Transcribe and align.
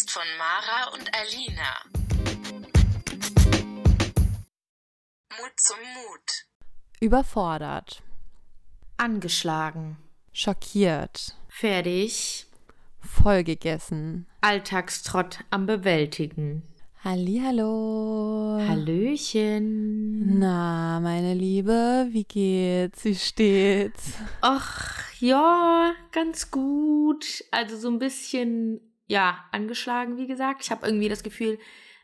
Podcast 0.00 0.10
von 0.10 0.22
Mara 0.38 0.94
und 0.94 1.10
Alina. 1.14 1.76
Mut 5.30 5.52
zum 5.56 5.76
Mut. 5.78 6.46
Überfordert. 7.00 8.02
Angeschlagen. 8.96 9.96
Schockiert. 10.32 11.34
Fertig. 11.48 12.46
Vollgegessen. 13.00 14.26
Alltagstrott 14.40 15.40
am 15.50 15.66
Bewältigen. 15.66 16.62
Hallihallo. 17.02 18.58
Hallöchen. 18.66 20.38
Na, 20.38 21.00
meine 21.00 21.34
Liebe, 21.34 22.08
wie 22.10 22.24
geht's? 22.24 23.04
Wie 23.04 23.14
steht's? 23.14 24.12
Ach, 24.40 25.10
ja, 25.18 25.94
ganz 26.12 26.50
gut. 26.50 27.44
Also 27.50 27.76
so 27.78 27.88
ein 27.88 27.98
bisschen, 27.98 28.80
ja, 29.10 29.38
angeschlagen, 29.50 30.16
wie 30.18 30.28
gesagt. 30.28 30.62
Ich 30.62 30.70
habe 30.70 30.86
irgendwie 30.86 31.08
das 31.08 31.24
Gefühl, 31.24 31.58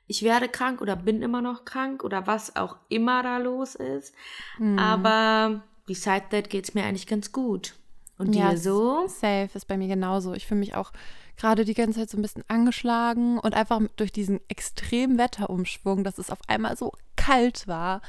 ich 0.08 0.22
werde 0.24 0.48
krank 0.48 0.80
oder 0.80 0.96
bin 0.96 1.22
immer 1.22 1.40
noch 1.40 1.64
krank 1.64 2.02
oder 2.02 2.26
was 2.26 2.56
auch 2.56 2.76
immer 2.88 3.22
da 3.22 3.38
los 3.38 3.76
ist. 3.76 4.12
Hm. 4.56 4.76
Aber 4.78 5.62
beside 5.86 6.24
that 6.30 6.50
geht's 6.50 6.74
mir 6.74 6.84
eigentlich 6.84 7.06
ganz 7.06 7.30
gut. 7.30 7.74
Und 8.18 8.34
dir 8.34 8.40
Ja, 8.40 8.56
so? 8.56 9.06
Safe 9.06 9.50
ist 9.54 9.68
bei 9.68 9.76
mir 9.76 9.86
genauso. 9.88 10.32
Ich 10.34 10.46
fühle 10.46 10.60
mich 10.60 10.74
auch 10.74 10.90
gerade 11.36 11.64
die 11.64 11.74
ganze 11.74 12.00
Zeit 12.00 12.10
so 12.10 12.18
ein 12.18 12.22
bisschen 12.22 12.44
angeschlagen 12.48 13.38
und 13.38 13.54
einfach 13.54 13.80
durch 13.96 14.10
diesen 14.10 14.40
extremen 14.48 15.16
Wetterumschwung, 15.18 16.02
dass 16.02 16.18
es 16.18 16.30
auf 16.30 16.40
einmal 16.48 16.76
so 16.76 16.92
kalt 17.16 17.68
war, 17.68 18.00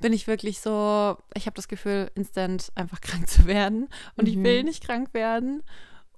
bin 0.00 0.12
ich 0.12 0.26
wirklich 0.26 0.60
so, 0.60 1.16
ich 1.34 1.46
habe 1.46 1.54
das 1.56 1.68
Gefühl, 1.68 2.10
instant 2.16 2.72
einfach 2.74 3.00
krank 3.02 3.28
zu 3.28 3.44
werden. 3.46 3.88
Und 4.16 4.26
ich 4.28 4.36
Mhm. 4.36 4.44
will 4.44 4.62
nicht 4.64 4.82
krank 4.82 5.10
werden. 5.12 5.62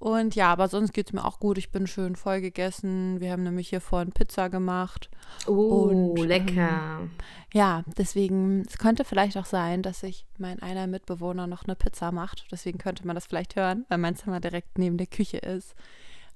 Und 0.03 0.35
ja, 0.35 0.51
aber 0.51 0.67
sonst 0.67 0.93
geht 0.93 1.07
es 1.07 1.13
mir 1.13 1.25
auch 1.25 1.39
gut. 1.39 1.59
Ich 1.59 1.71
bin 1.71 1.87
schön 1.87 2.17
voll 2.17 2.41
gegessen. 2.41 3.21
Wir 3.21 3.31
haben 3.31 3.45
nämlich 3.45 3.69
hier 3.69 3.81
vorhin 3.81 4.11
Pizza 4.11 4.51
gemacht. 4.51 5.09
Oh, 5.47 5.53
Und, 5.53 6.19
ähm, 6.19 6.25
lecker. 6.25 7.09
Ja, 7.55 7.85
deswegen, 7.97 8.63
es 8.67 8.79
könnte 8.79 9.05
vielleicht 9.05 9.39
auch 9.39 9.45
sein, 9.45 9.81
dass 9.81 10.01
sich 10.01 10.27
mein 10.39 10.61
einer 10.61 10.89
Mitbewohner 10.89 11.47
noch 11.47 11.63
eine 11.63 11.77
Pizza 11.77 12.11
macht. 12.11 12.49
Deswegen 12.51 12.79
könnte 12.79 13.07
man 13.07 13.15
das 13.15 13.27
vielleicht 13.27 13.55
hören, 13.55 13.87
weil 13.91 13.99
mein 13.99 14.17
Zimmer 14.17 14.41
direkt 14.41 14.77
neben 14.77 14.97
der 14.97 15.07
Küche 15.07 15.37
ist. 15.37 15.77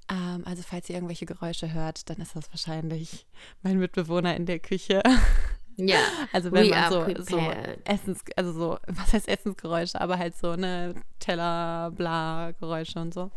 Ähm, 0.08 0.44
also 0.44 0.62
falls 0.62 0.88
ihr 0.88 0.94
irgendwelche 0.94 1.26
Geräusche 1.26 1.72
hört, 1.72 2.08
dann 2.08 2.18
ist 2.18 2.36
das 2.36 2.48
wahrscheinlich 2.52 3.26
mein 3.64 3.80
Mitbewohner 3.80 4.36
in 4.36 4.46
der 4.46 4.60
Küche. 4.60 5.02
ja. 5.76 5.98
Also 6.32 6.52
wenn 6.52 6.66
We 6.66 6.70
man 6.70 6.90
so, 6.90 7.06
so. 7.24 7.52
Essens, 7.84 8.20
also 8.36 8.52
so, 8.52 8.78
was 8.86 9.12
heißt 9.12 9.28
Essensgeräusche, 9.28 10.00
aber 10.00 10.18
halt 10.18 10.36
so 10.36 10.50
eine 10.50 10.94
Teller, 11.18 11.90
bla 11.92 12.52
Geräusche 12.58 12.98
und 13.00 13.12
so. 13.14 13.30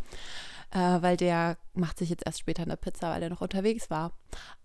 Äh, 0.72 1.02
weil 1.02 1.18
der 1.18 1.58
macht 1.74 1.98
sich 1.98 2.10
jetzt 2.10 2.26
erst 2.26 2.40
später 2.40 2.62
eine 2.64 2.78
Pizza, 2.78 3.10
weil 3.12 3.20
der 3.20 3.30
noch 3.30 3.42
unterwegs 3.42 3.90
war. 3.90 4.12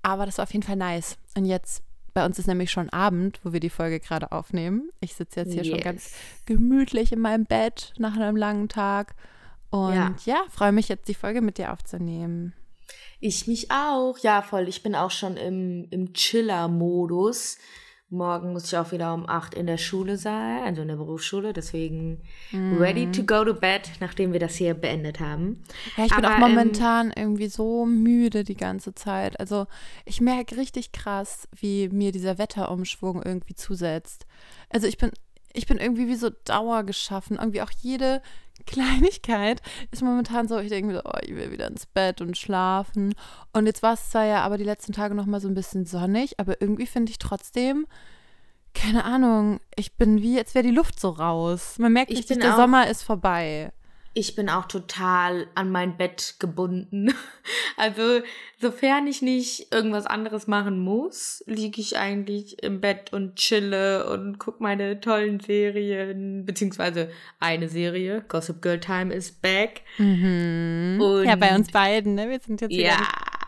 Aber 0.03 0.27
das 0.27 0.37
war 0.39 0.43
auf 0.43 0.53
jeden 0.53 0.65
Fall 0.67 0.77
nice. 0.77 1.17
Und 1.37 1.47
jetzt, 1.47 1.83
bei 2.13 2.25
uns 2.27 2.39
ist 2.39 2.47
nämlich 2.47 2.71
schon 2.71 2.91
Abend, 2.91 3.41
wo 3.43 3.53
wir 3.55 3.61
die 3.61 3.71
Folge 3.71 4.01
gerade 4.01 4.31
aufnehmen. 4.31 4.91
Ich 5.01 5.15
sitze 5.15 5.41
jetzt 5.41 5.55
hier 5.55 5.65
schon 5.65 5.81
ganz 5.81 6.05
Yes. 6.11 6.15
gemütlich 6.47 7.11
in 7.13 7.21
meinem 7.21 7.47
Bett 7.47 7.93
nach 7.99 8.15
einem 8.17 8.37
langen 8.37 8.69
Tag. 8.69 9.15
Und 9.71 9.95
Ja. 9.95 10.15
ja, 10.27 10.45
freue 10.51 10.73
mich 10.73 10.89
jetzt, 10.89 11.09
die 11.09 11.15
Folge 11.15 11.41
mit 11.41 11.57
dir 11.59 11.73
aufzunehmen. 11.73 12.53
Ich 13.27 13.47
mich 13.47 13.71
auch. 13.71 14.19
Ja, 14.19 14.43
voll. 14.43 14.69
Ich 14.69 14.83
bin 14.83 14.95
auch 14.95 15.11
schon 15.11 15.39
im, 15.39 15.87
im 15.89 16.13
Chiller-Modus. 16.13 17.57
Morgen 18.11 18.53
muss 18.53 18.67
ich 18.67 18.77
auch 18.77 18.93
wieder 18.93 19.15
um 19.15 19.27
8 19.27 19.55
in 19.55 19.67
der 19.67 19.79
Schule 19.79 20.19
sein, 20.19 20.63
also 20.63 20.83
in 20.83 20.89
der 20.89 20.97
Berufsschule. 20.97 21.55
Deswegen 21.55 22.21
ready 22.53 23.11
to 23.11 23.23
go 23.23 23.43
to 23.43 23.55
bed, 23.55 23.91
nachdem 24.01 24.35
wir 24.35 24.41
das 24.41 24.57
hier 24.57 24.75
beendet 24.75 25.21
haben. 25.21 25.65
Ja, 25.97 26.05
ich 26.05 26.15
bin 26.15 26.23
Aber, 26.23 26.35
auch 26.35 26.39
ähm, 26.39 26.51
momentan 26.51 27.15
irgendwie 27.17 27.49
so 27.49 27.87
müde 27.87 28.45
die 28.45 28.59
ganze 28.59 28.95
Zeit. 28.95 29.41
Also 29.41 29.69
ich 30.05 30.21
merke 30.21 30.59
richtig 30.59 30.93
krass, 30.93 31.49
wie 31.59 31.89
mir 31.89 32.13
dieser 32.13 32.37
Wetterumschwung 32.37 33.23
irgendwie 33.23 33.55
zusetzt. 33.55 34.27
Also 34.69 34.87
ich 34.87 34.99
bin, 34.99 35.11
ich 35.55 35.67
bin 35.67 35.79
irgendwie 35.79 36.09
wie 36.09 36.17
so 36.17 36.29
dauergeschaffen. 36.29 37.39
Irgendwie 37.39 37.63
auch 37.63 37.71
jede 37.81 38.21
Kleinigkeit 38.67 39.61
ist 39.91 40.03
momentan 40.03 40.49
so, 40.49 40.59
ich 40.59 40.69
denke 40.69 40.93
mir 40.93 40.95
so, 40.99 41.03
oh, 41.05 41.19
ich 41.23 41.35
will 41.35 41.51
wieder 41.51 41.69
ins 41.69 41.87
Bett 41.87 42.21
und 42.21 42.37
schlafen. 42.37 43.15
Und 43.53 43.67
jetzt 43.67 43.83
war 43.83 43.95
es 43.95 44.11
zwar 44.11 44.25
ja 44.25 44.43
aber 44.43 44.59
die 44.59 44.65
letzten 44.65 44.93
Tage 44.93 45.15
noch 45.15 45.27
mal 45.27 45.41
so 45.41 45.49
ein 45.49 45.55
bisschen 45.55 45.87
sonnig, 45.87 46.39
aber 46.41 46.61
irgendwie 46.61 46.87
finde 46.87 47.11
ich 47.11 47.19
trotzdem, 47.19 47.87
keine 48.75 49.05
Ahnung, 49.05 49.61
ich 49.77 49.97
bin 49.97 50.21
wie, 50.23 50.39
als 50.39 50.55
wäre 50.55 50.65
die 50.65 50.75
Luft 50.75 50.99
so 50.99 51.11
raus. 51.11 51.79
Man 51.79 51.93
merkt 51.93 52.11
Ich 52.11 52.19
richtig, 52.19 52.41
der 52.41 52.57
Sommer 52.57 52.89
ist 52.89 53.03
vorbei. 53.03 53.73
Ich 54.17 54.37
bin 54.37 54.49
auch 54.49 54.67
total 54.67 55.49
an 55.57 55.71
mein 55.71 55.97
Bett 55.97 56.37
gebunden. 56.39 57.13
Also, 57.77 58.23
sofern 58.61 59.09
ich 59.09 59.21
nicht 59.21 59.75
irgendwas 59.75 60.07
anderes 60.07 60.47
machen 60.47 60.79
muss, 60.79 61.43
liege 61.47 61.81
ich 61.81 61.99
eigentlich 61.99 62.63
im 62.63 62.81
Bett 62.81 63.13
und 63.13 63.35
chille 63.35 64.09
und 64.09 64.39
gucke 64.39 64.63
meine 64.63 65.01
tollen 65.01 65.41
Serien, 65.41 66.47
beziehungsweise 66.47 67.11
eine 67.41 67.69
Serie, 67.69 68.25
Gossip 68.29 68.63
Girl 68.63 68.79
Time 68.79 69.13
is 69.13 69.33
back. 69.33 69.83
Mhm. 69.99 71.01
Ja, 71.25 71.35
bei 71.35 71.55
uns 71.57 71.73
beiden, 71.73 72.15
ne? 72.15 72.31
Wir 72.31 72.39
sind 72.39 72.61
jetzt 72.61 72.73
Ja. 72.73 73.03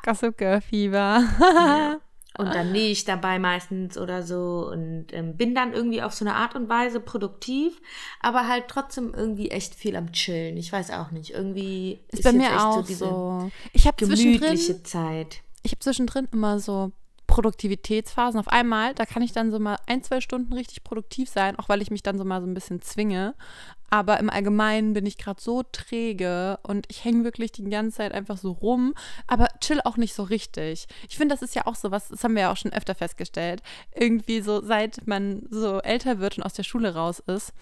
Gossip 0.05 0.37
Girl 0.37 0.61
Fieber. 0.61 2.01
Und 2.39 2.55
dann 2.55 2.73
nähe 2.73 2.91
ich 2.91 3.05
dabei 3.05 3.39
meistens 3.39 3.97
oder 3.97 4.23
so 4.23 4.69
und 4.71 5.07
ähm, 5.13 5.37
bin 5.37 5.55
dann 5.55 5.73
irgendwie 5.73 6.03
auf 6.03 6.15
so 6.15 6.25
eine 6.25 6.35
Art 6.35 6.55
und 6.55 6.69
Weise 6.69 7.01
produktiv, 7.01 7.81
aber 8.21 8.47
halt 8.49 8.65
trotzdem 8.69 9.15
irgendwie 9.15 9.51
echt 9.51 9.75
viel 9.75 9.97
am 9.97 10.13
Chillen. 10.13 10.57
Ich 10.57 10.73
weiß 10.73 10.91
auch 10.91 11.11
nicht. 11.11 11.31
Irgendwie 11.31 12.01
ist 12.13 12.23
bei 12.23 12.31
jetzt 12.31 12.39
mir 12.39 12.67
auch 12.67 12.85
diese 12.85 13.07
so. 13.07 13.51
Ich 13.73 13.87
habe 13.87 13.97
zwischendrin, 13.97 14.41
gemütliche 14.41 14.83
Zeit. 14.83 15.43
ich 15.63 15.73
habe 15.73 15.81
zwischendrin 15.81 16.29
immer 16.33 16.59
so 16.59 16.93
Produktivitätsphasen. 17.37 18.41
Auf 18.41 18.49
einmal, 18.49 18.95
da 18.95 19.05
kann 19.05 19.21
ich 19.21 19.33
dann 19.33 19.51
so 19.51 19.59
mal 19.59 19.77
ein, 19.87 20.03
zwei 20.03 20.23
Stunden 20.23 20.55
richtig 20.55 20.83
produktiv 20.85 21.29
sein, 21.29 21.59
auch 21.59 21.69
weil 21.69 21.83
ich 21.83 21.91
mich 21.91 22.03
dann 22.03 22.17
so 22.17 22.25
mal 22.25 22.41
so 22.41 22.47
ein 22.47 22.55
bisschen 22.55 22.81
zwinge. 22.81 23.35
Aber 23.91 24.19
im 24.19 24.31
Allgemeinen 24.31 24.95
bin 24.95 25.05
ich 25.05 25.19
gerade 25.19 25.39
so 25.39 25.63
träge 25.63 26.59
und 26.63 26.87
ich 26.89 27.05
hänge 27.05 27.25
wirklich 27.25 27.53
die 27.53 27.69
ganze 27.69 27.99
Zeit 27.99 28.13
einfach 28.13 28.39
so 28.39 28.53
rum, 28.53 28.95
aber 29.27 29.49
chill 29.61 29.83
auch 29.85 29.99
nicht 29.99 30.15
so 30.15 30.23
richtig. 30.23 30.87
Ich 31.11 31.19
finde, 31.19 31.35
das 31.35 31.43
ist 31.43 31.55
ja 31.55 31.67
auch 31.67 31.75
so 31.75 31.91
was, 31.91 32.09
das 32.09 32.25
haben 32.25 32.35
wir 32.35 32.43
ja 32.43 32.53
auch 32.53 32.57
schon 32.57 32.73
öfter 32.73 32.95
festgestellt. 32.95 33.63
Irgendwie 33.95 34.41
so, 34.41 34.63
seit 34.63 35.07
man 35.07 35.47
so 35.51 35.81
älter 35.81 36.19
wird 36.21 36.39
und 36.39 36.43
aus 36.43 36.55
der 36.55 36.65
Schule 36.65 36.95
raus 36.95 37.23
ist, 37.27 37.53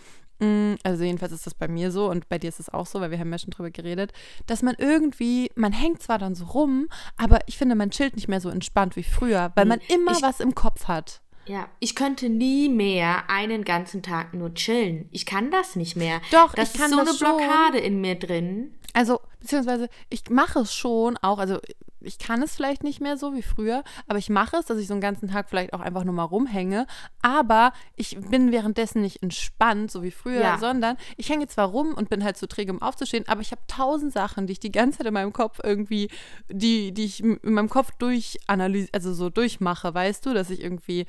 Also 0.82 1.04
jedenfalls 1.04 1.32
ist 1.32 1.46
das 1.46 1.54
bei 1.54 1.68
mir 1.68 1.90
so 1.90 2.10
und 2.10 2.28
bei 2.28 2.38
dir 2.38 2.48
ist 2.48 2.60
es 2.60 2.68
auch 2.68 2.86
so, 2.86 3.00
weil 3.00 3.10
wir 3.10 3.18
haben 3.18 3.30
ja 3.32 3.38
schon 3.38 3.50
drüber 3.50 3.70
geredet, 3.70 4.12
dass 4.46 4.62
man 4.62 4.74
irgendwie, 4.78 5.50
man 5.54 5.72
hängt 5.72 6.02
zwar 6.02 6.18
dann 6.18 6.34
so 6.34 6.44
rum, 6.46 6.88
aber 7.16 7.38
ich 7.46 7.56
finde, 7.56 7.74
man 7.76 7.90
chillt 7.90 8.16
nicht 8.16 8.28
mehr 8.28 8.40
so 8.40 8.50
entspannt 8.50 8.96
wie 8.96 9.04
früher, 9.04 9.52
weil 9.54 9.64
man 9.64 9.80
immer 9.88 10.12
Ich- 10.12 10.22
was 10.22 10.40
im 10.40 10.54
Kopf 10.54 10.86
hat. 10.88 11.20
Ja, 11.46 11.68
ich 11.78 11.94
könnte 11.94 12.28
nie 12.30 12.68
mehr 12.70 13.28
einen 13.28 13.64
ganzen 13.64 14.02
Tag 14.02 14.32
nur 14.34 14.54
chillen. 14.54 15.08
Ich 15.12 15.26
kann 15.26 15.50
das 15.50 15.76
nicht 15.76 15.94
mehr. 15.94 16.20
Doch, 16.30 16.54
das 16.54 16.72
ich 16.74 16.80
kann 16.80 16.90
ist 16.90 16.96
so 16.96 17.04
das 17.04 17.08
eine 17.08 17.18
schon. 17.18 17.36
Blockade 17.36 17.78
in 17.78 18.00
mir 18.00 18.18
drin. 18.18 18.74
Also, 18.94 19.20
beziehungsweise, 19.40 19.88
ich 20.08 20.28
mache 20.30 20.60
es 20.60 20.74
schon 20.74 21.16
auch, 21.18 21.38
also 21.38 21.58
ich 22.04 22.18
kann 22.18 22.42
es 22.42 22.54
vielleicht 22.54 22.84
nicht 22.84 23.00
mehr 23.00 23.16
so 23.16 23.34
wie 23.34 23.42
früher, 23.42 23.82
aber 24.06 24.18
ich 24.18 24.30
mache 24.30 24.56
es, 24.56 24.66
dass 24.66 24.78
ich 24.78 24.86
so 24.86 24.94
einen 24.94 25.00
ganzen 25.00 25.28
Tag 25.28 25.48
vielleicht 25.48 25.72
auch 25.72 25.80
einfach 25.80 26.04
nur 26.04 26.14
mal 26.14 26.24
rumhänge, 26.24 26.86
aber 27.22 27.72
ich 27.96 28.18
bin 28.30 28.52
währenddessen 28.52 29.02
nicht 29.02 29.22
entspannt, 29.22 29.90
so 29.90 30.02
wie 30.02 30.10
früher, 30.10 30.40
Ja. 30.40 30.58
sondern 30.58 30.96
ich 31.16 31.28
hänge 31.30 31.46
zwar 31.46 31.68
rum 31.68 31.94
und 31.94 32.08
bin 32.10 32.22
halt 32.24 32.36
zu 32.36 32.46
träge, 32.48 32.72
um 32.72 32.82
aufzustehen, 32.82 33.24
aber 33.28 33.40
ich 33.40 33.50
habe 33.50 33.62
tausend 33.66 34.12
Sachen, 34.12 34.46
die 34.46 34.52
ich 34.52 34.60
die 34.60 34.72
ganze 34.72 34.98
Zeit 34.98 35.06
in 35.06 35.14
meinem 35.14 35.32
Kopf 35.32 35.58
irgendwie, 35.62 36.08
die, 36.48 36.92
die 36.92 37.04
ich 37.04 37.22
in 37.22 37.38
meinem 37.42 37.68
Kopf 37.68 37.90
durchanalyse, 37.98 38.88
also 38.92 39.12
so 39.14 39.30
durchmache, 39.30 39.92
weißt 39.94 40.24
du, 40.26 40.34
dass 40.34 40.50
ich 40.50 40.62
irgendwie 40.62 41.06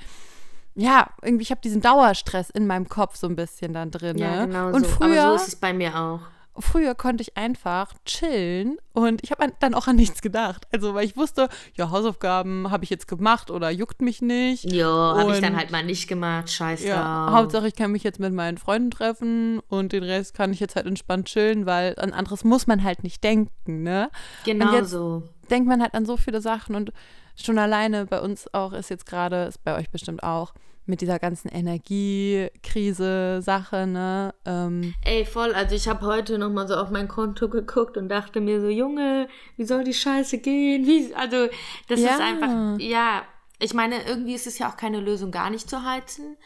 ja, 0.77 1.09
irgendwie, 1.21 1.43
ich 1.43 1.51
habe 1.51 1.61
diesen 1.61 1.79
Dauerstress 1.81 2.49
in 2.49 2.67
meinem 2.67 2.89
Kopf 2.89 3.15
so 3.15 3.27
ein 3.27 3.37
bisschen 3.37 3.71
dann 3.71 3.91
drin. 3.91 4.17
Ja, 4.17 4.41
ne? 4.41 4.47
genau 4.47 4.67
Und 4.73 4.85
so. 4.85 4.91
früher, 4.91 5.23
Aber 5.23 5.37
so 5.37 5.43
ist 5.43 5.47
es 5.47 5.55
bei 5.55 5.71
mir 5.71 5.97
auch. 5.97 6.19
Früher 6.57 6.95
konnte 6.95 7.21
ich 7.21 7.37
einfach 7.37 7.93
chillen 8.05 8.77
und 8.93 9.23
ich 9.23 9.31
habe 9.31 9.51
dann 9.59 9.73
auch 9.73 9.87
an 9.87 9.95
nichts 9.95 10.21
gedacht. 10.21 10.67
Also, 10.71 10.93
weil 10.93 11.05
ich 11.05 11.17
wusste, 11.17 11.49
ja, 11.75 11.89
Hausaufgaben 11.91 12.71
habe 12.71 12.83
ich 12.83 12.89
jetzt 12.89 13.07
gemacht 13.07 13.51
oder 13.51 13.69
juckt 13.69 14.01
mich 14.01 14.21
nicht. 14.21 14.71
Jo, 14.71 14.87
habe 14.87 15.33
ich 15.33 15.41
dann 15.41 15.55
halt 15.55 15.71
mal 15.71 15.83
nicht 15.83 16.07
gemacht. 16.07 16.49
Scheiß 16.49 16.83
Ja. 16.83 17.29
Hauptsache 17.31 17.67
ich 17.67 17.75
kann 17.75 17.91
mich 17.91 18.03
jetzt 18.03 18.19
mit 18.19 18.33
meinen 18.33 18.57
Freunden 18.57 18.91
treffen 18.91 19.59
und 19.67 19.91
den 19.91 20.03
Rest 20.03 20.33
kann 20.33 20.53
ich 20.53 20.59
jetzt 20.59 20.75
halt 20.75 20.85
entspannt 20.85 21.27
chillen, 21.27 21.65
weil 21.65 21.95
an 21.97 22.13
anderes 22.13 22.43
muss 22.43 22.67
man 22.67 22.83
halt 22.83 23.03
nicht 23.03 23.23
denken, 23.23 23.83
ne? 23.83 24.09
Genau 24.45 24.83
so. 24.83 25.23
Denkt 25.49 25.67
man 25.67 25.81
halt 25.81 25.93
an 25.93 26.05
so 26.05 26.17
viele 26.17 26.41
Sachen 26.41 26.75
und 26.75 26.91
schon 27.35 27.59
alleine 27.59 28.05
bei 28.05 28.21
uns 28.21 28.53
auch 28.53 28.73
ist 28.73 28.89
jetzt 28.89 29.05
gerade, 29.05 29.43
ist 29.45 29.63
bei 29.63 29.77
euch 29.77 29.89
bestimmt 29.89 30.23
auch, 30.23 30.53
mit 30.87 31.01
dieser 31.01 31.17
ganzen 31.19 31.49
Energiekrise-Sache, 31.49 33.87
ne? 33.87 34.33
Ähm, 34.45 34.93
Ey, 35.03 35.25
voll. 35.25 35.53
Also 35.53 35.75
ich 35.75 35.87
habe 35.87 36.05
heute 36.05 36.37
noch 36.37 36.51
mal 36.51 36.67
so 36.67 36.75
auf 36.75 36.89
mein 36.91 37.07
Konto 37.07 37.49
geguckt 37.49 37.97
und 37.97 38.09
dachte 38.09 38.41
mir 38.41 38.61
so, 38.61 38.67
Junge, 38.69 39.27
wie 39.57 39.65
soll 39.65 39.83
die 39.83 39.93
Scheiße 39.93 40.37
gehen? 40.39 40.85
Wie, 40.85 41.13
also 41.15 41.47
das 41.87 41.99
Ja. 41.99 42.11
ist 42.15 42.21
einfach, 42.21 42.79
ja. 42.79 43.23
Ich 43.59 43.73
meine, 43.73 44.03
irgendwie 44.03 44.33
ist 44.33 44.47
es 44.47 44.59
ja 44.59 44.69
auch 44.69 44.77
keine 44.77 44.99
Lösung, 44.99 45.31
gar 45.31 45.49
nicht 45.49 45.69
zu 45.69 45.83
heizen. 45.83 46.37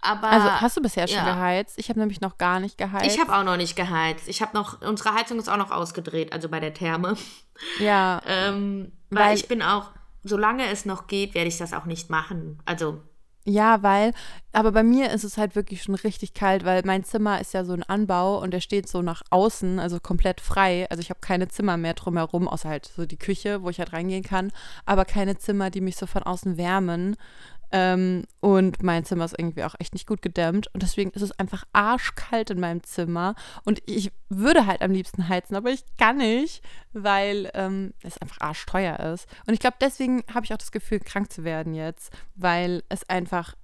Aber 0.00 0.28
also 0.30 0.50
hast 0.60 0.76
du 0.76 0.82
bisher 0.82 1.06
schon 1.06 1.18
ja. 1.24 1.34
geheizt? 1.34 1.78
Ich 1.78 1.88
habe 1.88 2.00
nämlich 2.00 2.20
noch 2.20 2.38
gar 2.38 2.58
nicht 2.58 2.76
geheizt. 2.76 3.06
ich 3.14 3.20
habe 3.20 3.36
auch 3.36 3.44
noch 3.44 3.56
nicht 3.56 3.76
geheizt. 3.76 4.26
Ich 4.28 4.42
habe 4.42 4.56
noch, 4.56 4.80
unsere 4.82 5.14
Heizung 5.14 5.38
ist 5.38 5.48
auch 5.48 5.58
noch 5.58 5.70
ausgedreht, 5.70 6.32
also 6.32 6.48
bei 6.48 6.58
der 6.58 6.74
Therme. 6.74 7.16
Ja, 7.78 8.20
Ähm, 8.26 8.90
Weil, 9.10 9.26
Weil- 9.26 9.36
ich 9.36 9.46
bin 9.46 9.62
auch, 9.62 9.90
solange 10.24 10.66
es 10.66 10.86
noch 10.86 11.06
geht, 11.06 11.34
werde 11.34 11.48
ich 11.48 11.58
das 11.58 11.72
auch 11.72 11.84
nicht 11.84 12.10
machen. 12.10 12.60
Also, 12.64 13.00
Ja, 13.44 13.82
weil, 13.82 14.12
aber 14.52 14.70
bei 14.70 14.84
mir 14.84 15.10
ist 15.10 15.24
es 15.24 15.36
halt 15.36 15.56
wirklich 15.56 15.82
schon 15.82 15.96
richtig 15.96 16.32
kalt, 16.32 16.64
weil 16.64 16.82
mein 16.84 17.02
Zimmer 17.02 17.40
ist 17.40 17.54
ja 17.54 17.64
so 17.64 17.72
ein 17.72 17.82
Anbau 17.82 18.40
und 18.40 18.52
der 18.52 18.60
steht 18.60 18.88
so 18.88 19.02
nach 19.02 19.22
außen, 19.30 19.80
also 19.80 19.98
komplett 19.98 20.40
frei. 20.40 20.86
Also 20.90 21.00
ich 21.00 21.10
habe 21.10 21.18
keine 21.20 21.48
Zimmer 21.48 21.76
mehr 21.76 21.94
drumherum, 21.94 22.46
außer 22.46 22.68
halt 22.68 22.86
so 22.86 23.04
die 23.04 23.16
Küche, 23.18 23.62
wo 23.64 23.68
ich 23.70 23.80
halt 23.80 23.92
reingehen 23.92 24.22
kann, 24.22 24.52
aber 24.86 25.04
keine 25.04 25.38
Zimmer, 25.38 25.70
die 25.70 25.80
mich 25.80 25.96
so 25.96 26.06
von 26.06 26.22
außen 26.22 26.56
wärmen. 26.56 27.16
Ähm, 27.72 28.24
und 28.40 28.82
mein 28.82 29.04
Zimmer 29.04 29.24
ist 29.24 29.38
irgendwie 29.38 29.64
auch 29.64 29.74
echt 29.78 29.94
nicht 29.94 30.06
gut 30.06 30.20
gedämmt 30.20 30.68
und 30.74 30.82
deswegen 30.82 31.10
ist 31.12 31.22
es 31.22 31.38
einfach 31.38 31.64
arschkalt 31.72 32.50
in 32.50 32.60
meinem 32.60 32.82
Zimmer 32.82 33.34
und 33.64 33.82
ich 33.86 34.12
würde 34.28 34.66
halt 34.66 34.82
am 34.82 34.90
liebsten 34.90 35.28
heizen, 35.28 35.56
aber 35.56 35.70
ich 35.70 35.84
kann 35.96 36.18
nicht, 36.18 36.62
weil 36.92 37.50
ähm, 37.54 37.94
es 38.02 38.18
einfach 38.18 38.40
arschteuer 38.40 38.98
ist. 39.00 39.26
Und 39.46 39.54
ich 39.54 39.60
glaube, 39.60 39.76
deswegen 39.80 40.22
habe 40.32 40.44
ich 40.44 40.52
auch 40.52 40.58
das 40.58 40.72
Gefühl, 40.72 41.00
krank 41.00 41.32
zu 41.32 41.44
werden 41.44 41.74
jetzt, 41.74 42.12
weil 42.34 42.82
es 42.90 43.08
einfach, 43.08 43.54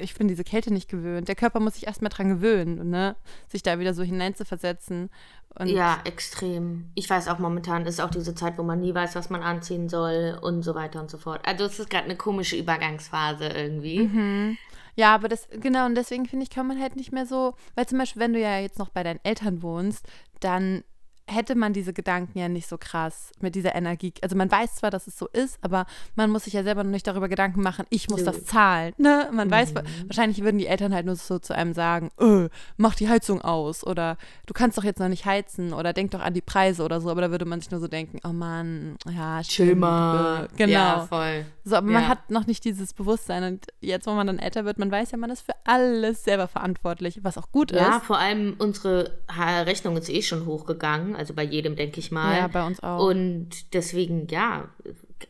ich 0.00 0.14
bin 0.14 0.28
diese 0.28 0.44
Kälte 0.44 0.72
nicht 0.72 0.88
gewöhnt. 0.88 1.28
Der 1.28 1.34
Körper 1.34 1.60
muss 1.60 1.74
sich 1.74 1.86
erstmal 1.86 2.10
dran 2.10 2.28
gewöhnen, 2.28 2.90
ne? 2.90 3.16
sich 3.48 3.62
da 3.62 3.78
wieder 3.78 3.94
so 3.94 4.02
hineinzuversetzen. 4.02 5.10
Und 5.58 5.68
ja, 5.68 6.00
extrem. 6.04 6.90
Ich 6.94 7.08
weiß 7.08 7.28
auch, 7.28 7.38
momentan 7.38 7.86
ist 7.86 8.00
auch 8.00 8.10
diese 8.10 8.34
Zeit, 8.34 8.58
wo 8.58 8.62
man 8.62 8.80
nie 8.80 8.94
weiß, 8.94 9.14
was 9.14 9.30
man 9.30 9.42
anziehen 9.42 9.88
soll 9.88 10.38
und 10.40 10.62
so 10.62 10.74
weiter 10.74 11.00
und 11.00 11.10
so 11.10 11.18
fort. 11.18 11.40
Also, 11.44 11.64
es 11.64 11.78
ist 11.78 11.90
gerade 11.90 12.04
eine 12.04 12.16
komische 12.16 12.56
Übergangsphase 12.56 13.48
irgendwie. 13.48 14.00
Mhm. 14.00 14.58
Ja, 14.94 15.14
aber 15.14 15.28
das, 15.28 15.48
genau, 15.50 15.86
und 15.86 15.94
deswegen 15.94 16.26
finde 16.26 16.42
ich, 16.42 16.50
kann 16.50 16.66
man 16.66 16.80
halt 16.80 16.96
nicht 16.96 17.12
mehr 17.12 17.24
so, 17.24 17.54
weil 17.76 17.86
zum 17.86 17.98
Beispiel, 17.98 18.20
wenn 18.20 18.32
du 18.32 18.40
ja 18.40 18.58
jetzt 18.58 18.78
noch 18.78 18.88
bei 18.88 19.04
deinen 19.04 19.20
Eltern 19.22 19.62
wohnst, 19.62 20.06
dann 20.40 20.82
hätte 21.28 21.54
man 21.54 21.72
diese 21.74 21.92
Gedanken 21.92 22.38
ja 22.38 22.48
nicht 22.48 22.66
so 22.68 22.78
krass 22.78 23.30
mit 23.40 23.54
dieser 23.54 23.74
Energie. 23.74 24.14
Also 24.22 24.34
man 24.34 24.50
weiß 24.50 24.76
zwar, 24.76 24.90
dass 24.90 25.06
es 25.06 25.18
so 25.18 25.28
ist, 25.28 25.58
aber 25.60 25.86
man 26.16 26.30
muss 26.30 26.44
sich 26.44 26.54
ja 26.54 26.62
selber 26.62 26.82
noch 26.84 26.90
nicht 26.90 27.06
darüber 27.06 27.28
Gedanken 27.28 27.60
machen, 27.62 27.84
ich 27.90 28.08
muss 28.08 28.24
das 28.24 28.44
zahlen. 28.44 28.94
Ne? 28.98 29.28
Man 29.32 29.50
weiß, 29.50 29.74
Mhm. 29.74 29.80
wahrscheinlich 30.06 30.42
würden 30.42 30.58
die 30.58 30.66
Eltern 30.66 30.94
halt 30.94 31.04
nur 31.06 31.16
so 31.16 31.38
zu 31.38 31.54
einem 31.54 31.74
sagen, 31.74 32.10
äh, 32.18 32.48
mach 32.78 32.94
die 32.94 33.08
Heizung 33.08 33.42
aus 33.42 33.86
oder 33.86 34.16
du 34.46 34.54
kannst 34.54 34.78
doch 34.78 34.84
jetzt 34.84 34.98
noch 35.00 35.08
nicht 35.08 35.26
heizen 35.26 35.72
oder 35.74 35.92
denk 35.92 36.10
doch 36.12 36.20
an 36.20 36.32
die 36.34 36.40
Preise 36.40 36.82
oder 36.82 37.00
so, 37.00 37.10
aber 37.10 37.20
da 37.20 37.30
würde 37.30 37.44
man 37.44 37.60
sich 37.60 37.70
nur 37.70 37.80
so 37.80 37.88
denken, 37.88 38.18
oh 38.24 38.32
Mann, 38.32 38.96
ja, 39.10 39.44
stimmt, 39.44 39.84
äh, 39.84 40.48
Genau. 40.56 40.72
Ja, 40.72 41.06
voll. 41.06 41.44
So, 41.64 41.76
aber 41.76 41.90
man 41.90 42.04
Ja. 42.04 42.08
hat 42.08 42.30
noch 42.30 42.46
nicht 42.46 42.64
dieses 42.64 42.94
Bewusstsein 42.94 43.42
und 43.44 43.66
jetzt, 43.80 44.06
wo 44.06 44.12
man 44.12 44.26
dann 44.26 44.38
älter 44.38 44.64
wird, 44.64 44.78
man 44.78 44.90
weiß 44.90 45.10
ja, 45.10 45.18
man 45.18 45.28
ist 45.30 45.42
für 45.42 45.52
alles 45.64 46.24
selber 46.24 46.48
verantwortlich, 46.48 47.20
was 47.22 47.36
auch 47.36 47.52
gut 47.52 47.70
Ja, 47.72 47.96
ist. 47.98 48.04
vor 48.06 48.18
allem 48.18 48.54
unsere 48.58 49.18
Rechnung 49.36 49.96
ist 49.96 50.08
eh 50.08 50.22
schon 50.22 50.46
hochgegangen, 50.46 51.14
also 51.18 51.34
bei 51.34 51.42
jedem, 51.42 51.76
denke 51.76 52.00
ich 52.00 52.10
mal. 52.10 52.36
Ja, 52.36 52.46
bei 52.46 52.66
uns 52.66 52.80
auch. 52.82 53.06
Und 53.06 53.74
deswegen, 53.74 54.26
ja, 54.28 54.68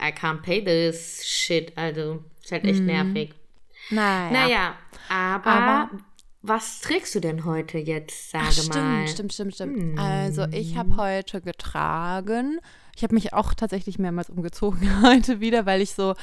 I 0.01 0.13
can't 0.13 0.43
pay 0.43 0.63
this 0.63 1.25
shit. 1.27 1.77
Also, 1.77 2.23
ist 2.43 2.53
halt 2.53 2.65
echt 2.65 2.83
nervig. 2.83 3.35
naja. 3.91 4.31
Naja, 4.31 4.75
aber, 5.09 5.47
Aber- 5.51 5.91
was 6.43 6.81
trägst 6.81 7.15
du 7.15 7.21
denn 7.21 7.45
heute 7.45 7.79
jetzt, 7.79 8.31
sage 8.31 8.45
Ach, 8.49 8.53
stimmt, 8.53 8.75
mal? 8.77 9.09
stimmt, 9.09 9.33
stimmt, 9.33 9.55
stimmt. 9.55 9.77
Hm. 9.83 9.99
Also 9.99 10.45
ich 10.53 10.77
habe 10.77 10.97
heute 10.97 11.41
getragen. 11.41 12.61
Ich 12.97 13.03
habe 13.03 13.15
mich 13.15 13.33
auch 13.33 13.55
tatsächlich 13.55 13.99
mehrmals 13.99 14.31
umgezogen 14.31 15.03
heute 15.03 15.41
wieder, 15.41 15.67
weil 15.67 15.81
ich 15.83 15.93
so, 15.95 16.15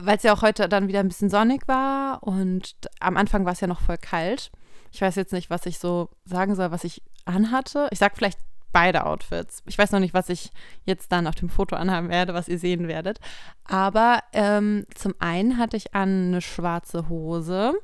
weil 0.00 0.16
es 0.16 0.22
ja 0.24 0.32
auch 0.34 0.42
heute 0.42 0.68
dann 0.68 0.88
wieder 0.88 1.00
ein 1.00 1.08
bisschen 1.08 1.30
sonnig 1.30 1.66
war 1.68 2.22
und 2.22 2.74
am 3.00 3.16
Anfang 3.16 3.44
war 3.44 3.52
es 3.52 3.60
ja 3.60 3.66
noch 3.68 3.80
voll 3.80 3.98
kalt. 3.98 4.50
Ich 4.90 5.00
weiß 5.00 5.14
jetzt 5.16 5.32
nicht, 5.32 5.48
was 5.48 5.64
ich 5.66 5.78
so 5.78 6.10
sagen 6.24 6.54
soll, 6.54 6.70
was 6.70 6.84
ich 6.84 7.02
anhatte. 7.24 7.88
Ich 7.92 7.98
sag 7.98 8.16
vielleicht 8.16 8.38
beide 8.72 9.06
Outfits. 9.06 9.62
Ich 9.66 9.78
weiß 9.78 9.92
noch 9.92 10.00
nicht, 10.00 10.14
was 10.14 10.28
ich 10.28 10.50
jetzt 10.84 11.12
dann 11.12 11.26
auf 11.26 11.34
dem 11.34 11.48
Foto 11.48 11.76
anhaben 11.76 12.08
werde, 12.08 12.34
was 12.34 12.48
ihr 12.48 12.58
sehen 12.58 12.88
werdet. 12.88 13.20
Aber 13.64 14.20
ähm, 14.32 14.86
zum 14.94 15.14
einen 15.18 15.58
hatte 15.58 15.76
ich 15.76 15.94
an 15.94 16.28
eine 16.28 16.40
schwarze 16.40 17.08
Hose. 17.08 17.74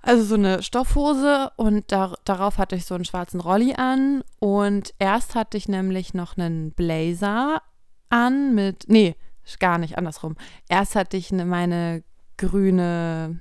Also 0.00 0.22
so 0.22 0.34
eine 0.34 0.62
Stoffhose 0.62 1.50
und 1.56 1.90
da, 1.90 2.14
darauf 2.24 2.58
hatte 2.58 2.76
ich 2.76 2.84
so 2.84 2.94
einen 2.94 3.06
schwarzen 3.06 3.40
Rolli 3.40 3.74
an. 3.74 4.22
Und 4.38 4.94
erst 4.98 5.34
hatte 5.34 5.56
ich 5.56 5.66
nämlich 5.66 6.14
noch 6.14 6.36
einen 6.36 6.72
Blazer 6.72 7.62
an 8.10 8.54
mit, 8.54 8.84
nee, 8.88 9.16
gar 9.58 9.78
nicht, 9.78 9.98
andersrum. 9.98 10.36
Erst 10.68 10.94
hatte 10.94 11.16
ich 11.16 11.32
ne, 11.32 11.44
meine 11.44 12.02
grüne, 12.36 13.38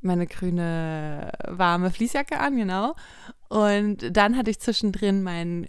meine 0.00 0.26
grüne 0.26 1.32
warme 1.46 1.90
Fließjacke 1.90 2.38
an, 2.38 2.56
genau. 2.56 2.94
Und 3.48 4.16
dann 4.16 4.36
hatte 4.36 4.50
ich 4.50 4.60
zwischendrin 4.60 5.22
meinen 5.22 5.66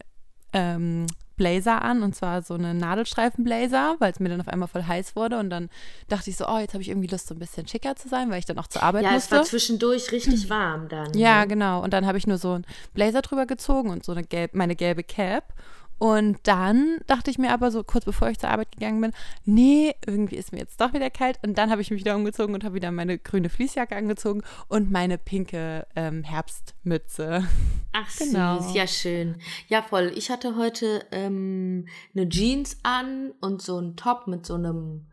ähm, 0.53 1.07
Blazer 1.37 1.83
an 1.83 2.01
und 2.01 2.15
zwar 2.15 2.41
so 2.41 2.55
einen 2.55 2.77
Nadelstreifen-Blazer, 2.79 3.95
weil 3.99 4.11
es 4.11 4.19
mir 4.19 4.29
dann 4.29 4.41
auf 4.41 4.47
einmal 4.47 4.67
voll 4.67 4.83
heiß 4.83 5.15
wurde 5.15 5.37
und 5.37 5.51
dann 5.51 5.69
dachte 6.09 6.31
ich 6.31 6.35
so, 6.35 6.47
oh, 6.47 6.57
jetzt 6.57 6.73
habe 6.73 6.81
ich 6.81 6.89
irgendwie 6.89 7.07
Lust, 7.07 7.27
so 7.27 7.35
ein 7.35 7.39
bisschen 7.39 7.67
schicker 7.67 7.95
zu 7.95 8.09
sein, 8.09 8.31
weil 8.31 8.39
ich 8.39 8.45
dann 8.45 8.57
auch 8.57 8.67
zur 8.67 8.81
Arbeit 8.81 9.03
Ja, 9.03 9.09
es 9.09 9.15
musste. 9.15 9.35
war 9.37 9.43
zwischendurch 9.43 10.11
richtig 10.11 10.49
warm 10.49 10.89
dann. 10.89 11.13
Ja, 11.13 11.41
ne? 11.41 11.47
genau. 11.47 11.83
Und 11.83 11.93
dann 11.93 12.07
habe 12.07 12.17
ich 12.17 12.25
nur 12.25 12.39
so 12.39 12.53
einen 12.53 12.65
Blazer 12.93 13.21
drüber 13.21 13.45
gezogen 13.45 13.91
und 13.91 14.03
so 14.03 14.11
eine 14.11 14.23
gelb, 14.23 14.55
meine 14.55 14.75
gelbe 14.75 15.03
Cap. 15.03 15.53
Und 15.99 16.37
dann 16.43 16.97
dachte 17.07 17.31
ich 17.31 17.37
mir 17.37 17.51
aber 17.51 17.71
so 17.71 17.83
kurz 17.83 18.05
bevor 18.05 18.29
ich 18.29 18.39
zur 18.39 18.49
Arbeit 18.49 18.71
gegangen 18.71 19.01
bin, 19.01 19.13
nee, 19.45 19.95
irgendwie 20.05 20.35
ist 20.35 20.51
mir 20.51 20.59
jetzt 20.59 20.79
doch 20.79 20.93
wieder 20.93 21.09
kalt. 21.09 21.39
Und 21.43 21.57
dann 21.57 21.71
habe 21.71 21.81
ich 21.81 21.89
mich 21.91 22.01
wieder 22.01 22.15
umgezogen 22.15 22.53
und 22.53 22.63
habe 22.63 22.75
wieder 22.75 22.91
meine 22.91 23.17
grüne 23.17 23.49
Fließjacke 23.49 23.95
angezogen 23.95 24.43
und 24.67 24.91
meine 24.91 25.17
pinke 25.17 25.87
ähm, 25.95 26.23
Herbstmütze. 26.23 27.47
Ach 27.93 28.17
Genau. 28.17 28.59
süß, 28.61 28.75
ja 28.75 28.87
schön. 28.87 29.37
Ja, 29.67 29.81
voll. 29.81 30.11
Ich 30.15 30.29
hatte 30.29 30.55
heute 30.55 31.05
ähm, 31.11 31.87
eine 32.15 32.29
Jeans 32.29 32.77
an 32.83 33.33
und 33.41 33.61
so 33.61 33.77
einen 33.77 33.95
Top 33.95 34.27
mit 34.27 34.45
so 34.45 34.53
einem 34.55 35.07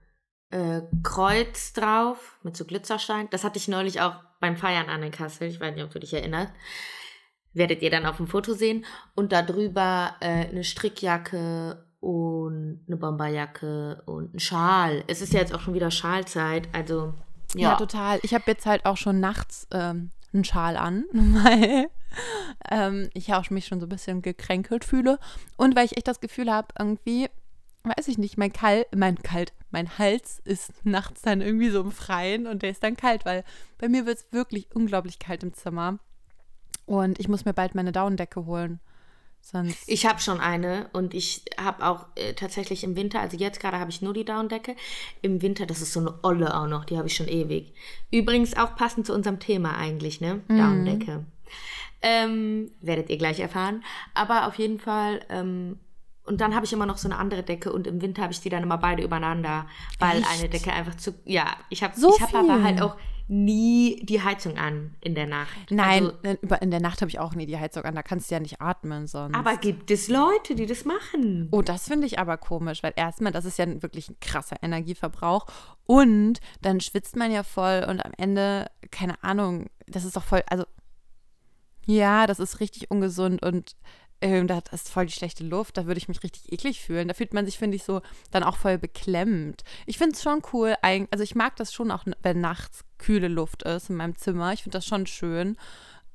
äh, 0.51 0.83
Kreuz 1.03 1.73
drauf, 1.73 2.39
mit 2.43 2.57
so 2.57 2.65
Glitzerstein. 2.65 3.29
Das 3.31 3.43
hatte 3.45 3.59
ich 3.59 3.69
neulich 3.69 4.01
auch 4.01 4.17
beim 4.41 4.57
Feiern 4.57 4.89
an 4.91 5.03
in 5.03 5.11
Kassel. 5.11 5.49
Ich 5.49 5.61
weiß 5.61 5.75
nicht, 5.75 5.85
ob 5.85 5.91
du 5.91 5.99
dich 6.01 6.13
erinnerst. 6.13 6.53
Werdet 7.55 7.83
ihr 7.83 7.91
dann 7.91 8.07
auf 8.07 8.19
dem 8.19 8.27
Foto 8.27 8.53
sehen. 8.53 8.85
Und 9.15 9.33
da 9.33 9.43
drüber 9.43 10.17
äh, 10.21 10.49
eine 10.49 10.65
Strickjacke 10.65 11.85
und 12.01 12.81
eine 12.87 12.97
Bomberjacke 12.97 14.03
und 14.05 14.35
ein 14.35 14.39
Schal. 14.39 15.05
Es 15.07 15.23
ist 15.23 15.33
ja 15.33 15.41
jetzt 15.41 15.55
auch 15.55 15.61
schon 15.61 15.73
wieder 15.73 15.91
Schalzeit, 15.91 16.69
also 16.73 17.15
Ja, 17.55 17.71
ja. 17.71 17.77
total. 17.77 18.19
Ich 18.23 18.35
habe 18.35 18.45
jetzt 18.47 18.67
halt 18.67 18.85
auch 18.85 18.99
schon 18.99 19.21
nachts 19.21 19.67
ähm, 19.73 20.11
einen 20.35 20.45
Schal 20.45 20.77
an, 20.77 21.07
weil 21.13 21.89
ähm, 22.71 23.09
ich 23.15 23.33
auch 23.33 23.49
mich 23.49 23.67
schon 23.67 23.81
so 23.81 23.87
ein 23.87 23.91
bisschen 23.91 24.21
gekränkelt 24.21 24.85
fühle. 24.85 25.19
Und 25.57 25.77
weil 25.77 25.87
ich 25.87 25.97
echt 25.97 26.09
das 26.09 26.21
Gefühl 26.21 26.53
habe, 26.53 26.69
irgendwie, 26.79 27.29
weiß 27.85 28.09
ich 28.09 28.19
nicht, 28.19 28.37
mein 28.37 28.53
Kalt, 28.53 28.87
mein 28.95 29.17
Kalt, 29.23 29.55
mein 29.71 29.99
Hals 29.99 30.41
ist 30.45 30.85
nachts 30.85 31.23
dann 31.23 31.41
irgendwie 31.41 31.71
so 31.71 31.81
im 31.81 31.91
Freien 31.91 32.47
und 32.47 32.63
der 32.63 32.71
ist 32.71 32.83
dann 32.83 32.97
kalt, 32.97 33.25
weil 33.25 33.45
bei 33.79 33.89
mir 33.89 34.05
wird 34.05 34.19
es 34.19 34.27
wirklich 34.31 34.69
unglaublich 34.75 35.19
kalt 35.19 35.43
im 35.43 35.55
Zimmer. 35.55 35.99
Und 36.87 37.19
ich 37.19 37.29
muss 37.29 37.45
mir 37.45 37.55
bald 37.55 37.75
meine 37.75 37.93
Daunendecke 37.93 38.47
holen. 38.47 38.81
Sonst. 39.41 39.87
Ich 39.87 40.07
habe 40.07 40.21
schon 40.21 40.41
eine 40.41 40.89
und 40.95 41.13
ich 41.13 41.43
habe 41.59 41.85
auch 41.87 42.07
äh, 42.15 42.33
tatsächlich 42.33 42.83
im 42.83 42.97
Winter, 42.97 43.21
also 43.21 43.37
jetzt 43.37 43.61
gerade 43.61 43.79
habe 43.79 43.91
ich 43.91 44.01
nur 44.01 44.15
die 44.15 44.25
Daunendecke. 44.25 44.75
Im 45.21 45.43
Winter, 45.43 45.67
das 45.67 45.83
ist 45.83 45.93
so 45.93 46.01
eine 46.01 46.15
Olle 46.23 46.57
auch 46.59 46.67
noch, 46.67 46.87
die 46.87 46.97
habe 46.97 47.09
ich 47.09 47.17
schon 47.17 47.29
ewig. 47.29 47.75
Übrigens 48.11 48.57
auch 48.57 48.75
passend 48.75 49.07
zu 49.07 49.13
unserem 49.13 49.41
Thema 49.41 49.77
eigentlich, 49.77 50.23
ne? 50.23 50.41
Daunendecke. 50.49 51.27
Ähm, 52.01 52.71
werdet 52.81 53.11
ihr 53.11 53.19
gleich 53.19 53.39
erfahren. 53.39 53.85
Aber 54.15 54.47
auf 54.47 54.55
jeden 54.55 54.79
Fall, 54.79 55.21
ähm, 55.29 55.79
und 56.25 56.41
dann 56.41 56.55
habe 56.55 56.65
ich 56.65 56.73
immer 56.73 56.87
noch 56.87 56.97
so 56.97 57.07
eine 57.07 57.19
andere 57.19 57.43
Decke 57.43 57.71
und 57.71 57.87
im 57.87 58.01
Winter 58.01 58.23
habe 58.23 58.33
ich 58.33 58.41
die 58.41 58.49
dann 58.49 58.63
immer 58.63 58.79
beide 58.79 59.03
übereinander, 59.03 59.67
weil 59.99 60.21
Echt? 60.21 60.31
eine 60.31 60.49
Decke 60.49 60.73
einfach 60.73 60.95
zu. 60.95 61.15
Ja, 61.27 61.55
ich 61.69 61.83
habe 61.83 61.99
So 61.99 62.15
ich 62.17 62.23
hab 62.23 62.35
aber 62.35 62.63
halt 62.63 62.81
auch 62.81 62.97
nie 63.27 63.97
die 64.05 64.21
Heizung 64.23 64.59
an 64.59 64.95
in 65.01 65.15
der 65.15 65.27
Nacht. 65.27 65.71
Nein, 65.71 66.11
Also, 66.25 66.59
in- 66.61 66.71
der 66.71 66.81
Nacht 66.81 67.01
habe 67.01 67.09
ich 67.09 67.19
auch 67.19 67.35
nie 67.35 67.47
die 67.47 67.59
Heizung 67.59 67.85
an, 67.85 67.95
da 67.95 68.03
kannst 68.03 68.31
du 68.31 68.35
ja 68.35 68.41
nicht 68.41 68.61
atmen 68.61 69.07
sonst. 69.07 69.35
aber 69.35 69.57
gibt 69.57 69.91
es 69.91 70.09
Leute, 70.09 70.55
die 70.55 70.67
das 70.67 70.85
machen? 70.85 71.49
Oh, 71.51 71.63
das 71.63 71.89
finde 71.89 72.07
ich 72.07 72.19
aber 72.19 72.37
komisch, 72.37 72.83
weil 72.83 72.93
erstmal, 72.97 73.33
das 73.33 73.45
ist 73.47 73.59
ja 73.59 73.67
wirklich 73.83 74.11
ein 74.11 74.17
krasser 74.21 74.57
Energieverbrauch 74.63 75.47
und 75.87 76.41
dann 76.61 76.81
schwitzt 76.81 77.17
man 77.17 77.31
ja 77.33 77.43
voll 77.43 77.87
und 77.89 78.05
am 78.05 78.13
Ende, 78.19 78.67
keine 78.91 79.23
Ahnung, 79.25 79.71
das 79.87 80.05
ist 80.05 80.17
doch 80.17 80.25
voll, 80.25 80.43
also 80.49 80.65
ja, 81.87 82.27
das 82.27 82.39
ist 82.41 82.61
richtig 82.61 82.91
ungesund 82.91 83.43
und 83.45 83.77
ähm, 84.21 84.47
das 84.47 84.65
ist 84.73 84.91
voll 84.91 85.07
die 85.07 85.13
schlechte 85.13 85.45
Luft, 85.45 85.77
da 85.77 85.87
würde 85.87 85.99
ich 85.99 86.09
mich 86.09 86.23
richtig 86.23 86.53
eklig 86.53 86.81
fühlen. 86.81 87.09
Da 87.09 87.15
fühlt 87.15 87.35
man 87.35 87.45
sich, 87.47 87.59
finde 87.59 87.77
ich, 87.77 87.85
so 87.85 88.01
dann 88.31 88.43
auch 88.43 88.57
voll 88.57 88.79
beklemmt. 88.79 89.63
Ich 89.87 89.99
finde 89.99 90.15
es 90.15 90.23
schon 90.23 90.43
cool, 90.53 90.75
also 90.83 91.23
ich 91.23 91.35
mag 91.35 91.57
das 91.57 91.73
schon 91.73 91.91
auch, 91.91 92.05
wenn 92.23 92.41
nachts 92.41 92.85
kühle 92.99 93.29
Luft 93.29 93.63
ist 93.65 93.91
in 93.91 93.97
meinem 93.97 94.17
Zimmer. 94.17 94.53
Ich 94.53 94.63
finde 94.63 94.79
das 94.79 94.87
schon 94.87 95.07
schön. 95.07 95.57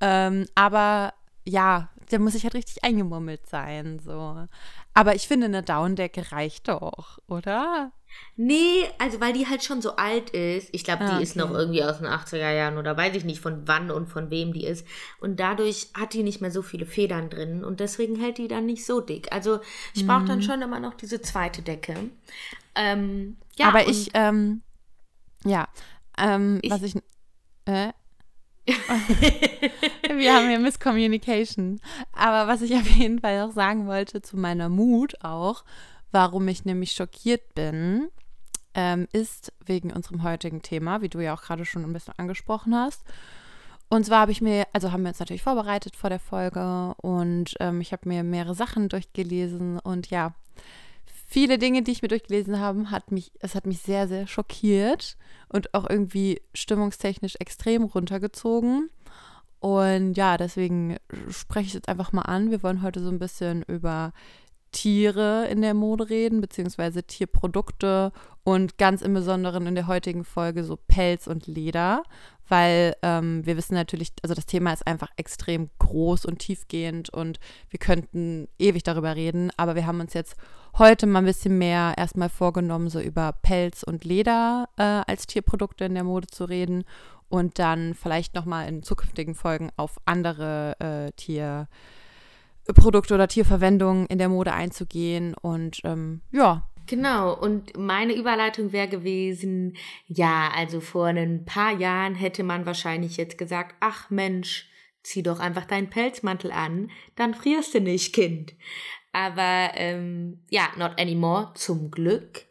Ähm, 0.02 0.46
aber 0.56 1.14
ja, 1.46 1.90
der 2.12 2.20
muss 2.20 2.36
ich 2.36 2.44
halt 2.44 2.56
richtig 2.56 2.84
eingemummelt 2.84 3.48
sein, 3.48 4.00
so. 4.00 4.48
Aber 4.94 5.16
ich 5.16 5.28
finde, 5.28 5.46
eine 5.48 5.64
Downdecke 5.64 6.32
reicht 6.32 6.68
doch, 6.68 7.20
oder? 7.28 7.92
Nee, 8.38 8.86
also 8.98 9.20
weil 9.22 9.34
die 9.34 9.48
halt 9.48 9.64
schon 9.64 9.82
so 9.82 9.96
alt 9.96 10.32
ist. 10.32 10.70
Ich 10.72 10.84
glaube, 10.84 11.04
die 11.06 11.20
Ah, 11.20 11.20
ist 11.22 11.36
noch 11.36 11.52
okay. 11.52 11.60
irgendwie 11.60 11.84
aus 11.84 11.98
den 11.98 12.08
80er 12.08 12.52
Jahren 12.52 12.78
oder 12.78 12.98
weiß 12.98 13.16
ich 13.16 13.24
nicht 13.26 13.40
von 13.42 13.68
wann 13.68 13.92
und 13.92 14.08
von 14.08 14.30
wem 14.32 14.54
die 14.54 14.66
ist. 14.66 14.86
Und 15.20 15.40
dadurch 15.40 15.90
hat 15.94 16.14
die 16.14 16.24
nicht 16.24 16.42
mehr 16.42 16.52
so 16.52 16.62
viele 16.62 16.86
Federn 16.86 17.30
drin 17.30 17.64
und 17.64 17.80
deswegen 17.80 18.16
hält 18.20 18.38
die 18.38 18.48
dann 18.48 18.66
nicht 18.66 18.86
so 18.86 19.02
dick. 19.02 19.32
Also 19.32 19.60
ich 19.94 20.06
brauche 20.08 20.22
Mhm. 20.22 20.28
dann 20.28 20.42
schon 20.42 20.62
immer 20.62 20.80
noch 20.80 20.94
diese 20.96 21.22
zweite 21.22 21.62
Decke. 21.62 21.96
Ähm, 22.76 23.38
ja, 23.58 23.68
Aber 23.68 23.88
ich, 23.88 24.10
ähm, 24.14 24.62
ja, 25.46 25.68
ähm, 26.18 26.60
Ich- 26.62 26.72
was 26.72 26.84
ich, 26.84 26.96
äh? 27.66 27.94
Wir 30.16 30.34
haben 30.34 30.50
hier 30.50 30.60
Misscommunication. 30.60 31.80
Aber 32.14 32.52
was 32.52 32.62
ich 32.62 32.74
auf 32.76 32.88
jeden 32.88 33.20
Fall 33.20 33.42
auch 33.42 33.52
sagen 33.52 33.88
wollte 33.88 34.22
zu 34.22 34.38
meiner 34.38 34.70
Mut 34.70 35.16
auch, 35.24 35.64
warum 36.12 36.48
ich 36.48 36.66
nämlich 36.66 36.92
schockiert 36.92 37.54
bin, 37.56 38.10
ähm, 38.74 39.08
ist 39.12 39.54
wegen 39.66 39.92
unserem 39.92 40.24
heutigen 40.24 40.62
Thema, 40.62 41.02
wie 41.02 41.10
du 41.10 41.20
ja 41.20 41.34
auch 41.34 41.42
gerade 41.42 41.66
schon 41.66 41.84
ein 41.84 41.94
bisschen 41.94 42.14
angesprochen 42.18 42.76
hast. 42.76 43.04
Und 43.90 44.06
zwar 44.06 44.20
habe 44.22 44.32
ich 44.32 44.42
mir, 44.42 44.68
also 44.72 44.92
haben 44.92 45.02
wir 45.02 45.10
uns 45.10 45.20
natürlich 45.20 45.42
vorbereitet 45.42 45.96
vor 45.96 46.12
der 46.12 46.20
Folge 46.20 46.94
und 47.02 47.56
ähm, 47.60 47.82
ich 47.82 47.92
habe 47.92 48.08
mir 48.08 48.24
mehrere 48.24 48.54
Sachen 48.54 48.88
durchgelesen 48.88 49.80
und 49.80 50.12
ja, 50.12 50.34
viele 51.30 51.60
Dinge, 51.60 51.84
die 51.84 51.92
ich 51.92 52.02
mir 52.02 52.08
durchgelesen 52.08 52.60
habe, 52.60 52.90
hat 52.90 53.12
mich, 53.12 53.32
es 53.40 53.54
hat 53.54 53.68
mich 53.68 53.80
sehr, 53.80 54.08
sehr 54.08 54.26
schockiert 54.26 55.16
und 55.48 55.74
auch 55.76 55.88
irgendwie 55.88 56.42
stimmungstechnisch 56.54 57.36
extrem 57.40 57.84
runtergezogen. 57.84 58.90
Und 59.60 60.16
ja, 60.16 60.38
deswegen 60.38 60.98
spreche 61.30 61.68
ich 61.68 61.74
jetzt 61.74 61.90
einfach 61.90 62.14
mal 62.14 62.24
an. 62.24 62.50
Wir 62.50 62.64
wollen 62.64 62.82
heute 62.82 63.02
so 63.02 63.10
ein 63.10 63.20
bisschen 63.20 63.64
über 63.64 64.12
Tiere 64.72 65.48
in 65.48 65.62
der 65.62 65.74
Mode 65.74 66.10
reden, 66.10 66.42
beziehungsweise 66.42 67.04
Tierprodukte 67.04 68.12
und 68.44 68.78
ganz 68.78 69.02
im 69.02 69.14
Besonderen 69.14 69.68
in 69.68 69.76
der 69.76 69.88
heutigen 69.88 70.24
Folge 70.24 70.64
so 70.64 70.76
Pelz 70.76 71.28
und 71.28 71.48
Leder, 71.48 72.04
weil 72.48 72.96
ähm, 73.04 73.46
wir 73.46 73.58
wissen 73.58 73.76
natürlich, 73.76 74.12
also 74.24 74.34
das 74.34 74.46
Thema 74.46 74.74
ist 74.74 74.88
einfach 74.88 75.10
extrem 75.18 75.70
groß 75.80 76.26
und 76.26 76.40
tiefgehend 76.40 77.10
und 77.10 77.40
wir 77.70 77.80
könnten 77.80 78.48
ewig 78.58 78.84
darüber 78.84 79.16
reden, 79.16 79.52
aber 79.58 79.76
wir 79.76 79.86
haben 79.86 80.00
uns 80.00 80.14
jetzt 80.14 80.36
heute 80.78 81.06
mal 81.06 81.20
ein 81.20 81.26
bisschen 81.26 81.58
mehr 81.58 81.94
erstmal 81.98 82.30
vorgenommen, 82.30 82.90
so 82.90 83.00
über 83.00 83.34
Pelz 83.42 83.84
und 83.84 84.04
Leder 84.04 84.70
äh, 84.78 84.84
als 84.84 85.28
Tierprodukte 85.28 85.86
in 85.86 85.94
der 85.94 86.04
Mode 86.04 86.28
zu 86.28 86.46
reden 86.46 86.86
und 87.30 87.60
dann 87.60 87.94
vielleicht 87.94 88.36
nochmal 88.36 88.68
in 88.68 88.84
zukünftigen 88.84 89.36
Folgen 89.36 89.70
auf 89.78 89.98
andere 90.06 90.76
äh, 90.80 91.12
Tier 91.14 91.68
Produkte 92.74 93.14
oder 93.14 93.28
Tierverwendungen 93.28 94.06
in 94.08 94.18
der 94.18 94.30
Mode 94.30 94.54
einzugehen. 94.54 95.34
Und 95.34 95.82
ähm, 95.84 96.22
ja, 96.32 96.64
Genau, 96.90 97.36
und 97.38 97.78
meine 97.78 98.16
Überleitung 98.16 98.72
wäre 98.72 98.88
gewesen, 98.88 99.78
ja, 100.08 100.50
also 100.56 100.82
vor 100.82 101.06
ein 101.06 101.46
paar 101.46 101.78
Jahren 101.78 102.16
hätte 102.16 102.42
man 102.42 102.66
wahrscheinlich 102.66 103.16
jetzt 103.16 103.38
gesagt, 103.38 103.76
ach 103.80 104.10
Mensch, 104.10 104.68
zieh 105.04 105.22
doch 105.22 105.40
einfach 105.40 105.66
deinen 105.66 105.92
Pelzmantel 105.92 106.52
an, 106.52 106.90
dann 107.16 107.36
frierst 107.36 107.76
du 107.76 107.80
nicht, 107.80 108.14
Kind. 108.14 108.56
Aber 109.12 109.70
ähm, 109.76 110.40
ja, 110.50 110.70
not 110.78 111.00
anymore, 111.00 111.52
zum 111.54 111.92
Glück. 111.92 112.46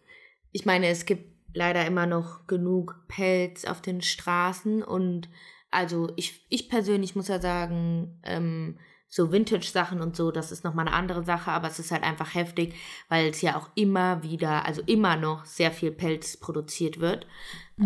Ich 0.53 0.65
meine, 0.65 0.87
es 0.87 1.05
gibt 1.05 1.33
leider 1.53 1.85
immer 1.85 2.07
noch 2.07 2.47
genug 2.47 2.95
Pelz 3.09 3.65
auf 3.65 3.81
den 3.81 4.03
Straßen 4.03 4.85
und 4.85 5.29
also 5.73 6.13
ich, 6.15 6.47
ich 6.49 6.69
persönlich 6.69 7.17
muss 7.17 7.27
ja 7.27 7.41
sagen, 7.41 8.21
ähm, 8.23 8.79
so 9.09 9.33
Vintage-Sachen 9.33 10.03
und 10.03 10.17
so, 10.17 10.31
das 10.31 10.53
ist 10.53 10.65
nochmal 10.65 10.87
eine 10.87 10.97
andere 10.97 11.25
Sache, 11.25 11.51
aber 11.51 11.69
es 11.69 11.79
ist 11.79 11.91
halt 11.91 12.03
einfach 12.03 12.35
heftig, 12.35 12.75
weil 13.09 13.29
es 13.29 13.41
ja 13.41 13.57
auch 13.57 13.71
immer 13.75 14.23
wieder, 14.23 14.67
also 14.67 14.83
immer 14.85 15.17
noch 15.17 15.47
sehr 15.47 15.73
viel 15.73 15.91
Pelz 15.91 16.37
produziert 16.37 17.01
wird. 17.01 17.27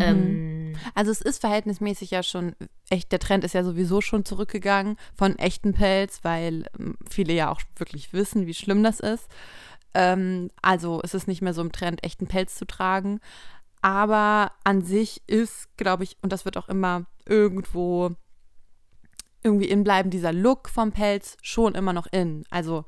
Ähm, 0.00 0.74
also 0.94 1.10
es 1.10 1.20
ist 1.20 1.40
verhältnismäßig 1.40 2.10
ja 2.10 2.22
schon 2.22 2.56
echt, 2.90 3.12
der 3.12 3.18
Trend 3.18 3.44
ist 3.44 3.54
ja 3.54 3.62
sowieso 3.62 4.00
schon 4.00 4.24
zurückgegangen 4.24 4.96
von 5.14 5.38
echten 5.38 5.74
Pelz, 5.74 6.20
weil 6.22 6.66
ähm, 6.78 6.96
viele 7.08 7.32
ja 7.32 7.50
auch 7.50 7.60
wirklich 7.76 8.12
wissen, 8.12 8.46
wie 8.46 8.54
schlimm 8.54 8.82
das 8.82 9.00
ist. 9.00 9.28
Ähm, 9.94 10.50
also 10.62 11.00
es 11.04 11.14
ist 11.14 11.28
nicht 11.28 11.42
mehr 11.42 11.54
so 11.54 11.60
im 11.60 11.72
Trend, 11.72 12.02
echten 12.04 12.26
Pelz 12.26 12.54
zu 12.56 12.66
tragen. 12.66 13.20
Aber 13.82 14.52
an 14.64 14.82
sich 14.82 15.22
ist, 15.26 15.76
glaube 15.76 16.04
ich, 16.04 16.16
und 16.22 16.32
das 16.32 16.44
wird 16.44 16.56
auch 16.56 16.68
immer 16.68 17.04
irgendwo 17.26 18.12
irgendwie 19.42 19.68
in 19.68 19.84
bleiben, 19.84 20.10
dieser 20.10 20.32
Look 20.32 20.68
vom 20.68 20.92
Pelz 20.92 21.36
schon 21.42 21.74
immer 21.74 21.92
noch 21.92 22.06
in. 22.12 22.44
Also 22.50 22.84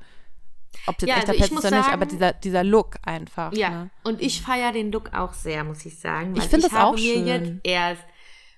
ob 0.87 1.01
jetzt 1.01 1.09
Ja, 1.09 1.17
echter 1.17 1.29
also 1.33 1.39
Pelz 1.39 1.51
ist 1.51 1.57
oder 1.59 1.75
nicht, 1.77 1.85
sagen- 1.85 1.93
aber 1.93 2.05
dieser, 2.05 2.33
dieser 2.33 2.63
Look 2.63 2.95
einfach. 3.03 3.53
Ja, 3.53 3.69
Ne? 3.69 3.89
und 4.03 4.21
ich 4.21 4.41
feiere 4.41 4.71
den 4.73 4.91
Look 4.91 5.13
auch 5.13 5.33
sehr, 5.33 5.63
muss 5.63 5.85
ich 5.85 5.97
sagen. 5.99 6.33
Ich 6.35 6.41
weil 6.43 6.49
find 6.49 6.63
das 6.63 6.71
habe 6.73 6.85
auch 6.87 6.93
mir 6.95 7.13
schön. 7.13 7.25
jetzt 7.27 7.51
erst 7.63 8.03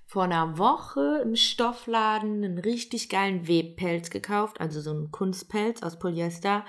vor 0.09 0.23
einer 0.23 0.57
Woche 0.57 1.19
im 1.21 1.35
Stoffladen 1.35 2.43
einen 2.43 2.57
richtig 2.57 3.09
geilen 3.09 3.47
Webpelz 3.47 4.09
gekauft, 4.09 4.59
also 4.61 4.79
so 4.79 4.91
einen 4.91 5.11
Kunstpelz 5.11 5.83
aus 5.83 5.99
Polyester. 5.99 6.63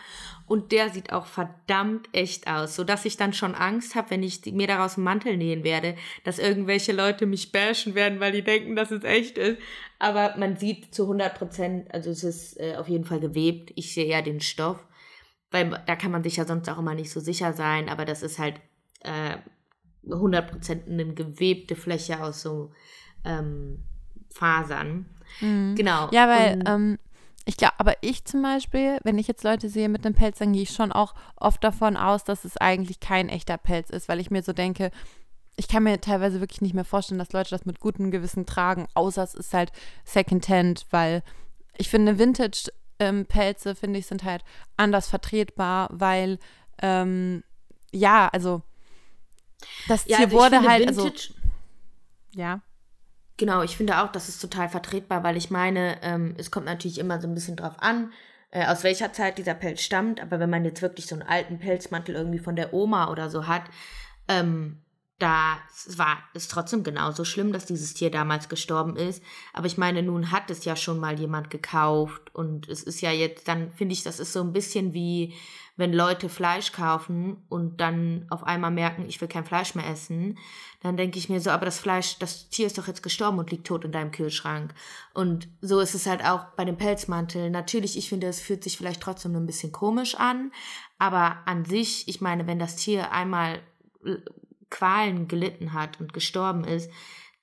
Und 0.47 0.73
der 0.73 0.91
sieht 0.91 1.13
auch 1.13 1.27
verdammt 1.27 2.09
echt 2.13 2.49
aus, 2.49 2.75
sodass 2.75 3.05
ich 3.05 3.17
dann 3.17 3.33
schon 3.33 3.55
Angst 3.55 3.95
habe, 3.95 4.11
wenn 4.11 4.25
ich 4.25 4.45
mir 4.47 4.67
daraus 4.67 4.97
einen 4.97 5.05
Mantel 5.05 5.37
nähen 5.37 5.63
werde, 5.63 5.95
dass 6.25 6.41
irgendwelche 6.41 6.93
Leute 6.93 7.27
mich 7.27 7.53
bashen 7.53 7.95
werden, 7.95 8.19
weil 8.19 8.33
die 8.33 8.43
denken, 8.43 8.75
dass 8.75 8.91
es 8.91 9.05
echt 9.05 9.39
ist. 9.39 9.59
Aber 10.01 10.35
man 10.37 10.57
sieht 10.57 10.93
zu 10.93 11.05
100 11.05 11.39
Prozent, 11.39 11.95
also 11.95 12.11
es 12.11 12.25
ist 12.25 12.59
äh, 12.59 12.75
auf 12.77 12.89
jeden 12.89 13.05
Fall 13.05 13.21
gewebt. 13.21 13.73
Ich 13.77 13.95
sehe 13.95 14.09
ja 14.09 14.21
den 14.21 14.41
Stoff 14.41 14.85
weil 15.51 15.71
da 15.87 15.97
kann 15.97 16.11
man 16.11 16.23
sich 16.23 16.37
ja 16.37 16.45
sonst 16.45 16.69
auch 16.69 16.79
immer 16.79 16.95
nicht 16.95 17.11
so 17.11 17.21
sicher 17.21 17.53
sein, 17.53 17.89
aber 17.89 18.05
das 18.05 18.23
ist 18.23 18.39
halt 18.39 18.61
äh, 19.01 19.37
100% 20.07 20.87
eine 20.87 21.15
gewebte 21.15 21.77
Fläche 21.77 22.23
aus 22.23 22.43
so 22.43 22.73
ähm, 23.29 23.85
Fasern. 24.31 25.07
Genau. 25.41 26.09
Ja, 26.11 26.29
weil 26.29 26.63
ähm, 26.67 26.99
ich 27.45 27.57
glaube, 27.57 27.75
aber 27.79 27.95
ich 28.01 28.25
zum 28.25 28.43
Beispiel, 28.43 28.99
wenn 29.05 29.19
ich 29.19 29.29
jetzt 29.29 29.45
Leute 29.45 29.69
sehe 29.69 29.89
mit 29.89 30.05
einem 30.05 30.15
Pelz, 30.15 30.39
dann 30.39 30.53
gehe 30.53 30.63
ich 30.63 30.71
schon 30.71 30.93
auch 30.93 31.15
oft 31.37 31.63
davon 31.63 31.97
aus, 31.97 32.25
dass 32.25 32.45
es 32.45 32.57
eigentlich 32.57 33.01
kein 33.01 33.29
echter 33.29 33.57
Pelz 33.57 33.91
ist, 33.91 34.09
weil 34.09 34.21
ich 34.21 34.31
mir 34.31 34.43
so 34.43 34.53
denke, 34.53 34.91
ich 35.57 35.67
kann 35.67 35.83
mir 35.83 36.01
teilweise 36.01 36.41
wirklich 36.41 36.61
nicht 36.61 36.75
mehr 36.75 36.85
vorstellen, 36.85 37.19
dass 37.19 37.33
Leute 37.33 37.51
das 37.51 37.65
mit 37.65 37.81
gutem 37.81 38.11
Gewissen 38.11 38.47
tragen, 38.47 38.87
außer 38.95 39.23
es 39.23 39.35
ist 39.35 39.55
halt 39.55 39.73
Secondhand, 40.05 40.87
weil 40.91 41.23
ich 41.77 41.89
finde, 41.89 42.19
Vintage-Pelze, 42.19 43.75
finde 43.75 43.99
ich, 43.99 44.07
sind 44.07 44.25
halt 44.25 44.45
anders 44.77 45.09
vertretbar, 45.09 45.89
weil, 45.91 46.39
ähm, 46.83 47.43
ja, 47.93 48.29
also 48.29 48.63
das 49.89 50.05
ja, 50.07 50.19
Tier 50.19 50.27
also 50.27 50.37
wurde 50.37 50.69
halt, 50.69 50.87
also, 50.87 51.05
Vintage, 51.05 51.35
ja. 52.35 52.61
Genau, 53.39 53.63
ich 53.63 53.77
finde 53.77 54.03
auch, 54.03 54.11
das 54.11 54.29
ist 54.29 54.41
total 54.41 54.69
vertretbar, 54.69 55.23
weil 55.23 55.37
ich 55.37 55.49
meine, 55.49 56.03
ähm, 56.03 56.35
es 56.39 56.51
kommt 56.51 56.67
natürlich 56.67 56.99
immer 56.99 57.21
so 57.21 57.29
ein 57.29 57.35
bisschen 57.35 57.55
drauf 57.57 57.77
an, 57.79 58.13
äh, 58.51 58.67
aus 58.67 58.83
welcher 58.83 59.13
Zeit 59.13 59.39
dieser 59.39 59.55
Pelz 59.55 59.81
stammt, 59.81 60.21
aber 60.21 60.41
wenn 60.41 60.51
man 60.51 60.65
jetzt 60.65 60.83
wirklich 60.83 61.07
so 61.07 61.15
einen 61.15 61.23
alten 61.23 61.61
Pelzmantel 61.61 62.17
irgendwie 62.17 62.41
von 62.41 62.57
der 62.57 62.75
Oma 62.75 63.11
oder 63.11 63.31
so 63.31 63.47
hat, 63.47 63.63
ähm, 64.27 64.83
da 65.21 65.59
war 65.97 66.19
es 66.35 66.49
trotzdem 66.49 66.83
genauso 66.83 67.25
schlimm, 67.25 67.53
dass 67.53 67.67
dieses 67.67 67.95
Tier 67.95 68.11
damals 68.11 68.49
gestorben 68.49 68.97
ist. 68.97 69.23
Aber 69.53 69.67
ich 69.67 69.79
meine, 69.79 70.03
nun 70.03 70.33
hat 70.33 70.51
es 70.51 70.65
ja 70.65 70.75
schon 70.77 70.99
mal 70.99 71.19
jemand 71.19 71.51
gekauft 71.51 72.35
und 72.35 72.69
es 72.69 72.83
ist 72.83 73.01
ja 73.01 73.13
jetzt, 73.13 73.47
dann 73.47 73.71
finde 73.73 73.93
ich, 73.93 74.03
das 74.03 74.21
ist 74.21 74.33
so 74.33 74.41
ein 74.41 74.53
bisschen 74.53 74.95
wie, 74.95 75.35
wenn 75.79 75.93
Leute 75.93 76.29
Fleisch 76.29 76.73
kaufen 76.73 77.37
und 77.49 77.81
dann 77.81 78.27
auf 78.31 78.43
einmal 78.43 78.73
merken, 78.73 79.07
ich 79.09 79.21
will 79.21 79.29
kein 79.29 79.45
Fleisch 79.45 79.77
mehr 79.77 79.89
essen, 79.89 80.37
dann 80.83 80.97
denke 80.97 81.19
ich 81.19 81.29
mir 81.29 81.41
so, 81.41 81.51
aber 81.51 81.65
das 81.65 81.79
Fleisch, 81.79 82.19
das 82.19 82.49
Tier 82.49 82.67
ist 82.67 82.77
doch 82.77 82.89
jetzt 82.89 83.03
gestorben 83.03 83.39
und 83.39 83.53
liegt 83.53 83.69
tot 83.69 83.85
in 83.85 83.93
deinem 83.93 84.11
Kühlschrank. 84.11 84.75
Und 85.15 85.49
so 85.61 85.79
ist 85.79 85.95
es 85.95 86.07
halt 86.07 86.25
auch 86.25 86.47
bei 86.57 86.65
dem 86.65 86.77
Pelzmantel. 86.77 87.49
Natürlich, 87.51 87.97
ich 87.97 88.09
finde, 88.09 88.27
es 88.27 88.41
fühlt 88.41 88.65
sich 88.65 88.77
vielleicht 88.77 89.01
trotzdem 89.01 89.37
ein 89.37 89.47
bisschen 89.47 89.71
komisch 89.71 90.17
an, 90.17 90.51
aber 90.99 91.39
an 91.47 91.65
sich, 91.65 92.09
ich 92.09 92.21
meine, 92.21 92.49
wenn 92.49 92.59
das 92.59 92.75
Tier 92.75 93.13
einmal 93.13 93.61
äh, 94.05 94.17
Qualen 94.71 95.29
gelitten 95.29 95.75
hat 95.75 96.01
und 96.01 96.13
gestorben 96.13 96.65
ist, 96.65 96.91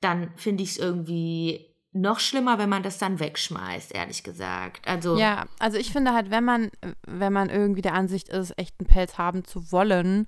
dann 0.01 0.33
finde 0.35 0.63
ich 0.63 0.71
es 0.71 0.77
irgendwie 0.77 1.73
noch 1.95 2.19
schlimmer, 2.19 2.57
wenn 2.57 2.69
man 2.69 2.83
das 2.83 2.97
dann 2.97 3.19
wegschmeißt, 3.19 3.95
ehrlich 3.95 4.23
gesagt. 4.23 4.85
Also 4.87 5.17
Ja, 5.17 5.45
also 5.59 5.77
ich 5.77 5.91
finde 5.91 6.13
halt, 6.13 6.29
wenn 6.29 6.43
man, 6.43 6.69
wenn 7.07 7.31
man 7.31 7.49
irgendwie 7.49 7.81
der 7.81 7.93
Ansicht 7.93 8.29
ist, 8.29 8.57
echten 8.57 8.85
Pelz 8.85 9.17
haben 9.17 9.45
zu 9.45 9.71
wollen, 9.71 10.27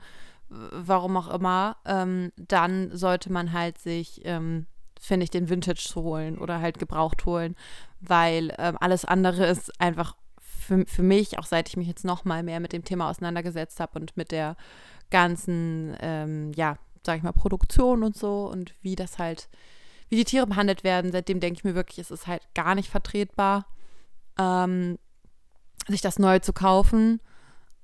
warum 0.50 1.18
auch 1.18 1.28
immer, 1.28 1.76
ähm, 1.86 2.32
dann 2.38 2.96
sollte 2.96 3.32
man 3.32 3.52
halt 3.52 3.78
sich, 3.80 4.22
ähm, 4.24 4.66
finde 5.00 5.26
ich, 5.26 5.30
den 5.30 5.50
Vintage 5.50 5.92
holen 5.96 6.38
oder 6.38 6.62
halt 6.62 6.80
gebraucht 6.80 7.26
holen, 7.26 7.56
weil 8.00 8.56
ähm, 8.58 8.78
alles 8.80 9.04
andere 9.04 9.46
ist 9.46 9.80
einfach 9.82 10.16
für, 10.40 10.86
für 10.88 11.04
mich, 11.04 11.38
auch 11.38 11.46
seit 11.46 11.68
ich 11.68 11.76
mich 11.76 11.88
jetzt 11.88 12.06
noch 12.06 12.24
mal 12.24 12.44
mehr 12.44 12.62
mit 12.62 12.72
dem 12.72 12.86
Thema 12.86 13.10
auseinandergesetzt 13.10 13.82
habe 13.82 14.00
und 14.00 14.16
mit 14.16 14.32
der 14.32 14.56
ganzen, 15.12 15.98
ähm, 16.00 16.54
ja, 16.56 16.78
sag 17.06 17.18
ich 17.18 17.24
mal, 17.24 17.34
Produktion 17.34 18.04
und 18.04 18.16
so 18.16 18.50
und 18.50 18.74
wie 18.82 18.96
das 18.96 19.20
halt, 19.20 19.50
wie 20.10 20.16
die 20.16 20.26
Tiere 20.26 20.48
behandelt 20.48 20.84
werden, 20.84 21.12
seitdem 21.12 21.40
denke 21.40 21.58
ich 21.58 21.64
mir 21.64 21.76
wirklich, 21.76 22.00
es 22.00 22.12
ist 22.12 22.28
halt 22.28 22.48
gar 22.54 22.76
nicht 22.76 22.90
vertretbar. 22.90 23.66
Ähm, 24.40 24.98
sich 25.88 26.02
das 26.02 26.20
neu 26.20 26.40
zu 26.40 26.54
kaufen. 26.54 27.22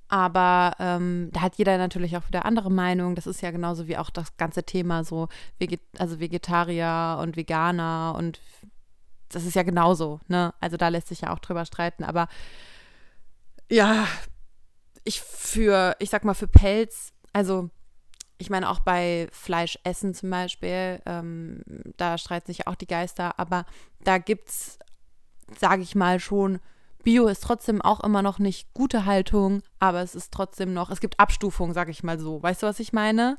Aber 0.08 0.74
ähm, 0.78 1.30
da 1.32 1.40
hat 1.40 1.56
jeder 1.56 1.78
natürlich 1.78 2.16
auch 2.16 2.28
wieder 2.28 2.44
andere 2.44 2.70
Meinung. 2.70 3.14
Das 3.14 3.26
ist 3.26 3.40
ja 3.40 3.50
genauso 3.50 3.88
wie 3.88 3.96
auch 3.96 4.10
das 4.10 4.36
ganze 4.36 4.62
Thema 4.62 5.02
so, 5.02 5.28
Veget 5.58 5.80
also 5.98 6.20
Vegetarier 6.20 7.18
und 7.20 7.36
Veganer 7.36 8.14
und 8.16 8.40
das 9.30 9.44
ist 9.44 9.54
ja 9.54 9.62
genauso, 9.62 10.20
ne? 10.28 10.54
Also 10.60 10.76
da 10.76 10.88
lässt 10.88 11.08
sich 11.08 11.22
ja 11.22 11.32
auch 11.32 11.40
drüber 11.40 11.64
streiten. 11.64 12.04
Aber 12.04 12.28
ja, 13.68 14.06
ich 15.04 15.20
für, 15.20 15.96
ich 15.98 16.10
sag 16.10 16.24
mal, 16.24 16.34
für 16.34 16.46
Pelz, 16.46 17.12
also 17.32 17.70
ich 18.38 18.50
meine 18.50 18.70
auch 18.70 18.80
bei 18.80 19.28
Fleischessen 19.32 20.14
zum 20.14 20.30
Beispiel, 20.30 21.00
ähm, 21.06 21.62
da 21.96 22.18
streiten 22.18 22.46
sich 22.46 22.58
ja 22.58 22.66
auch 22.66 22.74
die 22.74 22.86
Geister, 22.86 23.38
aber 23.38 23.64
da 24.02 24.18
gibt's, 24.18 24.78
sage 25.58 25.82
ich 25.82 25.94
mal, 25.94 26.20
schon 26.20 26.60
Bio 27.04 27.26
ist 27.26 27.42
trotzdem 27.42 27.82
auch 27.82 28.00
immer 28.00 28.22
noch 28.22 28.38
nicht 28.38 28.72
gute 28.72 29.04
Haltung, 29.04 29.62
aber 29.78 30.00
es 30.00 30.14
ist 30.14 30.32
trotzdem 30.32 30.72
noch, 30.72 30.90
es 30.90 31.00
gibt 31.00 31.20
Abstufungen, 31.20 31.74
sage 31.74 31.90
ich 31.90 32.02
mal 32.02 32.18
so. 32.18 32.42
Weißt 32.42 32.62
du, 32.62 32.66
was 32.66 32.80
ich 32.80 32.92
meine? 32.92 33.36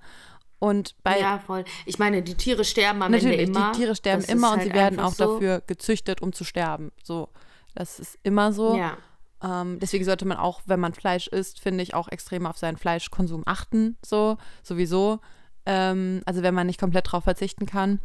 Und 0.60 0.96
bei 1.04 1.20
ja, 1.20 1.40
voll. 1.40 1.66
Ich 1.86 2.00
meine, 2.00 2.22
die 2.22 2.36
Tiere 2.36 2.64
sterben 2.64 3.02
am 3.02 3.12
natürlich, 3.12 3.40
Ende 3.40 3.60
immer. 3.60 3.72
die 3.72 3.80
Tiere 3.80 3.96
sterben 3.96 4.22
Das 4.22 4.30
immer 4.30 4.52
und 4.52 4.60
halt 4.60 4.70
sie 4.70 4.74
werden 4.74 5.00
auch 5.00 5.14
so. 5.14 5.34
dafür 5.34 5.62
gezüchtet, 5.66 6.22
um 6.22 6.32
zu 6.32 6.44
sterben. 6.44 6.92
So, 7.04 7.30
das 7.74 8.00
ist 8.00 8.18
immer 8.24 8.54
so. 8.54 8.78
Ja. 8.78 8.98
Ähm, 9.46 9.80
deswegen 9.80 10.06
sollte 10.06 10.25
man 10.25 10.38
auch, 10.38 10.62
wenn 10.66 10.80
man 10.80 10.94
Fleisch 10.94 11.28
isst, 11.28 11.60
finde 11.60 11.84
ich, 11.84 11.94
auch 11.94 12.08
extrem 12.08 12.46
auf 12.46 12.58
seinen 12.58 12.78
Fleischkonsum 12.78 13.44
achten. 13.46 13.98
So, 14.04 14.38
sowieso. 14.64 15.20
Ähm, 15.66 16.22
also 16.25 16.42
wenn 16.42 16.54
man 16.54 16.68
nicht 16.68 16.80
komplett 16.80 17.12
drauf 17.12 17.24
verzichten 17.24 17.66
kann. 17.66 18.00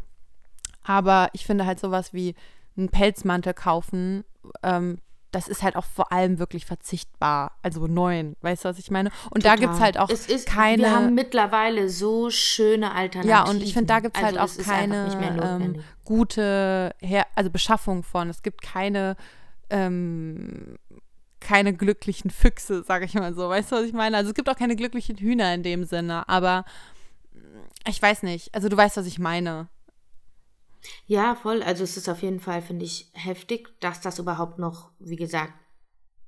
Aber 0.82 1.28
ich 1.32 1.46
finde 1.46 1.66
halt 1.66 1.80
sowas 1.80 2.12
wie 2.12 2.34
einen 2.76 2.88
Pelzmantel 2.88 3.54
kaufen, 3.54 4.24
ähm, 4.62 4.98
das 5.30 5.46
ist 5.46 5.62
halt 5.62 5.76
auch 5.76 5.84
vor 5.84 6.12
allem 6.12 6.38
wirklich 6.38 6.66
verzichtbar. 6.66 7.52
Also 7.62 7.86
neuen, 7.86 8.36
weißt 8.40 8.64
du, 8.64 8.68
was 8.68 8.78
ich 8.78 8.90
meine? 8.90 9.10
Und 9.30 9.44
da 9.44 9.54
gibt 9.54 9.72
es 9.72 9.78
Total. 9.78 9.84
halt 9.84 9.98
auch 9.98 10.10
es 10.10 10.26
ist, 10.26 10.46
keine. 10.46 10.82
Wir 10.82 10.94
haben 10.94 11.14
mittlerweile 11.14 11.88
so 11.88 12.30
schöne 12.30 12.92
Alternativen. 12.92 13.30
Ja, 13.30 13.48
und 13.48 13.62
ich 13.62 13.72
finde, 13.72 13.86
da 13.86 14.00
gibt 14.00 14.16
es 14.16 14.22
halt 14.22 14.36
Also 14.36 14.54
auch 14.54 14.60
es 14.60 14.66
nicht 14.66 15.20
mehr 15.20 15.36
keine 15.36 15.64
ähm, 15.64 15.84
gute 16.04 16.94
Her 17.00 17.26
also 17.36 17.50
Beschaffung 17.50 18.02
von. 18.02 18.28
Es 18.28 18.42
gibt 18.42 18.62
keine, 18.62 19.16
ähm, 19.68 20.76
keine 21.40 21.72
glücklichen 21.74 22.30
Füchse, 22.30 22.82
sage 22.82 23.04
ich 23.04 23.14
mal 23.14 23.34
so. 23.34 23.48
Weißt 23.48 23.72
du, 23.72 23.76
was 23.76 23.84
ich 23.84 23.92
meine? 23.92 24.16
Also 24.16 24.30
es 24.30 24.34
gibt 24.34 24.48
auch 24.48 24.56
keine 24.56 24.76
glücklichen 24.76 25.16
Hühner 25.16 25.54
in 25.54 25.62
dem 25.62 25.84
Sinne, 25.84 26.28
aber 26.28 26.64
mm, 27.32 27.88
ich 27.88 28.00
weiß 28.00 28.22
nicht. 28.22 28.54
Also 28.54 28.68
du 28.68 28.76
weißt, 28.76 28.96
was 28.96 29.06
ich 29.06 29.18
meine. 29.18 29.68
Ja, 31.06 31.34
voll. 31.34 31.62
Also 31.62 31.84
es 31.84 31.96
ist 31.96 32.08
auf 32.08 32.22
jeden 32.22 32.40
Fall, 32.40 32.62
finde 32.62 32.84
ich, 32.84 33.10
heftig, 33.12 33.68
dass 33.80 34.00
das 34.00 34.18
überhaupt 34.18 34.58
noch, 34.58 34.90
wie 34.98 35.16
gesagt, 35.16 35.52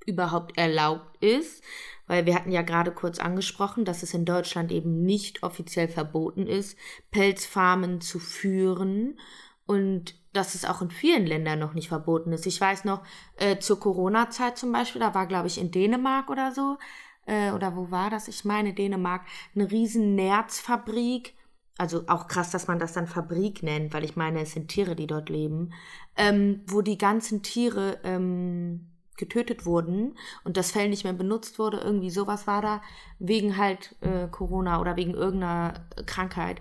überhaupt 0.07 0.59
erlaubt 0.59 1.23
ist. 1.23 1.63
Weil 2.07 2.27
wir 2.27 2.35
hatten 2.35 2.51
ja 2.51 2.63
gerade 2.63 2.93
kurz 2.93 3.19
angesprochen, 3.19 3.85
dass 3.85 4.03
es 4.03 4.13
in 4.13 4.25
Deutschland 4.25 4.73
eben 4.73 5.03
nicht 5.05 5.43
offiziell 5.43 5.89
verboten 5.89 6.47
ist, 6.47 6.77
Pelzfarmen 7.11 8.01
zu 8.01 8.19
führen. 8.19 9.19
Und 9.67 10.15
dass 10.33 10.55
es 10.55 10.65
auch 10.65 10.83
in 10.83 10.91
vielen 10.91 11.27
Ländern 11.27 11.59
noch 11.59 11.75
nicht 11.75 11.89
verboten 11.89 12.33
ist. 12.33 12.47
Ich 12.47 12.61
weiß 12.61 12.85
noch, 12.85 13.03
äh, 13.37 13.59
zur 13.59 13.79
Corona-Zeit 13.79 14.57
zum 14.57 14.73
Beispiel, 14.73 15.01
da 15.01 15.15
war, 15.15 15.27
glaube 15.27 15.47
ich, 15.47 15.59
in 15.59 15.71
Dänemark 15.71 16.31
oder 16.31 16.53
so, 16.53 16.79
äh, 17.27 17.53
oder 17.53 17.77
wo 17.77 17.91
war 17.91 18.11
das? 18.11 18.29
Ich 18.29 18.45
meine 18.45 18.73
Dänemark, 18.73 19.23
eine 19.55 19.71
riesen 19.71 20.15
Nerzfabrik. 20.15 21.35
Also 21.79 22.05
auch 22.07 22.29
krass, 22.29 22.51
dass 22.51 22.69
man 22.69 22.79
das 22.79 22.93
dann 22.93 23.07
Fabrik 23.07 23.63
nennt, 23.63 23.95
weil 23.95 24.05
ich 24.05 24.15
meine, 24.15 24.43
es 24.43 24.53
sind 24.53 24.69
Tiere, 24.69 24.95
die 24.95 25.07
dort 25.07 25.31
leben, 25.31 25.73
ähm, 26.17 26.61
wo 26.67 26.83
die 26.83 26.99
ganzen 26.99 27.43
Tiere 27.43 27.99
ähm, 28.05 28.93
getötet 29.17 29.65
wurden 29.65 30.17
und 30.45 30.57
das 30.57 30.71
Fell 30.71 30.89
nicht 30.89 31.05
mehr 31.05 31.13
benutzt 31.13 31.59
wurde, 31.59 31.79
irgendwie 31.79 32.11
sowas 32.11 32.47
war 32.47 32.61
da, 32.61 32.83
wegen 33.19 33.57
halt 33.57 33.97
äh, 34.01 34.29
Corona 34.29 34.81
oder 34.81 34.97
wegen 34.97 35.15
irgendeiner 35.15 35.87
Krankheit. 36.07 36.61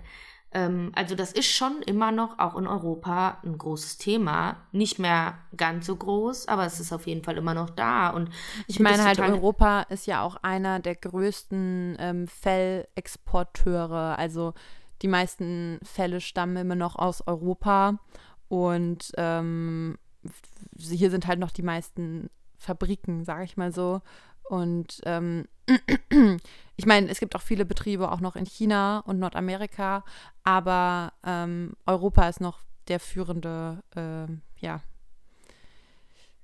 Ähm, 0.54 0.92
also 0.94 1.14
das 1.14 1.32
ist 1.32 1.46
schon 1.46 1.82
immer 1.86 2.12
noch 2.12 2.38
auch 2.38 2.56
in 2.56 2.66
Europa 2.66 3.38
ein 3.44 3.56
großes 3.56 3.98
Thema. 3.98 4.56
Nicht 4.72 4.98
mehr 4.98 5.38
ganz 5.56 5.86
so 5.86 5.96
groß, 5.96 6.48
aber 6.48 6.66
es 6.66 6.78
ist 6.78 6.92
auf 6.92 7.06
jeden 7.06 7.24
Fall 7.24 7.36
immer 7.36 7.54
noch 7.54 7.70
da. 7.70 8.10
Und 8.10 8.30
Ich 8.66 8.76
find 8.76 8.88
meine 8.88 9.04
halt, 9.04 9.18
Europa 9.18 9.82
ist 9.82 10.06
ja 10.06 10.22
auch 10.22 10.36
einer 10.42 10.78
der 10.78 10.96
größten 10.96 11.96
ähm, 11.98 12.28
Fellexporteure. 12.28 14.18
Also 14.18 14.52
die 15.00 15.08
meisten 15.08 15.80
Fälle 15.82 16.20
stammen 16.20 16.56
immer 16.56 16.76
noch 16.76 16.96
aus 16.96 17.26
Europa. 17.26 17.98
Und 18.48 19.12
ähm, 19.16 19.96
hier 20.78 21.10
sind 21.10 21.26
halt 21.26 21.38
noch 21.38 21.50
die 21.50 21.62
meisten 21.62 22.28
Fabriken, 22.58 23.24
sage 23.24 23.44
ich 23.44 23.56
mal 23.56 23.72
so. 23.72 24.02
Und 24.44 25.00
ähm, 25.04 25.46
ich 26.76 26.86
meine, 26.86 27.08
es 27.08 27.20
gibt 27.20 27.34
auch 27.36 27.42
viele 27.42 27.64
Betriebe 27.64 28.10
auch 28.10 28.20
noch 28.20 28.36
in 28.36 28.44
China 28.46 28.98
und 29.06 29.18
Nordamerika, 29.18 30.04
aber 30.44 31.12
ähm, 31.24 31.74
Europa 31.86 32.28
ist 32.28 32.40
noch 32.40 32.60
der 32.88 33.00
führende, 33.00 33.82
ähm, 33.96 34.42
ja, 34.58 34.80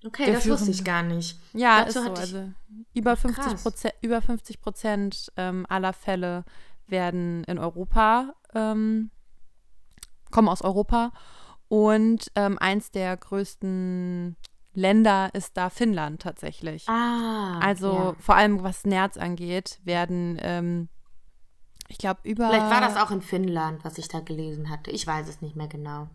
Okay, 0.06 0.26
der 0.26 0.34
das 0.34 0.48
wusste 0.48 0.70
ich 0.70 0.78
führende- 0.78 0.84
gar 0.84 1.02
nicht. 1.02 1.40
ja, 1.52 1.84
Dazu 1.84 1.98
ist 1.98 2.04
so. 2.06 2.12
Also 2.12 2.50
über 2.94 3.16
50 3.16 3.44
Krass. 3.44 3.62
Prozent, 3.62 3.94
über 4.00 4.22
50 4.22 4.60
Prozent 4.60 5.32
ähm, 5.36 5.66
aller 5.68 5.92
Fälle 5.92 6.44
werden 6.86 7.42
in 7.44 7.58
Europa, 7.58 8.32
ähm, 8.54 9.10
kommen 10.30 10.48
aus 10.48 10.62
Europa. 10.62 11.12
Und 11.68 12.30
ähm, 12.36 12.56
eins 12.58 12.90
der 12.92 13.14
größten 13.16 14.36
Länder 14.78 15.30
ist 15.34 15.56
da 15.56 15.70
Finnland 15.70 16.22
tatsächlich. 16.22 16.88
Ah, 16.88 17.58
also 17.58 17.92
ja. 17.92 18.14
vor 18.20 18.36
allem 18.36 18.62
was 18.62 18.84
Nerz 18.84 19.16
angeht, 19.16 19.80
werden, 19.84 20.38
ähm, 20.40 20.88
ich 21.88 21.98
glaube, 21.98 22.20
über. 22.22 22.48
Vielleicht 22.48 22.70
war 22.70 22.80
das 22.80 22.96
auch 22.96 23.10
in 23.10 23.20
Finnland, 23.20 23.84
was 23.84 23.98
ich 23.98 24.08
da 24.08 24.20
gelesen 24.20 24.70
hatte. 24.70 24.90
Ich 24.90 25.06
weiß 25.06 25.28
es 25.28 25.42
nicht 25.42 25.56
mehr 25.56 25.68
genau. 25.68 26.08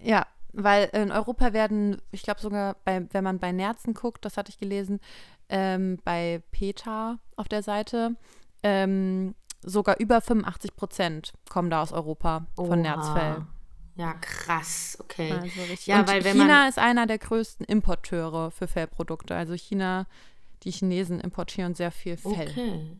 Ja, 0.00 0.26
weil 0.52 0.88
in 0.92 1.12
Europa 1.12 1.52
werden, 1.52 2.00
ich 2.10 2.22
glaube 2.22 2.40
sogar, 2.40 2.76
bei, 2.84 3.06
wenn 3.12 3.24
man 3.24 3.38
bei 3.38 3.52
Nerzen 3.52 3.94
guckt, 3.94 4.24
das 4.24 4.36
hatte 4.36 4.50
ich 4.50 4.58
gelesen, 4.58 5.00
ähm, 5.48 5.98
bei 6.04 6.42
PETA 6.52 7.18
auf 7.36 7.48
der 7.48 7.62
Seite, 7.62 8.16
ähm, 8.62 9.34
sogar 9.62 9.98
über 9.98 10.20
85 10.20 10.74
Prozent 10.74 11.32
kommen 11.50 11.70
da 11.70 11.82
aus 11.82 11.92
Europa 11.92 12.46
von 12.54 12.68
Oha. 12.68 12.76
Nerzfell. 12.76 13.46
Ja, 13.98 14.14
krass, 14.14 14.96
okay. 15.00 15.32
Also. 15.32 15.60
Ja, 15.86 15.98
Und 16.00 16.08
weil 16.08 16.22
wenn 16.22 16.36
China 16.36 16.46
man- 16.60 16.68
ist 16.68 16.78
einer 16.78 17.06
der 17.06 17.18
größten 17.18 17.66
Importeure 17.66 18.52
für 18.52 18.68
Fellprodukte. 18.68 19.34
Also 19.34 19.54
China, 19.54 20.06
die 20.62 20.70
Chinesen 20.70 21.18
importieren 21.20 21.74
sehr 21.74 21.90
viel 21.90 22.16
Fell. 22.16 22.48
Okay. 22.48 22.96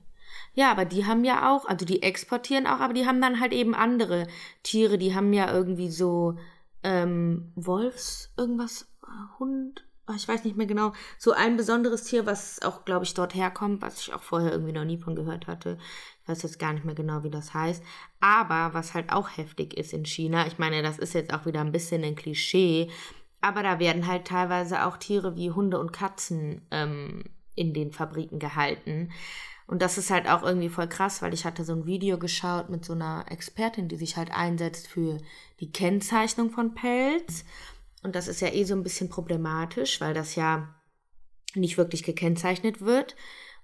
Ja, 0.55 0.73
aber 0.73 0.85
die 0.85 1.07
haben 1.07 1.25
ja 1.25 1.55
auch, 1.55 1.67
also 1.67 1.87
die 1.87 2.03
exportieren 2.03 2.67
auch, 2.67 2.81
aber 2.81 2.95
die 2.95 3.07
haben 3.07 3.21
dann 3.21 3.39
halt 3.39 3.53
eben 3.53 3.77
andere 3.77 4.27
Tiere, 4.65 4.99
die 4.99 5.15
haben 5.15 5.33
ja 5.33 5.53
irgendwie 5.53 5.89
so 5.89 6.37
ähm, 6.83 7.53
Wolfs, 7.55 8.33
irgendwas, 8.37 8.89
Hund, 9.39 9.85
ah, 10.07 10.15
ich 10.17 10.27
weiß 10.27 10.43
nicht 10.45 10.57
mehr 10.57 10.67
genau, 10.67 10.93
so 11.17 11.31
ein 11.33 11.57
besonderes 11.57 12.03
Tier, 12.05 12.27
was 12.27 12.61
auch, 12.63 12.85
glaube 12.85 13.05
ich, 13.05 13.15
dort 13.15 13.37
herkommt, 13.37 13.83
was 13.83 14.01
ich 14.01 14.13
auch 14.13 14.23
vorher 14.23 14.51
irgendwie 14.51 14.73
noch 14.73 14.85
nie 14.85 14.99
von 14.99 15.15
gehört 15.15 15.47
hatte. 15.47 15.79
Weiß 16.29 16.43
jetzt 16.43 16.59
gar 16.59 16.73
nicht 16.73 16.85
mehr 16.85 16.95
genau, 16.95 17.23
wie 17.23 17.31
das 17.31 17.55
heißt. 17.55 17.83
Aber 18.21 18.75
was 18.75 18.95
halt 18.95 19.13
auch 19.13 19.37
heftig 19.37 19.77
ist 19.77 19.93
in 19.93 20.05
China, 20.05 20.47
ich 20.47 20.59
meine, 20.59 20.83
das 20.83 20.99
ist 20.99 21.15
jetzt 21.15 21.33
auch 21.33 21.47
wieder 21.47 21.61
ein 21.61 21.73
bisschen 21.73 22.05
ein 22.05 22.17
Klischee, 22.17 22.91
aber 23.41 23.63
da 23.63 23.79
werden 23.79 24.07
halt 24.07 24.27
teilweise 24.27 24.85
auch 24.85 24.97
Tiere 24.97 25.37
wie 25.37 25.51
Hunde 25.51 25.79
und 25.79 25.93
Katzen 25.93 26.67
ähm, 26.71 27.25
in 27.55 27.73
den 27.73 27.93
Fabriken 27.93 28.39
gehalten. 28.39 29.11
Und 29.67 29.83
das 29.83 29.99
ist 29.99 30.11
halt 30.11 30.27
auch 30.29 30.43
irgendwie 30.43 30.71
voll 30.71 30.89
krass, 30.89 31.21
weil 31.21 31.35
ich 31.35 31.45
hatte 31.45 31.63
so 31.63 31.75
ein 31.75 31.87
Video 31.87 32.19
geschaut 32.19 32.71
mit 32.71 32.85
so 32.85 32.95
einer 32.95 33.27
Expertin, 33.29 33.89
die 33.89 33.97
sich 33.97 34.17
halt 34.17 34.31
einsetzt 34.33 34.89
für 34.89 35.19
die 35.61 35.71
Kennzeichnung 35.71 36.51
von 36.51 36.75
Pelz. 36.75 37.45
Und 38.03 38.15
das 38.15 38.29
ist 38.29 38.41
ja 38.41 38.49
eh 38.49 38.65
so 38.65 38.75
ein 38.75 38.83
bisschen 38.83 39.11
problematisch, 39.11 40.01
weil 40.01 40.15
das 40.15 40.37
ja 40.37 40.75
nicht 41.55 41.77
wirklich 41.77 42.03
gekennzeichnet 42.03 42.81
wird. 42.81 43.15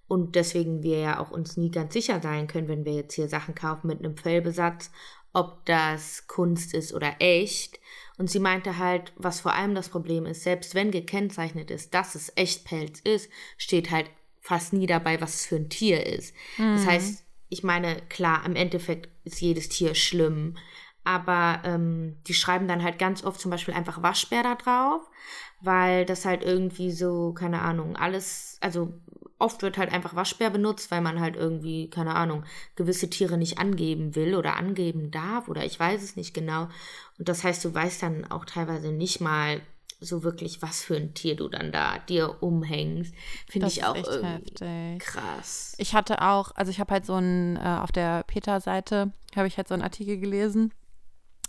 Und 0.06 0.34
deswegen 0.34 0.82
wir 0.82 0.98
ja 0.98 1.18
auch 1.20 1.30
uns 1.30 1.56
nie 1.56 1.70
ganz 1.70 1.94
sicher 1.94 2.20
sein 2.20 2.46
können, 2.46 2.68
wenn 2.68 2.84
wir 2.84 2.92
jetzt 2.92 3.14
hier 3.14 3.28
Sachen 3.28 3.54
kaufen 3.54 3.86
mit 3.86 4.00
einem 4.00 4.16
Fellbesatz, 4.16 4.90
ob 5.32 5.64
das 5.66 6.26
Kunst 6.26 6.74
ist 6.74 6.92
oder 6.92 7.16
echt. 7.18 7.80
Und 8.18 8.30
sie 8.30 8.38
meinte 8.38 8.78
halt, 8.78 9.12
was 9.16 9.40
vor 9.40 9.54
allem 9.54 9.74
das 9.74 9.88
Problem 9.88 10.26
ist, 10.26 10.42
selbst 10.42 10.74
wenn 10.74 10.90
gekennzeichnet 10.90 11.70
ist, 11.70 11.94
dass 11.94 12.14
es 12.14 12.32
Echtpelz 12.36 13.00
ist, 13.00 13.28
steht 13.56 13.90
halt 13.90 14.10
fast 14.40 14.72
nie 14.72 14.86
dabei, 14.86 15.20
was 15.20 15.34
es 15.34 15.46
für 15.46 15.56
ein 15.56 15.70
Tier 15.70 16.06
ist. 16.06 16.34
Das 16.76 16.86
heißt, 16.86 17.24
ich 17.48 17.64
meine, 17.64 17.96
klar, 18.08 18.44
im 18.44 18.56
Endeffekt 18.56 19.08
ist 19.24 19.40
jedes 19.40 19.68
Tier 19.68 19.94
schlimm, 19.94 20.56
aber 21.02 21.62
ähm, 21.64 22.16
die 22.26 22.34
schreiben 22.34 22.68
dann 22.68 22.82
halt 22.82 22.98
ganz 22.98 23.24
oft 23.24 23.40
zum 23.40 23.50
Beispiel 23.50 23.74
einfach 23.74 24.02
Waschbär 24.02 24.42
da 24.42 24.54
drauf, 24.54 25.02
weil 25.60 26.04
das 26.04 26.24
halt 26.24 26.42
irgendwie 26.42 26.92
so, 26.92 27.32
keine 27.32 27.62
Ahnung, 27.62 27.96
alles, 27.96 28.58
also 28.60 28.92
oft 29.38 29.62
wird 29.62 29.78
halt 29.78 29.92
einfach 29.92 30.14
Waschbär 30.14 30.50
benutzt, 30.50 30.90
weil 30.90 31.00
man 31.00 31.20
halt 31.20 31.36
irgendwie, 31.36 31.90
keine 31.90 32.14
Ahnung, 32.14 32.44
gewisse 32.76 33.10
Tiere 33.10 33.36
nicht 33.36 33.58
angeben 33.58 34.14
will 34.14 34.34
oder 34.34 34.56
angeben 34.56 35.10
darf 35.10 35.48
oder 35.48 35.64
ich 35.64 35.78
weiß 35.78 36.02
es 36.02 36.16
nicht 36.16 36.34
genau. 36.34 36.68
Und 37.18 37.28
das 37.28 37.44
heißt, 37.44 37.64
du 37.64 37.74
weißt 37.74 38.02
dann 38.02 38.30
auch 38.30 38.44
teilweise 38.44 38.92
nicht 38.92 39.20
mal 39.20 39.60
so 40.00 40.22
wirklich, 40.22 40.62
was 40.62 40.82
für 40.82 40.96
ein 40.96 41.14
Tier 41.14 41.36
du 41.36 41.48
dann 41.48 41.72
da 41.72 41.98
dir 41.98 42.42
umhängst. 42.42 43.14
Finde 43.48 43.68
ich 43.68 43.84
auch 43.84 43.96
irgendwie 43.96 44.26
heftig. 44.26 44.98
krass. 45.00 45.74
Ich 45.78 45.94
hatte 45.94 46.22
auch, 46.22 46.52
also 46.54 46.70
ich 46.70 46.80
habe 46.80 46.92
halt 46.92 47.06
so 47.06 47.14
einen, 47.14 47.56
äh, 47.56 47.78
auf 47.80 47.92
der 47.92 48.22
Peter-Seite 48.24 49.12
habe 49.34 49.48
ich 49.48 49.56
halt 49.56 49.68
so 49.68 49.74
einen 49.74 49.82
Artikel 49.82 50.18
gelesen, 50.18 50.72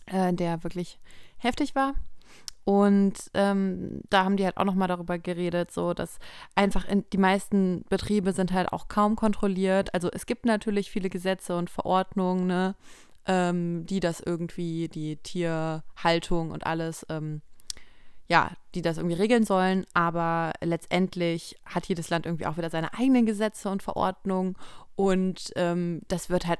äh, 0.08 0.34
der 0.34 0.64
wirklich 0.64 1.00
heftig 1.38 1.76
war. 1.76 1.96
Und 2.66 3.14
ähm, 3.36 4.02
da 4.10 4.26
haben 4.26 4.38
die 4.38 4.44
halt 4.44 4.58
auch 4.58 4.66
nochmal 4.66 4.88
darüber 4.88 5.20
geredet, 5.20 5.72
so 5.72 5.94
dass 5.94 6.18
einfach 6.56 6.88
in, 6.88 7.06
die 7.14 7.20
meisten 7.20 7.86
Betriebe 7.90 8.34
sind 8.34 8.52
halt 8.52 8.74
auch 8.74 8.88
kaum 8.88 9.16
kontrolliert. 9.16 9.94
Also 9.94 10.10
es 10.12 10.26
gibt 10.26 10.46
natürlich 10.46 10.90
viele 10.90 11.12
Gesetze 11.12 11.56
und 11.56 11.70
Verordnungen, 11.70 12.48
ne, 12.48 12.76
ähm, 13.28 13.86
die 13.86 14.00
das 14.00 14.20
irgendwie, 14.20 14.88
die 14.88 15.18
Tierhaltung 15.18 16.50
und 16.50 16.66
alles, 16.66 17.06
ähm, 17.10 17.44
ja, 18.28 18.52
die 18.74 18.82
das 18.82 18.98
irgendwie 18.98 19.16
regeln 19.16 19.44
sollen. 19.44 19.86
Aber 19.94 20.54
letztendlich 20.62 21.58
hat 21.66 21.86
jedes 21.86 22.10
Land 22.10 22.26
irgendwie 22.26 22.48
auch 22.48 22.58
wieder 22.58 22.72
seine 22.72 22.96
eigenen 22.96 23.28
Gesetze 23.28 23.70
und 23.70 23.84
Verordnungen. 23.84 24.56
Und 24.96 25.52
ähm, 25.56 26.02
das 26.08 26.32
wird 26.32 26.48
halt 26.48 26.60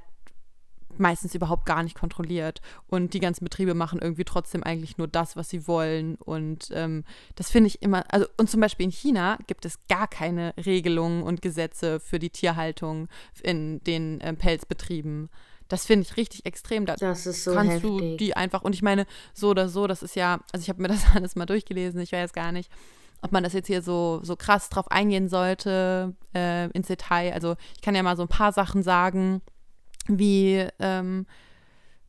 meistens 1.00 1.34
überhaupt 1.34 1.66
gar 1.66 1.82
nicht 1.82 1.98
kontrolliert. 1.98 2.60
Und 2.88 3.14
die 3.14 3.20
ganzen 3.20 3.44
Betriebe 3.44 3.74
machen 3.74 3.98
irgendwie 4.00 4.24
trotzdem 4.24 4.62
eigentlich 4.62 4.98
nur 4.98 5.08
das, 5.08 5.36
was 5.36 5.48
sie 5.48 5.66
wollen. 5.66 6.16
Und 6.16 6.68
ähm, 6.72 7.04
das 7.34 7.50
finde 7.50 7.68
ich 7.68 7.82
immer, 7.82 8.04
also 8.12 8.26
und 8.36 8.50
zum 8.50 8.60
Beispiel 8.60 8.84
in 8.84 8.92
China 8.92 9.38
gibt 9.46 9.64
es 9.64 9.78
gar 9.88 10.08
keine 10.08 10.54
Regelungen 10.64 11.22
und 11.22 11.42
Gesetze 11.42 12.00
für 12.00 12.18
die 12.18 12.30
Tierhaltung 12.30 13.08
in 13.42 13.82
den 13.84 14.18
ähm, 14.22 14.36
Pelzbetrieben. 14.36 15.30
Das 15.68 15.84
finde 15.84 16.06
ich 16.06 16.16
richtig 16.16 16.46
extrem. 16.46 16.86
Da 16.86 16.94
Das 16.96 17.26
ist 17.26 17.44
so 17.44 17.54
kannst 17.54 17.82
du 17.82 17.96
heftig. 17.96 18.18
die 18.18 18.36
einfach, 18.36 18.62
und 18.62 18.74
ich 18.74 18.82
meine, 18.82 19.06
so 19.34 19.50
oder 19.50 19.68
so, 19.68 19.86
das 19.86 20.02
ist 20.02 20.14
ja, 20.16 20.40
also 20.52 20.62
ich 20.62 20.68
habe 20.68 20.80
mir 20.80 20.88
das 20.88 21.04
alles 21.14 21.36
mal 21.36 21.46
durchgelesen, 21.46 22.00
ich 22.00 22.12
weiß 22.12 22.32
gar 22.32 22.52
nicht, 22.52 22.70
ob 23.22 23.32
man 23.32 23.42
das 23.42 23.52
jetzt 23.54 23.66
hier 23.66 23.82
so, 23.82 24.20
so 24.22 24.36
krass 24.36 24.68
drauf 24.68 24.90
eingehen 24.90 25.28
sollte 25.28 26.14
äh, 26.34 26.70
ins 26.70 26.86
Detail. 26.88 27.32
Also 27.32 27.56
ich 27.74 27.80
kann 27.80 27.94
ja 27.94 28.02
mal 28.02 28.16
so 28.16 28.22
ein 28.22 28.28
paar 28.28 28.52
Sachen 28.52 28.82
sagen, 28.82 29.40
wie, 30.08 30.66
ähm, 30.78 31.26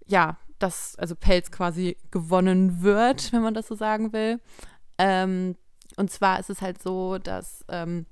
ja, 0.06 0.38
dass 0.60 0.96
also 0.98 1.16
Pelz 1.16 1.52
quasi 1.52 1.98
gewonnen 2.12 2.82
wird, 2.82 3.32
wenn 3.34 3.42
man 3.42 3.54
das 3.54 3.68
so 3.68 3.76
sagen 3.76 4.14
will. 4.14 4.40
Ähm, 4.98 5.56
und 5.98 6.12
zwar 6.12 6.40
ist 6.40 6.50
es 6.50 6.62
halt 6.62 6.82
so, 6.82 7.18
dass 7.18 7.66
ähm, 7.70 8.06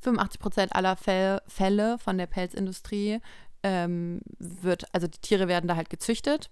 85 0.00 0.40
Prozent 0.40 0.74
aller 0.74 0.96
Fälle, 0.96 1.98
von 1.98 2.18
der 2.18 2.26
Pelzindustrie 2.26 3.20
ähm, 3.62 4.20
wird, 4.38 4.84
also 4.92 5.06
die 5.06 5.20
Tiere 5.20 5.48
werden 5.48 5.68
da 5.68 5.76
halt 5.76 5.90
gezüchtet. 5.90 6.50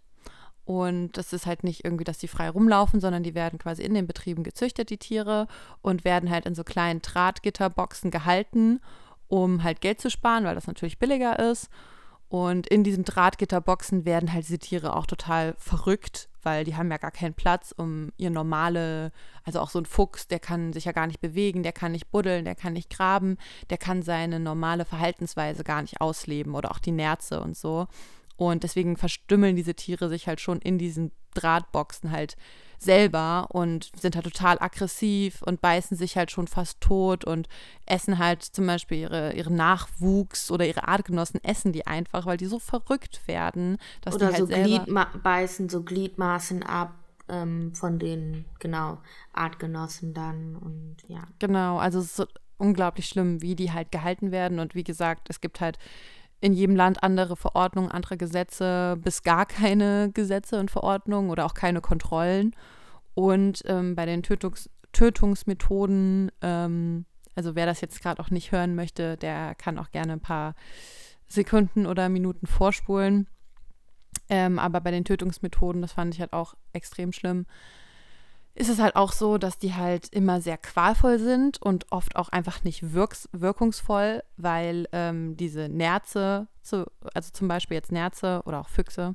Und 0.65 1.17
das 1.17 1.33
ist 1.33 1.47
halt 1.47 1.65
nicht 1.65 1.85
irgendwie, 1.85 2.05
dass 2.05 2.19
die 2.19 2.29
frei 2.29 2.49
rumlaufen, 2.49 3.01
sondern 3.01 3.25
die 3.25 3.35
werden 3.35 3.59
quasi 3.59 3.83
in 3.83 3.95
den 3.95 4.07
Betrieben 4.07 4.45
gezüchtet, 4.45 4.91
die 4.91 4.99
Tiere, 4.99 5.49
und 5.83 6.05
werden 6.05 6.31
halt 6.31 6.47
in 6.47 6.55
so 6.55 6.63
kleinen 6.63 7.03
Drahtgitterboxen 7.03 8.13
gehalten, 8.13 8.81
um 9.27 9.65
halt 9.65 9.81
Geld 9.81 10.01
zu 10.01 10.11
sparen, 10.11 10.45
weil 10.45 10.55
das 10.55 10.69
natürlich 10.69 10.99
billiger 11.01 11.39
ist. 11.41 11.71
Und 12.31 12.69
in 12.69 12.85
diesen 12.85 13.05
Drahtgitterboxen 13.05 14.05
werden 14.05 14.33
halt 14.33 14.45
diese 14.45 14.61
Tiere 14.61 14.95
auch 14.95 15.07
total 15.07 15.57
verrückt, 15.59 16.29
weil 16.45 16.63
die 16.65 16.77
haben 16.77 16.89
ja 16.89 16.97
gar 16.97 17.11
keinen 17.11 17.35
Platz, 17.35 17.75
um 17.77 18.13
ihr 18.19 18.31
normale, 18.31 19.11
also 19.43 19.59
auch 19.59 19.69
so 19.69 19.81
ein 19.81 19.85
Fuchs, 19.85 20.29
der 20.29 20.39
kann 20.39 20.73
sich 20.73 20.85
ja 20.85 20.93
gar 20.93 21.09
nicht 21.09 21.21
bewegen, 21.21 21.65
der 21.65 21.73
kann 21.73 21.91
nicht 21.91 22.13
buddeln, 22.13 22.45
der 22.45 22.55
kann 22.55 22.73
nicht 22.73 22.89
graben, 22.89 23.37
der 23.69 23.79
kann 23.79 24.03
seine 24.03 24.39
normale 24.39 24.85
Verhaltensweise 24.85 25.65
gar 25.65 25.83
nicht 25.83 26.01
ausleben 26.01 26.55
oder 26.55 26.71
auch 26.71 26.79
die 26.79 26.93
Nerze 26.93 27.41
und 27.41 27.57
so. 27.57 27.89
Und 28.47 28.63
deswegen 28.63 28.97
verstümmeln 28.97 29.55
diese 29.55 29.75
Tiere 29.75 30.09
sich 30.09 30.27
halt 30.27 30.41
schon 30.41 30.61
in 30.61 30.79
diesen 30.79 31.13
Drahtboxen 31.35 32.11
halt 32.11 32.37
selber 32.79 33.49
und 33.51 33.91
sind 34.01 34.15
halt 34.17 34.25
total 34.25 34.57
aggressiv 34.59 35.43
und 35.43 35.61
beißen 35.61 35.95
sich 35.95 36.17
halt 36.17 36.31
schon 36.31 36.47
fast 36.47 36.81
tot 36.81 37.27
und 37.27 37.51
essen 37.85 38.19
halt 38.19 38.43
zum 38.43 38.67
Beispiel 38.67 39.01
ihre, 39.01 39.35
ihren 39.35 39.57
Nachwuchs 39.57 40.51
oder 40.51 40.67
ihre 40.67 40.89
Artgenossen 40.89 41.45
essen 41.45 41.73
die 41.73 41.87
einfach, 41.87 42.25
weil 42.25 42.39
die 42.39 42.47
so 42.47 42.59
verrückt 42.59 43.21
werden, 43.29 43.77
dass 44.01 44.15
Oder 44.15 44.29
die 44.29 44.33
halt 44.33 44.41
so 44.41 44.47
selber 44.47 44.85
Gliedma 44.85 45.05
beißen 45.23 45.69
so 45.69 45.83
Gliedmaßen 45.83 46.63
ab 46.63 46.95
ähm, 47.29 47.75
von 47.75 47.99
den, 47.99 48.47
genau, 48.59 48.97
Artgenossen 49.35 50.15
dann 50.15 50.57
und 50.57 50.97
ja. 51.09 51.25
Genau, 51.39 51.77
also 51.77 51.99
es 51.99 52.07
ist 52.07 52.17
so 52.17 52.27
unglaublich 52.57 53.07
schlimm, 53.07 53.43
wie 53.43 53.55
die 53.55 53.73
halt 53.73 53.93
gehalten 53.93 54.31
werden. 54.31 54.59
Und 54.59 54.75
wie 54.75 54.85
gesagt, 54.85 55.29
es 55.29 55.41
gibt 55.41 55.61
halt 55.61 55.79
in 56.41 56.53
jedem 56.53 56.77
Land 56.77 57.03
andere 57.03 57.37
Verordnungen, 57.37 57.91
andere 57.91 58.17
Gesetze, 58.17 58.99
bis 59.03 59.23
gar 59.23 59.47
keine 59.47 60.11
Gesetze 60.15 60.59
und 60.59 60.71
Verordnungen 60.71 61.31
oder 61.31 61.47
auch 61.47 61.55
keine 61.55 61.81
Kontrollen. 61.81 62.55
Und 63.15 63.63
ähm, 63.67 63.95
bei 63.95 64.07
den 64.07 64.23
Tötungs 64.23 64.71
Tötungsmethoden, 64.93 66.33
ähm, 66.43 67.05
also 67.37 67.55
wer 67.55 67.65
das 67.65 67.81
jetzt 67.81 68.03
gerade 68.03 68.21
auch 68.21 68.31
nicht 68.31 68.51
hören 68.51 68.75
möchte, 68.75 69.17
der 69.17 69.55
kann 69.55 69.79
auch 69.79 69.93
gerne 69.93 70.15
ein 70.15 70.21
paar 70.21 70.55
Sekunden 71.29 71.87
oder 71.87 72.09
Minuten 72.09 72.49
vorspulen. 72.49 73.29
Ähm, 74.29 74.59
aber 74.59 74.81
bei 74.81 74.91
den 74.91 75.05
Tötungsmethoden, 75.05 75.81
das 75.81 75.93
fand 75.93 76.15
ich 76.15 76.21
halt 76.21 76.33
auch 76.33 76.55
extrem 76.73 77.13
schlimm, 77.13 77.47
ist 78.55 78.69
es 78.69 78.81
halt 78.81 78.97
auch 78.97 79.13
so, 79.13 79.39
dass 79.39 79.59
die 79.59 79.75
halt 79.75 80.09
immer 80.13 80.41
sehr 80.41 80.59
qualvoll 80.59 81.19
sind 81.19 81.63
und 81.63 81.87
oft 81.91 82.17
auch 82.17 82.29
einfach 82.31 82.65
nicht 82.65 82.93
wirks 82.93 83.29
wirkungsvoll, 83.33 84.23
weil 84.37 84.87
ähm, 84.93 85.37
diese 85.37 85.69
Nerze, 85.69 86.49
zu, 86.61 86.87
also 87.15 87.31
zum 87.33 87.49
Beispiel 87.49 87.77
jetzt 87.77 87.93
Nerze 87.93 88.43
oder 88.45 88.61
auch 88.61 88.69
Füchse, 88.69 89.15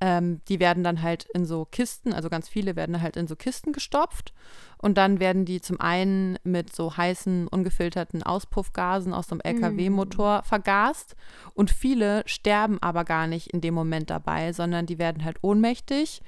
ähm, 0.00 0.40
die 0.48 0.60
werden 0.60 0.84
dann 0.84 1.02
halt 1.02 1.26
in 1.34 1.44
so 1.44 1.64
Kisten, 1.64 2.12
also 2.12 2.28
ganz 2.28 2.48
viele 2.48 2.76
werden 2.76 3.02
halt 3.02 3.16
in 3.16 3.26
so 3.26 3.34
Kisten 3.34 3.72
gestopft 3.72 4.32
und 4.80 4.96
dann 4.96 5.18
werden 5.18 5.44
die 5.44 5.60
zum 5.60 5.80
einen 5.80 6.38
mit 6.44 6.74
so 6.74 6.96
heißen, 6.96 7.48
ungefilterten 7.48 8.22
Auspuffgasen 8.22 9.12
aus 9.12 9.32
einem 9.32 9.40
LKW-Motor 9.40 10.44
vergast 10.44 11.16
und 11.54 11.72
viele 11.72 12.22
sterben 12.26 12.78
aber 12.80 13.04
gar 13.04 13.26
nicht 13.26 13.48
in 13.48 13.60
dem 13.60 13.74
Moment 13.74 14.10
dabei, 14.10 14.52
sondern 14.52 14.86
die 14.86 14.98
werden 14.98 15.24
halt 15.24 15.38
ohnmächtig 15.42 16.22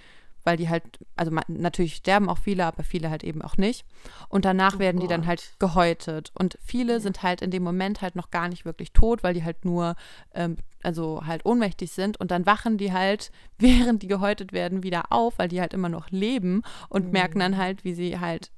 weil 0.44 0.56
die 0.56 0.68
halt, 0.68 0.84
also 1.16 1.30
natürlich 1.48 1.96
sterben 1.96 2.28
auch 2.28 2.38
viele, 2.38 2.64
aber 2.66 2.82
viele 2.82 3.10
halt 3.10 3.24
eben 3.24 3.42
auch 3.42 3.56
nicht. 3.56 3.84
Und 4.28 4.44
danach 4.44 4.76
Oh 4.76 4.78
werden 4.78 5.00
die 5.00 5.06
dann 5.08 5.22
Gott. 5.22 5.28
halt 5.28 5.54
gehäutet. 5.58 6.32
Und 6.38 6.58
viele 6.64 7.00
sind 7.00 7.22
halt 7.22 7.42
in 7.42 7.50
dem 7.50 7.62
Moment 7.62 8.02
halt 8.02 8.16
noch 8.16 8.30
gar 8.30 8.48
nicht 8.48 8.64
wirklich 8.64 8.92
tot, 8.92 9.22
weil 9.22 9.34
die 9.34 9.44
halt 9.44 9.64
nur, 9.64 9.96
ähm, 10.34 10.56
also 10.82 11.22
halt 11.26 11.44
ohnmächtig 11.44 11.92
sind. 11.92 12.18
Und 12.18 12.30
dann 12.30 12.46
wachen 12.46 12.78
die 12.78 12.92
halt, 12.92 13.30
während 13.58 14.02
die 14.02 14.08
gehäutet 14.08 14.52
werden, 14.52 14.82
wieder 14.82 15.12
auf, 15.12 15.38
weil 15.38 15.48
die 15.48 15.60
halt 15.60 15.74
immer 15.74 15.88
noch 15.88 16.10
leben 16.10 16.62
und 16.88 17.12
merken 17.12 17.40
dann 17.40 17.56
halt, 17.56 17.84
wie 17.84 17.94
sie 17.94 18.18
halt 18.18 18.50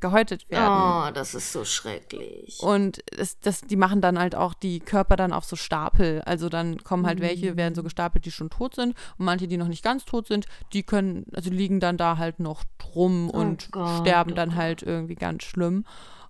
gehäutet 0.00 0.48
werden. 0.50 0.80
Oh, 0.80 1.10
das 1.12 1.34
ist 1.34 1.52
so 1.52 1.64
schrecklich. 1.64 2.60
Und 2.60 3.00
es, 3.16 3.38
das, 3.40 3.60
die 3.62 3.76
machen 3.76 4.00
dann 4.00 4.18
halt 4.18 4.34
auch 4.34 4.54
die 4.54 4.80
Körper 4.80 5.16
dann 5.16 5.32
auf 5.32 5.44
so 5.44 5.56
Stapel. 5.56 6.20
Also 6.22 6.48
dann 6.48 6.82
kommen 6.82 7.06
halt 7.06 7.20
welche, 7.20 7.56
werden 7.56 7.74
so 7.74 7.82
Mhm. 7.82 7.84
gestapelt, 7.86 8.24
die 8.24 8.30
schon 8.32 8.50
tot 8.50 8.74
sind. 8.74 8.94
Und 9.18 9.24
manche, 9.24 9.46
die 9.48 9.56
noch 9.56 9.68
nicht 9.68 9.84
ganz 9.84 10.04
tot 10.04 10.26
sind, 10.26 10.46
die 10.72 10.82
können, 10.82 11.26
also 11.34 11.50
liegen 11.50 11.80
dann 11.80 11.96
da 11.96 12.18
halt 12.18 12.40
noch 12.40 12.64
drum 12.78 13.30
und 13.30 13.70
Gott, 13.72 13.88
sterben 14.00 14.32
oh 14.32 14.34
dann 14.34 14.50
Gott. 14.50 14.58
halt 14.58 14.82
irgendwie 14.82 15.14
ganz 15.14 15.44
schlimm. 15.44 15.84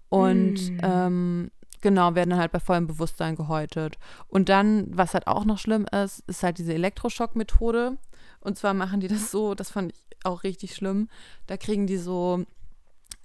Und 0.09 0.71
Mm. 0.71 0.79
ähm, 0.83 1.51
genau, 1.81 2.15
werden 2.15 2.31
dann 2.31 2.39
halt 2.39 2.53
bei 2.53 2.61
vollem 2.61 2.87
Bewusstsein 2.87 3.35
gehäutet. 3.37 3.99
Und 4.29 4.49
dann, 4.49 4.87
was 4.97 5.15
halt 5.15 5.27
auch 5.27 5.45
noch 5.45 5.59
schlimm 5.59 5.87
ist, 5.87 6.23
ist 6.27 6.43
halt 6.43 6.59
diese 6.59 6.75
Elektroschockmethode. 6.75 7.97
Und 8.41 8.59
zwar 8.59 8.75
machen 8.75 9.01
die 9.01 9.09
das 9.09 9.31
so, 9.31 9.55
das 9.55 9.71
fand 9.71 9.93
ich 9.93 9.99
auch 10.25 10.43
richtig 10.45 10.75
schlimm. 10.75 11.09
Da 11.47 11.57
kriegen 11.57 11.87
die 11.87 11.97
so 11.97 12.45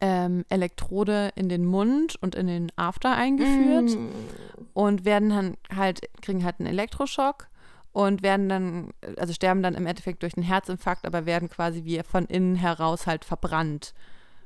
ähm, 0.02 0.46
Elektrode 0.50 1.32
in 1.36 1.50
den 1.50 1.66
Mund 1.66 2.16
und 2.22 2.36
in 2.36 2.48
den 2.48 2.72
After 2.78 3.14
eingeführt 3.16 3.98
Mm. 3.98 4.10
und 4.74 5.04
werden 5.06 5.30
dann 5.30 5.58
halt, 5.76 6.02
kriegen 6.22 6.44
halt 6.44 6.56
einen 6.60 6.68
Elektroschock 6.70 7.48
und 7.92 8.22
werden 8.24 8.48
dann, 8.50 8.90
also 9.18 9.34
sterben 9.34 9.62
dann 9.64 9.74
im 9.76 9.86
Endeffekt 9.88 10.24
durch 10.24 10.38
einen 10.38 10.46
Herzinfarkt, 10.46 11.06
aber 11.06 11.26
werden 11.26 11.50
quasi 11.50 11.84
wie 11.84 12.02
von 12.04 12.26
innen 12.26 12.56
heraus 12.56 13.08
halt 13.08 13.26
verbrannt. 13.26 13.94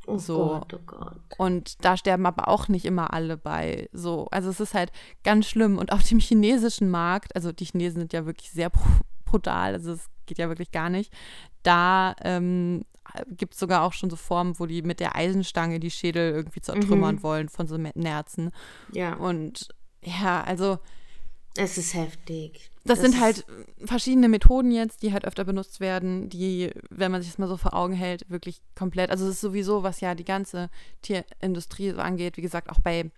Oh 0.07 0.17
so. 0.17 0.37
Gott, 0.37 0.73
oh 0.73 0.79
Gott. 0.85 1.17
Und 1.37 1.85
da 1.85 1.95
sterben 1.97 2.25
aber 2.25 2.47
auch 2.49 2.67
nicht 2.67 2.85
immer 2.85 3.13
alle 3.13 3.37
bei. 3.37 3.89
So, 3.93 4.27
also 4.31 4.49
es 4.49 4.59
ist 4.59 4.73
halt 4.73 4.91
ganz 5.23 5.45
schlimm. 5.47 5.77
Und 5.77 5.91
auf 5.93 6.03
dem 6.07 6.19
chinesischen 6.19 6.89
Markt, 6.89 7.35
also 7.35 7.51
die 7.53 7.63
Chinesen 7.65 7.99
sind 8.01 8.11
ja 8.13 8.25
wirklich 8.25 8.51
sehr 8.51 8.69
bru- 8.69 9.01
brutal, 9.25 9.73
also 9.73 9.93
es 9.93 10.09
geht 10.25 10.39
ja 10.39 10.49
wirklich 10.49 10.71
gar 10.71 10.89
nicht. 10.89 11.13
Da 11.63 12.15
ähm, 12.21 12.83
gibt 13.27 13.53
es 13.53 13.59
sogar 13.59 13.83
auch 13.83 13.93
schon 13.93 14.09
so 14.09 14.15
Formen, 14.15 14.57
wo 14.59 14.65
die 14.65 14.81
mit 14.81 14.99
der 14.99 15.15
Eisenstange 15.15 15.79
die 15.79 15.91
Schädel 15.91 16.31
irgendwie 16.33 16.61
zertrümmern 16.61 17.15
Mhm. 17.15 17.23
wollen 17.23 17.49
von 17.49 17.67
so 17.67 17.77
Nerzen. 17.77 18.51
Ja, 18.91 19.15
Und 19.15 19.67
ja, 20.03 20.43
also 20.43 20.79
es 21.55 21.77
ist 21.77 21.93
heftig. 21.93 22.71
das 22.83 22.99
sind 23.01 23.13
ist- 23.15 23.21
halt 23.21 23.45
verschiedene 23.85 24.27
Methoden 24.29 24.71
jetzt, 24.71 25.03
die 25.03 25.13
halt 25.13 25.25
öfter 25.25 25.43
benutzt 25.43 25.79
werden, 25.79 26.29
die, 26.29 26.71
wenn 26.89 27.11
man 27.11 27.21
sich 27.21 27.29
das 27.31 27.37
mal 27.37 27.47
so 27.47 27.57
vor 27.57 27.73
Augen 27.75 27.93
hält, 27.93 28.29
wirklich 28.29 28.61
komplett, 28.75 29.11
also 29.11 29.25
es 29.25 29.35
ist 29.35 29.41
sowieso, 29.41 29.83
was 29.83 29.99
ja 30.01 30.15
die 30.15 30.25
ganze 30.25 30.69
Tierindustrie 31.03 31.91
so 31.91 31.97
angeht, 31.99 32.37
wie 32.37 32.41
gesagt, 32.41 32.69
auch 32.69 32.79
bei 32.79 33.11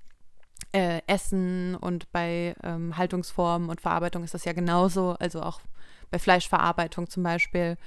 äh, 0.74 1.02
Essen 1.08 1.76
und 1.76 2.12
bei 2.12 2.56
ähm, 2.63 2.98
Haltungsformen 2.98 3.69
und 3.69 3.82
Verarbeitung 3.82 4.24
ist 4.24 4.34
das 4.34 4.45
ja 4.45 4.54
genauso, 4.54 5.12
also 5.19 5.41
auch 5.41 5.62
bei 6.12 6.19
Fleischverarbeitung 6.19 7.10
zum 7.10 7.24
Beispiel. 7.24 7.78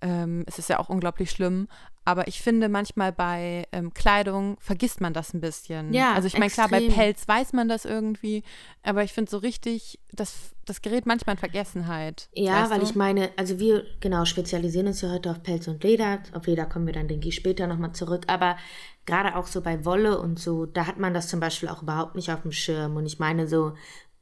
Ähm, 0.00 0.44
es 0.46 0.58
ist 0.58 0.68
ja 0.68 0.78
auch 0.78 0.88
unglaublich 0.88 1.30
schlimm. 1.30 1.68
Aber 2.04 2.26
ich 2.26 2.40
finde, 2.40 2.70
manchmal 2.70 3.12
bei 3.12 3.66
ähm, 3.70 3.92
Kleidung 3.92 4.56
vergisst 4.60 5.02
man 5.02 5.12
das 5.12 5.34
ein 5.34 5.42
bisschen. 5.42 5.92
Ja, 5.92 6.14
Also 6.14 6.26
ich 6.26 6.38
meine, 6.38 6.50
klar, 6.50 6.70
bei. 6.70 6.88
Pelz 6.88 7.28
weiß 7.28 7.52
man 7.52 7.68
das 7.68 7.84
irgendwie, 7.84 8.44
aber 8.82 9.04
ich 9.04 9.12
finde 9.12 9.30
so 9.30 9.36
richtig, 9.36 9.98
das, 10.12 10.54
das 10.64 10.80
gerät 10.80 11.04
manchmal 11.04 11.34
in 11.34 11.38
Vergessenheit. 11.38 12.30
Ja, 12.32 12.70
weil 12.70 12.78
du? 12.78 12.86
ich 12.86 12.94
meine, 12.94 13.28
also 13.36 13.58
wir 13.58 13.84
genau 14.00 14.24
spezialisieren 14.24 14.86
uns 14.86 15.02
ja 15.02 15.10
heute 15.10 15.30
auf 15.30 15.42
Pelz 15.42 15.68
und 15.68 15.84
Leder. 15.84 16.20
Auf 16.32 16.46
Leder 16.46 16.64
kommen 16.64 16.86
wir 16.86 16.94
dann, 16.94 17.08
denke 17.08 17.28
ich, 17.28 17.34
später 17.34 17.66
nochmal 17.66 17.92
zurück. 17.92 18.24
Aber 18.26 18.56
gerade 19.04 19.36
auch 19.36 19.46
so 19.46 19.60
bei 19.60 19.84
Wolle 19.84 20.18
und 20.18 20.38
so, 20.38 20.64
da 20.64 20.86
hat 20.86 20.98
man 20.98 21.12
das 21.12 21.28
zum 21.28 21.40
Beispiel 21.40 21.68
auch 21.68 21.82
überhaupt 21.82 22.14
nicht 22.14 22.32
auf 22.32 22.40
dem 22.40 22.52
Schirm. 22.52 22.96
Und 22.96 23.04
ich 23.04 23.18
meine 23.18 23.46
so 23.46 23.74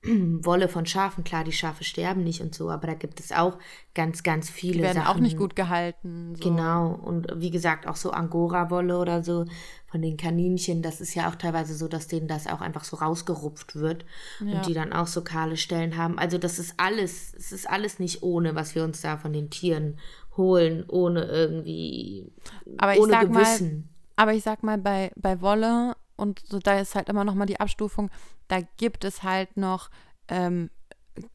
Wolle 0.44 0.68
von 0.68 0.86
Schafen, 0.86 1.24
klar, 1.24 1.44
die 1.44 1.52
Schafe 1.52 1.84
sterben 1.84 2.22
nicht 2.24 2.40
und 2.40 2.54
so, 2.54 2.70
aber 2.70 2.86
da 2.86 2.94
gibt 2.94 3.20
es 3.20 3.32
auch 3.32 3.58
ganz, 3.94 4.22
ganz 4.22 4.48
viele 4.50 4.74
Die 4.74 4.82
werden 4.82 5.02
Sachen. 5.02 5.08
auch 5.16 5.20
nicht 5.20 5.36
gut 5.36 5.56
gehalten. 5.56 6.34
So. 6.36 6.48
Genau. 6.48 6.94
Und 6.94 7.26
wie 7.36 7.50
gesagt, 7.50 7.86
auch 7.86 7.96
so 7.96 8.10
Angora-Wolle 8.10 8.98
oder 8.98 9.22
so 9.22 9.44
von 9.86 10.02
den 10.02 10.16
Kaninchen, 10.16 10.82
das 10.82 11.00
ist 11.00 11.14
ja 11.14 11.28
auch 11.28 11.34
teilweise 11.36 11.74
so, 11.74 11.88
dass 11.88 12.06
denen 12.08 12.28
das 12.28 12.46
auch 12.46 12.60
einfach 12.60 12.84
so 12.84 12.96
rausgerupft 12.96 13.76
wird 13.76 14.04
Ja. 14.40 14.56
und 14.56 14.66
die 14.66 14.74
dann 14.74 14.92
auch 14.92 15.06
so 15.06 15.22
kahle 15.22 15.56
Stellen 15.56 15.96
haben. 15.96 16.18
Also 16.18 16.38
das 16.38 16.58
ist 16.58 16.74
alles, 16.76 17.32
es 17.34 17.52
ist 17.52 17.68
alles 17.68 17.98
nicht 17.98 18.22
ohne, 18.22 18.54
was 18.54 18.74
wir 18.74 18.84
uns 18.84 19.00
da 19.00 19.16
von 19.16 19.32
den 19.32 19.50
Tieren 19.50 19.98
holen, 20.36 20.84
ohne 20.88 21.24
irgendwie, 21.24 22.30
Aber 22.78 22.94
ich 22.94 23.00
ohne 23.00 23.12
sag 23.12 23.30
mal, 23.30 23.42
Gewissen. 23.42 23.88
Aber 24.16 24.34
ich 24.34 24.42
sag 24.42 24.62
mal, 24.62 24.76
bei, 24.78 25.10
bei 25.16 25.40
Wolle 25.40 25.94
und 26.16 26.42
so, 26.46 26.58
da 26.58 26.78
ist 26.80 26.94
halt 26.94 27.08
immer 27.08 27.24
noch 27.24 27.34
mal 27.34 27.46
die 27.46 27.60
Abstufung, 27.60 28.10
da 28.48 28.60
gibt 28.76 29.04
es 29.04 29.22
halt 29.22 29.56
noch 29.56 29.90
ähm, 30.28 30.70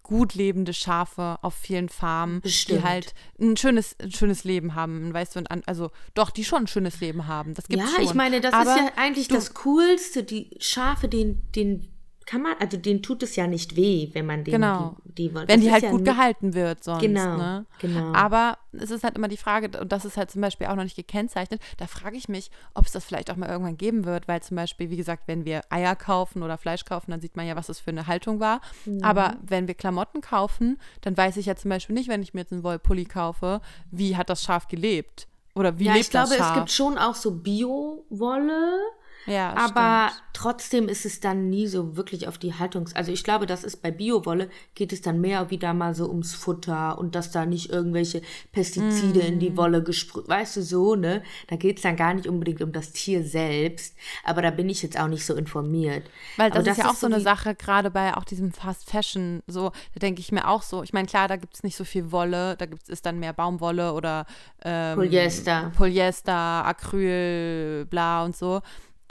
gut 0.04 0.36
lebende 0.36 0.74
Schafe 0.74 1.40
auf 1.42 1.54
vielen 1.56 1.90
Farmen, 1.90 2.42
Bestimmt. 2.42 2.80
die 2.80 2.84
halt 2.84 3.14
ein 3.40 3.58
schönes, 3.58 3.96
ein 4.00 4.12
schönes 4.12 4.44
Leben 4.44 4.76
haben, 4.76 5.14
weißt 5.14 5.36
du, 5.36 5.44
also 5.66 5.92
doch, 6.14 6.30
die 6.30 6.44
schon 6.44 6.64
ein 6.64 6.68
schönes 6.68 7.00
Leben 7.00 7.28
haben. 7.28 7.54
Das 7.54 7.68
gibt's 7.68 7.86
ja, 7.90 7.96
schon. 7.96 8.04
ich 8.04 8.14
meine, 8.14 8.42
das 8.42 8.54
Aber 8.54 8.76
ist 8.76 8.78
ja 8.78 8.92
eigentlich 8.96 9.28
du- 9.28 9.36
das 9.36 9.54
Coolste. 9.56 10.24
Die 10.24 10.56
Schafe, 10.60 11.08
den, 11.08 11.42
den 11.56 11.88
kann 12.26 12.44
man, 12.44 12.56
also 12.60 12.78
denen 12.78 13.02
tut 13.02 13.24
es 13.24 13.36
ja 13.36 13.48
nicht 13.48 13.76
weh, 13.76 14.10
wenn 14.14 14.26
man 14.26 14.44
den, 14.44 14.52
Genau. 14.54 14.96
die, 15.06 15.30
die 15.30 15.34
Wenn 15.36 15.48
das 15.48 15.60
die 15.60 15.72
halt 15.72 15.84
ja 15.84 15.92
gut 15.92 16.06
gehalten 16.06 16.54
wird, 16.54 16.84
sonst. 16.84 17.02
Genau, 17.02 17.36
ne? 17.38 17.66
genau. 17.80 18.14
Aber 18.14 18.58
es 18.74 18.92
ist 18.92 19.04
halt 19.04 19.18
immer 19.18 19.28
die 19.28 19.38
Frage, 19.38 19.80
und 19.80 19.92
das 19.92 20.06
ist 20.06 20.18
halt 20.18 20.32
zum 20.32 20.42
Beispiel 20.42 20.68
auch 20.68 20.76
noch 20.76 20.84
nicht 20.84 20.96
gekennzeichnet, 20.96 21.62
da 21.78 21.88
frage 21.88 22.16
ich 22.18 22.30
mich, 22.30 22.52
ob 22.74 22.86
es 22.86 22.92
das 22.92 23.04
vielleicht 23.06 23.32
auch 23.32 23.36
mal 23.36 23.50
irgendwann 23.50 23.78
geben 23.78 24.06
wird, 24.06 24.28
weil 24.28 24.42
zum 24.42 24.56
Beispiel, 24.56 24.90
wie 24.90 24.98
gesagt, 24.98 25.24
wenn 25.28 25.46
wir 25.46 25.62
Eier 25.70 25.96
kaufen 25.96 26.44
oder 26.44 26.58
Fleisch 26.58 26.86
kaufen, 26.86 27.12
dann 27.12 27.22
sieht 27.22 27.36
man 27.36 27.48
ja, 27.48 27.56
was 27.56 27.68
das 27.68 27.80
für 27.80 27.92
eine 27.92 28.08
Haltung 28.08 28.40
war. 28.40 28.62
Mhm. 28.86 29.04
Aber 29.04 29.38
wenn 29.42 29.68
wir 29.68 29.74
Klamotten 29.76 30.22
kaufen, 30.22 30.80
dann 31.02 31.18
weiß 31.18 31.38
ich 31.38 31.48
ja 31.48 31.56
zum 31.56 31.70
Beispiel 31.70 31.96
nicht, 31.96 32.08
wenn 32.08 32.22
ich 32.24 32.34
mir 32.34 32.42
jetzt 32.42 32.54
einen 32.54 32.64
Wollpulli 32.64 33.06
kaufe, 33.06 33.62
wie 33.90 34.16
hat 34.16 34.30
das 34.30 34.44
Schaf 34.44 34.68
gelebt? 34.68 35.28
Oder 35.54 35.80
wie 35.80 35.86
Ja, 35.86 35.94
lebt 35.94 36.06
ich 36.06 36.12
glaube, 36.12 36.30
das 36.30 36.38
Schaf? 36.38 36.52
es 36.52 36.56
gibt 36.56 36.72
schon 36.72 36.98
auch 36.98 37.16
so 37.16 37.32
Bio-Wolle. 37.32 38.80
Ja, 39.26 39.54
Aber 39.56 40.10
stimmt. 40.10 40.24
trotzdem 40.34 40.90
ist 40.90 41.06
es 41.06 41.20
dann 41.20 41.50
nie 41.50 41.68
so 41.68 41.96
wirklich 41.96 42.28
auf 42.28 42.38
die 42.38 42.54
Haltungs... 42.56 42.96
Also 42.96 43.12
ich 43.12 43.24
glaube, 43.24 43.46
das 43.46 43.64
ist 43.64 43.82
bei 43.82 43.92
Biowolle, 43.92 44.50
geht 44.76 44.94
es 44.94 45.02
dann 45.02 45.22
mehr 45.22 45.50
wieder 45.50 45.74
mal 45.74 45.94
so 45.96 46.10
ums 46.10 46.34
Futter 46.34 46.98
und 46.98 47.16
dass 47.16 47.32
da 47.32 47.46
nicht 47.46 47.70
irgendwelche 47.70 48.22
Pestizide 48.52 49.20
in 49.22 49.36
Mm. 49.36 49.40
die 49.40 49.58
Wolle 49.58 49.84
gesprüht, 49.84 50.28
weißt 50.28 50.58
du 50.58 50.62
so, 50.64 50.96
ne? 50.96 51.24
Da 51.48 51.56
geht 51.56 51.78
es 51.78 51.84
dann 51.84 51.96
gar 51.96 52.14
nicht 52.14 52.28
unbedingt 52.28 52.62
um 52.62 52.72
das 52.72 52.92
Tier 52.92 53.24
selbst. 53.24 53.96
Aber 54.24 54.42
da 54.42 54.52
bin 54.52 54.70
ich 54.70 54.82
jetzt 54.84 55.00
auch 55.00 55.08
nicht 55.08 55.26
so 55.26 55.36
informiert. 55.36 56.10
Weil 56.38 56.50
das, 56.50 56.60
Aber 56.60 56.72
ist 56.72 56.78
ja 56.78 56.90
auch 56.90 56.96
so 56.96 57.08
eine 57.08 57.22
Sache, 57.22 57.56
gerade 57.56 57.92
bei 57.92 58.16
auch 58.16 58.24
diesem 58.24 58.52
Fast 58.52 58.90
Fashion, 58.90 59.42
so, 59.48 59.70
da 59.94 60.00
denke 60.00 60.22
ich 60.22 60.32
mir 60.32 60.48
auch 60.48 60.62
so, 60.64 60.84
ich 60.84 60.94
meine, 60.94 61.08
klar, 61.08 61.28
da 61.28 61.36
gibt 61.36 61.56
es 61.56 61.64
nicht 61.64 61.76
so 61.76 61.84
viel 61.84 62.12
Wolle, 62.12 62.56
da 62.58 62.66
gibt 62.66 62.90
es 62.90 63.02
dann 63.02 63.20
mehr 63.20 63.34
Baumwolle 63.34 63.94
oder 63.94 64.26
ähm, 64.64 64.96
Polyester. 64.96 65.72
Polyester, 65.76 66.66
Acryl, 66.66 67.86
bla 67.90 68.24
und 68.24 68.36
so. 68.36 68.62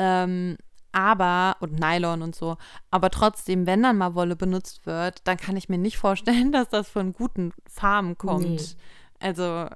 Ähm, 0.01 0.57
aber, 0.93 1.57
und 1.61 1.79
Nylon 1.79 2.23
und 2.23 2.35
so, 2.35 2.57
aber 2.91 3.11
trotzdem, 3.11 3.67
wenn 3.67 3.83
dann 3.83 3.97
mal 3.97 4.15
Wolle 4.15 4.35
benutzt 4.35 4.87
wird, 4.87 5.27
dann 5.27 5.37
kann 5.37 5.57
ich 5.57 5.69
mir 5.69 5.79
nicht 5.79 5.99
vorstellen, 5.99 6.53
dass 6.53 6.69
das 6.69 6.89
von 6.89 7.13
guten 7.13 7.53
Farmen 7.69 8.19
kommt. 8.19 8.45
Nee. 8.45 8.61
Also, 9.21 9.69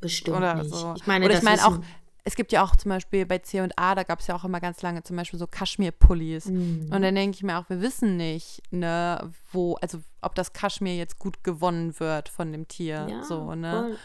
Bestimmt 0.00 0.36
oder 0.36 0.54
nicht. 0.54 0.70
so. 0.70 0.94
Ich 0.96 1.06
meine, 1.06 1.24
oder 1.24 1.38
ich 1.38 1.42
meine 1.42 1.64
auch, 1.66 1.78
es 2.24 2.36
gibt 2.36 2.52
ja 2.52 2.62
auch 2.62 2.76
zum 2.76 2.90
Beispiel 2.90 3.26
bei 3.26 3.38
C&A, 3.38 3.94
da 3.94 4.02
gab 4.04 4.20
es 4.20 4.28
ja 4.28 4.36
auch 4.36 4.44
immer 4.44 4.60
ganz 4.60 4.82
lange 4.82 5.02
zum 5.02 5.16
Beispiel 5.16 5.38
so 5.38 5.46
Kaschmir-Pullis. 5.46 6.46
Mhm. 6.46 6.90
Und 6.92 7.02
dann 7.02 7.14
denke 7.14 7.36
ich 7.36 7.42
mir 7.42 7.58
auch, 7.58 7.68
wir 7.68 7.80
wissen 7.80 8.16
nicht, 8.16 8.62
ne, 8.70 9.32
wo, 9.50 9.74
also 9.76 9.98
ob 10.20 10.34
das 10.36 10.52
Kaschmir 10.52 10.96
jetzt 10.96 11.18
gut 11.18 11.42
gewonnen 11.42 11.98
wird 11.98 12.28
von 12.28 12.52
dem 12.52 12.68
Tier. 12.68 13.06
Ja, 13.10 13.24
so, 13.24 13.54
ne? 13.54 13.70
voll. 13.72 13.98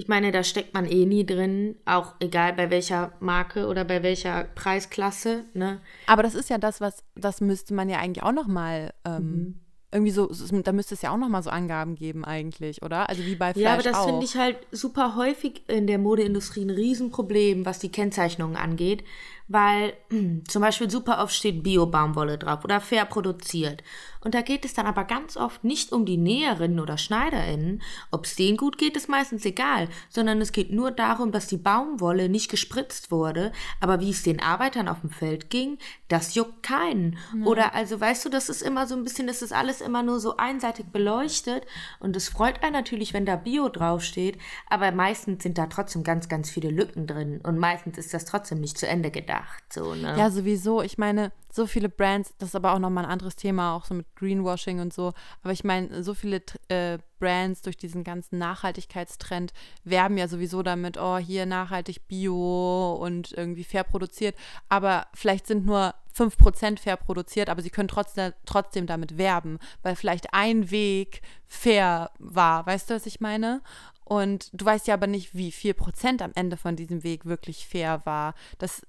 Ich 0.00 0.08
meine, 0.08 0.32
da 0.32 0.42
steckt 0.42 0.72
man 0.72 0.86
eh 0.86 1.04
nie 1.04 1.26
drin, 1.26 1.76
auch 1.84 2.14
egal 2.20 2.54
bei 2.54 2.70
welcher 2.70 3.12
Marke 3.20 3.66
oder 3.66 3.84
bei 3.84 4.02
welcher 4.02 4.44
Preisklasse, 4.54 5.44
ne? 5.52 5.82
Aber 6.06 6.22
das 6.22 6.34
ist 6.34 6.48
ja 6.48 6.56
das, 6.56 6.80
was, 6.80 7.04
das 7.16 7.42
müsste 7.42 7.74
man 7.74 7.90
ja 7.90 7.98
eigentlich 7.98 8.22
auch 8.22 8.32
nochmal 8.32 8.94
ähm, 9.04 9.30
Mhm. 9.30 9.54
irgendwie 9.92 10.12
so, 10.12 10.26
da 10.62 10.72
müsste 10.72 10.94
es 10.94 11.02
ja 11.02 11.10
auch 11.10 11.18
nochmal 11.18 11.42
so 11.42 11.50
Angaben 11.50 11.96
geben 11.96 12.24
eigentlich, 12.24 12.80
oder? 12.82 13.10
Also 13.10 13.26
wie 13.26 13.34
bei 13.34 13.52
Fleisch 13.52 13.62
Ja, 13.62 13.74
aber 13.74 13.82
das 13.82 14.02
finde 14.06 14.24
ich 14.24 14.36
halt 14.36 14.56
super 14.72 15.16
häufig 15.16 15.68
in 15.68 15.86
der 15.86 15.98
Modeindustrie 15.98 16.64
ein 16.64 16.70
Riesenproblem, 16.70 17.66
was 17.66 17.78
die 17.78 17.92
Kennzeichnungen 17.92 18.56
angeht, 18.56 19.04
weil 19.50 19.94
zum 20.48 20.62
Beispiel 20.62 20.88
super 20.88 21.22
oft 21.22 21.34
steht 21.34 21.62
Bio-Baumwolle 21.62 22.38
drauf 22.38 22.64
oder 22.64 22.80
fair 22.80 23.04
produziert. 23.04 23.82
Und 24.22 24.34
da 24.34 24.42
geht 24.42 24.64
es 24.64 24.74
dann 24.74 24.86
aber 24.86 25.04
ganz 25.04 25.36
oft 25.36 25.64
nicht 25.64 25.92
um 25.92 26.04
die 26.04 26.18
Näherinnen 26.18 26.78
oder 26.78 26.98
Schneiderinnen. 26.98 27.82
Ob 28.10 28.26
es 28.26 28.36
denen 28.36 28.56
gut 28.56 28.78
geht, 28.78 28.96
ist 28.96 29.08
meistens 29.08 29.44
egal, 29.44 29.88
sondern 30.08 30.40
es 30.40 30.52
geht 30.52 30.70
nur 30.72 30.90
darum, 30.90 31.32
dass 31.32 31.46
die 31.46 31.56
Baumwolle 31.56 32.28
nicht 32.28 32.50
gespritzt 32.50 33.10
wurde, 33.10 33.50
aber 33.80 34.00
wie 34.00 34.10
es 34.10 34.22
den 34.22 34.40
Arbeitern 34.40 34.88
auf 34.88 35.00
dem 35.00 35.10
Feld 35.10 35.50
ging, 35.50 35.78
das 36.08 36.34
juckt 36.34 36.62
keinen. 36.62 37.18
Oder 37.44 37.74
also, 37.74 38.00
weißt 38.00 38.24
du, 38.24 38.28
das 38.28 38.48
ist 38.48 38.62
immer 38.62 38.86
so 38.86 38.94
ein 38.94 39.04
bisschen, 39.04 39.26
das 39.26 39.42
ist 39.42 39.52
alles 39.52 39.80
immer 39.80 40.02
nur 40.02 40.20
so 40.20 40.36
einseitig 40.36 40.86
beleuchtet 40.92 41.66
und 41.98 42.14
es 42.14 42.28
freut 42.28 42.62
einen 42.62 42.74
natürlich, 42.74 43.14
wenn 43.14 43.26
da 43.26 43.36
Bio 43.36 43.68
draufsteht, 43.68 44.38
aber 44.68 44.92
meistens 44.92 45.42
sind 45.42 45.58
da 45.58 45.66
trotzdem 45.66 46.04
ganz, 46.04 46.28
ganz 46.28 46.50
viele 46.50 46.70
Lücken 46.70 47.06
drin 47.06 47.40
und 47.42 47.58
meistens 47.58 47.98
ist 47.98 48.12
das 48.12 48.26
trotzdem 48.26 48.60
nicht 48.60 48.78
zu 48.78 48.86
Ende 48.86 49.10
gedacht. 49.10 49.39
So, 49.72 49.94
ne? 49.94 50.16
Ja, 50.18 50.30
sowieso. 50.30 50.82
Ich 50.82 50.98
meine, 50.98 51.32
so 51.52 51.66
viele 51.66 51.88
Brands, 51.88 52.34
das 52.38 52.50
ist 52.50 52.54
aber 52.54 52.72
auch 52.72 52.78
nochmal 52.78 53.04
ein 53.04 53.10
anderes 53.10 53.36
Thema, 53.36 53.74
auch 53.74 53.84
so 53.84 53.94
mit 53.94 54.06
Greenwashing 54.16 54.80
und 54.80 54.92
so. 54.92 55.12
Aber 55.42 55.52
ich 55.52 55.64
meine, 55.64 56.02
so 56.02 56.14
viele 56.14 56.42
äh, 56.68 56.98
Brands 57.18 57.62
durch 57.62 57.76
diesen 57.76 58.04
ganzen 58.04 58.38
Nachhaltigkeitstrend 58.38 59.52
werben 59.84 60.16
ja 60.16 60.28
sowieso 60.28 60.62
damit, 60.62 60.96
oh, 60.98 61.18
hier 61.18 61.46
nachhaltig 61.46 62.06
Bio 62.08 62.94
und 62.94 63.32
irgendwie 63.32 63.64
fair 63.64 63.84
produziert. 63.84 64.36
Aber 64.68 65.06
vielleicht 65.14 65.46
sind 65.46 65.66
nur 65.66 65.94
5% 66.16 66.78
fair 66.78 66.96
produziert, 66.96 67.48
aber 67.48 67.62
sie 67.62 67.70
können 67.70 67.88
trotzdem, 67.88 68.32
trotzdem 68.44 68.86
damit 68.86 69.18
werben, 69.18 69.58
weil 69.82 69.96
vielleicht 69.96 70.32
ein 70.32 70.70
Weg 70.70 71.22
fair 71.46 72.10
war. 72.18 72.66
Weißt 72.66 72.90
du, 72.90 72.94
was 72.94 73.06
ich 73.06 73.20
meine? 73.20 73.62
Und 74.04 74.50
du 74.52 74.64
weißt 74.64 74.88
ja 74.88 74.94
aber 74.94 75.06
nicht, 75.06 75.34
wie 75.36 75.52
viel 75.52 75.72
Prozent 75.72 76.20
am 76.20 76.32
Ende 76.34 76.56
von 76.56 76.74
diesem 76.74 77.04
Weg 77.04 77.26
wirklich 77.26 77.68
fair 77.68 78.02
war. 78.04 78.34
Das 78.58 78.82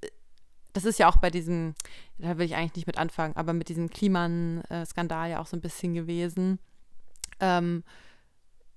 das 0.73 0.85
ist 0.85 0.99
ja 0.99 1.09
auch 1.09 1.17
bei 1.17 1.29
diesem, 1.29 1.75
da 2.17 2.37
will 2.37 2.45
ich 2.45 2.55
eigentlich 2.55 2.75
nicht 2.75 2.87
mit 2.87 2.97
anfangen, 2.97 3.35
aber 3.35 3.53
mit 3.53 3.69
diesem 3.69 3.89
Kliman-Skandal 3.89 5.29
ja 5.29 5.39
auch 5.41 5.47
so 5.47 5.57
ein 5.57 5.61
bisschen 5.61 5.93
gewesen. 5.93 6.59
Ähm, 7.39 7.83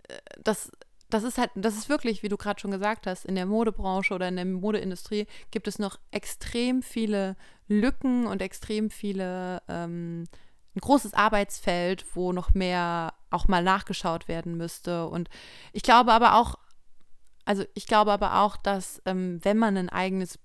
äh, 0.09 0.19
das, 0.43 0.73
das 1.11 1.23
ist 1.23 1.39
halt, 1.39 1.51
das 1.55 1.77
ist 1.77 1.89
wirklich, 1.89 2.23
wie 2.23 2.29
du 2.29 2.37
gerade 2.37 2.61
schon 2.61 2.71
gesagt 2.71 3.07
hast, 3.07 3.25
in 3.25 3.37
der 3.37 3.47
Modebranche 3.47 4.15
oder 4.15 4.29
in 4.29 4.37
der 4.37 4.45
Modeindustrie 4.45 5.27
gibt 5.51 5.69
es 5.69 5.79
noch 5.79 5.99
extrem 6.11 6.83
viele 6.83 7.37
Lücken 7.69 8.27
und 8.27 8.43
extrem 8.43 8.91
viele, 8.91 9.63
ähm, 9.69 10.25
ein 10.75 10.81
großes 10.81 11.15
Arbeitsfeld, 11.15 12.05
wo 12.15 12.33
noch 12.33 12.55
mehr 12.55 13.15
auch 13.31 13.47
mal 13.47 13.63
nachgeschaut 13.63 14.27
werden 14.27 14.57
müsste. 14.57 15.07
Und 15.07 15.29
ich 15.73 15.83
glaube 15.83 16.13
aber 16.13 16.35
auch, 16.35 16.57
also 17.45 17.65
ich 17.75 17.87
glaube 17.87 18.11
aber 18.11 18.41
auch, 18.41 18.57
dass 18.57 19.01
ähm, 19.07 19.39
wenn 19.45 19.59
man 19.59 19.77
ein 19.77 19.89
eigenes 19.89 20.39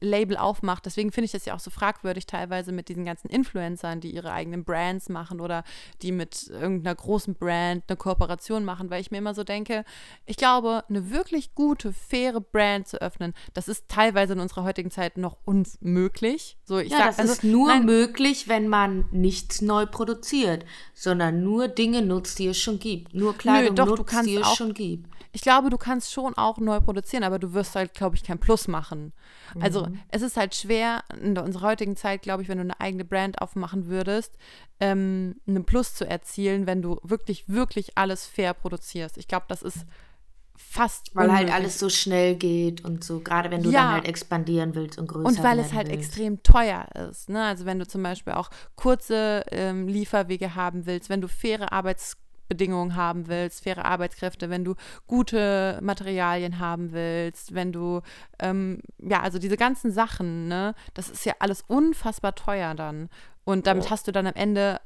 Label 0.00 0.36
aufmacht. 0.36 0.86
Deswegen 0.86 1.12
finde 1.12 1.26
ich 1.26 1.32
das 1.32 1.44
ja 1.44 1.54
auch 1.54 1.60
so 1.60 1.70
fragwürdig 1.70 2.26
teilweise 2.26 2.72
mit 2.72 2.88
diesen 2.88 3.04
ganzen 3.04 3.28
Influencern, 3.28 4.00
die 4.00 4.14
ihre 4.14 4.32
eigenen 4.32 4.64
Brands 4.64 5.08
machen 5.08 5.40
oder 5.40 5.64
die 6.02 6.12
mit 6.12 6.48
irgendeiner 6.48 6.94
großen 6.94 7.34
Brand 7.34 7.84
eine 7.88 7.96
Kooperation 7.96 8.64
machen, 8.64 8.90
weil 8.90 9.00
ich 9.00 9.10
mir 9.10 9.18
immer 9.18 9.34
so 9.34 9.44
denke, 9.44 9.84
ich 10.24 10.36
glaube, 10.36 10.84
eine 10.88 11.10
wirklich 11.10 11.54
gute, 11.54 11.92
faire 11.92 12.40
Brand 12.40 12.88
zu 12.88 13.00
öffnen, 13.00 13.34
das 13.54 13.68
ist 13.68 13.88
teilweise 13.88 14.32
in 14.32 14.40
unserer 14.40 14.64
heutigen 14.64 14.90
Zeit 14.90 15.16
noch 15.18 15.36
unmöglich. 15.44 16.56
So, 16.64 16.78
ich 16.78 16.90
Ja, 16.90 16.98
sag, 16.98 17.06
das 17.08 17.18
also, 17.20 17.32
ist 17.34 17.44
nur 17.44 17.68
nein, 17.68 17.84
möglich, 17.84 18.48
wenn 18.48 18.68
man 18.68 19.06
nichts 19.12 19.62
neu 19.62 19.86
produziert, 19.86 20.64
sondern 20.94 21.42
nur 21.42 21.68
Dinge 21.68 22.02
nutzt, 22.02 22.38
die 22.38 22.48
es 22.48 22.58
schon 22.58 22.78
gibt. 22.78 23.14
Nur 23.14 23.36
Kleidung 23.36 23.74
doch, 23.76 23.86
du 23.86 23.96
nutzt, 23.96 24.06
kannst 24.10 24.28
die 24.30 24.36
es 24.36 24.46
auch- 24.46 24.56
schon 24.56 24.74
gibt. 24.74 25.08
Ich 25.32 25.42
glaube, 25.42 25.68
du 25.68 25.76
kannst 25.76 26.12
schon 26.12 26.32
auch 26.38 26.56
neu 26.56 26.80
produzieren, 26.80 27.22
aber 27.22 27.38
du 27.38 27.52
wirst 27.52 27.74
halt, 27.74 27.92
glaube 27.92 28.16
ich, 28.16 28.22
kein 28.24 28.38
Plus 28.38 28.68
machen. 28.68 29.12
Also 29.60 29.75
Mhm. 29.82 30.00
es 30.08 30.22
ist 30.22 30.36
halt 30.36 30.54
schwer 30.54 31.04
in 31.20 31.36
unserer 31.38 31.68
heutigen 31.68 31.94
Zeit, 31.96 32.22
glaube 32.22 32.42
ich, 32.42 32.48
wenn 32.48 32.58
du 32.58 32.62
eine 32.64 32.80
eigene 32.80 33.04
Brand 33.04 33.40
aufmachen 33.42 33.86
würdest, 33.86 34.36
ähm, 34.80 35.36
einen 35.46 35.64
Plus 35.64 35.94
zu 35.94 36.08
erzielen, 36.08 36.66
wenn 36.66 36.82
du 36.82 36.98
wirklich, 37.02 37.48
wirklich 37.48 37.96
alles 37.98 38.26
fair 38.26 38.54
produzierst. 38.54 39.18
Ich 39.18 39.28
glaube, 39.28 39.46
das 39.48 39.62
ist 39.62 39.84
fast 40.58 41.14
Weil 41.14 41.24
halt 41.30 41.40
unmöglich. 41.42 41.54
alles 41.54 41.78
so 41.78 41.88
schnell 41.90 42.34
geht 42.34 42.82
und 42.84 43.04
so, 43.04 43.20
gerade 43.20 43.50
wenn 43.50 43.62
du 43.62 43.70
Ja. 43.70 43.82
dann 43.82 43.92
halt 43.92 44.08
expandieren 44.08 44.74
willst 44.74 44.98
und 44.98 45.06
größer 45.06 45.26
Und 45.28 45.42
weil 45.42 45.58
es 45.58 45.72
halt 45.74 45.88
willst. 45.88 45.98
extrem 46.08 46.42
teuer 46.42 46.86
ist. 47.10 47.28
Ne? 47.28 47.44
Also 47.44 47.66
wenn 47.66 47.78
du 47.78 47.86
zum 47.86 48.02
Beispiel 48.02 48.32
auch 48.32 48.48
kurze 48.74 49.44
ähm, 49.50 49.86
Lieferwege 49.86 50.54
haben 50.54 50.86
willst, 50.86 51.10
wenn 51.10 51.20
du 51.20 51.28
faire 51.28 51.72
Arbeitsbedingungen 52.46 52.96
haben 52.96 53.28
willst, 53.28 53.62
faire 53.62 53.84
Arbeitskräfte, 53.84 54.50
wenn 54.50 54.64
du 54.64 54.74
gute 55.06 55.78
Materialien 55.82 56.58
haben 56.58 56.92
willst, 56.92 57.54
wenn 57.54 57.72
du, 57.72 58.02
ähm, 58.38 58.80
ja, 58.98 59.20
also 59.22 59.38
diese 59.38 59.56
ganzen 59.56 59.90
Sachen, 59.90 60.48
ne, 60.48 60.74
das 60.94 61.08
ist 61.08 61.24
ja 61.24 61.34
alles 61.40 61.64
unfassbar 61.66 62.34
teuer 62.34 62.74
dann. 62.74 63.08
Und 63.44 63.66
damit 63.66 63.90
hast 63.90 64.08
du 64.08 64.12
dann 64.12 64.26
am 64.26 64.34
Ende 64.34 64.80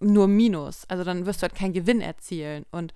nur 0.00 0.28
Minus. 0.28 0.84
Also 0.88 1.04
dann 1.04 1.26
wirst 1.26 1.40
du 1.40 1.42
halt 1.42 1.54
keinen 1.54 1.72
Gewinn 1.72 2.00
erzielen. 2.00 2.64
Und 2.70 2.94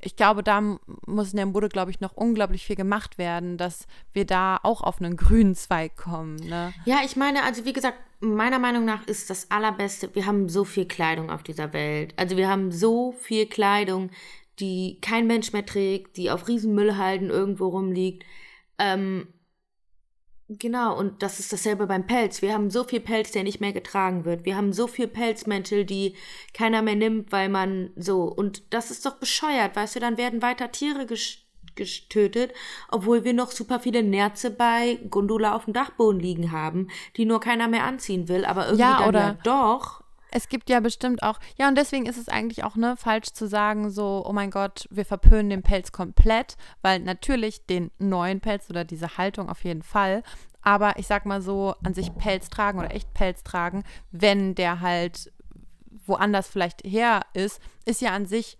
ich 0.00 0.16
glaube, 0.16 0.42
da 0.42 0.60
muss 1.06 1.32
in 1.32 1.36
der 1.36 1.46
Mode, 1.46 1.68
glaube 1.68 1.90
ich, 1.90 2.00
noch 2.00 2.14
unglaublich 2.14 2.64
viel 2.64 2.76
gemacht 2.76 3.18
werden, 3.18 3.56
dass 3.56 3.86
wir 4.12 4.24
da 4.24 4.58
auch 4.62 4.82
auf 4.82 5.00
einen 5.00 5.16
grünen 5.16 5.54
Zweig 5.54 5.96
kommen. 5.96 6.36
Ne? 6.36 6.72
Ja, 6.84 7.00
ich 7.04 7.16
meine, 7.16 7.42
also 7.42 7.64
wie 7.64 7.72
gesagt, 7.72 7.98
meiner 8.20 8.58
Meinung 8.58 8.84
nach 8.84 9.06
ist 9.06 9.30
das 9.30 9.50
Allerbeste, 9.50 10.14
wir 10.14 10.26
haben 10.26 10.48
so 10.48 10.64
viel 10.64 10.86
Kleidung 10.86 11.30
auf 11.30 11.42
dieser 11.42 11.72
Welt. 11.72 12.14
Also 12.16 12.36
wir 12.36 12.48
haben 12.48 12.72
so 12.72 13.12
viel 13.12 13.46
Kleidung, 13.46 14.10
die 14.58 14.98
kein 15.00 15.26
Mensch 15.26 15.52
mehr 15.52 15.66
trägt, 15.66 16.16
die 16.16 16.30
auf 16.30 16.48
Riesenmüllhalden 16.48 17.30
irgendwo 17.30 17.68
rumliegt. 17.68 18.24
Ähm, 18.78 19.28
genau, 20.48 20.96
und 20.98 21.22
das 21.22 21.40
ist 21.40 21.52
dasselbe 21.52 21.86
beim 21.86 22.06
Pelz. 22.06 22.42
Wir 22.42 22.52
haben 22.54 22.70
so 22.70 22.84
viel 22.84 23.00
Pelz, 23.00 23.32
der 23.32 23.42
nicht 23.42 23.60
mehr 23.60 23.72
getragen 23.72 24.24
wird. 24.24 24.44
Wir 24.44 24.56
haben 24.56 24.72
so 24.72 24.86
viel 24.86 25.08
Pelzmäntel, 25.08 25.84
die 25.84 26.14
keiner 26.54 26.82
mehr 26.82 26.96
nimmt, 26.96 27.32
weil 27.32 27.48
man 27.48 27.90
so. 27.96 28.22
Und 28.24 28.62
das 28.70 28.90
ist 28.90 29.04
doch 29.06 29.16
bescheuert, 29.16 29.76
weißt 29.76 29.96
du, 29.96 30.00
dann 30.00 30.16
werden 30.18 30.42
weiter 30.42 30.70
Tiere 30.72 31.06
getötet, 31.74 32.52
obwohl 32.90 33.24
wir 33.24 33.34
noch 33.34 33.50
super 33.50 33.80
viele 33.80 34.02
Nerze 34.02 34.50
bei 34.50 34.98
Gundula 35.10 35.54
auf 35.54 35.64
dem 35.66 35.74
Dachboden 35.74 36.20
liegen 36.20 36.50
haben, 36.52 36.88
die 37.16 37.26
nur 37.26 37.40
keiner 37.40 37.68
mehr 37.68 37.84
anziehen 37.84 38.28
will, 38.28 38.44
aber 38.44 38.66
irgendwie 38.66 38.80
Ja, 38.82 38.98
dann 39.00 39.08
oder- 39.08 39.20
ja 39.20 39.38
doch. 39.44 40.02
Es 40.36 40.50
gibt 40.50 40.68
ja 40.68 40.80
bestimmt 40.80 41.22
auch, 41.22 41.40
ja, 41.56 41.66
und 41.66 41.78
deswegen 41.78 42.04
ist 42.04 42.18
es 42.18 42.28
eigentlich 42.28 42.62
auch 42.62 42.76
ne, 42.76 42.94
falsch 42.98 43.28
zu 43.32 43.48
sagen, 43.48 43.90
so, 43.90 44.22
oh 44.26 44.34
mein 44.34 44.50
Gott, 44.50 44.86
wir 44.90 45.06
verpönen 45.06 45.48
den 45.48 45.62
Pelz 45.62 45.92
komplett, 45.92 46.58
weil 46.82 47.00
natürlich 47.00 47.64
den 47.64 47.90
neuen 47.98 48.40
Pelz 48.40 48.68
oder 48.68 48.84
diese 48.84 49.16
Haltung 49.16 49.48
auf 49.48 49.64
jeden 49.64 49.82
Fall, 49.82 50.22
aber 50.60 50.98
ich 50.98 51.06
sag 51.06 51.24
mal 51.24 51.40
so, 51.40 51.74
an 51.82 51.94
sich 51.94 52.14
Pelz 52.16 52.50
tragen 52.50 52.78
oder 52.78 52.94
echt 52.94 53.14
Pelz 53.14 53.44
tragen, 53.44 53.82
wenn 54.10 54.54
der 54.54 54.80
halt 54.82 55.32
woanders 56.04 56.48
vielleicht 56.48 56.84
her 56.84 57.22
ist, 57.32 57.58
ist 57.86 58.02
ja 58.02 58.10
an 58.10 58.26
sich 58.26 58.58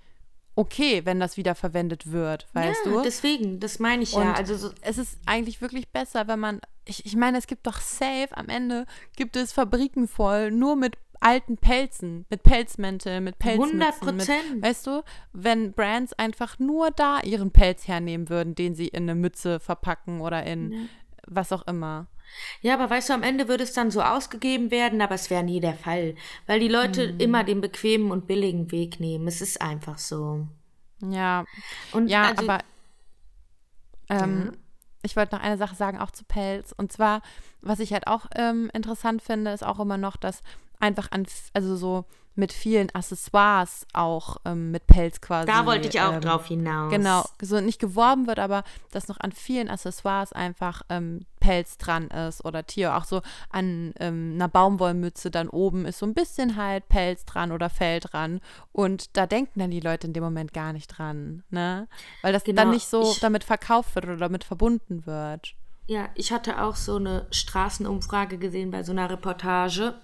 okay, 0.57 1.05
wenn 1.05 1.21
das 1.21 1.37
wieder 1.37 1.55
verwendet 1.55 2.11
wird, 2.11 2.47
weißt 2.55 2.87
ja, 2.87 2.91
du? 2.91 3.03
deswegen, 3.03 3.61
das 3.61 3.79
meine 3.79 4.03
ich 4.03 4.13
ja. 4.13 4.21
Und 4.21 4.29
Also 4.29 4.57
so, 4.57 4.71
es 4.81 4.97
ist 4.97 5.19
eigentlich 5.27 5.61
wirklich 5.61 5.89
besser, 5.91 6.27
wenn 6.29 6.41
man, 6.41 6.61
ich, 6.87 7.05
ich 7.05 7.15
meine, 7.15 7.37
es 7.37 7.47
gibt 7.47 7.67
doch 7.67 7.79
safe, 7.79 8.29
am 8.31 8.49
Ende 8.49 8.87
gibt 9.17 9.37
es 9.37 9.53
Fabriken 9.53 10.09
voll, 10.09 10.51
nur 10.51 10.75
mit 10.75 10.97
alten 11.21 11.57
Pelzen, 11.57 12.27
mit 12.31 12.43
Pelzmänteln, 12.43 13.25
mit 13.25 13.39
Pelzmützen. 13.39 13.81
100%. 13.81 14.55
Mit, 14.55 14.63
weißt 14.63 14.87
du, 14.87 15.03
wenn 15.33 15.73
Brands 15.73 16.13
einfach 16.15 16.59
nur 16.59 16.91
da 16.91 17.21
ihren 17.21 17.51
Pelz 17.51 17.89
hernehmen 17.89 18.29
würden, 18.29 18.55
den 18.55 18.75
sie 18.75 18.89
in 18.89 19.05
eine 19.05 19.15
Mütze 19.15 19.61
verpacken 19.61 20.21
oder 20.21 20.45
in 20.45 20.89
was 21.27 21.53
auch 21.53 21.67
immer. 21.67 22.07
Ja, 22.61 22.75
aber 22.75 22.91
weißt 22.91 23.09
du, 23.09 23.15
am 23.15 23.23
Ende 23.23 23.49
würde 23.49 23.65
es 23.65 23.73
dann 23.73 23.91
so 23.91 24.03
ausgegeben 24.03 24.71
werden, 24.71 25.01
aber 25.01 25.15
es 25.15 25.31
wäre 25.31 25.45
nie 25.45 25.61
der 25.61 25.75
Fall, 25.75 26.15
weil 26.47 26.61
die 26.61 26.69
Leute 26.69 27.09
Hm. 27.09 27.21
immer 27.21 27.45
den 27.45 27.61
bequemen 27.61 28.11
und 28.11 28.27
billigen 28.27 28.71
Weg 28.73 29.01
nehmen. 29.01 29.27
Es 29.29 29.41
ist 29.41 29.61
einfach 29.61 29.99
so. 29.99 30.47
Ja, 31.01 31.45
Und 31.93 32.09
ja, 32.09 32.29
also, 32.31 32.43
aber 32.45 32.63
ähm, 34.09 34.53
ich 35.03 35.17
wollte 35.17 35.37
noch 35.37 35.43
eine 35.43 35.57
Sache 35.59 35.75
sagen, 35.77 35.99
auch 35.99 36.11
zu 36.11 36.25
Pelz. 36.25 36.73
Und 36.77 36.93
zwar, 36.93 37.23
was 37.61 37.81
ich 37.81 37.93
halt 37.93 38.07
auch 38.07 38.27
ähm, 38.35 38.71
interessant 38.73 39.23
finde, 39.23 39.53
ist 39.53 39.65
auch 39.65 39.79
immer 39.79 39.99
noch, 39.99 40.17
dass 40.17 40.43
einfach 40.81 41.11
an, 41.11 41.27
also 41.55 41.77
so 41.77 42.05
mit 42.37 42.53
vielen 42.53 42.95
Accessoires 42.95 43.87
auch 43.95 44.37
ähm, 44.45 44.71
mit 44.71 44.87
Pelz 44.87 45.21
quasi. 45.21 45.47
da 45.47 45.65
wollte 45.65 45.89
ich 45.89 46.01
auch 46.01 46.13
ähm, 46.13 46.21
drauf 46.21 46.47
hinaus. 46.47 46.93
Genau, 46.93 47.25
so 47.41 47.61
nicht 47.61 47.81
geworben 47.81 48.27
wird, 48.27 48.39
aber 48.39 48.63
dass 48.93 49.09
noch 49.09 49.19
an 49.19 49.33
vielen 49.33 49.69
Accessoires 49.69 50.33
einfach 50.35 50.83
ähm, 50.91 51.21
Pelz 51.41 51.79
dran 51.79 52.09
ist 52.09 52.45
oder 52.45 52.67
Tier. 52.67 52.95
Auch 52.97 53.05
so 53.05 53.23
an 53.49 53.95
ähm, 53.99 54.33
einer 54.35 54.49
Baumwollmütze 54.49 55.31
dann 55.31 55.49
oben 55.49 55.87
ist 55.87 55.99
so 55.99 56.07
ein 56.07 56.15
bisschen 56.15 56.57
halt 56.57 56.89
Pelz 56.89 57.25
dran 57.25 57.53
oder 57.53 57.71
Fell 57.71 58.01
dran. 58.01 58.41
Und 58.71 59.17
da 59.17 59.27
denken 59.27 59.59
dann 59.59 59.71
die 59.71 59.81
Leute 59.81 60.07
in 60.07 60.13
dem 60.13 60.23
Moment 60.23 60.53
gar 60.53 60.75
nicht 60.75 60.89
dran, 60.89 61.43
ne? 61.49 61.89
Weil 62.21 62.35
das 62.35 62.45
Genau, 62.45 62.63
dann 62.63 62.71
nicht 62.71 62.87
so 62.87 63.17
damit 63.23 63.45
verkauft 63.45 63.95
wird 63.95 64.05
oder 64.05 64.19
damit 64.19 64.45
verbunden 64.45 65.07
wird. 65.07 65.55
Ja, 65.89 66.09
ich 66.17 66.33
hatte 66.33 66.61
auch 66.63 66.75
so 66.75 66.97
eine 66.97 67.29
Straßenumfrage 67.31 68.39
gesehen 68.39 68.73
bei 68.73 68.83
so 68.83 68.91
einer 68.91 69.09
Reportage. 69.09 69.95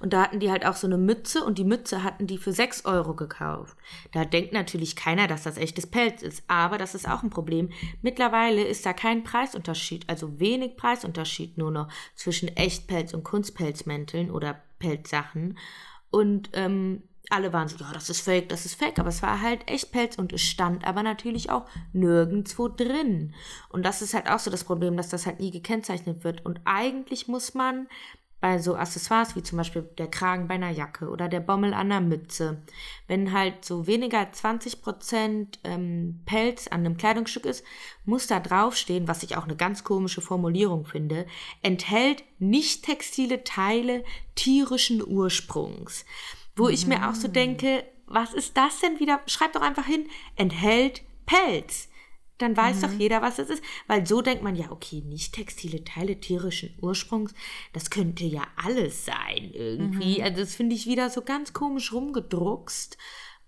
Und 0.00 0.12
da 0.12 0.22
hatten 0.22 0.40
die 0.40 0.50
halt 0.50 0.64
auch 0.64 0.76
so 0.76 0.86
eine 0.86 0.96
Mütze 0.96 1.44
und 1.44 1.58
die 1.58 1.64
Mütze 1.64 2.02
hatten 2.02 2.26
die 2.26 2.38
für 2.38 2.52
6 2.52 2.86
Euro 2.86 3.14
gekauft. 3.14 3.76
Da 4.12 4.24
denkt 4.24 4.54
natürlich 4.54 4.96
keiner, 4.96 5.26
dass 5.26 5.42
das 5.42 5.58
echtes 5.58 5.86
Pelz 5.86 6.22
ist. 6.22 6.42
Aber 6.48 6.78
das 6.78 6.94
ist 6.94 7.06
auch 7.06 7.22
ein 7.22 7.28
Problem. 7.28 7.68
Mittlerweile 8.00 8.64
ist 8.64 8.86
da 8.86 8.94
kein 8.94 9.24
Preisunterschied, 9.24 10.08
also 10.08 10.40
wenig 10.40 10.76
Preisunterschied 10.76 11.58
nur 11.58 11.70
noch 11.70 11.88
zwischen 12.14 12.48
Echtpelz 12.48 13.12
und 13.12 13.24
Kunstpelzmänteln 13.24 14.30
oder 14.30 14.62
Pelzsachen. 14.78 15.58
Und 16.10 16.48
ähm, 16.54 17.02
alle 17.30 17.52
waren 17.52 17.68
so, 17.68 17.76
ja, 17.78 17.90
das 17.92 18.10
ist 18.10 18.20
fake, 18.20 18.48
das 18.48 18.66
ist 18.66 18.74
fake, 18.74 18.98
aber 18.98 19.08
es 19.08 19.22
war 19.22 19.40
halt 19.40 19.70
echt 19.70 19.92
Pelz 19.92 20.16
und 20.18 20.32
es 20.32 20.42
stand 20.42 20.86
aber 20.86 21.02
natürlich 21.02 21.50
auch 21.50 21.66
nirgendwo 21.92 22.68
drin. 22.68 23.34
Und 23.70 23.84
das 23.84 24.02
ist 24.02 24.14
halt 24.14 24.28
auch 24.28 24.38
so 24.38 24.50
das 24.50 24.64
Problem, 24.64 24.96
dass 24.96 25.08
das 25.08 25.26
halt 25.26 25.40
nie 25.40 25.50
gekennzeichnet 25.50 26.24
wird. 26.24 26.44
Und 26.44 26.60
eigentlich 26.64 27.28
muss 27.28 27.54
man 27.54 27.86
bei 28.44 28.58
so 28.58 28.76
Accessoires 28.76 29.36
wie 29.36 29.42
zum 29.42 29.56
Beispiel 29.56 29.80
der 29.96 30.06
Kragen 30.06 30.48
bei 30.48 30.56
einer 30.56 30.68
Jacke 30.68 31.08
oder 31.08 31.30
der 31.30 31.40
Bommel 31.40 31.72
an 31.72 31.90
einer 31.90 32.02
Mütze, 32.02 32.60
wenn 33.08 33.32
halt 33.32 33.64
so 33.64 33.86
weniger 33.86 34.18
als 34.18 34.36
20 34.36 34.82
Prozent 34.82 35.58
ähm, 35.64 36.20
Pelz 36.26 36.68
an 36.68 36.80
einem 36.80 36.98
Kleidungsstück 36.98 37.46
ist, 37.46 37.64
muss 38.04 38.26
da 38.26 38.40
draufstehen, 38.40 39.08
was 39.08 39.22
ich 39.22 39.38
auch 39.38 39.44
eine 39.44 39.56
ganz 39.56 39.82
komische 39.82 40.20
Formulierung 40.20 40.84
finde, 40.84 41.24
enthält 41.62 42.22
nicht 42.38 42.84
textile 42.84 43.44
Teile 43.44 44.04
tierischen 44.34 45.02
Ursprungs. 45.02 46.04
Wo 46.56 46.68
ich 46.68 46.86
mir 46.86 47.08
auch 47.08 47.14
so 47.14 47.28
denke, 47.28 47.84
was 48.06 48.32
ist 48.32 48.56
das 48.56 48.80
denn 48.80 49.00
wieder? 49.00 49.20
Schreib 49.26 49.52
doch 49.52 49.62
einfach 49.62 49.86
hin, 49.86 50.06
enthält 50.36 51.02
Pelz. 51.26 51.88
Dann 52.38 52.56
weiß 52.56 52.80
doch 52.80 52.92
jeder, 52.92 53.22
was 53.22 53.38
es 53.38 53.48
ist. 53.48 53.62
Weil 53.86 54.06
so 54.06 54.20
denkt 54.20 54.42
man 54.42 54.56
ja, 54.56 54.70
okay, 54.72 55.02
nicht 55.06 55.34
textile 55.34 55.84
Teile 55.84 56.18
tierischen 56.18 56.76
Ursprungs, 56.80 57.32
das 57.72 57.90
könnte 57.90 58.24
ja 58.24 58.42
alles 58.56 59.04
sein 59.04 59.52
irgendwie. 59.52 60.22
Also 60.22 60.40
das 60.40 60.54
finde 60.54 60.74
ich 60.74 60.86
wieder 60.86 61.10
so 61.10 61.22
ganz 61.22 61.52
komisch 61.52 61.92
rumgedruckst. 61.92 62.98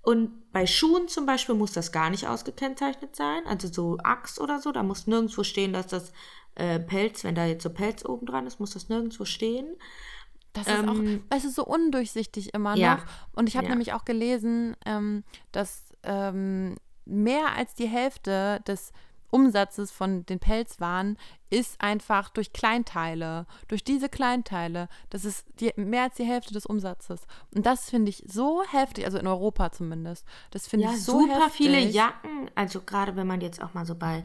Und 0.03 0.53
bei 0.53 0.69
Schuhen 0.69 1.09
zum 1.09 1.27
Beispiel 1.27 1.57
muss 1.57 1.73
das 1.73 1.91
gar 1.91 2.11
nicht 2.11 2.29
ausgekennzeichnet 2.29 3.17
sein. 3.17 3.45
Also 3.47 3.67
so 3.67 3.99
Axt 4.05 4.41
oder 4.41 4.61
so, 4.61 4.71
da 4.71 4.85
muss 4.85 5.09
nirgendwo 5.09 5.43
stehen, 5.43 5.73
dass 5.73 5.89
das 5.89 6.13
äh, 6.55 6.79
Pelz, 6.79 7.25
wenn 7.25 7.35
da 7.35 7.45
jetzt 7.45 7.65
so 7.65 7.71
Pelz 7.71 8.05
oben 8.05 8.25
dran 8.25 8.47
ist, 8.47 8.61
muss 8.61 8.71
das 8.71 8.89
nirgendwo 8.89 9.25
stehen. 9.25 9.67
Das 10.57 10.67
ist 10.67 10.89
auch, 10.89 10.95
Ähm, 10.95 11.23
es 11.31 11.45
ist 11.45 11.55
so 11.55 11.65
undurchsichtig 11.65 12.55
immer 12.55 12.77
ja. 12.77 12.97
noch. 12.97 13.05
Und 13.35 13.49
ich 13.49 13.57
habe 13.57 13.65
Ja. 13.67 13.71
nämlich 13.71 13.93
auch 13.93 14.05
gelesen, 14.05 14.77
ähm, 14.87 15.25
dass 15.53 15.85
ähm, 16.03 16.77
mehr 17.05 17.55
als 17.57 17.75
die 17.75 17.87
Hälfte 17.89 18.61
des 18.67 18.93
Umsatzes 19.31 19.91
von 19.91 20.25
den 20.27 20.39
Pelzwaren 20.39 21.19
ist 21.51 21.81
einfach 21.81 22.31
durch 22.31 22.53
Kleinteile, 22.53 23.47
durch 23.69 23.83
diese 23.83 24.09
Kleinteile. 24.09 24.89
Das 25.11 25.25
ist 25.25 25.45
die, 25.61 25.73
mehr 25.77 26.05
als 26.05 26.15
die 26.15 26.25
Hälfte 26.25 26.55
des 26.55 26.65
Umsatzes. 26.65 27.23
Und 27.55 27.67
das 27.67 27.91
finde 27.91 28.09
ich 28.11 28.23
so 28.27 28.63
heftig, 28.71 29.05
also 29.05 29.19
in 29.19 29.27
Europa 29.27 29.73
zumindest. 29.73 30.25
Das 30.53 30.69
finde 30.69 30.87
Ja, 30.87 30.93
ich 30.93 31.05
so 31.05 31.21
super 31.21 31.47
heftig. 31.47 31.53
viele 31.57 31.81
Jacken. 31.81 32.51
Also 32.55 32.81
gerade 32.81 33.17
wenn 33.17 33.27
man 33.27 33.41
jetzt 33.41 33.61
auch 33.61 33.75
mal 33.75 33.85
so 33.85 33.97
bei, 33.97 34.23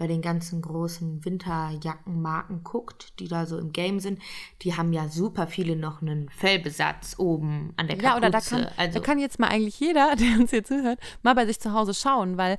bei 0.00 0.06
den 0.06 0.22
ganzen 0.22 0.62
großen 0.62 1.26
Winterjackenmarken 1.26 2.64
guckt, 2.64 3.20
die 3.20 3.28
da 3.28 3.44
so 3.44 3.58
im 3.58 3.70
Game 3.70 4.00
sind, 4.00 4.18
die 4.62 4.74
haben 4.74 4.94
ja 4.94 5.08
super 5.08 5.46
viele 5.46 5.76
noch 5.76 6.00
einen 6.00 6.30
Fellbesatz 6.30 7.16
oben 7.18 7.74
an 7.76 7.86
der 7.86 7.98
Kapuze. 7.98 8.10
Ja, 8.10 8.16
oder 8.16 8.30
da 8.30 8.40
kann, 8.40 8.66
also, 8.78 8.98
da 8.98 9.04
kann 9.04 9.18
jetzt 9.18 9.38
mal 9.38 9.48
eigentlich 9.48 9.78
jeder, 9.78 10.16
der 10.18 10.40
uns 10.40 10.50
hier 10.50 10.64
zuhört, 10.64 10.98
mal 11.22 11.34
bei 11.34 11.44
sich 11.44 11.60
zu 11.60 11.74
Hause 11.74 11.92
schauen, 11.92 12.38
weil 12.38 12.56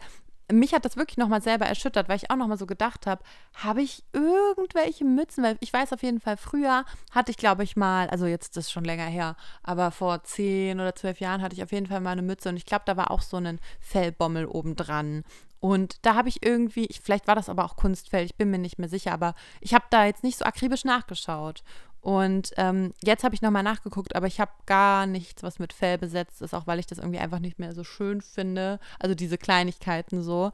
mich 0.51 0.75
hat 0.75 0.85
das 0.85 0.97
wirklich 0.97 1.17
nochmal 1.17 1.41
selber 1.41 1.65
erschüttert, 1.65 2.09
weil 2.09 2.17
ich 2.17 2.29
auch 2.29 2.35
nochmal 2.35 2.59
so 2.59 2.67
gedacht 2.67 3.07
habe, 3.07 3.23
habe 3.55 3.81
ich 3.81 4.03
irgendwelche 4.13 5.03
Mützen? 5.03 5.43
Weil 5.43 5.57
ich 5.61 5.73
weiß 5.73 5.93
auf 5.93 6.03
jeden 6.03 6.19
Fall, 6.19 6.37
früher 6.37 6.85
hatte 7.09 7.31
ich, 7.31 7.37
glaube 7.37 7.63
ich, 7.63 7.75
mal, 7.75 8.07
also 8.09 8.27
jetzt 8.27 8.49
ist 8.49 8.57
das 8.57 8.71
schon 8.71 8.83
länger 8.83 9.05
her, 9.05 9.35
aber 9.63 9.89
vor 9.89 10.23
zehn 10.23 10.79
oder 10.79 10.93
zwölf 10.93 11.19
Jahren 11.19 11.41
hatte 11.41 11.55
ich 11.55 11.63
auf 11.63 11.71
jeden 11.71 11.87
Fall 11.87 12.01
mal 12.01 12.11
eine 12.11 12.21
Mütze 12.21 12.49
und 12.49 12.57
ich 12.57 12.65
glaube, 12.65 12.83
da 12.85 12.97
war 12.97 13.09
auch 13.09 13.21
so 13.21 13.37
ein 13.37 13.59
Fellbommel 13.79 14.45
oben 14.45 14.75
dran. 14.75 15.23
Und 15.61 16.05
da 16.05 16.15
habe 16.15 16.27
ich 16.27 16.43
irgendwie, 16.43 16.85
ich, 16.87 16.99
vielleicht 17.01 17.27
war 17.27 17.35
das 17.35 17.47
aber 17.47 17.63
auch 17.63 17.77
Kunstfell, 17.77 18.25
ich 18.25 18.35
bin 18.35 18.49
mir 18.49 18.57
nicht 18.57 18.79
mehr 18.79 18.89
sicher, 18.89 19.13
aber 19.13 19.35
ich 19.61 19.73
habe 19.73 19.85
da 19.91 20.05
jetzt 20.05 20.23
nicht 20.23 20.37
so 20.37 20.43
akribisch 20.43 20.83
nachgeschaut. 20.83 21.63
Und 22.01 22.51
ähm, 22.57 22.93
jetzt 23.03 23.23
habe 23.23 23.35
ich 23.35 23.43
nochmal 23.43 23.63
nachgeguckt, 23.63 24.15
aber 24.15 24.27
ich 24.27 24.39
habe 24.39 24.51
gar 24.65 25.05
nichts, 25.05 25.43
was 25.43 25.59
mit 25.59 25.71
Fell 25.71 25.99
besetzt 25.99 26.41
ist, 26.41 26.55
auch 26.55 26.67
weil 26.67 26.79
ich 26.79 26.87
das 26.87 26.97
irgendwie 26.97 27.19
einfach 27.19 27.39
nicht 27.39 27.59
mehr 27.59 27.73
so 27.75 27.83
schön 27.83 28.21
finde. 28.21 28.79
Also 28.99 29.15
diese 29.15 29.37
Kleinigkeiten 29.37 30.23
so. 30.23 30.51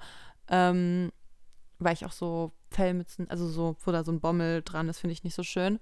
ähm, 0.50 1.12
weil 1.80 1.94
ich 1.94 2.06
auch 2.06 2.12
so 2.12 2.52
Fellmützen, 2.72 3.30
also 3.30 3.48
so, 3.48 3.76
wo 3.86 3.92
da 3.92 4.04
so 4.04 4.12
ein 4.12 4.20
Bommel 4.20 4.62
dran 4.64 4.90
ist, 4.90 5.00
finde 5.00 5.14
ich 5.14 5.24
nicht 5.24 5.36
so 5.36 5.44
schön. 5.44 5.80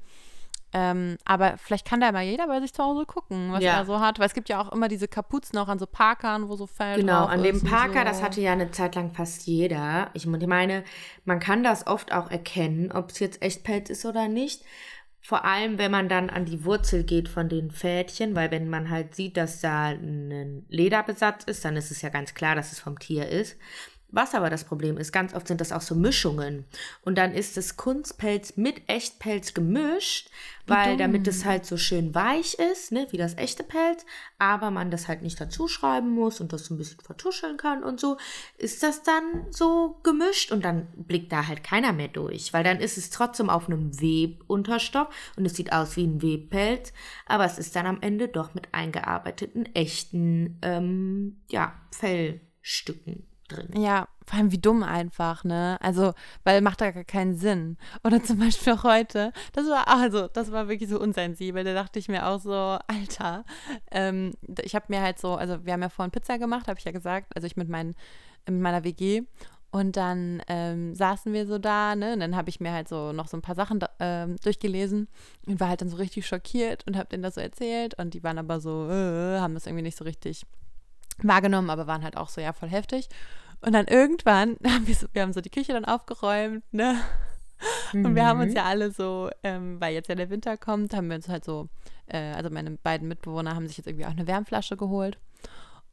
Ähm, 0.78 1.17
aber 1.23 1.57
vielleicht 1.57 1.88
kann 1.88 2.01
da 2.01 2.11
mal 2.11 2.23
jeder 2.26 2.47
bei 2.47 2.59
sich 2.59 2.73
zu 2.73 2.84
Hause 2.84 3.05
gucken, 3.05 3.53
was 3.53 3.63
Ja. 3.63 3.78
er 3.78 3.86
so 3.86 4.01
hat. 4.01 4.19
Weil 4.19 4.28
es 4.28 4.34
gibt 4.34 4.49
ja 4.49 4.59
auch 4.59 4.73
immer 4.73 4.89
diese 4.89 5.07
Kapuzen 5.07 5.57
auch 5.57 5.69
an 5.69 5.80
so 5.80 5.86
Parkern, 5.88 6.49
wo 6.49 6.57
so 6.57 6.67
Fell 6.67 6.97
Genau, 6.99 7.23
an 7.26 7.43
dem 7.43 7.63
Parker, 7.63 7.99
so. 7.99 8.05
das 8.05 8.21
hatte 8.21 8.41
ja 8.41 8.51
eine 8.51 8.71
Zeit 8.71 8.95
lang 8.95 9.13
fast 9.13 9.47
jeder. 9.47 10.09
Ich 10.13 10.26
meine, 10.28 10.84
man 11.23 11.39
kann 11.39 11.63
das 11.63 11.88
oft 11.88 12.11
auch 12.11 12.30
erkennen, 12.30 12.91
ob 12.91 13.11
es 13.11 13.19
jetzt 13.19 13.41
Echtpelz 13.41 13.89
ist 13.89 14.05
oder 14.05 14.28
nicht. 14.28 14.63
Vor 15.21 15.45
allem, 15.45 15.78
wenn 15.78 15.91
man 15.91 16.09
dann 16.09 16.30
an 16.30 16.43
die 16.45 16.65
Wurzel 16.65 17.03
geht 17.03 17.30
von 17.30 17.47
den 17.47 17.71
Fädchen, 17.71 18.36
weil 18.36 18.51
wenn 18.51 18.69
man 18.69 18.89
halt 18.89 19.15
sieht, 19.15 19.38
dass 19.38 19.61
da 19.61 19.86
ein 19.88 20.65
Lederbesatz 20.67 21.45
ist, 21.45 21.63
dann 21.63 21.78
ist 21.78 21.89
es 21.89 22.01
ja 22.01 22.09
ganz 22.09 22.34
klar, 22.34 22.53
dass 22.53 22.73
es 22.73 22.80
vom 22.82 22.99
Tier 22.99 23.28
ist. 23.30 23.57
Was 24.10 24.34
aber 24.34 24.49
das 24.49 24.64
Problem 24.64 24.97
ist, 24.97 25.12
ganz 25.12 25.34
oft 25.34 25.47
sind 25.47 25.60
das 25.60 25.72
auch 25.72 25.82
so 25.82 25.93
Mischungen. 25.93 26.66
Und 27.03 27.18
dann 27.18 27.34
ist 27.34 27.58
das 27.58 27.76
Kunstpelz 27.76 28.56
mit 28.56 28.88
Echtpelz 28.88 29.53
gemischt, 29.53 30.30
weil 30.68 30.95
damit 30.97 31.28
es 31.28 31.43
halt 31.43 31.66
so 31.66 31.76
schön 31.76 32.16
weich 32.16 32.56
ist, 32.56 32.91
ne, 32.91 33.08
wie 33.12 33.18
das 33.18 33.38
echte 33.38 33.64
Pelz, 33.64 34.06
aber 34.39 34.72
man 34.72 34.89
das 34.89 35.08
halt 35.08 35.22
nicht 35.22 35.39
dazu 35.39 35.68
schreiben 35.68 36.10
muss 36.10 36.39
und 36.39 36.53
das 36.53 36.66
so 36.66 36.74
ein 36.74 36.78
bisschen 36.78 37.01
vertuscheln 37.01 37.58
kann 37.58 37.84
und 37.84 37.99
so, 37.99 38.18
ist 38.58 38.84
das 38.84 39.03
dann 39.03 39.47
so 39.51 39.99
gemischt 40.03 40.51
und 40.51 40.64
dann 40.64 40.88
blickt 40.95 41.32
da 41.32 41.47
halt 41.47 41.64
keiner 41.64 41.93
mehr 41.93 42.08
durch, 42.08 42.53
weil 42.53 42.64
dann 42.64 42.80
ist 42.80 42.97
es 42.97 43.10
trotzdem 43.10 43.49
auf 43.49 43.68
einem 43.68 43.99
Webunterstoff 43.99 45.08
und 45.36 45.45
es 45.45 45.56
sieht 45.56 45.74
aus 45.74 45.97
wie 45.97 46.06
ein 46.06 46.22
Webpelz, 46.22 46.93
aber 47.26 47.45
es 47.45 47.60
ist 47.60 47.76
dann 47.76 47.86
am 47.86 48.01
Ende 48.01 48.28
doch 48.28 48.53
mit 48.53 48.74
eingearbeiteten, 48.74 49.76
echten, 49.76 50.58
ähm, 50.62 51.41
ja, 51.49 51.74
Fellstücken 51.91 53.28
drin. 53.47 53.69
Ja, 53.79 54.07
vor 54.25 54.39
allem 54.39 54.51
wie 54.51 54.57
dumm 54.57 54.83
einfach, 54.83 55.43
ne? 55.43 55.77
Also, 55.81 56.13
weil 56.43 56.61
macht 56.61 56.81
da 56.81 56.91
gar 56.91 57.03
keinen 57.03 57.35
Sinn. 57.35 57.77
Oder 58.03 58.23
zum 58.23 58.39
Beispiel 58.39 58.73
auch 58.73 58.83
heute, 58.83 59.31
das 59.53 59.67
war, 59.67 59.87
also, 59.87 60.27
das 60.27 60.51
war 60.51 60.67
wirklich 60.67 60.89
so 60.89 60.99
unsensibel. 60.99 61.63
Da 61.63 61.73
dachte 61.73 61.99
ich 61.99 62.07
mir 62.07 62.27
auch 62.27 62.39
so, 62.39 62.53
Alter, 62.53 63.45
ähm, 63.91 64.33
ich 64.61 64.75
habe 64.75 64.85
mir 64.89 65.01
halt 65.01 65.19
so, 65.19 65.35
also 65.35 65.65
wir 65.65 65.73
haben 65.73 65.81
ja 65.81 65.89
vorhin 65.89 66.11
Pizza 66.11 66.37
gemacht, 66.37 66.67
habe 66.67 66.79
ich 66.79 66.85
ja 66.85 66.91
gesagt, 66.91 67.35
also 67.35 67.45
ich 67.45 67.55
mit, 67.55 67.69
meinen, 67.69 67.95
mit 68.47 68.61
meiner 68.61 68.83
WG. 68.83 69.23
Und 69.71 69.97
dann 69.97 70.41
ähm, 70.47 70.95
saßen 70.95 71.33
wir 71.33 71.45
so 71.45 71.57
da, 71.57 71.97
ne? 71.97 72.13
Und 72.13 72.21
dann 72.21 72.37
habe 72.37 72.49
ich 72.49 72.61
mir 72.61 72.71
halt 72.71 72.87
so 72.87 73.11
noch 73.11 73.27
so 73.27 73.35
ein 73.35 73.41
paar 73.41 73.55
Sachen 73.55 73.79
ähm, 73.99 74.37
durchgelesen 74.37 75.09
und 75.47 75.59
war 75.59 75.67
halt 75.67 75.81
dann 75.81 75.89
so 75.89 75.97
richtig 75.97 76.25
schockiert 76.25 76.87
und 76.87 76.95
habe 76.95 77.09
denen 77.09 77.23
das 77.23 77.35
so 77.35 77.41
erzählt. 77.41 77.93
Und 77.99 78.13
die 78.13 78.23
waren 78.23 78.37
aber 78.37 78.61
so, 78.61 78.89
äh, 78.89 79.39
haben 79.39 79.53
das 79.53 79.65
irgendwie 79.65 79.83
nicht 79.83 79.97
so 79.97 80.05
richtig 80.05 80.45
wahrgenommen, 81.20 81.70
aber 81.70 81.88
waren 81.88 82.03
halt 82.03 82.18
auch 82.18 82.30
so, 82.30 82.41
ja, 82.41 82.53
voll 82.53 82.70
heftig. 82.70 83.09
Und 83.61 83.74
dann 83.74 83.88
irgendwann 83.88 84.57
haben 84.66 84.88
wir 84.88 84.95
so, 84.95 85.07
wir 85.13 85.22
haben 85.22 85.34
so 85.34 85.41
die 85.41 85.49
Küche 85.49 85.74
dann 85.74 85.86
aufgeräumt, 85.86 86.63
ne? 86.72 86.99
Und 87.93 88.16
wir 88.16 88.26
haben 88.26 88.41
uns 88.41 88.53
ja 88.53 88.66
alle 88.66 88.91
so, 88.91 89.30
ähm, 89.41 89.80
weil 89.80 89.93
jetzt 89.93 90.09
ja 90.09 90.16
der 90.16 90.30
Winter 90.30 90.57
kommt, 90.57 90.93
haben 90.93 91.07
wir 91.07 91.16
uns 91.16 91.30
halt 91.30 91.45
so, 91.45 91.70
äh, 92.07 92.34
also 92.34 92.49
meine 92.49 92.72
beiden 92.72 93.07
Mitbewohner 93.07 93.55
haben 93.55 93.66
sich 93.66 93.78
jetzt 93.78 93.88
irgendwie 93.88 94.05
auch 94.05 94.11
eine 94.11 94.28
Wärmflasche 94.28 94.76
geholt. 94.76 95.18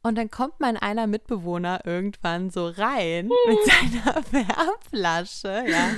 Und 0.05 0.17
dann 0.17 0.29
kommt 0.29 0.59
mein 0.59 0.75
einer 0.75 1.07
Mitbewohner 1.07 1.79
irgendwann 1.85 2.49
so 2.49 2.67
rein 2.67 3.27
mit 3.47 3.57
seiner 3.65 4.15
Wärmflasche, 4.31 5.63
ja, 5.65 5.91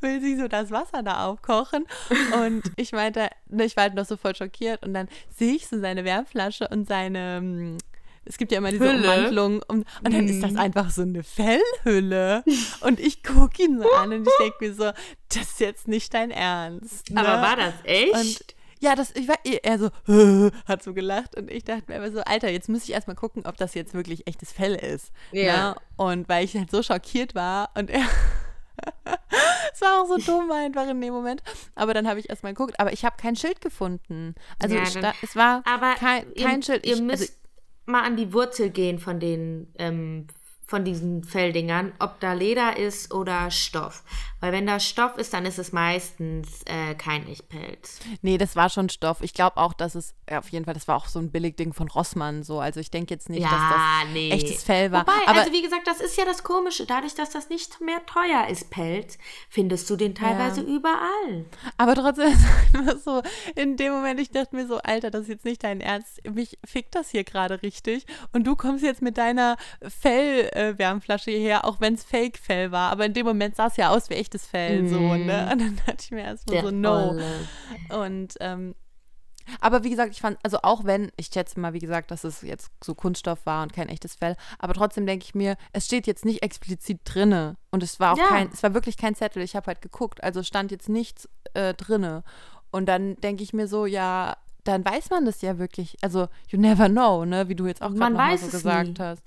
will 0.00 0.20
sich 0.20 0.36
so 0.36 0.48
das 0.48 0.72
Wasser 0.72 1.04
da 1.04 1.26
aufkochen. 1.26 1.86
Und 2.42 2.64
ich 2.74 2.90
meinte, 2.90 3.28
ne, 3.48 3.64
ich 3.64 3.76
war 3.76 3.84
halt 3.84 3.94
noch 3.94 4.04
so 4.04 4.16
voll 4.16 4.34
schockiert. 4.34 4.84
Und 4.84 4.94
dann 4.94 5.08
sehe 5.30 5.54
ich 5.54 5.68
so 5.68 5.78
seine 5.80 6.04
Wärmflasche 6.04 6.66
und 6.68 6.88
seine, 6.88 7.40
mm, 7.40 7.78
es 8.24 8.38
gibt 8.38 8.52
ja 8.52 8.58
immer 8.58 8.70
diese 8.70 8.84
Hülle. 8.84 8.98
Ummantelung. 9.10 9.62
Und, 9.68 9.86
und 10.04 10.14
dann 10.14 10.28
ist 10.28 10.42
das 10.42 10.56
einfach 10.56 10.90
so 10.90 11.02
eine 11.02 11.22
Fellhülle. 11.24 12.44
Und 12.80 13.00
ich 13.00 13.22
gucke 13.22 13.62
ihn 13.64 13.80
so 13.80 13.90
an 13.92 14.12
und 14.12 14.26
ich 14.26 14.34
denke 14.38 14.56
mir 14.60 14.74
so, 14.74 14.84
das 15.28 15.42
ist 15.50 15.60
jetzt 15.60 15.88
nicht 15.88 16.12
dein 16.14 16.30
Ernst. 16.30 17.10
Ne? 17.10 17.20
Aber 17.20 17.42
war 17.42 17.56
das 17.56 17.74
echt? 17.84 18.14
Und 18.14 18.54
ja, 18.80 18.96
das, 18.96 19.12
ich 19.14 19.28
war, 19.28 19.36
er 19.44 19.78
so, 19.78 19.90
hat 20.66 20.82
so 20.82 20.92
gelacht 20.92 21.36
und 21.36 21.50
ich 21.50 21.62
dachte 21.64 21.84
mir 21.88 21.96
aber 21.98 22.10
so, 22.10 22.20
Alter, 22.20 22.50
jetzt 22.50 22.68
muss 22.68 22.82
ich 22.84 22.90
erstmal 22.92 23.14
gucken, 23.16 23.44
ob 23.46 23.56
das 23.56 23.74
jetzt 23.74 23.94
wirklich 23.94 24.26
echtes 24.26 24.52
Fell 24.52 24.74
ist. 24.74 25.12
Ja. 25.30 25.70
Ne? 25.70 25.76
Und 25.96 26.28
weil 26.28 26.44
ich 26.44 26.56
halt 26.56 26.70
so 26.70 26.82
schockiert 26.82 27.34
war 27.36 27.70
und 27.76 27.90
er, 27.90 28.00
es 29.72 29.80
war 29.80 30.02
auch 30.02 30.08
so 30.08 30.16
dumm 30.18 30.50
einfach 30.50 30.88
in 30.88 31.00
dem 31.00 31.12
Moment. 31.12 31.42
Aber 31.74 31.94
dann 31.94 32.08
habe 32.08 32.18
ich 32.20 32.28
erstmal 32.28 32.54
geguckt, 32.54 32.78
aber 32.80 32.92
ich 32.92 33.04
habe 33.04 33.16
kein 33.16 33.36
Schild 33.36 33.60
gefunden. 33.60 34.34
Also 34.60 34.74
Ja, 34.74 34.82
es, 34.82 34.94
dann- 34.94 35.14
es 35.22 35.36
war 35.36 35.62
Aber 35.64 35.94
kein, 35.94 36.26
ihr, 36.34 36.44
kein 36.44 36.62
Schild. 36.62 36.84
Ihr 36.86 36.94
Ich- 36.96 37.02
müsst 37.02 37.22
also, 37.22 37.32
mal 37.86 38.02
an 38.02 38.16
die 38.16 38.32
Wurzel 38.32 38.70
gehen 38.70 38.98
von 38.98 39.20
den 39.20 39.72
ähm, 39.78 40.26
von 40.72 40.86
diesen 40.86 41.22
Felldingern, 41.22 41.92
ob 41.98 42.18
da 42.20 42.32
Leder 42.32 42.78
ist 42.78 43.12
oder 43.12 43.50
Stoff. 43.50 44.04
Weil 44.40 44.52
wenn 44.52 44.66
da 44.66 44.80
Stoff 44.80 45.18
ist, 45.18 45.34
dann 45.34 45.44
ist 45.44 45.58
es 45.58 45.70
meistens 45.70 46.62
äh, 46.64 46.94
kein 46.94 47.28
Echtpelz. 47.28 48.00
nee, 48.22 48.38
das 48.38 48.56
war 48.56 48.70
schon 48.70 48.88
Stoff. 48.88 49.18
Ich 49.20 49.34
glaube 49.34 49.58
auch, 49.58 49.74
dass 49.74 49.94
es, 49.94 50.14
ja, 50.30 50.38
auf 50.38 50.48
jeden 50.48 50.64
Fall, 50.64 50.72
das 50.72 50.88
war 50.88 50.96
auch 50.96 51.08
so 51.08 51.18
ein 51.18 51.30
Billigding 51.30 51.74
von 51.74 51.88
Rossmann 51.88 52.42
so. 52.42 52.58
Also 52.58 52.80
ich 52.80 52.90
denke 52.90 53.12
jetzt 53.12 53.28
nicht, 53.28 53.44
dass 53.44 53.50
das 53.52 54.12
nee. 54.14 54.30
echtes 54.30 54.64
Fell 54.64 54.90
war. 54.92 55.02
Wobei, 55.02 55.12
aber 55.26 55.40
also 55.40 55.52
wie 55.52 55.60
gesagt, 55.60 55.86
das 55.86 56.00
ist 56.00 56.16
ja 56.16 56.24
das 56.24 56.42
Komische. 56.42 56.86
Dadurch, 56.86 57.14
dass 57.14 57.28
das 57.28 57.50
nicht 57.50 57.82
mehr 57.82 58.00
teuer 58.06 58.48
ist, 58.48 58.70
Pelz, 58.70 59.18
findest 59.50 59.90
du 59.90 59.96
den 59.96 60.14
teilweise 60.14 60.62
überall. 60.62 61.44
Aber 61.76 61.94
trotzdem 61.94 62.28
ist 62.28 62.40
es 62.40 62.74
einfach 62.80 62.98
so, 62.98 63.22
in 63.54 63.76
dem 63.76 63.92
Moment, 63.92 64.18
ich 64.20 64.30
dachte 64.30 64.56
mir 64.56 64.66
so, 64.66 64.78
Alter, 64.78 65.10
das 65.10 65.22
ist 65.22 65.28
jetzt 65.28 65.44
nicht 65.44 65.62
dein 65.64 65.82
Ernst. 65.82 66.26
Mich 66.26 66.58
fickt 66.64 66.94
das 66.94 67.10
hier 67.10 67.24
gerade 67.24 67.62
richtig. 67.62 68.06
Und 68.32 68.46
du 68.46 68.56
kommst 68.56 68.82
jetzt 68.82 69.02
mit 69.02 69.18
deiner 69.18 69.58
Fell-Wärmflasche 70.62 71.30
hierher, 71.30 71.64
auch 71.64 71.80
wenn 71.80 71.94
es 71.94 72.04
Fake-Fell 72.04 72.70
war. 72.72 72.90
Aber 72.92 73.06
in 73.06 73.12
dem 73.14 73.26
Moment 73.26 73.56
sah 73.56 73.66
es 73.66 73.76
ja 73.76 73.90
aus 73.90 74.08
wie 74.10 74.14
echtes 74.14 74.46
Fell, 74.46 74.86
so, 74.88 75.14
ne? 75.16 75.48
Und 75.52 75.60
dann 75.60 75.76
dachte 75.86 75.96
ich 76.00 76.10
mir 76.10 76.24
erstmal 76.24 76.54
Der 76.54 76.64
so, 76.64 76.70
no. 76.70 77.10
Olle. 77.10 77.48
Und, 78.06 78.34
ähm, 78.40 78.74
aber 79.60 79.82
wie 79.82 79.90
gesagt, 79.90 80.12
ich 80.12 80.20
fand, 80.20 80.38
also 80.44 80.58
auch 80.62 80.84
wenn, 80.84 81.10
ich 81.16 81.26
schätze 81.26 81.58
mal, 81.58 81.72
wie 81.72 81.80
gesagt, 81.80 82.10
dass 82.12 82.22
es 82.22 82.42
jetzt 82.42 82.70
so 82.82 82.94
Kunststoff 82.94 83.44
war 83.44 83.64
und 83.64 83.72
kein 83.72 83.88
echtes 83.88 84.14
Fell, 84.14 84.36
aber 84.60 84.72
trotzdem 84.72 85.04
denke 85.04 85.24
ich 85.24 85.34
mir, 85.34 85.56
es 85.72 85.86
steht 85.86 86.06
jetzt 86.06 86.24
nicht 86.24 86.42
explizit 86.44 87.00
drinne 87.04 87.56
und 87.72 87.82
es 87.82 87.98
war 87.98 88.12
auch 88.12 88.18
Ja. 88.18 88.28
kein, 88.28 88.50
es 88.52 88.62
war 88.62 88.72
wirklich 88.72 88.96
kein 88.96 89.16
Zettel, 89.16 89.42
ich 89.42 89.56
habe 89.56 89.66
halt 89.66 89.82
geguckt, 89.82 90.22
also 90.22 90.42
stand 90.44 90.70
jetzt 90.70 90.88
nichts 90.88 91.28
äh, 91.54 91.74
drinne. 91.74 92.22
Und 92.70 92.86
dann 92.86 93.16
denke 93.16 93.42
ich 93.42 93.52
mir 93.52 93.66
so, 93.66 93.84
ja, 93.84 94.36
dann 94.64 94.84
weiß 94.84 95.10
man 95.10 95.24
das 95.26 95.42
ja 95.42 95.58
wirklich, 95.58 95.96
also 96.02 96.28
you 96.48 96.58
never 96.58 96.88
know, 96.88 97.24
ne, 97.24 97.48
wie 97.48 97.56
du 97.56 97.66
jetzt 97.66 97.82
auch 97.82 97.92
gerade 97.92 98.38
so 98.38 98.46
es 98.46 98.52
gesagt 98.52 98.88
nie. 98.98 99.04
hast. 99.04 99.22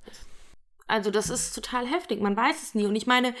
Also 0.88 1.10
das 1.10 1.30
ist 1.30 1.52
total 1.52 1.84
heftig, 1.86 2.20
man 2.20 2.36
weiß 2.36 2.62
es 2.62 2.74
nie. 2.76 2.86
Und 2.86 2.94
ich 2.94 3.08
meine, 3.08 3.34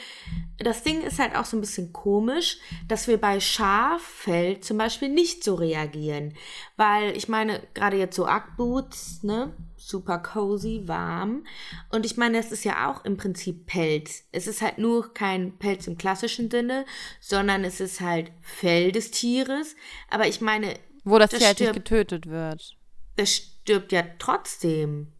das 0.58 0.82
Ding 0.82 1.00
ist 1.02 1.20
halt 1.20 1.36
auch 1.36 1.44
so 1.44 1.56
ein 1.56 1.60
bisschen 1.60 1.92
komisch, 1.92 2.58
dass 2.88 3.06
wir 3.06 3.18
bei 3.20 3.38
Schaffell 3.38 4.58
zum 4.60 4.78
Beispiel 4.78 5.08
nicht 5.08 5.44
so 5.44 5.54
reagieren. 5.54 6.34
Weil 6.76 7.16
ich 7.16 7.28
meine, 7.28 7.62
gerade 7.72 7.98
jetzt 7.98 8.16
so 8.16 8.26
Ackboots, 8.26 9.22
ne? 9.22 9.54
Super 9.76 10.18
cozy, 10.18 10.82
warm. 10.86 11.46
Und 11.90 12.04
ich 12.04 12.16
meine, 12.16 12.38
es 12.38 12.50
ist 12.50 12.64
ja 12.64 12.90
auch 12.90 13.04
im 13.04 13.16
Prinzip 13.16 13.66
Pelz. 13.66 14.24
Es 14.32 14.48
ist 14.48 14.60
halt 14.60 14.78
nur 14.78 15.14
kein 15.14 15.56
Pelz 15.58 15.86
im 15.86 15.96
klassischen 15.96 16.50
Sinne, 16.50 16.84
sondern 17.20 17.62
es 17.62 17.78
ist 17.78 18.00
halt 18.00 18.32
Fell 18.40 18.90
des 18.90 19.12
Tieres. 19.12 19.76
Aber 20.10 20.26
ich 20.26 20.40
meine, 20.40 20.74
Wo 21.04 21.20
das, 21.20 21.30
Das 21.30 21.38
Tier 21.38 21.46
halt 21.48 21.60
nicht 21.60 21.74
getötet 21.74 22.26
wird. 22.26 22.76
das 23.14 23.32
stirbt 23.32 23.92
ja 23.92 24.02
trotzdem. 24.18 25.12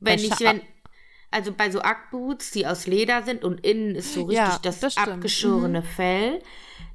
Wenn 0.00 0.18
ich, 0.18 0.40
wenn, 0.40 0.60
also 1.34 1.52
bei 1.52 1.70
so 1.70 1.80
Ackboots, 1.80 2.50
die 2.52 2.66
aus 2.66 2.86
Leder 2.86 3.22
sind 3.22 3.44
und 3.44 3.66
innen 3.66 3.94
ist 3.94 4.14
so 4.14 4.22
richtig 4.22 4.36
Ja, 4.38 4.58
das, 4.62 4.80
das 4.80 4.92
stimmt. 4.94 5.08
Mhm. 5.08 5.14
abgeschorene 5.14 5.82
Fell, 5.82 6.40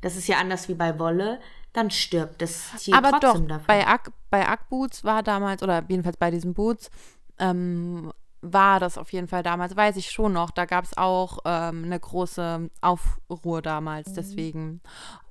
das 0.02 0.16
ist 0.16 0.28
ja 0.28 0.38
anders 0.38 0.70
wie 0.70 0.74
bei 0.76 0.98
Wolle, 0.98 1.40
dann 1.74 1.92
stirbt 1.92 2.42
das 2.42 2.72
Tier 2.82 2.96
Aber 2.96 3.12
doch, 3.12 3.20
trotzdem 3.20 3.48
davon. 3.48 3.66
bei, 3.68 3.86
Ack, 3.88 4.12
bei 4.30 4.48
Ackboots 4.48 5.04
war 5.04 5.24
damals, 5.24 5.62
oder 5.62 5.84
jedenfalls 5.88 6.18
bei 6.18 6.32
diesen 6.32 6.54
Boots, 6.54 6.90
ähm, 7.38 8.12
war 8.42 8.80
das 8.80 8.98
auf 8.98 9.12
jeden 9.12 9.28
Fall 9.28 9.44
damals, 9.44 9.76
weiß 9.76 9.98
ich 9.98 10.10
schon 10.12 10.32
noch, 10.34 10.52
da 10.52 10.66
gab 10.66 10.86
es 10.86 10.98
auch 10.98 11.40
ähm, 11.44 11.84
eine 11.84 12.00
große 12.00 12.70
Aufruhr 12.82 13.62
damals, 13.62 14.14
deswegen. 14.14 14.82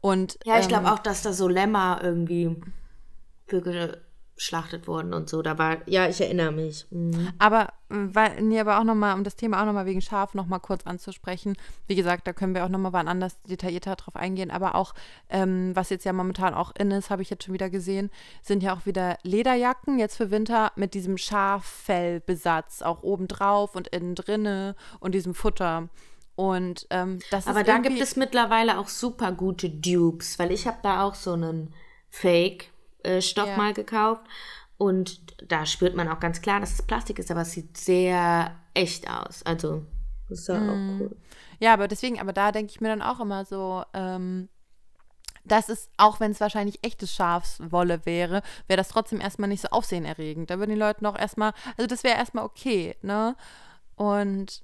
Und 0.03 0.39
Mhm. 0.45 0.51
ja, 0.51 0.59
ich 0.59 0.65
ähm, 0.65 0.69
glaube 0.69 0.93
auch, 0.93 0.99
dass 0.99 1.23
da 1.23 1.33
so 1.33 1.49
Lämmer 1.49 2.01
irgendwie 2.03 2.55
für 3.47 4.03
geschlachtet 4.39 4.87
wurden 4.87 5.13
und 5.13 5.29
so. 5.29 5.43
Da 5.43 5.59
war, 5.59 5.79
ja, 5.87 6.09
ich 6.09 6.21
erinnere 6.21 6.53
mich. 6.53 6.87
Mhm. 6.91 7.33
Aber, 7.39 7.65
äh, 7.91 7.97
weil, 7.97 8.41
nee, 8.41 8.59
aber 8.59 8.79
auch 8.79 8.85
nochmal, 8.85 9.15
um 9.15 9.25
das 9.25 9.37
Thema 9.37 9.61
auch 9.61 9.67
nochmal 9.67 9.85
wegen 9.85 10.01
Schaf 10.01 10.35
nochmal 10.35 10.61
kurz 10.61 10.87
anzusprechen. 10.87 11.57
Wie 11.87 11.97
gesagt, 11.97 12.27
da 12.27 12.33
können 12.33 12.55
wir 12.55 12.65
auch 12.65 12.69
nochmal 12.69 12.93
wann 12.93 13.09
anders 13.09 13.43
detaillierter 13.43 13.97
drauf 13.97 14.17
eingehen. 14.17 14.51
Aber 14.51 14.77
auch, 14.77 14.95
ähm, 15.29 15.75
was 15.75 15.91
jetzt 15.91 16.05
ja 16.05 16.13
momentan 16.13 16.55
auch 16.55 16.73
in 16.79 16.91
ist, 16.93 17.11
habe 17.11 17.23
ich 17.23 17.31
jetzt 17.31 17.45
schon 17.45 17.55
wieder 17.55 17.69
gesehen, 17.69 18.11
sind 18.43 18.63
ja 18.63 18.75
auch 18.75 18.87
wieder 18.87 19.19
Lederjacken 19.23 19.99
jetzt 19.99 20.17
für 20.17 20.31
Winter 20.31 20.73
mit 20.77 20.95
diesem 20.95 21.19
Schaffellbesatz, 21.19 22.83
auch 22.83 23.03
oben 23.03 23.29
drauf 23.29 23.75
und 23.75 23.89
innen 23.89 24.15
drinne 24.15 24.77
und 25.01 25.15
diesem 25.15 25.35
Futter. 25.35 25.89
Und 26.37 26.87
ähm, 26.91 27.19
das 27.33 27.49
Aber 27.49 27.65
da 27.65 27.79
gibt 27.79 28.01
es 28.01 28.15
mittlerweile 28.15 28.79
auch 28.79 28.87
super 28.87 29.33
gute 29.33 29.69
Dupes, 29.69 30.39
weil 30.39 30.53
ich 30.53 30.69
habe 30.69 30.79
da 30.85 31.03
auch 31.03 31.17
so 31.17 31.33
einen 31.33 31.75
Fake-Stoff 33.09 33.49
Ja. 33.49 33.57
mal 33.57 33.73
gekauft 33.75 34.23
und 34.77 35.21
da 35.51 35.67
spürt 35.67 35.95
man 35.95 36.09
auch 36.09 36.21
ganz 36.21 36.41
klar, 36.41 36.61
dass 36.61 36.73
es 36.73 36.83
Plastik 36.83 37.19
ist, 37.19 37.31
aber 37.31 37.43
es 37.43 37.53
sieht 37.53 37.77
sehr 37.77 38.55
echt 38.75 39.09
aus. 39.11 39.43
Also 39.45 39.85
Das 40.29 40.41
ist 40.41 40.49
ja 40.49 40.61
Mhm. 40.61 40.69
auch 40.71 41.01
cool. 41.01 41.17
Ja, 41.59 41.73
aber 41.73 41.89
deswegen, 41.89 42.21
aber 42.21 42.33
da 42.35 42.53
denke 42.53 42.71
ich 42.71 42.81
mir 42.83 42.89
dann 42.89 43.01
auch 43.03 43.19
immer 43.21 43.45
so, 43.47 43.83
ähm, 43.95 44.49
das 45.45 45.71
ist, 45.71 45.91
auch 45.97 46.21
wenn 46.21 46.33
es 46.33 46.41
wahrscheinlich 46.41 46.85
echtes 46.85 47.15
Schafswolle 47.15 48.05
wäre, 48.05 48.43
wäre 48.67 48.77
das 48.77 48.89
trotzdem 48.89 49.21
erstmal 49.23 49.49
nicht 49.49 49.63
so 49.63 49.69
aufsehenerregend. 49.69 50.51
Da 50.51 50.59
würden 50.59 50.71
die 50.73 50.77
Leute 50.77 51.03
noch 51.03 51.19
erstmal, 51.19 51.55
also 51.79 51.87
das 51.87 52.05
wäre 52.05 52.19
erstmal 52.19 52.45
okay, 52.45 52.97
ne? 53.01 53.35
Und 53.97 54.63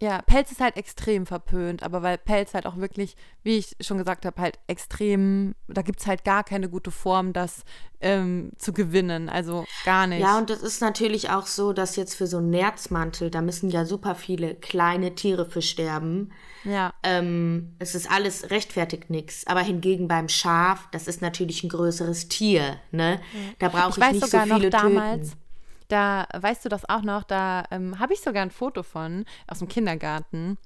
ja, 0.00 0.22
Pelz 0.22 0.52
ist 0.52 0.60
halt 0.60 0.76
extrem 0.76 1.26
verpönt, 1.26 1.82
aber 1.82 2.02
weil 2.02 2.18
Pelz 2.18 2.54
halt 2.54 2.66
auch 2.66 2.76
wirklich, 2.76 3.16
wie 3.42 3.56
ich 3.56 3.76
schon 3.80 3.98
gesagt 3.98 4.26
habe, 4.26 4.40
halt 4.40 4.58
extrem, 4.68 5.56
da 5.66 5.82
gibt 5.82 5.98
es 5.98 6.06
halt 6.06 6.24
gar 6.24 6.44
keine 6.44 6.68
gute 6.68 6.92
Form, 6.92 7.32
das 7.32 7.64
ähm, 8.00 8.52
zu 8.58 8.72
gewinnen. 8.72 9.28
Also 9.28 9.64
gar 9.84 10.06
nicht. 10.06 10.20
Ja, 10.20 10.38
und 10.38 10.50
das 10.50 10.62
ist 10.62 10.80
natürlich 10.80 11.30
auch 11.30 11.46
so, 11.46 11.72
dass 11.72 11.96
jetzt 11.96 12.14
für 12.14 12.28
so 12.28 12.38
einen 12.38 12.50
Nerzmantel, 12.50 13.28
da 13.28 13.40
müssen 13.42 13.70
ja 13.70 13.84
super 13.84 14.14
viele 14.14 14.54
kleine 14.54 15.16
Tiere 15.16 15.46
für 15.46 15.62
sterben. 15.62 16.30
ja. 16.62 16.92
Ähm, 17.02 17.74
es 17.80 17.96
ist 17.96 18.08
alles 18.08 18.50
rechtfertigt 18.50 19.10
nichts. 19.10 19.48
Aber 19.48 19.60
hingegen 19.62 20.06
beim 20.06 20.28
Schaf, 20.28 20.88
das 20.92 21.08
ist 21.08 21.22
natürlich 21.22 21.64
ein 21.64 21.70
größeres 21.70 22.28
Tier, 22.28 22.76
ne? 22.92 23.20
Da 23.58 23.68
brauche 23.68 23.90
ich, 23.90 23.96
Ich 23.96 24.02
weiß 24.02 24.12
nicht 24.12 24.24
sogar 24.26 24.46
so 24.46 24.54
viele 24.54 24.70
noch 24.70 24.80
damals, 24.80 25.30
töten. 25.30 25.42
Da 25.88 26.26
weißt 26.38 26.64
du 26.64 26.68
das 26.68 26.88
auch 26.88 27.02
noch, 27.02 27.24
da 27.24 27.64
ähm, 27.70 27.98
habe 27.98 28.12
ich 28.12 28.20
sogar 28.20 28.42
ein 28.42 28.50
Foto 28.50 28.82
von 28.82 29.24
aus 29.46 29.58
dem 29.58 29.68
Kindergarten. 29.68 30.58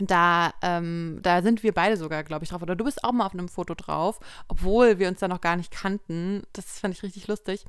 Da, 0.00 0.52
ähm, 0.62 1.18
da 1.22 1.42
sind 1.42 1.62
wir 1.62 1.72
beide 1.72 1.96
sogar, 1.96 2.22
glaube 2.22 2.44
ich, 2.44 2.50
drauf. 2.50 2.62
Oder 2.62 2.76
du 2.76 2.84
bist 2.84 3.02
auch 3.02 3.12
mal 3.12 3.26
auf 3.26 3.32
einem 3.32 3.48
Foto 3.48 3.74
drauf, 3.74 4.20
obwohl 4.46 4.98
wir 4.98 5.08
uns 5.08 5.20
da 5.20 5.28
noch 5.28 5.40
gar 5.40 5.56
nicht 5.56 5.72
kannten. 5.72 6.42
Das 6.52 6.78
fand 6.78 6.94
ich 6.94 7.02
richtig 7.02 7.26
lustig. 7.26 7.64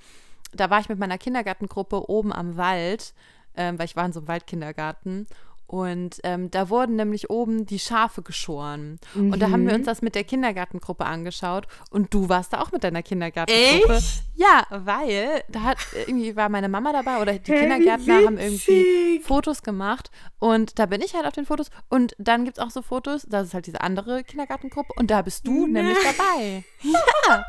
Da 0.52 0.70
war 0.70 0.80
ich 0.80 0.90
mit 0.90 1.00
meiner 1.00 1.18
Kindergartengruppe 1.18 2.10
oben 2.10 2.34
am 2.34 2.58
Wald, 2.58 3.14
ähm, 3.56 3.80
weil 3.80 3.86
ich 3.86 3.96
war 3.96 4.06
in 4.06 4.14
so 4.14 4.20
einem 4.20 4.28
Waldkindergarten. 4.28 5.28
Und 5.70 6.20
ähm, 6.24 6.50
da 6.50 6.72
wurden 6.72 6.96
nämlich 6.96 7.30
oben 7.30 7.68
die 7.68 7.78
Schafe 7.78 8.24
geschoren. 8.24 9.00
Und 9.14 9.40
da 9.40 9.52
haben 9.52 9.68
wir 9.68 9.76
uns 9.76 9.86
das 9.86 10.02
mit 10.02 10.16
der 10.16 10.24
Kindergartengruppe 10.24 11.06
angeschaut. 11.06 11.68
Und 11.92 12.12
du 12.12 12.28
warst 12.28 12.54
da 12.54 12.62
auch 12.62 12.72
mit 12.72 12.84
deiner 12.84 13.04
Kindergartengruppe. 13.04 13.98
Echt? 13.98 14.24
Ja, 14.36 14.66
weil 14.72 15.44
da 15.48 15.62
hat 15.62 15.78
irgendwie 16.08 16.36
war 16.36 16.50
meine 16.50 16.70
Mama 16.70 16.92
dabei 16.92 17.22
oder 17.22 17.34
die 17.34 17.52
wie 17.52 17.56
Kindergärtner 17.56 18.26
haben 18.26 18.40
irgendwie. 18.40 19.20
Fotos 19.24 19.62
gemacht. 19.62 20.10
Und 20.40 20.80
da 20.80 20.88
bin 20.88 21.02
ich 21.04 21.14
halt 21.14 21.28
auf 21.28 21.34
den 21.34 21.46
Fotos. 21.46 21.70
Und 21.88 22.16
dann 22.18 22.46
gibt 22.46 22.58
es 22.58 22.64
auch 22.64 22.72
so 22.72 22.82
Fotos, 22.82 23.28
das 23.30 23.50
ist 23.50 23.54
halt 23.54 23.68
diese 23.68 23.82
andere 23.82 24.24
Kindergartengruppe. 24.24 24.94
Und 24.96 25.12
da 25.12 25.22
bist 25.22 25.46
du 25.46 25.68
nämlich 25.68 25.98
dabei. 26.04 26.64
Ja. 26.82 27.44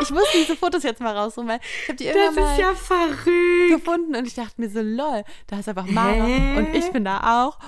Ich 0.00 0.10
muss 0.10 0.24
diese 0.34 0.56
Fotos 0.56 0.82
jetzt 0.82 1.00
mal 1.00 1.16
raussuchen, 1.16 1.48
weil 1.48 1.60
ich 1.82 1.88
habe 1.88 1.96
die 1.96 2.04
Das 2.06 2.14
irgendwann 2.16 2.44
mal 2.44 2.52
ist 2.52 2.58
ja 2.60 2.74
verrückt. 2.74 3.70
gefunden 3.70 4.16
und 4.16 4.26
ich 4.26 4.34
dachte 4.34 4.60
mir 4.60 4.68
so, 4.68 4.80
lol, 4.80 5.24
da 5.46 5.58
ist 5.58 5.68
einfach 5.68 5.86
Mara 5.86 6.24
Hä? 6.24 6.58
und 6.58 6.74
ich 6.74 6.90
bin 6.92 7.04
da 7.04 7.44
auch 7.44 7.58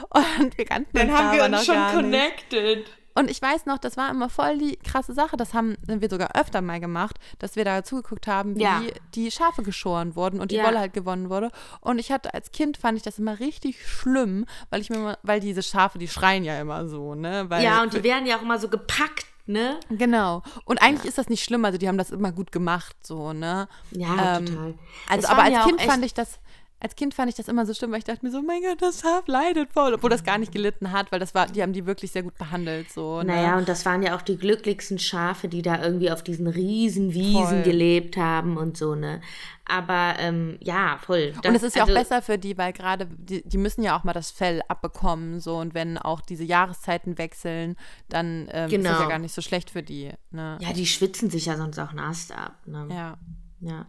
und 0.41 0.57
wir 0.57 0.65
kannten 0.65 0.91
Dann 0.97 1.11
uns 1.11 1.19
haben 1.19 1.37
wir 1.37 1.45
uns 1.45 1.65
schon 1.67 1.77
nicht. 1.77 1.95
connected. 1.95 2.87
Und 3.19 3.31
ich 3.31 3.41
weiß 3.41 3.65
noch, 3.65 3.79
das 3.79 3.97
war 3.97 4.11
immer 4.11 4.29
voll 4.29 4.59
die 4.59 4.77
krasse 4.77 5.15
Sache. 5.15 5.39
Das 5.39 5.55
haben 5.55 5.75
wir 5.87 6.11
sogar 6.11 6.37
öfter 6.37 6.61
mal 6.61 6.81
gemacht, 6.81 7.17
dass 7.39 7.57
wir 7.57 7.65
da 7.65 7.83
zugeguckt 7.83 8.27
haben, 8.27 8.57
wie 8.57 8.63
Ja. 8.63 8.83
die 9.15 9.31
Schafe 9.31 9.63
geschoren 9.63 10.17
wurden 10.17 10.39
und 10.39 10.51
die 10.51 10.57
Ja. 10.57 10.65
Wolle 10.67 10.81
halt 10.81 10.93
gewonnen 10.93 11.31
wurde. 11.31 11.51
Und 11.81 11.99
ich 11.99 12.13
hatte 12.13 12.35
als 12.35 12.51
Kind 12.53 12.77
fand 12.77 12.99
ich 12.99 13.03
das 13.03 13.19
immer 13.19 13.41
richtig 13.41 13.89
schlimm, 13.89 14.45
weil 14.69 14.83
ich 14.83 14.91
mir 14.91 14.97
immer, 14.97 15.19
weil 15.23 15.41
diese 15.41 15.63
Schafe, 15.63 15.99
die 15.99 16.09
schreien 16.09 16.45
ja 16.45 16.61
immer 16.61 16.87
so, 16.89 17.15
ne? 17.15 17.47
Weil, 17.49 17.65
Ja, 17.65 17.83
und 17.83 17.95
die 17.95 18.05
werden 18.05 18.27
ja 18.27 18.37
auch 18.37 18.43
immer 18.43 18.59
so 18.59 18.69
gepackt, 18.69 19.25
ne? 19.47 19.79
Genau. 19.91 20.43
Und 20.65 20.83
eigentlich 20.83 21.07
ist 21.07 21.19
das 21.19 21.29
nicht 21.29 21.45
schlimm, 21.45 21.65
also 21.65 21.79
die 21.79 21.89
haben 21.89 21.99
das 21.99 22.11
immer 22.11 22.33
gut 22.33 22.53
gemacht, 22.53 22.97
so, 23.03 23.33
ne? 23.33 23.69
Ja, 23.93 24.37
Ähm, 24.39 24.47
total. 24.47 24.75
Also, 25.09 25.29
aber 25.29 25.43
als 25.45 25.53
ja 25.55 25.65
Kind 25.65 25.83
fand 25.83 26.05
ich 26.05 26.15
das, 26.15 26.39
als 26.79 26.95
Kind 26.95 27.15
fand 27.15 27.31
ich 27.31 27.35
das 27.35 27.49
immer 27.49 27.65
so 27.65 27.73
schlimm, 27.73 27.91
weil 27.91 27.99
ich 27.99 28.05
dachte 28.05 28.25
mir 28.25 28.31
so, 28.31 28.43
mein 28.43 28.61
Gott, 28.63 28.83
das 28.83 29.01
Schaf 29.01 29.27
leidet 29.27 29.73
voll, 29.73 29.95
obwohl 29.95 30.11
das 30.11 30.25
gar 30.25 30.37
nicht 30.39 30.53
gelitten 30.53 30.93
hat, 30.93 31.11
weil 31.11 31.19
das 31.19 31.35
war, 31.35 31.47
die 31.47 31.63
haben 31.63 31.73
die 31.73 31.87
wirklich 31.87 32.13
sehr 32.13 32.23
gut 32.23 32.37
behandelt, 32.37 32.91
so. 32.93 33.19
Ne? 33.19 33.25
Naja, 33.27 33.57
und 33.57 33.69
das 33.69 33.87
waren 33.87 34.03
ja 34.03 34.15
auch 34.15 34.23
die 34.23 34.37
glücklichsten 34.37 34.99
Schafe, 34.99 35.49
die 35.49 35.63
da 35.63 35.83
irgendwie 35.83 36.11
auf 36.11 36.23
diesen 36.23 36.47
riesen 36.47 37.15
Wiesen 37.15 37.43
Voll. 37.47 37.63
gelebt 37.63 38.17
haben 38.19 38.57
und 38.59 38.77
so, 38.77 38.95
ne? 38.95 39.21
Aber 39.69 40.15
ähm, 40.19 40.59
ja, 40.61 40.99
voll. 41.05 41.33
und 41.35 41.45
Das- 41.45 41.55
es 41.57 41.63
ist 41.65 41.77
ja 41.77 41.83
auch 41.83 41.89
also- 41.89 41.99
besser 41.99 42.23
für 42.23 42.39
die, 42.39 42.57
weil 42.59 42.73
gerade 42.73 43.07
die, 43.07 43.43
die 43.49 43.59
müssen 43.59 43.83
ja 43.83 43.99
auch 43.99 44.05
mal 44.05 44.13
das 44.13 44.31
Fell 44.31 44.61
abbekommen, 44.69 45.41
so 45.41 45.57
und 45.57 45.75
wenn 45.75 45.99
auch 45.99 46.21
diese 46.21 46.45
Jahreszeiten 46.45 47.19
wechseln, 47.19 47.77
dann 48.09 48.49
ähm, 48.53 48.67
ist 48.71 48.77
das 48.77 48.85
ja 48.85 48.97
Genau. 48.99 49.09
gar 49.09 49.19
nicht 49.19 49.35
so 49.35 49.41
schlecht 49.41 49.71
für 49.71 49.83
die. 49.83 50.13
Ne? 50.31 50.59
Ja, 50.61 50.73
die 50.73 50.87
schwitzen 50.87 51.31
sich 51.31 51.47
ja 51.47 51.57
sonst 51.57 51.79
auch 51.79 51.95
nass 51.95 52.31
ab, 52.31 52.59
ne? 52.67 52.87
Ja. 52.91 53.19
Ja. 53.61 53.87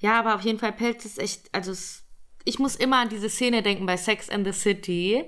Ja, 0.00 0.18
aber 0.18 0.34
auf 0.34 0.40
jeden 0.40 0.58
Fall 0.58 0.72
Pelz 0.72 1.04
ist 1.04 1.18
echt, 1.20 1.54
also 1.54 1.70
es, 1.70 2.02
ich 2.44 2.58
muss 2.58 2.76
immer 2.76 2.98
an 2.98 3.08
diese 3.08 3.28
Szene 3.28 3.62
denken 3.62 3.86
bei 3.86 3.96
Sex 3.96 4.28
and 4.28 4.46
the 4.46 4.52
City, 4.52 5.24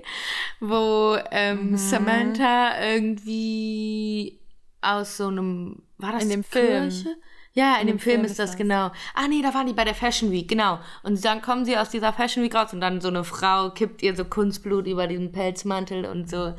wo 0.59 1.17
ähm, 1.31 1.71
Mhm. 1.71 1.77
Samantha 1.77 2.81
irgendwie 2.81 4.39
aus 4.81 5.17
so 5.17 5.27
einem, 5.27 5.81
war 5.97 6.11
das 6.13 6.23
In 6.23 6.29
dem 6.29 6.43
Film. 6.43 6.89
Kirche? 6.89 7.15
Ja, 7.53 7.77
in, 7.77 7.87
dem, 7.87 7.99
Film, 7.99 8.25
ist 8.25 8.37
das, 8.37 8.57
genau. 8.57 8.91
Ah 9.13 9.29
nee, 9.29 9.41
da 9.41 9.53
waren 9.53 9.65
die 9.65 9.71
bei 9.71 9.85
der 9.85 9.95
Fashion 9.95 10.29
Week, 10.29 10.45
genau. 10.49 10.77
Und 11.03 11.23
dann 11.23 11.41
kommen 11.41 11.63
sie 11.63 11.77
aus 11.77 11.89
dieser 11.89 12.11
Fashion 12.11 12.43
Week 12.43 12.53
raus 12.53 12.73
und 12.73 12.81
dann 12.81 12.99
so 12.99 13.07
eine 13.07 13.23
Frau 13.23 13.69
kippt 13.69 14.03
ihr 14.03 14.13
so 14.13 14.25
Kunstblut 14.25 14.87
über 14.87 15.07
diesen 15.07 15.31
Pelzmantel 15.31 16.05
und 16.05 16.29
so 16.29 16.53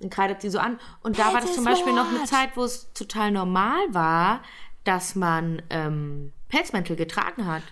und 0.00 0.10
kreidet 0.12 0.42
sie 0.42 0.50
so 0.50 0.58
an. 0.58 0.78
Und 1.02 1.18
da 1.18 1.32
war 1.32 1.40
das 1.40 1.54
zum 1.54 1.64
Beispiel 1.64 1.94
noch 1.94 2.06
eine. 2.06 2.24
Zeit, 2.24 2.50
wo 2.54 2.64
es 2.64 2.92
total 2.92 3.30
normal 3.30 3.80
war, 3.92 4.42
dass 4.84 5.14
man 5.14 5.62
ähm, 5.70 6.32
Pelzmäntel 6.50 6.96
getragen 6.96 7.46
hat. 7.46 7.62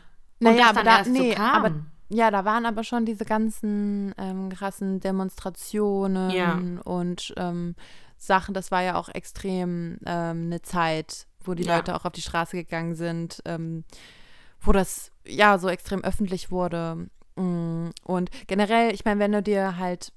Und 0.41 0.45
Naja, 0.47 0.59
das 0.59 0.69
aber 0.71 0.77
dann 0.77 0.85
da, 0.87 0.99
erst 1.01 1.11
nee, 1.11 1.31
so 1.33 1.37
kam. 1.37 1.87
Ja, 2.11 2.31
da 2.31 2.45
waren 2.45 2.67
aber 2.67 2.85
schon 2.85 3.07
diese 3.07 3.25
ganzen 3.25 4.13
ähm, 4.19 4.51
krassen 4.51 5.01
Demonstrationen 5.01 6.31
Ja. 6.31 6.59
und 6.85 7.33
ähm, 7.37 7.75
Sachen. 8.17 8.53
Das 8.55 8.71
war 8.71 8.83
ja 8.83 8.97
auch 8.97 9.09
extrem 9.09 9.99
ähm, 10.05 10.47
eine 10.47 10.61
Zeit, 10.63 11.27
wo 11.43 11.55
die 11.55 11.63
Ja. 11.65 11.77
Leute 11.77 11.95
auch 11.97 12.05
auf 12.05 12.13
die 12.13 12.21
Straße 12.23 12.57
gegangen 12.57 12.95
sind, 12.95 13.41
ähm, 13.47 13.85
wo 14.61 14.73
das 14.73 15.11
ja 15.27 15.59
so 15.59 15.69
extrem 15.69 16.05
öffentlich 16.05 16.51
wurde. 16.51 17.09
Mm, 17.37 17.89
Und 18.05 18.31
generell, 18.47 18.93
ich 18.93 19.05
meine, 19.05 19.21
wenn 19.21 19.33
du 19.33 19.43
dir 19.43 19.79
halt, 19.79 20.13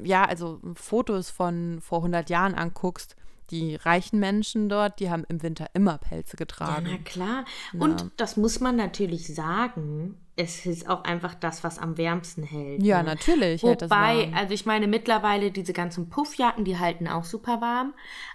ja, 0.00 0.24
also 0.24 0.60
Fotos 0.74 1.30
von 1.30 1.80
vor 1.80 1.98
100 1.98 2.30
Jahren 2.30 2.54
anguckst, 2.54 3.16
die 3.50 3.74
reichen 3.76 4.20
Menschen 4.20 4.68
dort, 4.68 5.00
die 5.00 5.10
haben 5.10 5.24
im 5.28 5.42
Winter 5.42 5.66
immer 5.72 5.96
Pelze 5.98 6.32
Ja, 6.34 6.36
getragen. 6.36 6.86
na 6.90 6.98
klar. 6.98 7.44
Und 7.78 8.12
das 8.18 8.36
muss 8.36 8.60
man 8.60 8.76
natürlich 8.76 9.34
sagen. 9.34 10.14
Es 10.40 10.64
ist 10.66 10.88
auch 10.88 11.02
einfach 11.02 11.34
das, 11.34 11.64
was 11.64 11.80
am 11.80 11.98
wärmsten 11.98 12.44
hält. 12.44 12.80
Ja, 12.82 12.98
ne? 13.02 13.08
natürlich 13.10 13.64
Wobei, 13.64 14.30
also 14.36 14.54
ich 14.54 14.66
meine, 14.66 14.86
mittlerweile 14.86 15.50
diese 15.50 15.72
ganzen 15.72 16.08
Puffjacken, 16.10 16.64
die 16.64 16.78
halten 16.78 17.08
auch 17.08 17.24
super 17.24 17.60
warm. 17.60 17.92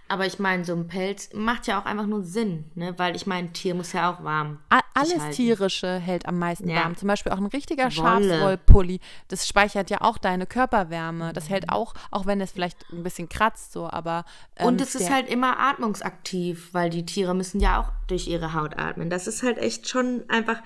Aber 0.09 0.25
ich 0.25 0.37
meine, 0.37 0.65
so 0.65 0.73
ein 0.75 0.87
Pelz 0.87 1.29
macht 1.33 1.65
ja 1.65 1.79
auch 1.79 1.85
einfach 1.85 2.05
nur 2.05 2.23
Sinn, 2.23 2.65
ne? 2.75 2.93
Weil 2.99 3.15
ich 3.15 3.25
meine, 3.25 3.47
ein 3.47 3.53
Tier 3.53 3.73
muss 3.73 3.93
ja 3.93 4.11
auch 4.13 4.21
warm. 4.23 4.59
A- 4.69 4.81
Alles. 4.93 5.35
Tierische 5.35 5.97
hält 5.97 6.25
am 6.27 6.37
meisten 6.37 6.69
Ja. 6.69 6.81
warm. 6.83 6.97
Zum 6.97 7.07
Beispiel 7.07 7.31
auch 7.31 7.37
ein 7.37 7.45
richtiger. 7.47 7.89
Schafswollpulli. 7.89 8.99
Das 9.29 9.47
speichert 9.47 9.89
ja 9.89 10.01
auch 10.01 10.17
deine 10.17 10.45
Körperwärme. 10.45 11.31
Das 11.33 11.49
hält 11.49 11.69
auch, 11.69 11.93
auch 12.11 12.25
wenn 12.25 12.41
es 12.41 12.51
vielleicht 12.51 12.77
ein 12.91 13.01
bisschen 13.01 13.29
kratzt, 13.29 13.71
so, 13.71 13.89
aber. 13.89 14.25
ähm, 14.57 14.67
Und 14.67 14.81
es 14.81 14.93
ist 14.93 15.09
halt 15.09 15.29
immer 15.29 15.57
atmungsaktiv, 15.57 16.73
weil 16.73 16.89
die 16.89 17.05
Tiere 17.05 17.33
müssen 17.33 17.59
ja 17.61 17.79
auch 17.81 17.89
durch 18.07 18.27
ihre 18.27 18.53
Haut 18.53 18.77
atmen. 18.77 19.09
Das 19.09 19.25
ist 19.27 19.41
halt 19.41 19.57
echt 19.57 19.87
schon 19.87 20.23
einfach, 20.27 20.61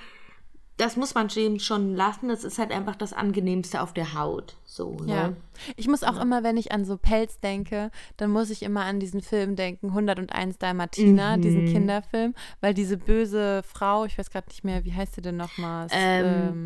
das 0.77 0.95
muss 0.95 1.15
man 1.15 1.27
dem 1.27 1.59
schon 1.59 1.95
lassen. 1.95 2.29
Das 2.29 2.43
ist 2.43 2.59
halt 2.59 2.71
einfach 2.71 2.95
das 2.95 3.11
Angenehmste 3.13 3.81
auf 3.81 3.93
der 3.93 4.13
Haut. 4.13 4.55
So, 4.63 4.97
ne? 5.03 5.13
Ja. 5.13 5.33
Ich 5.75 5.87
muss 5.87 6.03
auch 6.03 6.19
immer, 6.21 6.43
wenn 6.43 6.55
ich 6.55 6.71
an 6.71 6.85
so 6.85 6.97
Pelz 6.97 7.39
denke, 7.39 7.89
dann 8.17 8.29
muss 8.29 8.49
ich 8.51 8.61
immer 8.63 8.85
an 8.85 8.99
diesen 8.99 9.21
Film 9.21 9.55
denken, 9.55 9.87
101 9.89 10.59
Dalmatiner, 10.59 11.37
Mhm. 11.37 11.41
diesen 11.41 11.65
Kinderfilm, 11.65 12.35
weil 12.61 12.73
diese 12.75 12.97
böse 12.97 13.63
Frau, 13.63 14.05
ich 14.05 14.17
weiß 14.17 14.29
gerade 14.29 14.47
nicht 14.49 14.63
mehr, 14.63 14.85
wie 14.85 14.93
heißt 14.93 15.15
sie 15.15 15.21
denn 15.21 15.37
nochmal? 15.37 15.87
Ähm, 15.91 16.65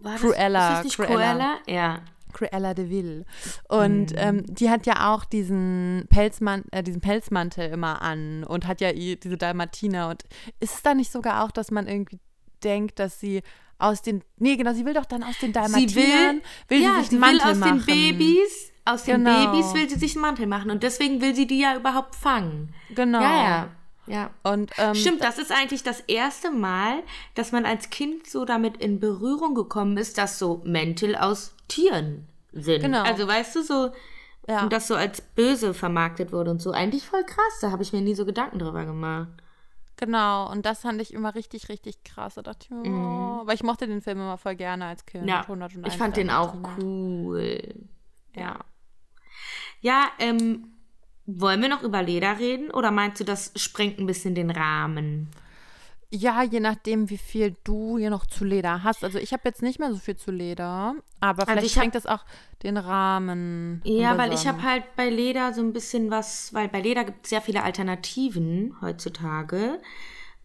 das, 0.00 0.20
Cruella, 0.20 0.82
Cruella. 0.82 1.06
Cruella? 1.06 1.58
Ja. 1.68 2.00
Cruella 2.32 2.74
de 2.74 2.88
Vil. 2.88 3.18
Mhm. 3.18 3.76
Und 3.76 4.12
ähm, 4.16 4.44
die 4.46 4.70
hat 4.70 4.86
ja 4.86 5.12
auch 5.14 5.24
diesen, 5.24 6.06
Pelzman 6.10 6.64
äh, 6.70 6.82
diesen 6.82 7.00
Pelzmantel 7.00 7.70
immer 7.70 8.02
an 8.02 8.44
und 8.44 8.66
hat 8.66 8.80
ja 8.80 8.92
diese 8.92 9.36
Dalmatiner. 9.36 10.08
Und 10.08 10.24
ist 10.60 10.74
es 10.76 10.82
da 10.82 10.94
nicht 10.94 11.10
sogar 11.12 11.44
auch, 11.44 11.50
dass 11.50 11.70
man 11.70 11.86
irgendwie 11.88 12.18
denkt, 12.60 12.98
dass 12.98 13.20
sie 13.20 13.42
aus 13.78 14.02
den, 14.02 14.22
nee, 14.36 14.56
genau, 14.56 14.72
sie 14.74 14.84
will 14.84 14.94
doch 14.94 15.06
dann 15.06 15.22
aus 15.22 15.38
den 15.38 15.48
Sie 15.48 15.52
Dalmatinern, 15.54 16.36
will, 16.36 16.42
will 16.68 16.82
ja, 16.82 16.94
sie 16.96 17.00
sich 17.04 17.10
einen 17.12 17.22
will 17.22 17.30
Mantel 17.38 17.50
aus 17.50 17.56
machen. 17.58 17.84
den 17.86 18.18
Babys, 18.18 18.72
aus 18.84 19.04
den 19.04 19.24
Genau. 19.24 19.52
Babys 19.52 19.74
will 19.74 19.88
sie 19.88 19.98
sich 19.98 20.14
einen 20.16 20.22
Mantel 20.22 20.46
machen 20.46 20.70
und 20.70 20.82
deswegen 20.82 21.20
will 21.20 21.34
sie 21.34 21.46
die 21.46 21.60
ja 21.60 21.76
überhaupt 21.76 22.14
fangen. 22.14 22.74
Genau. 22.94 23.20
Ja, 23.20 23.42
ja. 23.42 23.68
Ja. 24.06 24.30
Und, 24.42 24.72
ähm, 24.78 24.94
Stimmt, 24.94 25.22
das 25.22 25.38
ist 25.38 25.52
eigentlich 25.52 25.82
das 25.84 26.00
erste 26.00 26.50
Mal, 26.50 27.02
dass 27.36 27.52
man 27.52 27.64
als 27.64 27.90
Kind 27.90 28.26
so 28.26 28.44
damit 28.44 28.76
in 28.78 28.98
Berührung 28.98 29.54
gekommen 29.54 29.96
ist, 29.98 30.18
dass 30.18 30.38
so 30.38 30.60
Mäntel 30.64 31.14
aus 31.14 31.54
Tieren 31.68 32.26
sind. 32.52 32.82
Genau. 32.82 33.02
Also 33.02 33.28
weißt 33.28 33.54
du, 33.56 33.62
so, 33.62 33.90
Ja. 34.48 34.62
und 34.64 34.72
das 34.72 34.88
so 34.88 34.96
als 34.96 35.20
böse 35.20 35.74
vermarktet 35.74 36.32
wurde 36.32 36.50
und 36.50 36.60
so. 36.60 36.72
Eigentlich 36.72 37.04
voll 37.06 37.22
krass, 37.24 37.60
da 37.60 37.70
habe 37.70 37.82
ich 37.84 37.92
mir 37.92 38.00
nie 38.00 38.14
so 38.14 38.24
Gedanken 38.26 38.58
drüber 38.58 38.84
gemacht. 38.84 39.28
Genau, 40.00 40.50
und 40.50 40.64
das 40.64 40.80
fand 40.80 40.98
ich 41.02 41.12
immer 41.12 41.34
richtig, 41.34 41.68
richtig 41.68 42.02
krass. 42.04 42.34
Da 42.34 42.42
dachte 42.42 42.64
ich 42.64 42.70
mir, 42.70 42.82
oh, 42.86 43.46
weil 43.46 43.54
ich 43.54 43.62
mochte 43.62 43.86
den 43.86 44.00
Film 44.00 44.16
immer 44.16 44.38
voll 44.38 44.56
gerne 44.56 44.86
als 44.86 45.04
Kind. 45.04 45.24
Mhm. 45.24 45.28
Ja, 45.28 45.42
101 45.42 45.92
ich 45.92 45.98
fand 45.98 46.16
den 46.16 46.30
auch 46.30 46.56
cool. 46.78 47.74
Ja. 48.34 48.40
Ja. 48.40 48.58
Ja, 49.82 50.08
ähm, 50.18 50.68
wollen 51.26 51.60
wir 51.60 51.68
noch 51.68 51.82
über 51.82 52.02
Leder 52.02 52.38
reden 52.38 52.70
oder 52.70 52.90
meinst 52.90 53.20
du, 53.20 53.24
das 53.24 53.52
sprengt 53.56 53.98
ein 53.98 54.06
bisschen 54.06 54.34
den 54.34 54.50
Rahmen? 54.50 55.28
Ja, 56.12 56.42
je 56.42 56.58
nachdem, 56.58 57.08
wie 57.08 57.18
viel 57.18 57.56
du 57.62 57.96
hier 57.96 58.10
noch 58.10 58.26
zu 58.26 58.44
Leder 58.44 58.82
hast. 58.82 59.04
Also 59.04 59.18
ich 59.18 59.32
habe 59.32 59.42
jetzt 59.44 59.62
nicht 59.62 59.78
mehr 59.78 59.92
so 59.92 59.98
viel 59.98 60.16
zu 60.16 60.32
Leder, 60.32 60.96
aber 61.20 61.42
vielleicht 61.42 61.48
Also 61.58 61.66
ich 61.66 61.72
hab- 61.76 61.82
sprengt 61.82 61.94
das 61.94 62.06
auch 62.06 62.24
den 62.64 62.76
Rahmen. 62.76 63.80
Ja, 63.84 64.18
weil 64.18 64.32
ich 64.32 64.46
habe 64.48 64.62
halt 64.62 64.82
bei 64.96 65.08
Leder 65.08 65.54
so 65.54 65.60
ein 65.60 65.72
bisschen 65.72 66.10
was, 66.10 66.52
weil 66.52 66.66
bei 66.68 66.80
Leder 66.80 67.04
gibt 67.04 67.24
es 67.26 67.30
sehr 67.30 67.40
viele 67.40 67.62
Alternativen 67.62 68.74
heutzutage. 68.80 69.80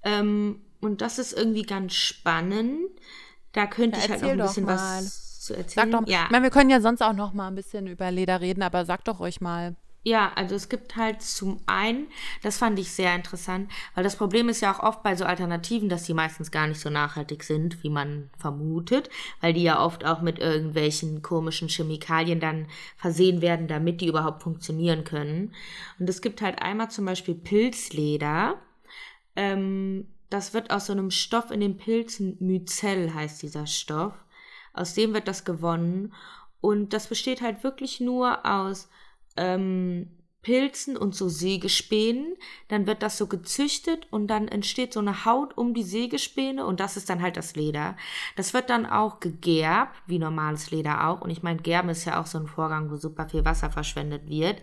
Ähm, 0.03 0.61
und 0.81 1.01
das 1.01 1.17
ist 1.17 1.33
irgendwie 1.33 1.63
ganz 1.63 1.93
spannend. 1.95 2.81
Da 3.53 3.65
könnte 3.65 3.97
Ja, 3.97 4.05
ich 4.05 4.11
halt 4.11 4.21
noch 4.21 4.29
ein 4.29 4.37
bisschen 4.37 4.65
mal. 4.65 4.75
was 4.75 5.39
zu 5.41 5.53
Sag 5.53 5.57
erzählen. 5.63 5.91
doch, 5.91 6.07
ja. 6.07 6.25
ich 6.25 6.31
meine, 6.31 6.43
wir 6.43 6.51
können 6.51 6.69
ja 6.69 6.79
sonst 6.81 7.01
auch 7.01 7.13
noch 7.13 7.33
mal 7.33 7.47
ein 7.47 7.55
bisschen 7.55 7.87
über 7.87 8.11
Leder 8.11 8.39
reden, 8.39 8.61
aber 8.61 8.85
sag 8.85 9.03
doch 9.05 9.19
ruhig 9.19 9.41
mal. 9.41 9.75
Ja, 10.07 10.31
also 10.35 10.53
es 10.53 10.69
gibt 10.69 10.97
halt 10.97 11.23
zum 11.23 11.59
einen, 11.65 12.05
das 12.43 12.59
fand 12.59 12.77
ich 12.77 12.91
sehr 12.91 13.15
interessant, 13.15 13.71
weil 13.95 14.03
das 14.03 14.15
Problem 14.15 14.49
ist 14.49 14.61
ja 14.61 14.71
auch 14.71 14.83
oft 14.83 15.01
bei 15.01 15.15
so 15.15 15.25
Alternativen, 15.25 15.89
dass 15.89 16.03
die 16.03 16.13
meistens 16.13 16.51
gar 16.51 16.67
nicht 16.67 16.79
so 16.79 16.91
nachhaltig 16.91 17.43
sind, 17.43 17.83
wie 17.83 17.89
man 17.89 18.29
vermutet, 18.37 19.09
weil 19.41 19.53
die 19.53 19.63
ja 19.63 19.83
oft 19.83 20.05
auch 20.05 20.21
mit 20.21 20.37
irgendwelchen 20.37 21.23
komischen 21.23 21.69
Chemikalien 21.69 22.39
dann 22.39 22.67
versehen 22.97 23.41
werden, 23.41 23.67
damit 23.67 23.99
die 23.99 24.05
überhaupt 24.05 24.43
funktionieren 24.43 25.05
können. 25.05 25.55
Und 25.97 26.07
es 26.07 26.21
gibt 26.21 26.43
halt 26.43 26.61
einmal 26.61 26.91
zum 26.91 27.05
Beispiel 27.05 27.33
Pilzleder. 27.33 28.59
Ähm, 29.35 30.05
das 30.29 30.53
wird 30.53 30.69
aus 30.69 30.85
so 30.85 30.93
einem 30.93 31.09
Stoff 31.09 31.49
in 31.49 31.61
den 31.61 31.77
Pilzen, 31.77 32.37
Mycel 32.39 33.11
heißt 33.11 33.41
dieser 33.41 33.65
Stoff. 33.65 34.13
Aus 34.71 34.93
dem 34.93 35.15
wird 35.15 35.27
das 35.27 35.45
gewonnen. 35.45 36.13
Und 36.61 36.93
das 36.93 37.07
besteht 37.07 37.41
halt 37.41 37.63
wirklich 37.63 37.99
nur 38.01 38.45
aus 38.45 38.87
ähm, 39.37 40.09
Pilzen 40.45 40.95
und 40.95 41.15
so 41.15 41.27
Sägespänen. 41.27 42.35
Dann 42.67 42.85
wird 42.85 43.01
das 43.01 43.17
so 43.17 43.25
gezüchtet 43.25 44.07
und 44.11 44.27
dann 44.27 44.47
entsteht 44.47 44.93
so 44.93 44.99
eine 44.99 45.25
Haut 45.25 45.57
um 45.57 45.73
die 45.73 45.83
Sägespäne 45.83 46.65
und 46.67 46.79
das 46.79 46.97
ist 46.97 47.09
dann 47.09 47.23
halt 47.23 47.35
das 47.35 47.55
Leder. 47.55 47.97
Das 48.35 48.53
wird 48.53 48.69
dann 48.69 48.85
auch 48.85 49.19
gegerbt, 49.19 49.95
wie 50.05 50.19
normales 50.19 50.69
Leder 50.69 51.07
auch. 51.07 51.21
Und 51.21 51.31
ich 51.31 51.41
meine, 51.41 51.61
Gerben 51.61 51.89
ist 51.89 52.05
ja 52.05 52.21
auch 52.21 52.27
so 52.27 52.37
ein 52.37 52.45
Vorgang, 52.45 52.91
wo 52.91 52.95
super 52.95 53.27
viel 53.27 53.43
Wasser 53.43 53.71
verschwendet 53.71 54.29
wird. 54.29 54.61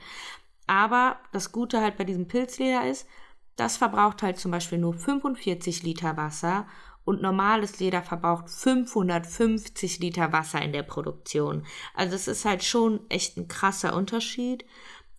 Aber 0.68 1.16
das 1.32 1.50
Gute 1.50 1.80
halt 1.80 1.96
bei 1.96 2.04
diesem 2.04 2.28
Pilzleder 2.28 2.88
ist, 2.88 3.08
das 3.56 3.76
verbraucht 3.76 4.22
halt 4.22 4.38
zum 4.38 4.52
Beispiel 4.52 4.78
nur 4.78 4.94
45 4.94 5.82
Liter 5.82 6.16
Wasser 6.16 6.66
und 7.04 7.22
normales 7.22 7.80
Leder 7.80 8.02
verbraucht 8.02 8.48
550 8.48 9.98
Liter 9.98 10.32
Wasser 10.32 10.62
in 10.62 10.72
der 10.72 10.84
Produktion. 10.84 11.64
Also 11.94 12.14
es 12.14 12.28
ist 12.28 12.44
halt 12.44 12.62
schon 12.62 13.00
echt 13.08 13.36
ein 13.36 13.48
krasser 13.48 13.94
Unterschied. 13.96 14.64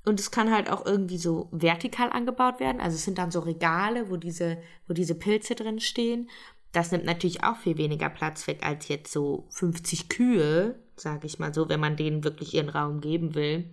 Und 0.05 0.19
es 0.19 0.31
kann 0.31 0.51
halt 0.51 0.69
auch 0.69 0.85
irgendwie 0.85 1.17
so 1.17 1.47
vertikal 1.51 2.09
angebaut 2.11 2.59
werden. 2.59 2.81
Also 2.81 2.95
es 2.95 3.05
sind 3.05 3.17
dann 3.17 3.31
so 3.31 3.39
Regale, 3.39 4.09
wo 4.09 4.17
diese, 4.17 4.57
wo 4.87 4.93
diese 4.93 5.15
Pilze 5.15 5.55
drin 5.55 5.79
stehen. 5.79 6.29
Das 6.73 6.91
nimmt 6.91 7.05
natürlich 7.05 7.43
auch 7.43 7.57
viel 7.57 7.77
weniger 7.77 8.09
Platz 8.09 8.47
weg 8.47 8.65
als 8.65 8.87
jetzt 8.87 9.11
so 9.11 9.47
50 9.51 10.09
Kühe, 10.09 10.79
sage 10.95 11.27
ich 11.27 11.39
mal 11.39 11.53
so, 11.53 11.69
wenn 11.69 11.79
man 11.79 11.95
denen 11.95 12.23
wirklich 12.23 12.53
ihren 12.53 12.69
Raum 12.69 12.99
geben 12.99 13.35
will. 13.35 13.69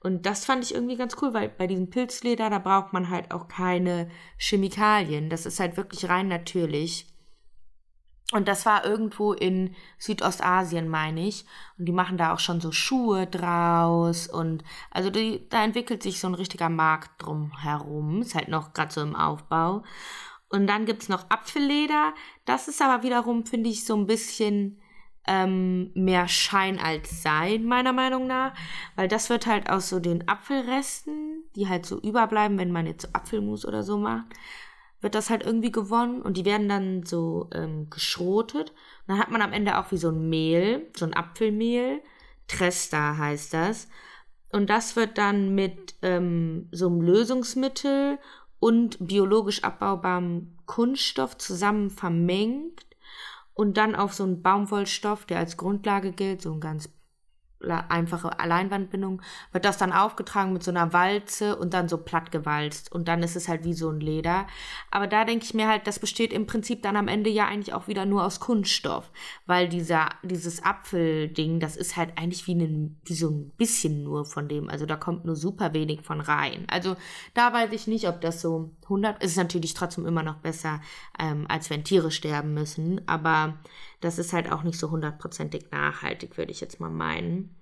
Und 0.00 0.26
das 0.26 0.44
fand 0.44 0.62
ich 0.64 0.74
irgendwie 0.74 0.96
ganz 0.96 1.16
cool, 1.22 1.32
weil 1.32 1.48
bei 1.48 1.66
diesem 1.66 1.88
Pilzleder, 1.88 2.50
da 2.50 2.58
braucht 2.58 2.92
man 2.92 3.08
halt 3.08 3.30
auch 3.30 3.48
keine 3.48 4.10
Chemikalien. 4.36 5.30
Das 5.30 5.46
ist 5.46 5.60
halt 5.60 5.78
wirklich 5.78 6.10
rein 6.10 6.28
natürlich. 6.28 7.06
Und 8.32 8.48
das 8.48 8.64
war 8.64 8.84
irgendwo 8.84 9.32
in 9.32 9.74
Südostasien, 9.98 10.88
meine 10.88 11.26
ich. 11.26 11.44
Und 11.78 11.84
die 11.86 11.92
machen 11.92 12.16
da 12.16 12.32
auch 12.32 12.38
schon 12.38 12.60
so 12.60 12.72
Schuhe 12.72 13.26
draus. 13.26 14.26
Und 14.26 14.64
also 14.90 15.10
die, 15.10 15.46
da 15.50 15.62
entwickelt 15.62 16.02
sich 16.02 16.20
so 16.20 16.28
ein 16.28 16.34
richtiger 16.34 16.70
Markt 16.70 17.22
drum 17.22 17.52
herum. 17.60 18.22
Ist 18.22 18.34
halt 18.34 18.48
noch 18.48 18.72
gerade 18.72 18.92
so 18.92 19.02
im 19.02 19.14
Aufbau. 19.14 19.82
Und 20.48 20.66
dann 20.66 20.86
gibt's 20.86 21.08
noch 21.08 21.28
Apfelleder. 21.30 22.14
Das 22.46 22.66
ist 22.66 22.80
aber 22.80 23.02
wiederum, 23.02 23.44
finde 23.44 23.68
ich, 23.68 23.84
so 23.84 23.94
ein 23.94 24.06
bisschen 24.06 24.80
ähm, 25.26 25.90
mehr 25.94 26.26
Schein 26.28 26.78
als 26.78 27.22
Sein, 27.22 27.64
meiner 27.64 27.92
Meinung 27.92 28.26
nach. 28.26 28.54
Weil 28.96 29.08
das 29.08 29.28
wird 29.28 29.46
halt 29.46 29.68
aus 29.68 29.90
so 29.90 30.00
den 30.00 30.28
Apfelresten, 30.28 31.44
die 31.56 31.68
halt 31.68 31.84
so 31.84 32.00
überbleiben, 32.00 32.58
wenn 32.58 32.72
man 32.72 32.86
jetzt 32.86 33.02
so 33.02 33.08
Apfelmus 33.12 33.66
oder 33.66 33.82
so 33.82 33.98
macht, 33.98 34.26
wird 35.04 35.14
das 35.14 35.30
halt 35.30 35.44
irgendwie 35.44 35.70
gewonnen 35.70 36.22
und 36.22 36.36
die 36.36 36.44
werden 36.44 36.68
dann 36.68 37.04
so 37.04 37.48
ähm, 37.52 37.88
geschrotet. 37.90 38.70
Und 38.70 39.08
dann 39.08 39.18
hat 39.18 39.30
man 39.30 39.42
am 39.42 39.52
Ende 39.52 39.78
auch 39.78 39.92
wie 39.92 39.98
so 39.98 40.08
ein 40.08 40.28
Mehl, 40.28 40.90
so 40.96 41.04
ein 41.04 41.14
Apfelmehl. 41.14 42.02
Tresta 42.48 43.16
heißt 43.16 43.54
das. 43.54 43.88
Und 44.50 44.70
das 44.70 44.96
wird 44.96 45.18
dann 45.18 45.54
mit 45.54 45.94
ähm, 46.02 46.68
so 46.72 46.88
einem 46.88 47.00
Lösungsmittel 47.02 48.18
und 48.58 48.96
biologisch 49.00 49.62
abbaubarem 49.62 50.56
Kunststoff 50.66 51.36
zusammen 51.38 51.90
vermengt 51.90 52.86
und 53.52 53.76
dann 53.76 53.94
auf 53.94 54.14
so 54.14 54.24
einen 54.24 54.42
Baumwollstoff, 54.42 55.26
der 55.26 55.38
als 55.38 55.56
Grundlage 55.56 56.12
gilt, 56.12 56.42
so 56.42 56.52
ein 56.52 56.60
ganz 56.60 56.88
la- 57.64 57.86
einfache 57.88 58.30
Leinwandbindung, 58.44 59.22
wird 59.52 59.64
das 59.64 59.78
dann 59.78 59.92
aufgetragen 59.92 60.52
mit 60.52 60.62
so 60.62 60.70
einer 60.70 60.92
Walze 60.92 61.56
und 61.56 61.74
dann 61.74 61.88
so 61.88 61.98
platt 61.98 62.30
gewalzt. 62.32 62.92
Und 62.92 63.08
dann 63.08 63.22
ist 63.22 63.36
es 63.36 63.48
halt 63.48 63.64
wie 63.64 63.74
so 63.74 63.90
ein 63.90 64.00
Leder. 64.00 64.46
Aber 64.90 65.06
da 65.06 65.24
denke 65.24 65.44
ich 65.44 65.54
mir 65.54 65.68
halt, 65.68 65.86
das 65.86 65.98
besteht 65.98 66.32
im 66.32 66.46
Prinzip 66.46 66.82
dann 66.82 66.96
am 66.96 67.08
Ende 67.08 67.30
ja 67.30 67.46
eigentlich 67.46 67.74
auch 67.74 67.88
wieder 67.88 68.06
nur 68.06 68.24
aus 68.24 68.40
Kunststoff. 68.40 69.10
Weil 69.46 69.68
dieser, 69.68 70.08
dieses 70.22 70.62
Apfelding, 70.62 71.60
das 71.60 71.76
ist 71.76 71.96
halt 71.96 72.16
eigentlich 72.18 72.46
wie, 72.46 72.54
ein, 72.54 73.00
wie 73.04 73.14
so 73.14 73.30
ein 73.30 73.50
bisschen 73.56 74.04
nur 74.04 74.24
von 74.24 74.48
dem. 74.48 74.68
Also 74.68 74.86
da 74.86 74.96
kommt 74.96 75.24
nur 75.24 75.36
super 75.36 75.72
wenig 75.72 76.02
von 76.02 76.20
rein. 76.20 76.64
Also 76.68 76.96
da 77.34 77.52
weiß 77.52 77.72
ich 77.72 77.86
nicht, 77.86 78.08
ob 78.08 78.20
das 78.20 78.40
so 78.40 78.70
100, 78.84 79.22
ist 79.22 79.36
natürlich 79.36 79.74
trotzdem 79.74 80.06
immer 80.06 80.22
noch 80.22 80.36
besser, 80.36 80.80
ähm, 81.18 81.46
als 81.48 81.70
wenn 81.70 81.84
Tiere 81.84 82.10
sterben 82.10 82.54
müssen. 82.54 83.06
Aber 83.08 83.54
das 84.00 84.18
ist 84.18 84.32
halt 84.32 84.50
auch 84.50 84.62
nicht 84.62 84.78
so 84.78 84.90
hundertprozentig 84.90 85.70
nachhaltig, 85.70 86.36
würde 86.36 86.52
ich 86.52 86.60
jetzt 86.60 86.80
mal 86.80 86.90
meinen. 86.90 87.56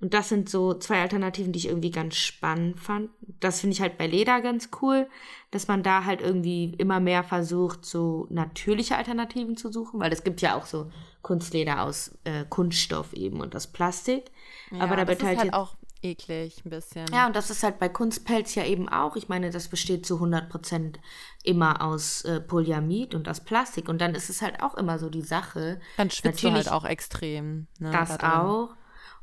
Und 0.00 0.14
das 0.14 0.30
sind 0.30 0.48
so 0.48 0.72
zwei 0.74 1.02
Alternativen, 1.02 1.52
die 1.52 1.58
ich 1.58 1.68
irgendwie 1.68 1.90
ganz 1.90 2.16
spannend 2.16 2.80
fand. 2.80 3.10
Das 3.38 3.60
finde 3.60 3.74
ich 3.74 3.82
halt 3.82 3.98
bei 3.98 4.06
Leder 4.06 4.40
ganz 4.40 4.70
cool, 4.80 5.06
dass 5.50 5.68
man 5.68 5.82
da 5.82 6.06
halt 6.06 6.22
irgendwie 6.22 6.72
immer 6.78 7.00
mehr 7.00 7.22
versucht, 7.22 7.84
so 7.84 8.26
natürliche 8.30 8.96
Alternativen 8.96 9.58
zu 9.58 9.70
suchen, 9.70 10.00
weil 10.00 10.12
es 10.12 10.24
gibt 10.24 10.40
ja 10.40 10.56
auch 10.56 10.64
so 10.64 10.90
Kunstleder 11.20 11.82
aus 11.82 12.18
äh, 12.24 12.46
Kunststoff 12.48 13.12
eben 13.12 13.40
und 13.40 13.54
aus 13.54 13.66
Plastik. 13.66 14.30
Aber 14.78 14.96
da 14.96 15.04
das 15.04 15.08
wird 15.08 15.22
halt, 15.22 15.38
halt 15.38 15.54
auch 15.54 15.76
eklig 16.02 16.62
ein 16.64 16.70
bisschen. 16.70 17.06
ja, 17.12 17.26
und 17.26 17.36
das 17.36 17.50
ist 17.50 17.62
halt 17.62 17.78
bei 17.78 17.88
Kunstpelz 17.88 18.54
ja 18.54 18.64
eben 18.64 18.88
auch. 18.88 19.16
Ich 19.16 19.28
meine, 19.28 19.50
das 19.50 19.68
besteht 19.68 20.06
zu 20.06 20.16
100% 20.22 20.96
immer 21.44 21.82
aus 21.82 22.22
äh, 22.24 22.40
Polyamid 22.40 23.14
und 23.14 23.28
aus 23.28 23.40
Plastik. 23.40 23.88
Und 23.88 24.00
dann 24.00 24.14
ist 24.14 24.30
es 24.30 24.42
halt 24.42 24.62
auch 24.62 24.74
immer 24.76 24.98
so 24.98 25.10
die 25.10 25.22
Sache. 25.22 25.80
Dann 25.96 26.10
schwitzt 26.10 26.42
du 26.42 26.48
Natürlich- 26.48 26.70
halt 26.70 26.74
auch 26.76 26.84
extrem. 26.84 27.66
Ne, 27.78 27.90
Das 27.90 28.16
da 28.16 28.16
drin. 28.16 28.30
auch. 28.30 28.76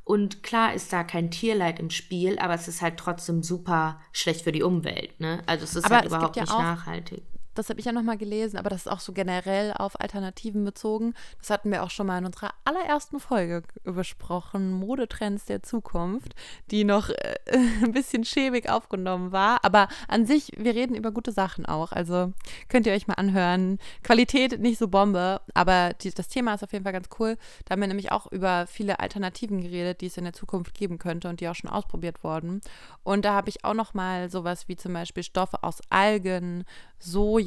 Und 0.04 0.42
klar 0.42 0.74
ist 0.74 0.94
da 0.94 1.04
kein 1.04 1.32
Tierleid 1.32 1.80
im 1.82 1.90
Spiel, 1.90 2.40
aber 2.40 2.54
es 2.54 2.68
ist 2.70 2.82
halt 2.82 2.98
trotzdem 2.98 3.44
super 3.44 4.00
schlecht 4.14 4.44
für 4.44 4.54
die 4.54 4.64
Umwelt. 4.64 5.20
Ne? 5.20 5.42
Also 5.48 5.66
es 5.66 5.76
ist 5.76 5.84
Aber 5.86 5.96
halt 5.96 6.06
es 6.06 6.14
überhaupt 6.14 6.36
ja 6.38 6.44
nicht 6.44 6.54
nachhaltig. 6.54 7.24
Das 7.58 7.70
habe 7.70 7.80
ich 7.80 7.88
ja 7.88 7.92
nochmal 7.92 8.18
gelesen, 8.18 8.58
aber 8.58 8.70
das 8.70 8.82
ist 8.82 8.88
auch 8.88 9.00
so 9.00 9.14
generell 9.14 9.74
auf 9.74 10.00
Alternativen 10.00 10.64
bezogen. 10.64 11.16
Das 11.40 11.50
hatten 11.50 11.72
wir 11.72 11.82
auch 11.82 11.90
schon 11.90 12.06
mal 12.06 12.20
in 12.20 12.26
unserer 12.26 12.52
allerersten 12.66 13.20
Folge 13.20 13.64
besprochen, 13.84 14.74
Modetrends 14.74 15.46
der 15.46 15.64
Zukunft, 15.64 16.36
die 16.70 16.84
noch 16.84 17.10
äh, 17.10 17.36
ein 17.84 17.94
bisschen 17.94 18.26
schäbig 18.26 18.70
aufgenommen 18.70 19.32
war. 19.32 19.66
Aber 19.66 19.88
an 20.08 20.28
sich, 20.28 20.52
wir 20.56 20.76
reden 20.76 20.94
über 20.94 21.12
gute 21.12 21.32
Sachen 21.32 21.66
auch. 21.66 21.92
Also 21.92 22.32
könnt 22.70 22.86
ihr 22.86 22.94
euch 22.94 23.08
mal 23.08 23.16
anhören. 23.16 23.80
Qualität 24.04 24.60
nicht 24.60 24.78
so 24.78 24.88
Bombe, 24.88 25.42
aber 25.56 25.94
die, 25.94 26.12
das 26.12 26.28
Thema 26.28 26.54
ist 26.54 26.64
auf 26.64 26.74
jeden 26.74 26.84
Fall 26.84 26.94
ganz 26.94 27.10
cool. 27.20 27.38
Da 27.66 27.74
haben 27.74 27.82
wir 27.82 27.88
nämlich 27.88 28.12
auch 28.12 28.32
über 28.32 28.68
viele 28.68 29.00
Alternativen 29.00 29.62
geredet, 29.62 30.02
die 30.02 30.08
es 30.08 30.18
in 30.18 30.26
der 30.26 30.34
Zukunft 30.34 30.76
geben 30.76 31.00
könnte 31.00 31.28
und 31.28 31.40
die 31.40 31.50
auch 31.50 31.56
schon 31.56 31.72
ausprobiert 31.72 32.24
wurden. 32.24 32.62
Und 33.04 33.26
da 33.26 33.34
habe 33.34 33.50
ich 33.50 33.66
auch 33.66 33.74
noch 33.74 33.96
mal 33.96 34.30
sowas 34.30 34.68
wie 34.68 34.76
zum 34.76 34.94
Beispiel 34.94 35.24
Stoffe 35.24 35.64
aus 35.64 35.80
Algen, 35.90 36.66
Soja, 37.00 37.47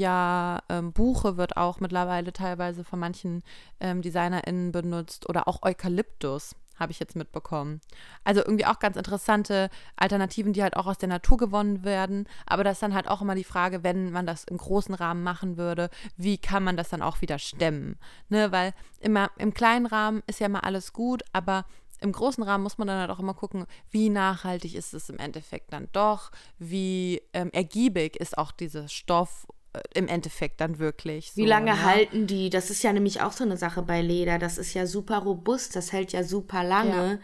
ähm, 0.68 0.92
Buche 0.92 1.36
wird 1.36 1.56
auch 1.56 1.80
mittlerweile 1.80 2.32
teilweise 2.32 2.84
von 2.84 2.98
manchen 2.98 3.42
ähm, 3.80 4.02
DesignerInnen 4.02 4.72
benutzt 4.72 5.28
oder 5.28 5.48
auch 5.48 5.62
Eukalyptus 5.62 6.54
habe 6.80 6.92
ich 6.92 6.98
jetzt 6.98 7.14
mitbekommen. 7.14 7.80
Also 8.24 8.40
irgendwie 8.40 8.64
auch 8.64 8.78
ganz 8.78 8.96
interessante 8.96 9.68
Alternativen, 9.96 10.54
die 10.54 10.62
halt 10.62 10.76
auch 10.76 10.86
aus 10.86 10.98
der 10.98 11.10
Natur 11.10 11.36
gewonnen 11.36 11.84
werden. 11.84 12.26
Aber 12.46 12.64
das 12.64 12.78
ist 12.78 12.82
dann 12.82 12.94
halt 12.94 13.06
auch 13.06 13.20
immer 13.20 13.34
die 13.34 13.44
Frage, 13.44 13.84
wenn 13.84 14.10
man 14.10 14.26
das 14.26 14.44
im 14.44 14.56
großen 14.56 14.94
Rahmen 14.94 15.22
machen 15.22 15.58
würde, 15.58 15.90
wie 16.16 16.38
kann 16.38 16.64
man 16.64 16.78
das 16.78 16.88
dann 16.88 17.02
auch 17.02 17.20
wieder 17.20 17.38
stemmen? 17.38 17.98
Ne? 18.30 18.50
Weil 18.50 18.72
immer 18.98 19.30
im 19.36 19.52
kleinen 19.52 19.84
Rahmen 19.86 20.22
ist 20.26 20.40
ja 20.40 20.46
immer 20.46 20.64
alles 20.64 20.94
gut, 20.94 21.22
aber 21.34 21.66
im 22.00 22.12
großen 22.12 22.42
Rahmen 22.42 22.64
muss 22.64 22.78
man 22.78 22.88
dann 22.88 22.98
halt 22.98 23.10
auch 23.10 23.20
immer 23.20 23.34
gucken, 23.34 23.66
wie 23.90 24.08
nachhaltig 24.08 24.74
ist 24.74 24.94
es 24.94 25.10
im 25.10 25.18
Endeffekt 25.18 25.74
dann 25.74 25.88
doch, 25.92 26.30
wie 26.58 27.20
ähm, 27.34 27.50
ergiebig 27.52 28.16
ist 28.16 28.38
auch 28.38 28.52
dieser 28.52 28.88
Stoff 28.88 29.46
im 29.94 30.08
Endeffekt 30.08 30.60
dann 30.60 30.78
wirklich. 30.78 31.36
Wie 31.36 31.42
so, 31.42 31.48
lange 31.48 31.72
ne? 31.72 31.84
halten 31.84 32.26
die? 32.26 32.50
Das 32.50 32.70
ist 32.70 32.82
ja 32.82 32.92
nämlich 32.92 33.22
auch 33.22 33.32
so 33.32 33.44
eine 33.44 33.56
Sache 33.56 33.82
bei 33.82 34.02
Leder. 34.02 34.38
Das 34.38 34.58
ist 34.58 34.74
ja 34.74 34.86
super 34.86 35.18
robust, 35.18 35.76
das 35.76 35.92
hält 35.92 36.12
ja 36.12 36.24
super 36.24 36.64
lange. 36.64 37.20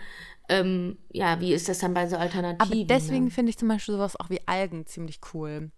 Ja, 0.48 0.60
ähm, 0.60 0.98
ja 1.12 1.40
wie 1.40 1.52
ist 1.52 1.68
das 1.68 1.78
dann 1.78 1.94
bei 1.94 2.06
so 2.06 2.16
Alternativen? 2.16 2.60
Aber 2.60 2.84
deswegen 2.84 3.24
ne? 3.24 3.30
finde 3.30 3.50
ich 3.50 3.58
zum 3.58 3.68
Beispiel 3.68 3.94
sowas 3.94 4.18
auch 4.18 4.30
wie 4.30 4.40
Algen 4.46 4.86
ziemlich 4.86 5.20
cool. 5.34 5.70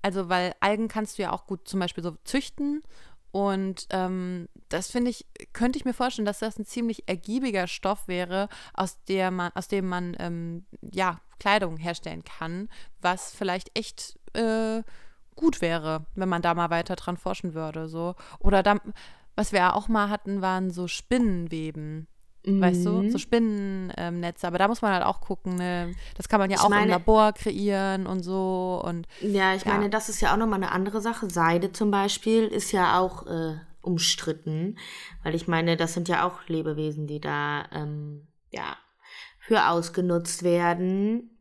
Also, 0.00 0.28
weil 0.28 0.54
Algen 0.60 0.88
kannst 0.88 1.18
du 1.18 1.22
ja 1.22 1.32
auch 1.32 1.46
gut 1.46 1.68
zum 1.68 1.80
Beispiel 1.80 2.04
so 2.04 2.16
züchten 2.24 2.82
und 3.36 3.86
ähm, 3.90 4.48
das 4.70 4.90
finde 4.90 5.10
ich, 5.10 5.26
könnte 5.52 5.78
ich 5.78 5.84
mir 5.84 5.92
vorstellen, 5.92 6.24
dass 6.24 6.38
das 6.38 6.58
ein 6.58 6.64
ziemlich 6.64 7.06
ergiebiger 7.06 7.66
Stoff 7.66 8.08
wäre, 8.08 8.48
aus, 8.72 9.02
der 9.04 9.30
man, 9.30 9.52
aus 9.54 9.68
dem 9.68 9.86
man 9.86 10.16
ähm, 10.18 10.64
ja, 10.80 11.20
Kleidung 11.38 11.76
herstellen 11.76 12.24
kann, 12.24 12.70
was 13.02 13.34
vielleicht 13.34 13.76
echt 13.76 14.18
äh, 14.32 14.82
gut 15.36 15.60
wäre, 15.60 16.06
wenn 16.14 16.28
man 16.28 16.42
da 16.42 16.54
mal 16.54 16.70
weiter 16.70 16.96
dran 16.96 17.16
forschen 17.16 17.54
würde. 17.54 17.88
So. 17.88 18.14
Oder 18.40 18.62
da, 18.62 18.76
was 19.36 19.52
wir 19.52 19.76
auch 19.76 19.86
mal 19.88 20.08
hatten, 20.10 20.42
waren 20.42 20.70
so 20.70 20.88
Spinnenweben. 20.88 22.08
Weißt 22.48 22.86
du, 22.86 23.10
so 23.10 23.18
Spinnennetze, 23.18 24.46
aber 24.46 24.58
da 24.58 24.68
muss 24.68 24.80
man 24.80 24.92
halt 24.92 25.04
auch 25.04 25.20
gucken, 25.20 25.56
ne? 25.56 25.92
Das 26.16 26.28
kann 26.28 26.38
man 26.38 26.48
ja 26.48 26.58
Ich 26.58 26.62
auch 26.62 26.68
meine- 26.68 26.84
im 26.84 26.90
Labor 26.90 27.32
kreieren 27.32 28.06
und 28.06 28.22
so. 28.22 28.80
Und 28.84 29.08
Ja, 29.20 29.54
ich 29.56 29.64
Ja. 29.64 29.72
meine, 29.72 29.90
das 29.90 30.08
ist 30.08 30.20
ja 30.20 30.32
auch 30.32 30.36
nochmal 30.36 30.62
eine 30.62 30.70
andere 30.70 31.00
Sache. 31.00 31.28
Seide 31.28 31.72
zum 31.72 31.90
Beispiel 31.90 32.44
ist 32.46 32.70
ja 32.70 33.00
auch 33.00 33.26
äh, 33.26 33.56
umstritten, 33.80 34.78
weil 35.24 35.34
ich 35.34 35.48
meine, 35.48 35.76
das 35.76 35.94
sind 35.94 36.06
ja 36.06 36.24
auch 36.24 36.46
Lebewesen, 36.46 37.08
die 37.08 37.20
da 37.20 37.64
ähm, 37.72 38.28
ja 38.52 38.76
für 39.40 39.66
ausgenutzt 39.68 40.44
werden. 40.44 41.36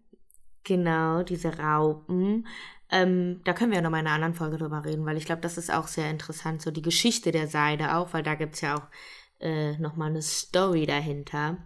Genau, 0.63 1.21
diese 1.21 1.55
Raupen. 1.59 2.47
Ähm, 2.91 3.41
da 3.43 3.53
können 3.53 3.71
wir 3.71 3.77
ja 3.77 3.81
nochmal 3.81 4.01
in 4.01 4.07
einer 4.07 4.15
anderen 4.15 4.35
Folge 4.35 4.57
drüber 4.57 4.85
reden, 4.85 5.05
weil 5.05 5.17
ich 5.17 5.25
glaube, 5.25 5.41
das 5.41 5.57
ist 5.57 5.73
auch 5.73 5.87
sehr 5.87 6.09
interessant, 6.09 6.61
so 6.61 6.71
die 6.71 6.81
Geschichte 6.81 7.31
der 7.31 7.47
Seide 7.47 7.95
auch, 7.95 8.13
weil 8.13 8.23
da 8.23 8.35
gibt 8.35 8.55
es 8.55 8.61
ja 8.61 8.75
auch 8.75 8.87
äh, 9.39 9.77
nochmal 9.77 10.09
eine 10.09 10.21
Story 10.21 10.85
dahinter 10.85 11.57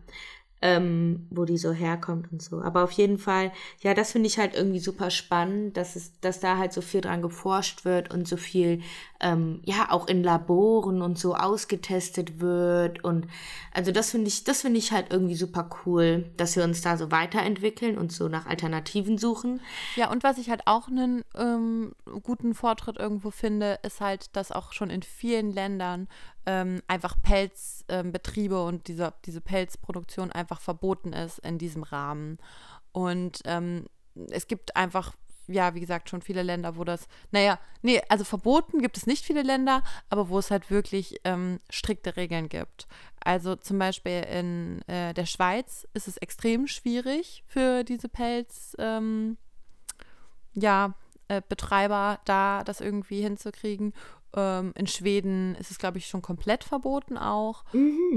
ähm, 0.61 1.27
wo 1.29 1.45
die 1.45 1.57
so 1.57 1.71
herkommt 1.71 2.31
und 2.31 2.41
so. 2.41 2.61
Aber 2.61 2.83
auf 2.83 2.91
jeden 2.91 3.17
Fall, 3.17 3.51
ja, 3.81 3.93
das 3.93 4.11
finde 4.11 4.27
ich 4.27 4.37
halt 4.37 4.55
irgendwie 4.55 4.79
super 4.79 5.09
spannend, 5.09 5.77
dass 5.77 5.95
es, 5.95 6.19
dass 6.19 6.39
da 6.41 6.57
halt 6.57 6.73
so 6.73 6.81
viel 6.81 7.01
dran 7.01 7.21
geforscht 7.21 7.85
wird 7.85 8.13
und 8.13 8.27
so 8.27 8.35
viel, 8.35 8.81
ähm, 9.21 9.61
ja, 9.63 9.87
auch 9.89 10.07
in 10.07 10.21
Laboren 10.21 11.01
und 11.01 11.17
so 11.17 11.35
ausgetestet 11.35 12.41
wird. 12.41 13.03
Und 13.03 13.27
also 13.73 13.91
das 13.91 14.11
finde 14.11 14.27
ich, 14.27 14.43
das 14.43 14.61
finde 14.61 14.79
ich 14.79 14.91
halt 14.91 15.11
irgendwie 15.11 15.35
super 15.35 15.69
cool, 15.85 16.29
dass 16.35 16.57
wir 16.57 16.65
uns 16.65 16.81
da 16.81 16.97
so 16.97 17.09
weiterentwickeln 17.09 17.97
und 17.97 18.11
so 18.11 18.27
nach 18.27 18.45
Alternativen 18.45 19.17
suchen. 19.17 19.61
Ja, 19.95 20.11
und 20.11 20.23
was 20.23 20.37
ich 20.37 20.49
halt 20.49 20.63
auch 20.65 20.89
einen 20.89 21.23
ähm, 21.37 21.93
guten 22.21 22.53
Fortschritt 22.53 22.97
irgendwo 22.97 23.31
finde, 23.31 23.79
ist 23.83 24.01
halt, 24.01 24.35
dass 24.35 24.51
auch 24.51 24.73
schon 24.73 24.89
in 24.89 25.03
vielen 25.03 25.53
Ländern 25.53 26.07
ähm, 26.49 26.81
einfach 26.87 27.15
Pelzbetriebe 27.21 28.55
ähm, 28.55 28.61
und 28.61 28.87
diese, 28.87 29.13
diese 29.25 29.39
Pelzproduktion 29.39 30.31
einfach 30.31 30.59
verboten 30.59 31.13
ist 31.13 31.37
in 31.39 31.59
diesem 31.59 31.83
Rahmen. 31.83 32.39
Und 32.91 33.41
ähm, 33.45 33.85
es 34.31 34.47
gibt 34.47 34.75
einfach, 34.75 35.13
ja, 35.45 35.75
wie 35.75 35.79
gesagt, 35.79 36.09
schon 36.09 36.23
viele 36.23 36.41
Länder, 36.41 36.75
wo 36.75 36.83
das, 36.83 37.07
naja, 37.29 37.59
nee, 37.83 38.01
also 38.09 38.23
verboten 38.23 38.81
gibt 38.81 38.97
es 38.97 39.05
nicht 39.05 39.23
viele 39.23 39.43
Länder, 39.43 39.83
aber 40.09 40.29
wo 40.29 40.39
es 40.39 40.49
halt 40.49 40.71
wirklich 40.71 41.21
ähm, 41.23 41.59
strikte 41.69 42.17
Regeln 42.17 42.49
gibt. 42.49 42.87
Also 43.23 43.55
zum 43.55 43.77
Beispiel 43.77 44.23
in 44.23 44.81
äh, 44.87 45.13
der 45.13 45.27
Schweiz 45.27 45.87
ist 45.93 46.07
es 46.07 46.17
extrem 46.17 46.65
schwierig 46.65 47.43
für 47.45 47.83
diese 47.83 48.09
Pelz, 48.09 48.75
ähm, 48.79 49.37
ja, 50.55 50.95
äh, 51.27 51.43
Betreiber 51.47 52.19
da 52.25 52.63
das 52.63 52.81
irgendwie 52.81 53.21
hinzukriegen. 53.21 53.93
Ähm, 54.35 54.73
in 54.75 54.87
Schweden 54.87 55.55
ist 55.55 55.71
es, 55.71 55.79
glaube 55.79 55.97
ich, 55.97 56.07
schon 56.07 56.21
komplett 56.21 56.63
verboten 56.63 57.17
auch. 57.17 57.63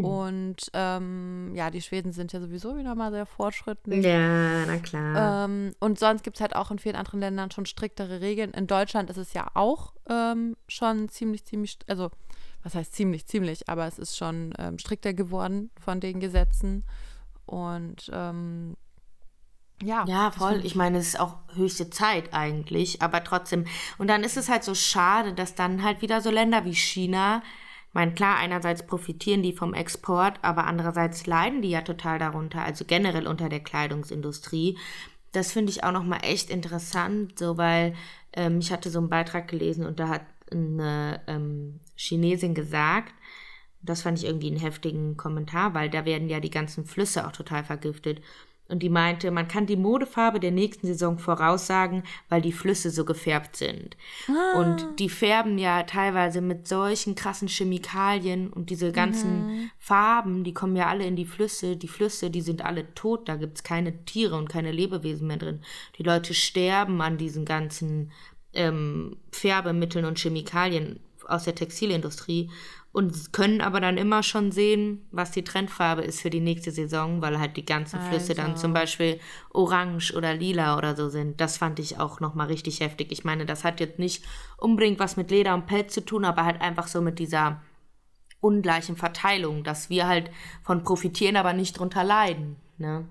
Und 0.02 0.56
ähm, 0.74 1.52
ja, 1.54 1.70
die 1.70 1.80
Schweden 1.80 2.12
sind 2.12 2.32
ja 2.32 2.40
sowieso 2.40 2.76
wieder 2.76 2.94
mal 2.94 3.10
sehr 3.10 3.26
fortschrittlich. 3.26 4.04
Ja, 4.04 4.66
na 4.66 4.76
klar. 4.78 5.44
Ähm, 5.46 5.72
und 5.80 5.98
sonst 5.98 6.22
gibt 6.22 6.36
es 6.36 6.40
halt 6.40 6.54
auch 6.54 6.70
in 6.70 6.78
vielen 6.78 6.96
anderen 6.96 7.20
Ländern 7.20 7.50
schon 7.50 7.66
striktere 7.66 8.20
Regeln. 8.20 8.50
In 8.52 8.66
Deutschland 8.66 9.10
ist 9.10 9.16
es 9.16 9.32
ja 9.32 9.48
auch 9.54 9.94
ähm, 10.08 10.56
schon 10.68 11.08
ziemlich, 11.08 11.44
ziemlich, 11.44 11.78
also 11.86 12.10
was 12.62 12.74
heißt 12.74 12.94
ziemlich, 12.94 13.26
ziemlich, 13.26 13.68
aber 13.68 13.86
es 13.86 13.98
ist 13.98 14.16
schon 14.16 14.54
ähm, 14.58 14.78
strikter 14.78 15.14
geworden 15.14 15.70
von 15.80 16.00
den 16.00 16.20
Gesetzen. 16.20 16.84
Und 17.46 18.10
ähm, 18.12 18.76
ja, 19.82 20.04
Ja, 20.06 20.30
voll. 20.30 20.60
Ich 20.64 20.74
meine, 20.74 20.98
es 20.98 21.08
ist 21.08 21.20
auch 21.20 21.36
höchste 21.54 21.90
Zeit 21.90 22.32
eigentlich, 22.32 23.02
aber 23.02 23.24
trotzdem. 23.24 23.64
Und 23.98 24.08
dann 24.08 24.24
ist 24.24 24.36
es 24.36 24.48
halt 24.48 24.64
so 24.64 24.74
schade, 24.74 25.32
dass 25.32 25.54
dann 25.54 25.82
halt 25.82 26.02
wieder 26.02 26.20
so 26.20 26.30
Länder 26.30 26.64
wie 26.64 26.74
China, 26.74 27.42
ich 27.88 27.94
meine, 27.94 28.12
klar, 28.12 28.38
einerseits 28.38 28.86
profitieren 28.86 29.42
die 29.42 29.52
vom 29.52 29.74
Export, 29.74 30.38
aber 30.40 30.64
andererseits 30.64 31.26
leiden 31.26 31.60
die 31.60 31.70
ja 31.70 31.82
total 31.82 32.18
darunter, 32.18 32.62
also 32.62 32.86
generell 32.86 33.26
unter 33.26 33.50
der 33.50 33.60
Kleidungsindustrie. 33.60 34.78
Das 35.32 35.52
finde 35.52 35.70
ich 35.70 35.84
auch 35.84 35.92
nochmal 35.92 36.20
echt 36.22 36.48
interessant, 36.48 37.38
so 37.38 37.58
weil 37.58 37.94
ähm, 38.32 38.60
ich 38.60 38.72
hatte 38.72 38.90
so 38.90 38.98
einen 38.98 39.10
Beitrag 39.10 39.48
gelesen 39.48 39.84
und 39.84 40.00
da 40.00 40.08
hat 40.08 40.22
eine 40.50 41.20
ähm, 41.26 41.80
Chinesin 41.96 42.54
gesagt, 42.54 43.12
das 43.82 44.02
fand 44.02 44.18
ich 44.18 44.24
irgendwie 44.24 44.48
einen 44.48 44.60
heftigen 44.60 45.16
Kommentar, 45.16 45.74
weil 45.74 45.90
da 45.90 46.04
werden 46.04 46.28
ja 46.28 46.40
die 46.40 46.50
ganzen 46.50 46.86
Flüsse 46.86 47.26
auch 47.26 47.32
total 47.32 47.64
vergiftet. 47.64 48.22
Und 48.72 48.82
die 48.82 48.88
meinte, 48.88 49.30
man 49.30 49.48
kann 49.48 49.66
die 49.66 49.76
Modefarbe 49.76 50.40
der 50.40 50.50
nächsten 50.50 50.86
Saison 50.86 51.18
voraussagen, 51.18 52.02
weil 52.30 52.40
die 52.40 52.52
Flüsse 52.52 52.90
so 52.90 53.04
gefärbt 53.04 53.56
sind. 53.56 53.96
Und 54.56 54.98
die 54.98 55.10
färben 55.10 55.58
ja 55.58 55.82
teilweise 55.82 56.40
mit 56.40 56.66
solchen 56.66 57.14
krassen 57.14 57.48
Chemikalien 57.48 58.48
und 58.48 58.70
diese 58.70 58.90
ganzen 58.90 59.70
Farben, 59.78 60.42
die 60.42 60.54
kommen 60.54 60.74
ja 60.74 60.88
alle 60.88 61.04
in 61.04 61.16
die 61.16 61.26
Flüsse. 61.26 61.76
Die 61.76 61.88
Flüsse, 61.88 62.30
die 62.30 62.40
sind 62.40 62.64
alle 62.64 62.94
tot, 62.94 63.28
da 63.28 63.36
gibt's 63.36 63.62
keine 63.62 64.04
Tiere 64.06 64.36
und 64.36 64.48
keine 64.48 64.72
Lebewesen 64.72 65.26
mehr 65.26 65.36
drin. 65.36 65.60
Die 65.98 66.02
Leute 66.02 66.32
sterben 66.32 67.00
an 67.02 67.18
diesen 67.18 67.44
ganzen 67.44 68.10
ähm, 68.54 69.18
Färbemitteln 69.32 70.06
und 70.06 70.18
Chemikalien 70.18 71.00
aus 71.26 71.44
der 71.44 71.54
Textilindustrie 71.54 72.50
und 72.92 73.32
können 73.32 73.62
aber 73.62 73.80
dann 73.80 73.96
immer 73.96 74.22
schon 74.22 74.52
sehen, 74.52 75.06
was 75.10 75.30
die 75.30 75.44
Trendfarbe 75.44 76.02
ist 76.02 76.20
für 76.20 76.28
die 76.30 76.40
nächste 76.40 76.70
Saison, 76.70 77.22
weil 77.22 77.38
halt 77.38 77.56
die 77.56 77.64
ganzen 77.64 77.98
Flüsse 78.00 78.34
dann 78.34 78.52
Also. 78.52 78.62
zum 78.62 78.74
Beispiel 78.74 79.18
orange 79.50 80.12
oder 80.14 80.34
lila 80.34 80.76
oder 80.76 80.94
so 80.94 81.08
sind. 81.08 81.40
Das 81.40 81.56
fand 81.56 81.78
ich 81.78 81.98
auch 81.98 82.20
nochmal 82.20 82.48
richtig 82.48 82.80
heftig. 82.80 83.10
Ich 83.10 83.24
meine, 83.24 83.46
das 83.46 83.64
hat 83.64 83.80
jetzt 83.80 83.98
nicht 83.98 84.24
unbedingt 84.58 84.98
was 84.98 85.16
mit 85.16 85.30
Leder 85.30 85.54
und 85.54 85.66
Pelz 85.66 85.94
zu 85.94 86.04
tun, 86.04 86.26
aber 86.26 86.44
halt 86.44 86.60
einfach 86.60 86.86
so 86.86 87.00
mit 87.00 87.18
dieser 87.18 87.62
ungleichen 88.40 88.96
Verteilung, 88.96 89.64
dass 89.64 89.88
wir 89.88 90.06
halt 90.06 90.30
von 90.62 90.82
profitieren, 90.82 91.36
aber 91.36 91.54
nicht 91.54 91.78
drunter 91.78 92.04
leiden. 92.04 92.56
Ne? 92.76 93.06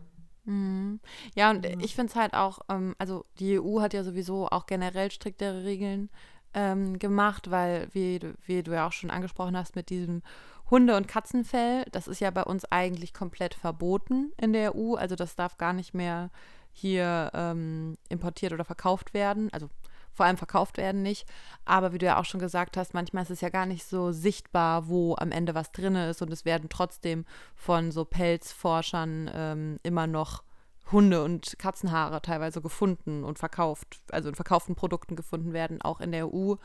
Ja, 1.35 1.51
und 1.51 1.65
ich 1.65 1.95
finde 1.95 2.11
es 2.11 2.15
halt 2.15 2.33
auch, 2.33 2.59
ähm, 2.69 2.95
also 2.97 3.25
die 3.39 3.59
EU 3.59 3.79
hat 3.79 3.93
ja 3.93 4.03
sowieso 4.03 4.47
auch 4.47 4.65
generell 4.65 5.11
striktere 5.11 5.63
Regeln 5.63 6.09
ähm, 6.53 6.99
gemacht, 6.99 7.51
weil, 7.51 7.87
wie, 7.93 8.19
du- 8.19 8.33
wie 8.45 8.63
du 8.63 8.71
ja 8.73 8.87
auch 8.87 8.91
schon 8.91 9.09
angesprochen 9.11 9.57
hast, 9.57 9.75
mit 9.75 9.89
diesem 9.89 10.21
Hunde- 10.69 10.95
und 10.95 11.07
Katzenfell, 11.07 11.85
das 11.91 12.07
ist 12.07 12.21
ja 12.21 12.31
bei 12.31 12.43
uns 12.43 12.65
eigentlich 12.71 13.13
komplett 13.13 13.53
verboten 13.53 14.31
in 14.37 14.53
der 14.53 14.75
EU. 14.75 14.95
Also 14.95 15.15
das 15.15 15.35
darf 15.35 15.57
gar 15.57 15.73
nicht 15.73 15.93
mehr 15.93 16.29
hier 16.71 17.31
ähm, 17.33 17.97
importiert 18.09 18.53
oder 18.53 18.63
verkauft 18.63 19.13
werden. 19.13 19.49
Also 19.51 19.69
vor 20.13 20.25
allem 20.25 20.37
verkauft 20.37 20.77
werden 20.77 21.01
nicht. 21.01 21.25
Aber 21.65 21.91
wie 21.93 21.97
du 21.97 22.05
ja 22.05 22.17
auch 22.19 22.25
schon 22.25 22.39
gesagt 22.39 22.77
hast, 22.77 22.93
manchmal 22.93 23.23
ist 23.23 23.31
es 23.31 23.41
ja 23.41 23.49
gar 23.49 23.65
nicht 23.65 23.85
so 23.85 24.11
sichtbar, 24.11 24.87
wo 24.87 25.15
am 25.17 25.31
Ende 25.31 25.55
was 25.55 25.71
drin 25.71 25.95
ist. 25.95 26.21
Und 26.21 26.31
es 26.31 26.45
werden 26.45 26.69
trotzdem 26.69 27.25
von 27.55 27.91
so 27.91 28.05
Pelzforschern 28.05 29.29
ähm, 29.33 29.79
immer 29.83 30.07
noch 30.07 30.43
Hunde- 30.91 31.23
und 31.23 31.57
Katzenhaare 31.59 32.21
teilweise 32.21 32.61
gefunden 32.61 33.23
und 33.23 33.39
verkauft, 33.39 34.01
also 34.11 34.29
in 34.29 34.35
verkauften 34.35 34.75
Produkten 34.75 35.15
gefunden 35.15 35.53
werden, 35.53 35.81
auch 35.81 36.01
in 36.01 36.11
der 36.11 36.33
EU. 36.33 36.55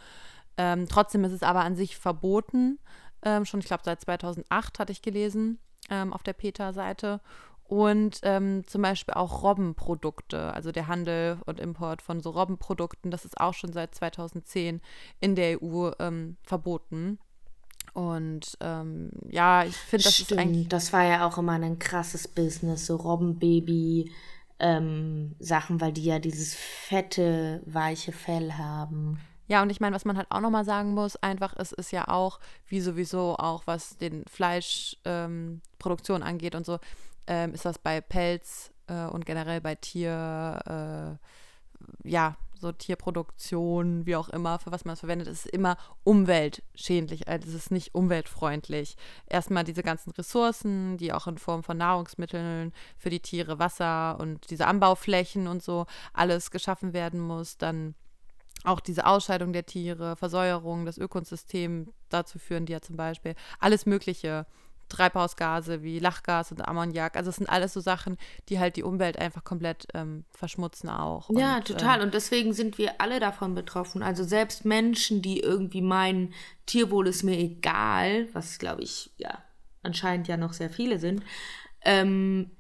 Ähm, 0.57 0.89
trotzdem 0.89 1.25
ist 1.25 1.33
es 1.33 1.43
aber 1.43 1.61
an 1.61 1.77
sich 1.77 1.97
verboten. 1.97 2.79
Ähm, 3.23 3.45
schon, 3.45 3.61
ich 3.61 3.67
glaube, 3.67 3.83
seit 3.85 4.01
2008 4.01 4.79
hatte 4.79 4.93
ich 4.93 5.03
gelesen 5.03 5.59
ähm, 5.91 6.13
auf 6.13 6.23
der 6.23 6.33
PETA-Seite. 6.33 7.21
Und 7.69 8.21
ähm, 8.23 8.65
zum 8.67 8.83
Beispiel 8.83 9.15
auch 9.15 9.43
Robbenprodukte, 9.43 10.53
also 10.55 10.71
der 10.71 10.87
Handel 10.87 11.39
und 11.47 11.59
Import 11.59 12.01
von 12.01 12.21
so 12.21 12.31
Robbenprodukten, 12.31 13.11
das 13.11 13.25
ist 13.25 13.41
auch 13.41 13.55
schon 13.55 13.73
seit 13.73 13.95
2010 13.95 14.81
in 15.19 15.35
der 15.35 15.61
EU 15.61 15.91
ähm, 15.99 16.37
verboten. 16.45 17.19
Und 17.97 18.59
ähm, 18.61 19.09
ja, 19.31 19.65
ich 19.65 19.75
finde, 19.75 20.05
das 20.05 20.21
ist 20.21 20.31
eigentlich. 20.35 20.67
Stimmt, 20.67 20.73
das 20.75 20.93
war 20.93 21.05
ja 21.05 21.27
auch 21.27 21.39
immer 21.39 21.53
ein 21.53 21.79
krasses 21.79 22.29
Business, 22.29 22.85
so 22.85 22.97
Robbenbaby 22.97 24.13
ähm, 24.59 25.35
Sachen, 25.39 25.81
weil 25.81 25.95
die 25.95 26.05
ja 26.05 26.19
dieses 26.19 26.55
fette, 26.55 27.63
weiche 27.65 28.13
Fell 28.13 28.53
haben. 28.53 29.19
Ja, 29.49 29.63
und 29.63 29.71
ich 29.71 29.81
meine, 29.81 29.97
was 29.97 30.05
man 30.05 30.19
halt 30.19 30.27
auch 30.31 30.41
nochmal 30.41 30.67
sagen 30.67 30.93
muss, 30.93 31.17
einfach, 31.17 31.55
es 31.57 31.73
ist 31.73 31.91
ja 31.91 32.09
auch, 32.09 32.39
wie 32.67 32.83
sowieso 32.83 33.37
auch, 33.39 33.63
was 33.65 33.97
den 33.97 34.27
Fleischproduktion 34.27 36.21
ähm, 36.21 36.27
angeht 36.27 36.55
und 36.55 36.67
so, 36.67 36.79
ähm, 37.27 37.55
ist 37.55 37.65
das 37.65 37.79
bei 37.79 38.03
Pelz 38.03 38.73
äh, 38.89 39.07
und 39.07 39.25
generell 39.25 39.63
bei 39.63 39.75
Tier, 39.75 41.19
äh, 42.05 42.11
ja, 42.11 42.37
so 42.59 42.73
Tierproduktion, 42.73 44.07
wie 44.07 44.17
auch 44.17 44.29
immer, 44.29 44.59
für 44.59 44.73
was 44.73 44.85
man 44.85 44.95
es 44.95 45.01
verwendet, 45.01 45.29
ist 45.29 45.47
immer 45.47 45.77
umweltschädlich, 46.05 47.29
also 47.29 47.49
es 47.49 47.55
ist 47.55 47.71
nicht 47.71 47.95
umweltfreundlich. 47.95 48.97
Erstmal 49.27 49.65
diese 49.65 49.83
ganzen 49.83 50.11
Ressourcen, 50.11 50.97
die 50.97 51.13
auch 51.13 51.27
in 51.27 51.39
Form 51.39 51.63
von 51.63 51.77
Nahrungsmitteln 51.77 52.73
für 52.99 53.11
die 53.11 53.21
Tiere, 53.21 53.59
Wasser 53.59 54.19
und 54.21 54.51
diese 54.51 54.67
Anbauflächen 54.67 55.49
und 55.49 55.63
so 55.63 55.87
alles 56.13 56.51
geschaffen 56.51 56.93
werden 56.93 57.21
muss, 57.21 57.59
dann 57.59 57.95
auch 58.65 58.81
diese 58.81 59.07
Ausscheidung 59.07 59.53
der 59.53 59.67
Tiere, 59.67 60.17
Versäuerung, 60.17 60.87
das 60.87 60.99
Ökosystem 60.99 61.93
dazu 62.09 62.39
führen, 62.39 62.67
die 62.67 62.73
ja 62.73 62.81
zum 62.81 62.97
Beispiel 62.97 63.35
alles 63.61 63.87
Mögliche 63.87 64.47
Treibhausgase 64.89 65.83
wie 65.83 65.99
Lachgas 65.99 66.53
und 66.53 66.67
Ammoniak. 66.67 67.17
Also 67.17 67.31
es 67.31 67.37
sind 67.37 67.49
alles 67.49 67.73
so 67.73 67.81
Sachen, 67.81 68.17
die 68.49 68.59
halt 68.59 68.77
die 68.77 68.83
Umwelt 68.83 69.19
einfach 69.19 69.45
komplett 69.45 69.87
ähm, 69.95 70.25
verschmutzen 70.31 70.89
auch. 70.89 71.31
Ja, 71.31 71.57
und, 71.57 71.67
total. 71.67 71.99
Ähm, 71.99 72.05
und 72.05 72.15
deswegen 72.15 72.53
sind 72.53 72.79
wir 72.79 73.01
alle 73.01 73.21
davon 73.21 73.55
betroffen. 73.55 74.03
Also 74.03 74.25
selbst 74.25 74.65
Menschen, 74.65 75.23
die 75.23 75.41
irgendwie 75.41 75.83
meinen, 75.83 76.35
Tierwohl 76.67 77.07
ist 77.07 77.23
mir 77.23 77.39
egal, 77.39 78.29
was 78.33 78.59
glaube 78.59 78.83
ich 78.83 79.13
ja 79.19 79.39
anscheinend 79.83 80.27
ja 80.27 80.37
noch 80.37 80.53
sehr 80.53 80.69
viele 80.69 80.99
sind, 80.99 81.23
ähm, 81.83 82.51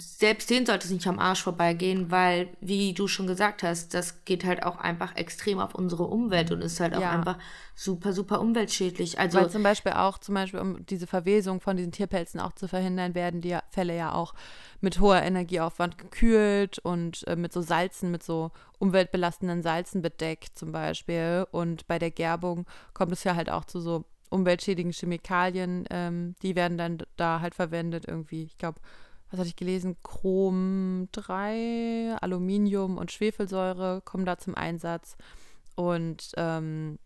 selbst 0.00 0.48
denen 0.48 0.64
sollte 0.64 0.86
es 0.86 0.92
nicht 0.92 1.06
am 1.06 1.18
Arsch 1.18 1.42
vorbeigehen, 1.42 2.10
weil, 2.10 2.48
wie 2.60 2.94
du 2.94 3.08
schon 3.08 3.26
gesagt 3.26 3.62
hast, 3.62 3.92
das 3.94 4.24
geht 4.24 4.44
halt 4.44 4.62
auch 4.62 4.78
einfach 4.78 5.16
extrem 5.16 5.58
auf 5.58 5.74
unsere 5.74 6.04
Umwelt 6.04 6.50
und 6.50 6.62
ist 6.62 6.80
halt 6.80 6.94
auch 6.94 7.00
Ja. 7.00 7.10
einfach 7.10 7.38
super, 7.74 8.12
super 8.12 8.40
umweltschädlich. 8.40 9.18
Also, 9.18 9.38
Weil 9.38 9.50
zum 9.50 9.62
Beispiel 9.62 9.92
auch, 9.92 10.18
zum 10.18 10.34
Beispiel, 10.34 10.60
um 10.60 10.86
diese 10.86 11.06
Verwesung 11.06 11.60
von 11.60 11.76
diesen 11.76 11.92
Tierpelzen 11.92 12.40
auch 12.40 12.52
zu 12.52 12.68
verhindern, 12.68 13.14
werden 13.14 13.40
die 13.40 13.58
Fälle 13.70 13.96
ja 13.96 14.12
auch 14.12 14.34
mit 14.80 15.00
hoher 15.00 15.22
Energieaufwand 15.22 15.98
gekühlt 15.98 16.78
und 16.78 17.26
äh, 17.26 17.36
mit 17.36 17.52
so 17.52 17.60
Salzen, 17.60 18.10
mit 18.10 18.22
so 18.22 18.50
umweltbelastenden 18.78 19.62
Salzen 19.62 20.00
bedeckt 20.00 20.56
zum 20.56 20.72
Beispiel. 20.72 21.46
Und 21.50 21.86
bei 21.86 21.98
der 21.98 22.10
Gerbung 22.10 22.66
kommt 22.94 23.12
es 23.12 23.24
ja 23.24 23.34
halt 23.36 23.50
auch 23.50 23.64
zu 23.64 23.80
so 23.80 24.04
umweltschädigen 24.30 24.92
Chemikalien, 24.92 25.84
ähm, 25.90 26.34
die 26.42 26.56
werden 26.56 26.78
dann 26.78 26.98
da 27.16 27.40
halt 27.40 27.54
verwendet 27.54 28.06
irgendwie. 28.08 28.44
Ich 28.44 28.56
glaube, 28.56 28.80
was 29.32 29.40
hatte 29.40 29.48
ich 29.48 29.56
gelesen? 29.56 29.96
Chrom 30.02 31.08
3, 31.12 32.16
Aluminium 32.20 32.98
und 32.98 33.10
Schwefelsäure 33.10 34.00
kommen 34.04 34.24
da 34.26 34.38
zum 34.38 34.54
Einsatz. 34.54 35.16
Und 35.74 36.32
ähm, 36.36 36.98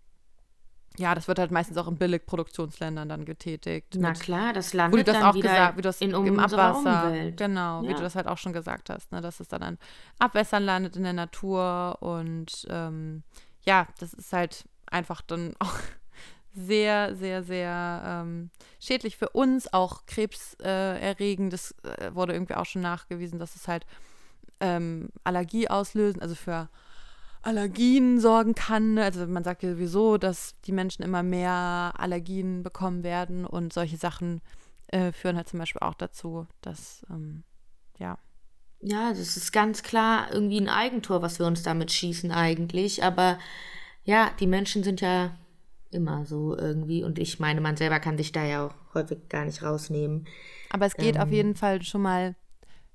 ja, 0.99 1.14
das 1.14 1.29
wird 1.29 1.39
halt 1.39 1.51
meistens 1.51 1.77
auch 1.77 1.89
in 1.89 1.97
Billigproduktionsländern 1.99 3.09
dann 3.09 3.24
getätigt. 3.27 3.95
na 3.99 4.09
mit- 4.11 4.20
klar, 4.20 4.53
das 4.53 4.68
wo 4.68 4.70
du 4.72 4.77
landet 4.79 5.09
das 5.09 5.14
dann 5.16 5.24
auch 5.24 5.35
wieder 5.35 5.51
gesagt, 5.51 5.72
wie 5.77 5.83
du 5.83 5.89
das 5.89 6.01
in 6.01 6.11
im 6.11 6.39
Abwasser, 6.41 7.07
Umwelt. 7.09 7.37
genau, 7.37 7.83
wie 7.83 7.89
Ja. 7.89 7.95
du 7.95 8.03
das 8.03 8.14
halt 8.16 8.27
auch 8.27 8.39
schon 8.39 8.53
gesagt 8.55 8.89
hast, 8.91 9.12
ne, 9.12 9.20
dass 9.20 9.39
es 9.41 9.49
dann 9.49 9.62
an 9.62 9.79
Abwässern 10.18 10.62
landet 10.64 10.97
in 10.97 11.03
der 11.05 11.12
Natur 11.12 11.99
und 12.01 12.66
ähm, 12.70 13.22
ja, 13.66 13.87
das 14.01 14.14
ist 14.14 14.33
halt 14.33 14.64
einfach 14.91 15.20
dann 15.20 15.55
auch 15.61 15.74
sehr, 16.57 17.15
sehr, 17.15 17.43
sehr 17.43 18.03
ähm, 18.05 18.51
schädlich 18.81 19.17
für 19.17 19.29
uns, 19.31 19.73
auch 19.73 20.07
krebserregend. 20.07 21.03
Erregend. 21.03 21.53
das 21.53 21.75
äh, 21.83 22.15
wurde 22.15 22.33
irgendwie 22.33 22.55
auch 22.55 22.65
schon 22.67 22.83
nachgewiesen, 22.83 23.39
dass 23.39 23.55
es 23.55 23.69
halt 23.69 23.87
ähm, 24.61 25.11
Allergie 25.23 25.69
auslösen, 25.69 26.23
also 26.23 26.35
für 26.35 26.69
Allergien 27.43 28.19
sorgen 28.21 28.55
kann. 28.55 28.99
Also 28.99 29.27
man 29.27 29.45
sagt 29.45 29.63
ja 29.63 29.71
sowieso, 29.71 30.19
dass 30.19 30.55
die 30.63 30.73
Menschen 30.73 31.03
immer 31.03 31.23
mehr 31.23 31.93
Allergien 31.97 32.63
bekommen 32.63 33.05
werden 33.05 33.45
und 33.45 33.73
solche 33.73 33.97
Sachen 33.97 34.41
äh, 34.89 35.13
führen 35.13 35.37
halt 35.37 35.49
zum 35.49 35.59
Beispiel 35.59 35.83
auch 35.83 35.95
dazu, 35.95 36.47
dass 36.63 37.05
ähm, 37.11 37.45
ja. 37.99 38.19
Ja, 38.81 39.11
das 39.11 39.37
ist 39.37 39.53
ganz 39.53 39.83
klar 39.83 40.33
irgendwie 40.33 40.61
ein 40.61 40.69
Eigentor, 40.69 41.23
was 41.23 41.39
wir 41.39 41.47
uns 41.47 41.63
damit 41.63 41.93
schießen 41.93 42.31
eigentlich. 42.31 43.03
Aber 43.05 43.39
ja, 44.05 44.31
die 44.39 44.47
Menschen 44.47 44.83
sind 44.83 45.01
ja 45.01 45.37
immer 45.97 46.25
so 46.27 46.57
irgendwie. 46.57 47.03
Und 47.03 47.19
ich 47.19 47.41
meine, 47.41 47.61
man 47.61 47.77
selber 47.77 47.99
kann 47.99 48.17
sich 48.17 48.31
da 48.31 48.45
ja 48.45 48.67
auch 48.67 48.75
häufig 48.95 49.29
gar 49.29 49.45
nicht 49.45 49.63
rausnehmen. 49.63 50.27
Aber 50.71 50.87
es 50.87 50.95
geht 50.95 51.19
auf 51.19 51.29
Ähm. 51.29 51.35
jeden 51.35 51.55
Fall 51.57 51.83
schon 51.83 52.03
mal 52.03 52.37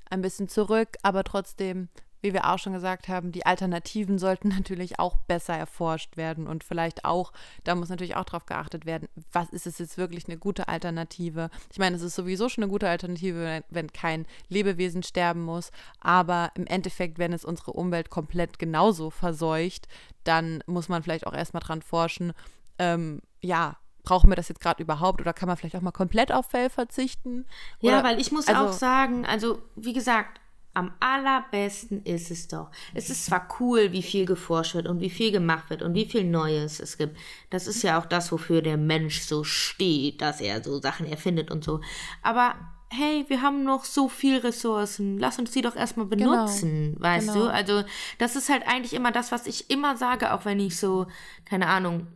ein 0.09 0.21
bisschen 0.21 0.47
zurück, 0.47 0.97
aber 1.03 1.23
trotzdem, 1.23 1.87
wie 2.19 2.33
wir 2.33 2.51
auch 2.51 2.59
schon 2.59 2.73
gesagt 2.73 3.07
haben, 3.07 3.31
die 3.31 3.45
Alternativen 3.45 4.19
sollten 4.19 4.49
natürlich 4.57 4.99
auch 4.99 5.17
besser 5.19 5.55
erforscht 5.55 6.17
werden 6.17 6.47
und 6.47 6.63
vielleicht 6.65 7.05
auch, 7.05 7.31
da 7.63 7.73
muss 7.73 7.87
natürlich 7.89 8.17
auch 8.17 8.25
drauf 8.25 8.45
geachtet 8.45 8.85
werden, 8.85 9.07
was 9.31 9.49
ist 9.49 9.65
es 9.67 9.79
jetzt 9.79 9.97
wirklich 9.97 10.27
eine 10.27 10.37
gute 10.37 10.67
Alternative? 10.67 11.49
Ich 11.71 11.79
meine, 11.79 11.95
es 11.95 12.01
ist 12.01 12.15
sowieso 12.15 12.49
schon 12.49 12.63
eine 12.65 12.71
gute 12.71 12.89
Alternative, 12.89 13.39
wenn, 13.39 13.63
wenn 13.69 13.93
kein 13.93 14.25
Lebewesen 14.49 15.01
sterben 15.01 15.43
muss, 15.43 15.71
aber 16.01 16.51
im 16.55 16.67
Endeffekt, 16.67 17.17
wenn 17.17 17.31
es 17.33 17.45
unsere 17.45 17.71
Umwelt 17.71 18.09
komplett 18.09 18.59
genauso 18.59 19.09
verseucht, 19.11 19.87
dann 20.25 20.61
muss 20.67 20.89
man 20.89 21.03
vielleicht 21.03 21.25
auch 21.25 21.33
erstmal 21.33 21.63
dran 21.63 21.81
forschen, 21.81 22.33
ähm, 22.81 23.21
ja, 23.41 23.77
brauchen 24.03 24.29
wir 24.29 24.35
das 24.35 24.49
jetzt 24.49 24.59
gerade 24.59 24.81
überhaupt 24.81 25.21
oder 25.21 25.33
kann 25.33 25.47
man 25.47 25.55
vielleicht 25.55 25.75
auch 25.75 25.81
mal 25.81 25.91
komplett 25.91 26.31
auf 26.31 26.47
Fell 26.47 26.69
verzichten? 26.69 27.45
Ja, 27.79 27.99
Oder- 27.99 28.03
weil 28.03 28.19
ich 28.19 28.31
muss 28.31 28.47
also- 28.47 28.61
auch 28.61 28.73
sagen, 28.73 29.25
also 29.25 29.61
wie 29.75 29.93
gesagt, 29.93 30.39
am 30.73 30.93
allerbesten 31.01 32.01
ist 32.05 32.31
es 32.31 32.47
doch. 32.47 32.71
Es 32.93 33.09
ist 33.09 33.25
zwar 33.25 33.47
cool, 33.59 33.91
wie 33.91 34.01
viel 34.01 34.25
geforscht 34.25 34.73
wird 34.73 34.87
und 34.87 35.01
wie 35.01 35.09
viel 35.09 35.31
gemacht 35.31 35.69
wird 35.69 35.81
und 35.81 35.93
wie 35.93 36.05
viel 36.05 36.23
Neues 36.23 36.79
es 36.79 36.97
gibt. 36.97 37.17
Das 37.49 37.67
ist 37.67 37.83
ja 37.83 37.99
auch 37.99 38.05
das, 38.05 38.31
wofür 38.31 38.61
der 38.61 38.77
Mensch 38.77 39.19
so 39.19 39.43
steht, 39.43 40.21
dass 40.21 40.39
er 40.39 40.63
so 40.63 40.79
Sachen 40.79 41.05
erfindet 41.05 41.51
und 41.51 41.65
so. 41.65 41.81
Aber 42.23 42.55
hey, 42.87 43.25
wir 43.27 43.41
haben 43.41 43.63
noch 43.63 43.83
so 43.83 44.07
viel 44.07 44.37
Ressourcen. 44.37 45.17
Lass 45.17 45.39
uns 45.39 45.51
die 45.51 45.61
doch 45.61 45.75
erstmal 45.75 46.05
benutzen, 46.05 46.95
weißt 46.99 47.33
genau. 47.33 47.45
du? 47.45 47.51
Also, 47.51 47.83
das 48.17 48.35
ist 48.35 48.49
halt 48.49 48.63
eigentlich 48.65 48.93
immer 48.93 49.11
das, 49.11 49.31
was 49.31 49.47
ich 49.47 49.69
immer 49.69 49.97
sage, 49.97 50.33
auch 50.33 50.45
wenn 50.45 50.59
ich 50.59 50.77
so, 50.77 51.07
keine 51.45 51.67
Ahnung, 51.67 52.07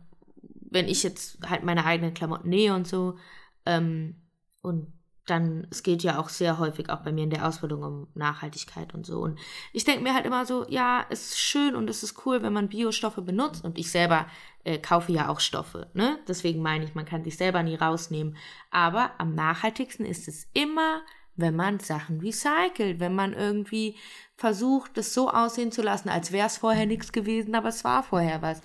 wenn 0.76 0.88
ich 0.88 1.02
jetzt 1.02 1.38
halt 1.48 1.64
meine 1.64 1.86
eigenen 1.86 2.12
Klamotten 2.12 2.50
nähe 2.50 2.74
und 2.74 2.86
so. 2.86 3.16
Ähm, 3.64 4.16
und 4.60 4.92
dann, 5.24 5.66
es 5.70 5.82
geht 5.82 6.02
ja 6.02 6.18
auch 6.18 6.28
sehr 6.28 6.58
häufig 6.58 6.90
auch 6.90 7.00
bei 7.00 7.12
mir 7.12 7.24
in 7.24 7.30
der 7.30 7.48
Ausbildung 7.48 7.82
um 7.82 8.08
Nachhaltigkeit 8.14 8.94
und 8.94 9.06
so. 9.06 9.20
Und 9.20 9.40
ich 9.72 9.84
denke 9.84 10.02
mir 10.02 10.14
halt 10.14 10.26
immer 10.26 10.44
so, 10.44 10.66
ja, 10.68 11.04
es 11.08 11.30
ist 11.30 11.40
schön 11.40 11.74
und 11.74 11.88
es 11.88 12.02
ist 12.02 12.26
cool, 12.26 12.42
wenn 12.42 12.52
man 12.52 12.68
Biostoffe 12.68 13.22
benutzt. 13.22 13.64
Und 13.64 13.78
ich 13.78 13.90
selber 13.90 14.26
äh, 14.64 14.78
kaufe 14.78 15.12
ja 15.12 15.28
auch 15.28 15.40
Stoffe, 15.40 15.90
ne? 15.94 16.18
Deswegen 16.28 16.62
meine 16.62 16.84
ich, 16.84 16.94
man 16.94 17.06
kann 17.06 17.24
sich 17.24 17.38
selber 17.38 17.62
nie 17.62 17.74
rausnehmen. 17.74 18.36
Aber 18.70 19.12
am 19.18 19.34
nachhaltigsten 19.34 20.04
ist 20.04 20.28
es 20.28 20.46
immer, 20.52 21.00
wenn 21.36 21.56
man 21.56 21.80
Sachen 21.80 22.20
recycelt, 22.20 23.00
wenn 23.00 23.14
man 23.14 23.32
irgendwie 23.32 23.96
versucht, 24.36 24.98
es 24.98 25.14
so 25.14 25.30
aussehen 25.30 25.72
zu 25.72 25.82
lassen, 25.82 26.08
als 26.08 26.32
wäre 26.32 26.46
es 26.46 26.58
vorher 26.58 26.86
nichts 26.86 27.12
gewesen, 27.12 27.54
aber 27.54 27.68
es 27.70 27.84
war 27.84 28.02
vorher 28.02 28.42
was. 28.42 28.60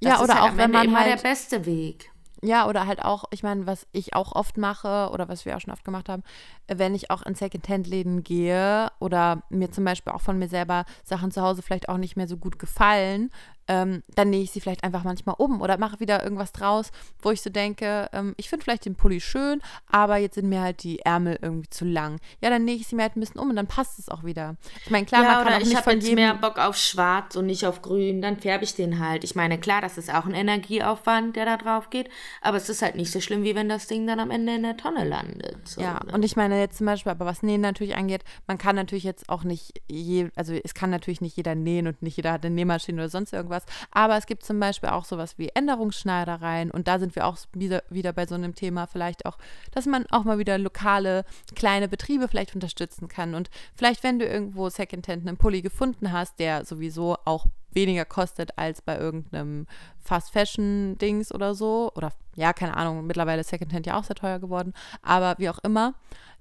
Das 0.00 0.12
Ja, 0.18 0.20
oder 0.22 0.34
halt 0.34 0.42
auch, 0.52 0.56
wenn 0.56 0.64
Ende 0.66 0.78
man 0.78 0.86
immer 0.86 1.00
halt- 1.00 1.18
der 1.18 1.28
beste 1.28 1.66
Weg. 1.66 2.10
Ja, 2.42 2.68
oder 2.68 2.86
halt 2.86 3.02
auch, 3.02 3.24
ich 3.30 3.42
meine, 3.42 3.66
was 3.66 3.86
ich 3.92 4.14
auch 4.14 4.32
oft 4.32 4.58
mache 4.58 5.08
oder 5.10 5.26
was 5.26 5.46
wir 5.46 5.56
auch 5.56 5.60
schon 5.60 5.72
oft 5.72 5.84
gemacht 5.84 6.08
haben, 6.10 6.22
wenn 6.68 6.94
ich 6.94 7.10
auch 7.10 7.22
in 7.22 7.34
Secondhand-Läden 7.34 8.22
gehe 8.24 8.90
oder 9.00 9.42
mir 9.48 9.70
zum 9.70 9.84
Beispiel 9.84 10.12
auch 10.12 10.20
von 10.20 10.38
mir 10.38 10.46
selber 10.48 10.84
Sachen 11.02 11.30
zu 11.30 11.40
Hause 11.40 11.62
vielleicht 11.62 11.88
auch 11.88 11.96
nicht 11.96 12.14
mehr 12.14 12.28
so 12.28 12.36
gut 12.36 12.58
gefallen, 12.58 13.30
ähm, 13.68 14.02
dann 14.14 14.30
nähe 14.30 14.42
ich 14.42 14.50
sie 14.50 14.60
vielleicht 14.60 14.84
einfach 14.84 15.04
manchmal 15.04 15.36
um 15.38 15.60
oder 15.60 15.78
mache 15.78 16.00
wieder 16.00 16.22
irgendwas 16.22 16.52
draus, 16.52 16.90
wo 17.20 17.30
ich 17.30 17.40
so 17.40 17.50
denke, 17.50 18.08
ähm, 18.12 18.34
ich 18.36 18.48
finde 18.48 18.64
vielleicht 18.64 18.84
den 18.84 18.94
Pulli 18.94 19.20
schön, 19.20 19.60
aber 19.90 20.16
jetzt 20.16 20.34
sind 20.34 20.48
mir 20.48 20.60
halt 20.60 20.82
die 20.82 21.00
Ärmel 21.00 21.38
irgendwie 21.40 21.68
zu 21.68 21.84
lang. 21.84 22.18
Ja, 22.40 22.50
dann 22.50 22.64
nähe 22.64 22.76
ich 22.76 22.86
sie 22.86 22.96
mir 22.96 23.02
halt 23.02 23.16
ein 23.16 23.20
bisschen 23.20 23.40
um 23.40 23.50
und 23.50 23.56
dann 23.56 23.66
passt 23.66 23.98
es 23.98 24.08
auch 24.08 24.24
wieder. 24.24 24.56
Ich 24.84 24.90
meine, 24.90 25.06
klar, 25.06 25.22
ja, 25.22 25.34
man 25.34 25.44
kann 25.44 25.54
auch 25.54 25.58
ich 25.58 25.66
nicht 25.66 25.76
habe 25.76 25.84
von 25.84 25.94
jetzt 25.94 26.04
jedem... 26.08 26.16
mehr 26.16 26.34
Bock 26.34 26.58
auf 26.58 26.76
schwarz 26.76 27.36
und 27.36 27.46
nicht 27.46 27.66
auf 27.66 27.82
grün, 27.82 28.22
dann 28.22 28.38
färbe 28.38 28.64
ich 28.64 28.74
den 28.74 28.98
halt. 29.00 29.24
Ich 29.24 29.34
meine, 29.34 29.58
klar, 29.58 29.80
das 29.80 29.98
ist 29.98 30.12
auch 30.12 30.26
ein 30.26 30.34
Energieaufwand, 30.34 31.36
der 31.36 31.44
da 31.44 31.56
drauf 31.56 31.90
geht, 31.90 32.08
aber 32.40 32.56
es 32.56 32.68
ist 32.68 32.82
halt 32.82 32.96
nicht 32.96 33.10
so 33.10 33.20
schlimm, 33.20 33.42
wie 33.42 33.54
wenn 33.54 33.68
das 33.68 33.86
Ding 33.86 34.06
dann 34.06 34.20
am 34.20 34.30
Ende 34.30 34.54
in 34.54 34.62
der 34.62 34.76
Tonne 34.76 35.04
landet. 35.04 35.56
So, 35.68 35.80
Ja, 35.80 36.00
ne? 36.04 36.12
und 36.12 36.24
ich 36.24 36.36
meine 36.36 36.58
jetzt 36.58 36.78
zum 36.78 36.86
Beispiel, 36.86 37.12
aber 37.12 37.26
was 37.26 37.42
Nähen 37.42 37.60
natürlich 37.60 37.96
angeht, 37.96 38.22
man 38.46 38.58
kann 38.58 38.76
natürlich 38.76 39.04
jetzt 39.04 39.28
auch 39.28 39.44
nicht, 39.44 39.80
je, 39.88 40.28
also 40.36 40.52
es 40.52 40.74
kann 40.74 40.90
natürlich 40.90 41.20
nicht 41.20 41.36
jeder 41.36 41.54
nähen 41.54 41.86
und 41.86 42.02
nicht 42.02 42.16
jeder 42.16 42.32
hat 42.32 42.44
eine 42.44 42.54
Nähmaschine 42.54 43.00
oder 43.00 43.08
sonst 43.08 43.32
irgendwas, 43.32 43.55
aber 43.90 44.16
es 44.16 44.26
gibt 44.26 44.44
zum 44.44 44.60
Beispiel 44.60 44.90
auch 44.90 45.04
sowas 45.04 45.38
wie 45.38 45.48
Änderungsschneidereien. 45.48 46.70
Und 46.70 46.88
da 46.88 46.98
sind 46.98 47.14
wir 47.16 47.26
auch 47.26 47.38
wieder, 47.52 47.82
wieder 47.88 48.12
bei 48.12 48.26
so 48.26 48.34
einem 48.34 48.54
Thema 48.54 48.86
vielleicht 48.86 49.26
auch, 49.26 49.38
dass 49.72 49.86
man 49.86 50.06
auch 50.10 50.24
mal 50.24 50.38
wieder 50.38 50.58
lokale 50.58 51.24
kleine 51.54 51.88
Betriebe 51.88 52.28
vielleicht 52.28 52.54
unterstützen 52.54 53.08
kann. 53.08 53.34
Und 53.34 53.50
vielleicht, 53.74 54.02
wenn 54.02 54.18
du 54.18 54.26
irgendwo 54.26 54.68
Secondhand 54.68 55.26
einen 55.26 55.36
Pulli 55.36 55.62
gefunden 55.62 56.12
hast, 56.12 56.38
der 56.38 56.64
sowieso 56.64 57.16
auch 57.24 57.46
weniger 57.76 58.04
kostet 58.04 58.58
als 58.58 58.82
bei 58.82 58.98
irgendeinem 58.98 59.66
Fast 60.00 60.32
Fashion 60.32 60.98
Dings 60.98 61.32
oder 61.32 61.54
so. 61.54 61.92
Oder 61.94 62.12
ja, 62.34 62.52
keine 62.52 62.76
Ahnung, 62.76 63.06
mittlerweile 63.06 63.42
ist 63.42 63.50
Secondhand 63.50 63.86
ja 63.86 63.96
auch 63.96 64.04
sehr 64.04 64.16
teuer 64.16 64.40
geworden, 64.40 64.72
aber 65.02 65.36
wie 65.38 65.48
auch 65.48 65.58
immer, 65.60 65.94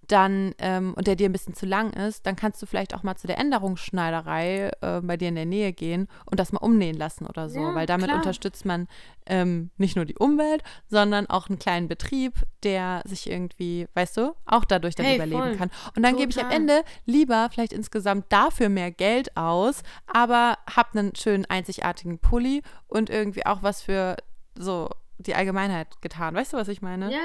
dann 0.08 0.54
ähm, 0.60 0.94
und 0.96 1.08
der 1.08 1.16
dir 1.16 1.28
ein 1.30 1.32
bisschen 1.32 1.54
zu 1.56 1.66
lang 1.66 1.92
ist, 1.94 2.26
dann 2.26 2.36
kannst 2.36 2.62
du 2.62 2.66
vielleicht 2.66 2.94
auch 2.94 3.04
mal 3.04 3.16
zu 3.16 3.28
der 3.28 3.38
Änderungsschneiderei 3.40 4.72
äh, 4.82 5.02
bei 5.02 5.18
dir 5.18 5.30
in 5.30 5.36
der 5.36 5.46
Nähe 5.46 5.74
gehen 5.74 6.08
und 6.26 6.40
das 6.40 6.52
mal 6.52 6.60
umnähen 6.60 6.98
lassen 6.98 7.26
oder 7.26 7.50
so, 7.50 7.60
Ja, 7.60 7.74
weil 7.76 7.86
damit 7.86 8.08
klar. 8.08 8.18
unterstützt 8.18 8.66
man 8.66 8.88
ähm, 9.26 9.72
nicht 9.78 9.96
nur 9.96 10.06
die 10.06 10.16
Umwelt, 10.18 10.64
sondern 10.88 11.28
auch 11.28 11.50
einen 11.50 11.60
kleinen 11.60 11.88
Betrieb, 11.88 12.34
der 12.64 13.02
sich 13.06 13.30
irgendwie, 13.30 13.88
weißt 13.94 14.18
du, 14.18 14.36
auch 14.46 14.66
dadurch 14.66 14.96
dann 14.96 15.06
Hey, 15.06 15.16
überleben 15.16 15.42
voll. 15.42 15.56
kann. 15.56 15.72
Und 15.96 16.04
dann 16.04 16.18
gebe 16.18 16.32
ich 16.32 16.40
am. 16.44 16.52
Ende 16.52 16.84
lieber 17.06 17.50
vielleicht 17.52 17.74
insgesamt 17.74 18.26
dafür 18.32 18.70
mehr 18.70 18.92
Geld 18.92 19.36
aus, 19.38 19.82
aber 20.08 20.58
hab 20.76 20.96
einen 20.96 21.16
schönen 21.16 21.46
einzigartigen 21.46 22.20
Pulli 22.20 22.62
und 22.88 23.10
irgendwie 23.10 23.46
auch 23.46 23.64
was 23.64 23.82
für 23.82 24.16
so 24.58 24.90
die 25.18 25.36
Allgemeinheit 25.36 26.02
getan. 26.02 26.36
Weißt 26.36 26.54
du, 26.54 26.58
was 26.58 26.68
ich 26.68 26.82
meine? 26.82 27.12
Ja. 27.12 27.20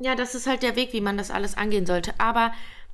Ja, 0.00 0.14
das 0.14 0.34
ist 0.34 0.46
halt 0.46 0.62
der 0.62 0.76
Weg, 0.76 0.92
wie 0.92 1.00
man 1.00 1.16
das 1.18 1.30
alles 1.30 1.56
angehen 1.56 1.86
sollte. 1.86 2.12
Aber 2.18 2.48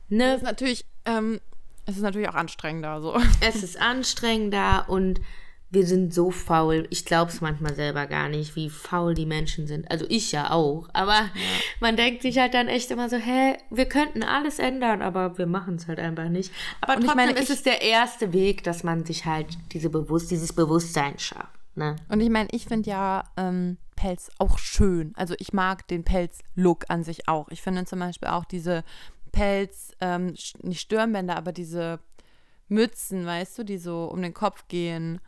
Das 0.09 0.19
ne, 0.19 0.35
ist 0.35 0.43
natürlich, 0.43 0.85
ähm, 1.05 1.41
es 1.87 1.97
ist 1.97 2.03
natürlich 2.03 2.29
auch 2.29 2.35
anstrengender 2.35 3.01
so. 3.01 3.17
es 3.41 3.63
ist 3.63 3.81
anstrengender 3.81 4.87
und 4.89 5.21
wir 5.69 5.85
sind 5.85 6.15
so 6.15 6.31
faul. 6.31 6.87
Ich 6.91 7.05
glaube 7.05 7.31
es 7.33 7.41
manchmal 7.41 7.75
selber 7.75 8.07
gar 8.07 8.29
nicht, 8.29 8.55
wie 8.55 8.71
faul 8.71 9.15
die 9.15 9.27
Menschen 9.27 9.67
sind. 9.67 9.91
Also 9.91 10.07
ich 10.09 10.31
ja 10.31 10.51
auch. 10.53 10.89
Aber 10.93 11.29
man 11.81 11.97
denkt 11.97 12.23
sich 12.23 12.39
halt 12.39 12.55
dann 12.55 12.69
echt 12.69 12.91
immer 12.93 13.09
so, 13.09 13.17
hä, 13.17 13.57
wir 13.71 13.87
könnten 13.87 14.23
alles 14.23 14.61
ändern, 14.61 15.03
aber 15.03 15.37
wir 15.39 15.47
machen 15.47 15.75
es 15.75 15.89
halt 15.89 15.99
einfach 15.99 16.29
nicht. 16.29 16.53
Aber 16.81 16.95
Und 16.95 17.01
ich 17.01 17.07
trotzdem 17.07 17.27
meine, 17.27 17.39
ist 17.39 17.51
ich- 17.51 17.57
es 17.57 17.63
der 17.65 17.83
erste 17.83 18.33
Weg, 18.33 18.63
dass 18.63 18.85
man 18.85 19.05
sich 19.05 19.25
halt 19.27 19.59
diese 19.73 19.91
Bewusst 19.91 20.31
dieses 20.31 20.53
Bewusstsein 20.53 21.19
schafft. 21.19 21.51
Ne? 21.75 21.97
Und 22.09 22.21
ich 22.21 22.31
meine, 22.31 22.49
ich 22.53 22.65
finde 22.67 22.89
ja 22.89 23.25
ähm, 23.37 23.77
Pelz 23.97 24.31
auch 24.39 24.59
schön. 24.59 25.13
Also 25.17 25.35
ich 25.39 25.53
mag 25.53 25.89
den 25.89 26.05
Pelz-Look 26.05 26.85
an 26.89 27.03
sich 27.03 27.29
auch. 27.29 27.49
Ich 27.49 27.63
finde 27.63 27.85
zum 27.87 27.99
Beispiel 27.99 28.29
auch 28.29 28.45
diese 28.45 28.85
Pelz, 29.33 29.93
ähm, 30.01 30.35
nicht 30.63 30.81
Stirnbänder, 30.81 31.37
aber 31.37 31.53
diese 31.53 31.99
Mützen, 32.69 33.25
weißt 33.27 33.59
du, 33.59 33.65
die 33.65 33.79
so 33.79 34.05
um 34.07 34.23
den 34.23 34.35
Kopf 34.35 34.67
gehen. 34.69 35.21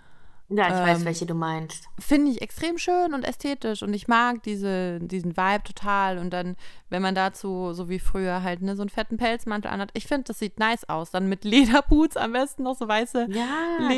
Ja, 0.50 0.66
ich 0.68 0.72
weiß, 0.88 1.00
Ähm, 1.00 1.04
welche 1.04 1.26
du 1.26 1.34
meinst. 1.34 1.84
finde 1.98 2.30
ich 2.30 2.40
extrem 2.40 2.78
schön 2.78 3.12
und 3.12 3.22
ästhetisch 3.22 3.82
und 3.82 3.92
ich 3.92 4.08
mag 4.08 4.42
diese, 4.44 4.98
diesen 4.98 5.36
Vibe 5.36 5.62
total. 5.62 6.16
Und 6.16 6.30
dann, 6.30 6.56
wenn 6.88 7.02
man 7.02 7.14
dazu, 7.14 7.74
so 7.74 7.90
wie 7.90 7.98
früher, 7.98 8.42
halt 8.42 8.62
ne, 8.62 8.74
so 8.74 8.80
einen 8.82 8.88
fetten 8.88 9.18
Pelzmantel 9.18 9.70
anhat, 9.70 9.90
ich 9.92 10.06
finde, 10.06 10.24
das 10.24 10.38
sieht 10.38 10.58
nice 10.58 10.88
aus. 10.88 11.10
Dann 11.10 11.28
mit 11.28 11.44
Lederboots 11.44 12.16
am 12.16 12.32
besten 12.32 12.62
noch 12.62 12.76
so 12.78 12.88
weiße 12.88 13.26
Ja, 13.30 13.46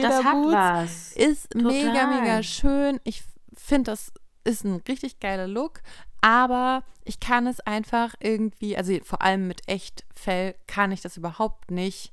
das 0.02 0.24
hat 0.24 0.34
Lederboots. 0.34 0.52
was. 0.52 1.12
Ist 1.12 1.54
mega, 1.54 1.92
Total. 1.92 2.20
mega 2.20 2.42
schön. 2.42 3.00
Ich 3.04 3.22
finde, 3.54 3.92
das 3.92 4.12
ist 4.44 4.64
ein 4.64 4.82
richtig 4.88 5.20
geiler 5.20 5.46
Look. 5.46 5.82
Aber 6.20 6.82
ich 7.04 7.20
kann 7.20 7.46
es 7.46 7.60
einfach 7.60 8.14
irgendwie, 8.20 8.76
also 8.76 8.96
vor 9.04 9.22
allem 9.22 9.48
mit 9.48 9.66
Echtfell, 9.68 10.54
kann 10.66 10.92
ich 10.92 11.00
das 11.00 11.16
überhaupt 11.16 11.70
nicht 11.70 12.12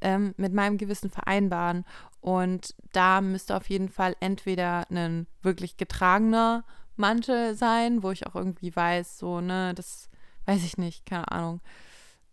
ähm, 0.00 0.34
mit 0.36 0.52
meinem 0.52 0.78
Gewissen 0.78 1.10
vereinbaren. 1.10 1.84
Und 2.20 2.74
da 2.92 3.20
müsste 3.20 3.56
auf 3.56 3.68
jeden 3.68 3.88
Fall 3.88 4.14
entweder 4.20 4.86
ein 4.90 5.26
wirklich 5.42 5.76
getragener 5.76 6.64
Mantel 6.96 7.54
sein, 7.54 8.02
wo 8.02 8.10
ich 8.10 8.26
auch 8.26 8.34
irgendwie 8.34 8.74
weiß, 8.74 9.18
so, 9.18 9.40
ne, 9.40 9.72
das 9.74 10.08
weiß 10.46 10.64
ich 10.64 10.78
nicht, 10.78 11.06
keine 11.06 11.30
Ahnung. 11.30 11.60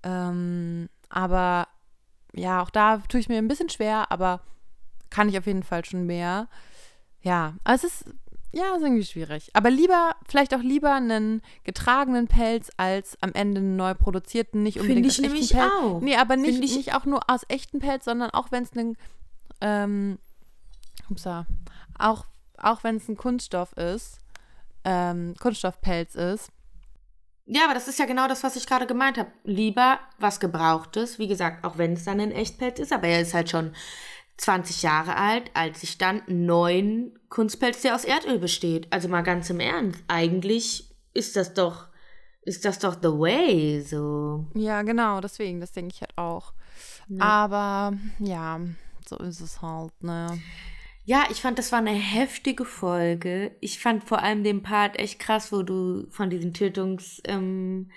Ähm, 0.03 0.89
aber 1.09 1.67
ja, 2.33 2.61
auch 2.61 2.69
da 2.69 2.97
tue 2.97 3.19
ich 3.19 3.29
mir 3.29 3.37
ein 3.37 3.47
bisschen 3.47 3.69
schwer, 3.69 4.11
aber 4.11 4.41
kann 5.09 5.29
ich 5.29 5.37
auf 5.37 5.45
jeden 5.45 5.63
Fall 5.63 5.85
schon 5.85 6.05
mehr. 6.05 6.47
Ja, 7.21 7.55
also 7.63 7.87
es 7.87 8.01
ist, 8.01 8.15
ja, 8.55 8.75
ist 8.75 8.83
irgendwie 8.83 9.03
schwierig. 9.03 9.49
Aber 9.53 9.69
lieber, 9.69 10.15
vielleicht 10.27 10.55
auch 10.55 10.61
lieber 10.61 10.93
einen 10.93 11.41
getragenen 11.65 12.27
Pelz 12.27 12.71
als 12.77 13.17
am 13.21 13.33
Ende 13.33 13.59
einen 13.59 13.75
neu 13.75 13.93
produzierten, 13.93 14.63
nicht 14.63 14.77
Finde 14.79 14.93
unbedingt 14.93 15.07
ich 15.07 15.19
aus 15.19 15.19
echten 15.19 15.33
nämlich 15.33 15.51
Pelz. 15.51 15.71
auch. 15.81 16.01
Nee, 16.01 16.15
aber 16.15 16.37
nicht, 16.37 16.51
Finde 16.53 16.65
ich- 16.67 16.75
nicht 16.77 16.93
auch 16.95 17.05
nur 17.05 17.29
aus 17.29 17.41
echten 17.49 17.79
Pelz, 17.79 18.05
sondern 18.05 18.29
auch 18.31 18.51
wenn 18.51 18.63
es 18.63 18.71
ein, 18.73 18.97
ähm, 19.61 20.17
upsa, 21.09 21.45
auch, 21.99 22.25
auch 22.57 22.83
wenn 22.83 22.95
es 22.95 23.07
ein 23.09 23.17
Kunststoff 23.17 23.73
ist, 23.73 24.19
ähm, 24.85 25.33
Kunststoffpelz 25.39 26.15
ist. 26.15 26.49
Ja, 27.47 27.65
aber 27.65 27.73
das 27.75 27.87
ist 27.87 27.99
ja 27.99 28.05
genau 28.05 28.27
das, 28.27 28.43
was 28.43 28.55
ich 28.55 28.65
gerade 28.65 28.87
gemeint 28.87 29.17
habe. 29.19 29.31
Lieber 29.43 29.99
was 30.17 30.39
Gebrauchtes, 30.39 31.19
wie 31.19 31.27
gesagt, 31.27 31.63
auch 31.63 31.77
wenn 31.77 31.93
es 31.93 32.05
dann 32.05 32.19
ein 32.19 32.31
Echtpelz 32.31 32.79
ist, 32.79 32.91
aber 32.91 33.07
er 33.07 33.21
ist 33.21 33.33
halt 33.35 33.49
schon 33.51 33.75
20 34.37 34.83
Jahre 34.83 35.15
alt, 35.15 35.49
als 35.53 35.83
ich 35.83 35.97
dann 35.97 36.21
einen 36.27 36.45
neuen 36.45 37.17
Kunstpelz, 37.29 37.81
der 37.81 37.95
aus 37.95 38.05
Erdöl 38.05 38.39
besteht. 38.39 38.91
Also 38.91 39.07
mal 39.07 39.21
ganz 39.21 39.49
im 39.49 39.59
Ernst, 39.59 40.03
eigentlich 40.07 40.89
ist 41.13 41.35
das 41.35 41.53
doch, 41.53 41.87
ist 42.41 42.65
das 42.65 42.79
doch 42.79 42.95
the 43.01 43.09
way, 43.09 43.81
so. 43.81 44.45
Ja, 44.53 44.81
genau, 44.81 45.21
deswegen, 45.21 45.61
das 45.61 45.71
denke 45.71 45.93
ich 45.93 46.01
halt 46.01 46.17
auch. 46.17 46.53
Ne? 47.07 47.21
Aber 47.21 47.93
ja, 48.19 48.59
so 49.07 49.17
ist 49.17 49.39
es 49.39 49.61
halt, 49.61 49.93
ne? 50.03 50.39
Ja, 51.07 51.25
ich 51.29 51.39
fand, 51.41 51.59
das 51.59 51.71
war 51.71 51.79
eine 51.79 51.91
heftige 51.91 52.65
Folge. 52.65 53.55
Ich 53.61 53.79
fand 53.79 54.03
vor 54.03 54.23
allem 54.23 54.43
den 54.43 54.63
Part 54.63 54.97
echt 54.97 55.19
krass, 55.19 55.51
wo 55.51 55.61
du 55.61 56.07
von 56.09 56.31
diesen 56.31 56.51
Tötungsvarianten 56.53 57.87
ähm, 57.87 57.91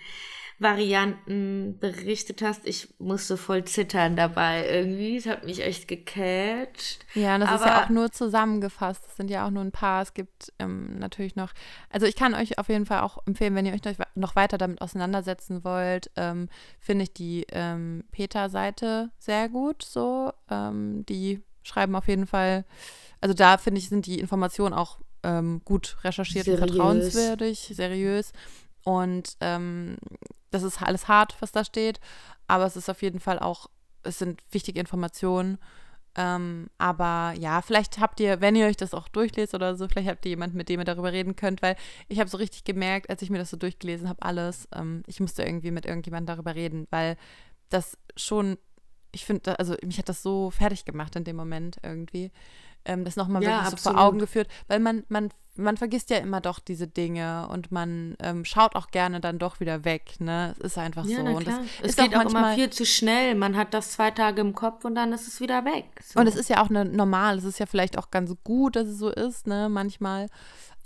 berichtet 0.61 2.43
hast. 2.43 2.67
Ich 2.67 2.89
musste 2.99 3.37
voll 3.37 3.65
zittern 3.65 4.17
dabei 4.17 4.69
irgendwie. 4.69 5.17
Es 5.17 5.27
hat 5.27 5.45
mich 5.45 5.63
echt 5.63 5.87
gecatcht. 5.87 7.07
Ja, 7.15 7.35
und 7.37 7.43
das 7.43 7.61
ist 7.61 7.67
ja 7.67 7.75
Aber- 7.75 7.85
auch 7.85 7.89
nur 7.91 8.11
zusammengefasst. 8.11 9.05
Es 9.09 9.17
sind 9.17 9.31
ja 9.31 9.47
auch 9.47 9.51
nur 9.51 9.63
ein 9.63 9.71
paar. 9.73 10.03
Es 10.03 10.15
gibt 10.15 10.53
ähm, 10.59 10.99
natürlich 10.99 11.37
noch. 11.37 11.53
Also 11.91 12.07
ich 12.07 12.17
kann 12.17 12.35
euch 12.35 12.59
auf 12.59 12.69
jeden 12.69 12.87
Fall 12.87 13.01
auch 13.03 13.19
empfehlen, 13.27 13.55
wenn 13.55 13.67
ihr 13.67 13.73
euch 13.75 13.83
noch- 14.15 14.35
weiter 14.37 14.59
damit 14.59 14.81
auseinandersetzen 14.83 15.65
wollt, 15.65 16.11
ähm, 16.17 16.49
finde 16.81 17.05
ich 17.05 17.13
die 17.13 17.47
ähm, 17.53 18.05
Peter-Seite 18.11 19.11
sehr 19.19 19.49
gut. 19.49 19.83
So, 19.83 20.33
ähm, 20.51 21.05
die 21.09 21.43
schreiben 21.63 21.95
auf 21.97 22.09
jeden 22.09 22.27
Fall. 22.27 22.65
Also 23.21 23.35
da 23.35 23.59
finde 23.59 23.79
ich 23.79 23.89
sind 23.89 24.07
die 24.07 24.19
Informationen 24.21 24.75
auch 24.75 24.99
ähm, 25.23 25.61
gut 25.65 25.97
recherchiert 26.05 26.47
und 26.49 26.55
Seriös. 26.57 26.71
vertrauenswürdig, 26.71 27.59
seriös. 27.75 28.33
Und 28.85 29.37
ähm, 29.41 29.97
das 30.51 30.63
ist 30.63 30.83
alles 30.83 31.09
hart, 31.09 31.37
was 31.41 31.53
da 31.53 31.65
steht. 31.65 32.01
Aber 32.47 32.65
es 32.65 32.77
ist 32.77 32.89
auf 32.89 33.03
jeden 33.03 33.21
Fall 33.21 33.39
auch, 33.39 33.69
es 34.03 34.19
sind 34.19 34.43
wichtige 34.51 34.81
Informationen. 34.81 35.59
Ähm, 36.17 36.69
aber 36.79 37.35
ja, 37.39 37.63
vielleicht 37.63 38.01
habt 38.01 38.19
ihr, 38.19 38.41
wenn 38.41 38.57
ihr 38.57 38.67
euch 38.67 38.77
das 38.77 38.93
auch 38.95 39.09
durchlest 39.09 39.55
oder 39.55 39.77
so, 39.77 39.87
vielleicht 39.87 40.09
habt 40.09 40.25
ihr 40.27 40.31
jemanden, 40.31 40.57
mit 40.57 40.69
dem 40.69 40.81
ihr 40.81 40.85
darüber 40.85 41.13
reden 41.13 41.37
könnt, 41.37 41.63
weil 41.63 41.77
ich 42.09 42.19
habe 42.19 42.29
so 42.29 42.39
richtig 42.39 42.65
gemerkt, 42.65 43.09
als 43.09 43.23
ich 43.23 43.31
mir 43.31 43.39
das 43.39 43.51
so 43.51 43.57
durchgelesen 43.57 44.09
habe, 44.09 44.23
alles, 44.23 44.69
ähm, 44.75 45.05
ich 45.07 45.21
musste 45.21 45.45
irgendwie 45.45 45.71
mit 45.71 45.87
irgendjemandem 45.87 46.35
darüber 46.35 46.57
reden, 46.57 46.89
weil 46.91 47.17
das 47.69 47.97
schon, 48.17 48.59
ich 49.13 49.27
finde, 49.27 49.59
also 49.61 49.77
mich 49.85 49.99
hat 49.99 50.09
das 50.09 50.23
so 50.23 50.51
fertig 50.51 50.85
gemacht 50.85 51.15
in 51.15 51.25
dem 51.25 51.37
Moment 51.37 51.77
irgendwie. 51.83 52.33
Ähm, 52.89 53.05
das 53.05 53.16
nochmal 53.16 53.43
Ja, 53.43 53.64
wirklich 53.64 53.80
so 53.80 53.91
vor. 53.91 54.01
Augen 54.01 54.18
geführt, 54.18 54.49
weil 54.66 54.80
man, 54.80 55.05
man, 55.09 55.28
man 55.57 55.76
vergisst 55.76 56.11
ja 56.11 56.16
immer 56.16 56.41
doch 56.41 56.59
diese 56.59 56.86
Dinge 56.86 57.47
und 57.51 57.70
man 57.70 58.16
ähm, 58.20 58.45
schaut 58.45 58.74
auch 58.76 58.89
gerne 58.89 59.20
dann 59.20 59.39
doch 59.39 59.61
wieder 59.61 59.84
weg, 59.84 60.14
ne? 60.20 60.55
Es 60.59 60.72
ist 60.72 60.78
einfach 60.78 61.05
so. 61.05 61.20
Und 61.20 61.47
es 61.47 61.91
ist 61.91 61.99
geht 61.99 62.14
auch 62.14 62.20
auch, 62.20 62.22
immer 62.22 62.32
manchmal, 62.32 62.55
viel 62.55 62.70
zu 62.70 62.86
schnell. 62.86 63.34
Man 63.34 63.57
hat 63.57 63.74
das 63.74 63.93
zwei 63.93 64.11
Tage 64.11 64.41
im 64.41 64.55
Kopf 64.55 64.84
und 64.84 64.95
dann 64.95 65.12
ist 65.12 65.28
es 65.28 65.41
wieder 65.41 65.64
weg. 65.64 65.84
So. 66.03 66.18
Und 66.18 66.26
es 66.26 66.34
ist 66.34 66.49
ja 66.49 66.62
auch 66.62 66.70
ne, 66.70 66.84
normal, 66.84 67.39
es 67.39 67.45
ist 67.45 67.59
ja 67.59 67.66
vielleicht 67.66 67.99
auch 67.99 68.11
ganz 68.11 68.34
gut, 68.43 68.76
dass 68.76 68.89
es 68.89 68.99
so 68.99 69.11
ist, 69.11 69.47
ne, 69.47 69.68
manchmal. 69.68 70.28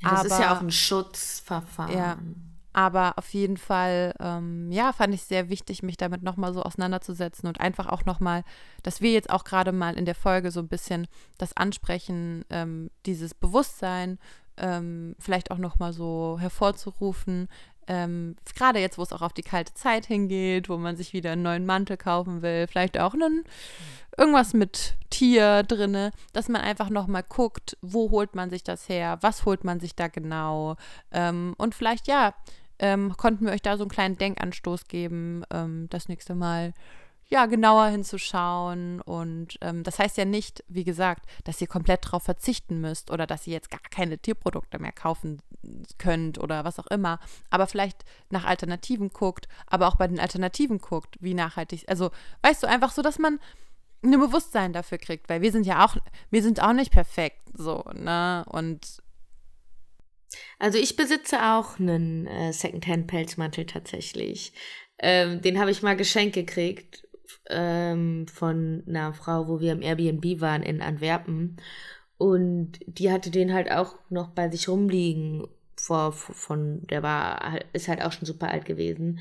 das 0.02 0.12
aber, 0.12 0.26
ist 0.26 0.38
ja 0.40 0.56
auch 0.56 0.60
ein 0.60 0.72
Schutzverfahren. 0.72 1.96
Ja. 1.96 2.16
Aber 2.72 3.18
auf 3.18 3.32
jeden 3.34 3.56
Fall, 3.56 4.14
ähm, 4.20 4.70
ja, 4.70 4.92
fand 4.92 5.14
ich 5.14 5.22
sehr 5.22 5.48
wichtig, 5.48 5.82
mich 5.82 5.96
damit 5.96 6.22
nochmal 6.22 6.54
so 6.54 6.62
auseinanderzusetzen 6.62 7.48
und 7.48 7.60
einfach 7.60 7.86
auch 7.86 8.04
nochmal, 8.04 8.44
dass 8.82 9.00
wir 9.00 9.12
jetzt 9.12 9.30
auch 9.30 9.44
gerade 9.44 9.72
mal 9.72 9.94
in 9.94 10.06
der 10.06 10.14
Folge 10.14 10.50
so 10.50 10.60
ein 10.60 10.68
bisschen 10.68 11.06
das 11.38 11.56
ansprechen, 11.56 12.44
ähm, 12.50 12.90
dieses 13.04 13.34
Bewusstsein, 13.34 14.18
ähm, 14.56 15.14
vielleicht 15.18 15.50
auch 15.50 15.58
nochmal 15.58 15.92
so 15.92 16.38
hervorzurufen. 16.40 17.48
Ähm, 17.88 18.36
gerade 18.54 18.78
jetzt, 18.78 18.96
wo 18.96 19.02
es 19.02 19.12
auch 19.12 19.22
auf 19.22 19.32
die 19.32 19.42
kalte 19.42 19.74
Zeit 19.74 20.06
hingeht, 20.06 20.68
wo 20.68 20.76
man 20.76 20.96
sich 20.96 21.12
wieder 21.12 21.32
einen 21.32 21.42
neuen 21.42 21.66
Mantel 21.66 21.96
kaufen 21.96 22.40
will, 22.40 22.68
vielleicht 22.68 22.98
auch 22.98 23.12
einen 23.12 23.44
irgendwas 24.16 24.54
mit 24.54 24.94
Tier 25.10 25.62
drinne, 25.64 26.12
dass 26.32 26.48
man 26.48 26.60
einfach 26.60 26.90
noch 26.90 27.06
mal 27.06 27.22
guckt, 27.22 27.76
wo 27.82 28.10
holt 28.10 28.34
man 28.34 28.50
sich 28.50 28.62
das 28.62 28.88
her, 28.88 29.18
was 29.20 29.44
holt 29.44 29.64
man 29.64 29.80
sich 29.80 29.96
da 29.96 30.08
genau 30.08 30.76
ähm, 31.10 31.54
und 31.58 31.74
vielleicht 31.74 32.06
ja 32.06 32.34
ähm, 32.78 33.16
konnten 33.16 33.46
wir 33.46 33.52
euch 33.52 33.62
da 33.62 33.76
so 33.76 33.84
einen 33.84 33.90
kleinen 33.90 34.18
Denkanstoß 34.18 34.88
geben, 34.88 35.44
ähm, 35.50 35.88
das 35.90 36.08
nächste 36.08 36.34
Mal 36.34 36.72
ja 37.32 37.46
genauer 37.46 37.86
hinzuschauen 37.86 39.00
und 39.00 39.56
ähm, 39.62 39.82
das 39.84 39.98
heißt 39.98 40.18
ja 40.18 40.26
nicht, 40.26 40.62
wie 40.68 40.84
gesagt, 40.84 41.24
dass 41.44 41.60
ihr 41.62 41.66
komplett 41.66 42.00
drauf 42.02 42.24
verzichten 42.24 42.80
müsst 42.80 43.10
oder 43.10 43.26
dass 43.26 43.46
ihr 43.46 43.54
jetzt 43.54 43.70
gar 43.70 43.80
keine 43.90 44.18
Tierprodukte 44.18 44.78
mehr 44.78 44.92
kaufen 44.92 45.40
könnt 45.98 46.38
oder 46.38 46.64
was 46.64 46.78
auch 46.78 46.88
immer, 46.88 47.20
aber 47.48 47.66
vielleicht 47.66 48.04
nach 48.28 48.44
Alternativen 48.44 49.08
guckt, 49.08 49.48
aber 49.66 49.88
auch 49.88 49.96
bei 49.96 50.08
den 50.08 50.20
Alternativen 50.20 50.78
guckt, 50.78 51.16
wie 51.20 51.32
nachhaltig, 51.32 51.84
also 51.88 52.10
weißt 52.42 52.64
du 52.64 52.68
einfach 52.68 52.92
so, 52.92 53.00
dass 53.00 53.18
man 53.18 53.40
ein 54.04 54.20
Bewusstsein 54.20 54.74
dafür 54.74 54.98
kriegt, 54.98 55.28
weil 55.30 55.40
wir 55.40 55.52
sind 55.52 55.64
ja 55.64 55.86
auch, 55.86 55.96
wir 56.30 56.42
sind 56.42 56.60
auch 56.60 56.72
nicht 56.72 56.92
perfekt, 56.92 57.40
so, 57.54 57.84
ne? 57.94 58.44
Und 58.48 59.02
Also 60.58 60.78
ich 60.78 60.96
besitze 60.96 61.42
auch 61.42 61.78
einen 61.78 62.26
äh, 62.26 62.52
Secondhand-Pelzmantel 62.52 63.66
tatsächlich. 63.66 64.52
Ähm, 64.98 65.40
den 65.42 65.58
habe 65.58 65.70
ich 65.70 65.82
mal 65.82 65.96
geschenkt 65.96 66.34
gekriegt 66.34 67.06
ähm, 67.50 68.26
von 68.28 68.84
einer 68.86 69.14
Frau, 69.14 69.48
wo 69.48 69.60
wir 69.60 69.72
im 69.72 69.82
Airbnb 69.82 70.40
waren 70.40 70.62
in 70.62 70.80
Antwerpen. 70.82 71.56
Und 72.18 72.78
die 72.86 73.10
hatte 73.10 73.30
den 73.30 73.52
halt 73.52 73.70
auch 73.70 73.96
noch 74.10 74.28
bei 74.28 74.48
sich 74.48 74.68
rumliegen. 74.68 75.48
Vor, 75.76 76.12
von, 76.12 76.86
der 76.86 77.02
war, 77.02 77.58
ist 77.72 77.88
halt 77.88 78.02
auch 78.02 78.12
schon 78.12 78.26
super 78.26 78.48
alt 78.48 78.64
gewesen. 78.64 79.18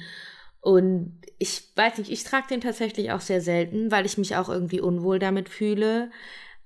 Und 0.59 1.19
ich 1.39 1.63
weiß 1.75 1.97
nicht, 1.97 2.11
ich 2.11 2.23
trage 2.23 2.47
den 2.49 2.61
tatsächlich 2.61 3.11
auch 3.11 3.21
sehr 3.21 3.41
selten, 3.41 3.91
weil 3.91 4.05
ich 4.05 4.19
mich 4.19 4.35
auch 4.35 4.47
irgendwie 4.47 4.79
unwohl 4.79 5.17
damit 5.17 5.49
fühle. 5.49 6.11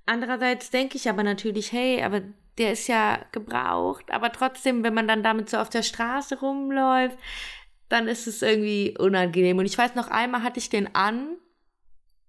Andererseits 0.04 0.70
denke 0.70 0.96
ich 0.96 1.08
aber 1.08 1.22
natürlich, 1.22 1.72
hey, 1.72 2.02
aber 2.02 2.20
der 2.58 2.72
ist 2.72 2.88
ja 2.88 3.18
gebraucht. 3.32 4.10
Aber 4.10 4.32
trotzdem, 4.32 4.82
wenn 4.82 4.94
man 4.94 5.08
dann 5.08 5.22
damit 5.22 5.50
so 5.50 5.58
auf 5.58 5.68
der 5.68 5.82
Straße 5.82 6.40
rumläuft, 6.40 7.18
dann 7.88 8.08
ist 8.08 8.26
es 8.26 8.42
irgendwie 8.42 8.96
unangenehm. 8.98 9.58
Und 9.58 9.66
ich 9.66 9.78
weiß 9.78 9.94
noch 9.94 10.08
einmal 10.08 10.42
hatte 10.42 10.58
ich 10.58 10.70
den 10.70 10.94
an 10.94 11.36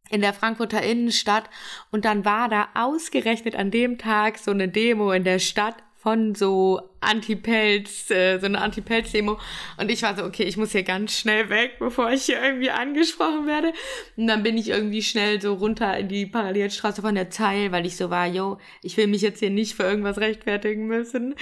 in 0.10 0.22
der 0.22 0.34
Frankfurter 0.34 0.82
Innenstadt 0.82 1.50
und 1.92 2.06
dann 2.06 2.24
war 2.24 2.48
da 2.48 2.70
ausgerechnet 2.76 3.56
an 3.56 3.72
dem 3.72 3.98
Tag 3.98 4.38
so 4.38 4.52
eine 4.52 4.70
Demo 4.70 5.12
in 5.12 5.24
der 5.24 5.40
Stadt 5.40 5.76
von 5.98 6.36
so 6.36 6.82
Anti-Pelz, 7.02 8.12
äh, 8.12 8.40
so 8.40 8.46
eine 8.46 8.62
Anti-Pelz-Demo. 8.62 9.40
Und 9.78 9.92
ich 9.92 10.04
war 10.04 10.16
so, 10.16 10.24
okay, 10.24 10.44
ich 10.44 10.56
muss 10.56 10.72
hier 10.72 10.84
ganz 10.84 11.18
schnell 11.18 11.50
weg, 11.50 11.78
bevor 11.80 12.12
ich 12.12 12.24
hier 12.24 12.42
irgendwie 12.42 12.70
angesprochen 12.70 13.48
werde. 13.48 13.74
Und 14.16 14.28
dann 14.28 14.44
bin 14.44 14.58
ich 14.58 14.70
irgendwie 14.70 15.02
schnell 15.02 15.42
so 15.42 15.54
runter 15.56 15.98
in 15.98 16.08
die 16.08 16.26
Parallelstraße 16.26 17.02
von 17.02 17.16
der 17.16 17.30
Zeil, 17.30 17.72
weil 17.72 17.86
ich 17.86 17.98
so 17.98 18.10
war, 18.10 18.28
yo, 18.28 18.58
ich 18.84 18.96
will 18.98 19.08
mich 19.08 19.22
jetzt 19.22 19.40
hier 19.40 19.50
nicht 19.50 19.76
für 19.76 19.84
irgendwas 19.84 20.20
rechtfertigen 20.20 20.88
müssen. 20.88 21.36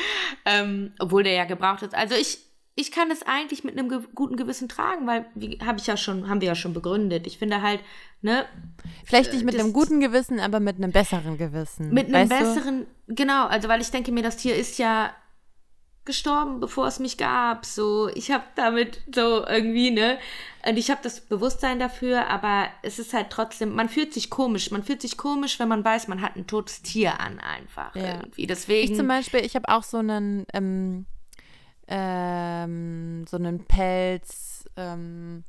Ähm, 0.45 0.93
obwohl 0.99 1.23
der 1.23 1.33
ja 1.33 1.45
gebraucht 1.45 1.83
ist. 1.83 1.93
Also 1.93 2.15
ich, 2.15 2.39
ich 2.75 2.91
kann 2.91 3.09
es 3.09 3.23
eigentlich 3.23 3.63
mit 3.63 3.77
einem 3.77 3.87
ge 3.87 4.01
guten 4.13 4.35
Gewissen 4.35 4.67
tragen, 4.67 5.07
weil, 5.07 5.25
wie 5.33 5.59
habe 5.65 5.79
ich 5.79 5.87
ja 5.87 5.95
schon, 5.95 6.27
haben 6.27 6.41
wir 6.41 6.49
ja 6.49 6.55
schon 6.55 6.73
begründet. 6.73 7.25
Ich 7.25 7.37
finde 7.37 7.61
halt, 7.61 7.79
ne. 8.21 8.45
Vielleicht 9.05 9.31
nicht 9.31 9.45
mit 9.45 9.57
einem 9.57 9.71
guten 9.71 10.01
Gewissen, 10.01 10.41
aber 10.41 10.59
mit 10.59 10.75
einem 10.75 10.91
besseren 10.91 11.37
Gewissen. 11.37 11.93
Mit 11.93 12.13
einem 12.13 12.27
besseren, 12.27 12.85
du? 13.07 13.15
genau, 13.15 13.47
also 13.47 13.69
weil 13.69 13.79
ich 13.79 13.91
denke 13.91 14.11
mir, 14.11 14.23
das 14.23 14.35
Tier 14.35 14.55
ist 14.55 14.77
ja 14.77 15.11
gestorben, 16.03 16.59
bevor 16.59 16.87
es 16.87 16.99
mich 16.99 17.17
gab. 17.17 17.65
So, 17.65 18.09
ich 18.09 18.29
habe 18.29 18.43
damit 18.55 19.01
so 19.13 19.45
irgendwie, 19.47 19.91
ne? 19.91 20.17
Und 20.67 20.77
ich 20.77 20.91
habe 20.91 20.99
das 21.01 21.21
Bewusstsein 21.21 21.79
dafür, 21.79 22.27
aber 22.27 22.67
es 22.83 22.99
ist 22.99 23.13
halt 23.13 23.29
trotzdem, 23.29 23.73
man 23.73 23.87
fühlt 23.87 24.13
sich 24.13 24.29
komisch. 24.29 24.69
Man 24.69 24.83
fühlt 24.83 25.01
sich 25.01 25.17
komisch, 25.17 25.59
wenn 25.59 25.69
man 25.69 25.83
weiß, 25.83 26.09
man 26.09 26.21
hat 26.21 26.35
ein 26.35 26.45
totes 26.45 26.81
Tier 26.81 27.21
an, 27.21 27.39
einfach 27.39 27.95
ja. 27.95 28.15
irgendwie. 28.15 28.47
Deswegen. 28.47 28.91
Ich 28.91 28.97
zum 28.97 29.07
Beispiel, 29.07 29.39
ich 29.45 29.55
habe 29.55 29.69
auch 29.69 29.83
so 29.83 29.97
einen, 29.97 30.45
ähm, 30.53 31.05
ähm, 31.87 33.25
so 33.27 33.37
einen 33.37 33.65
Pelz, 33.65 34.65
ähm, 34.75 35.43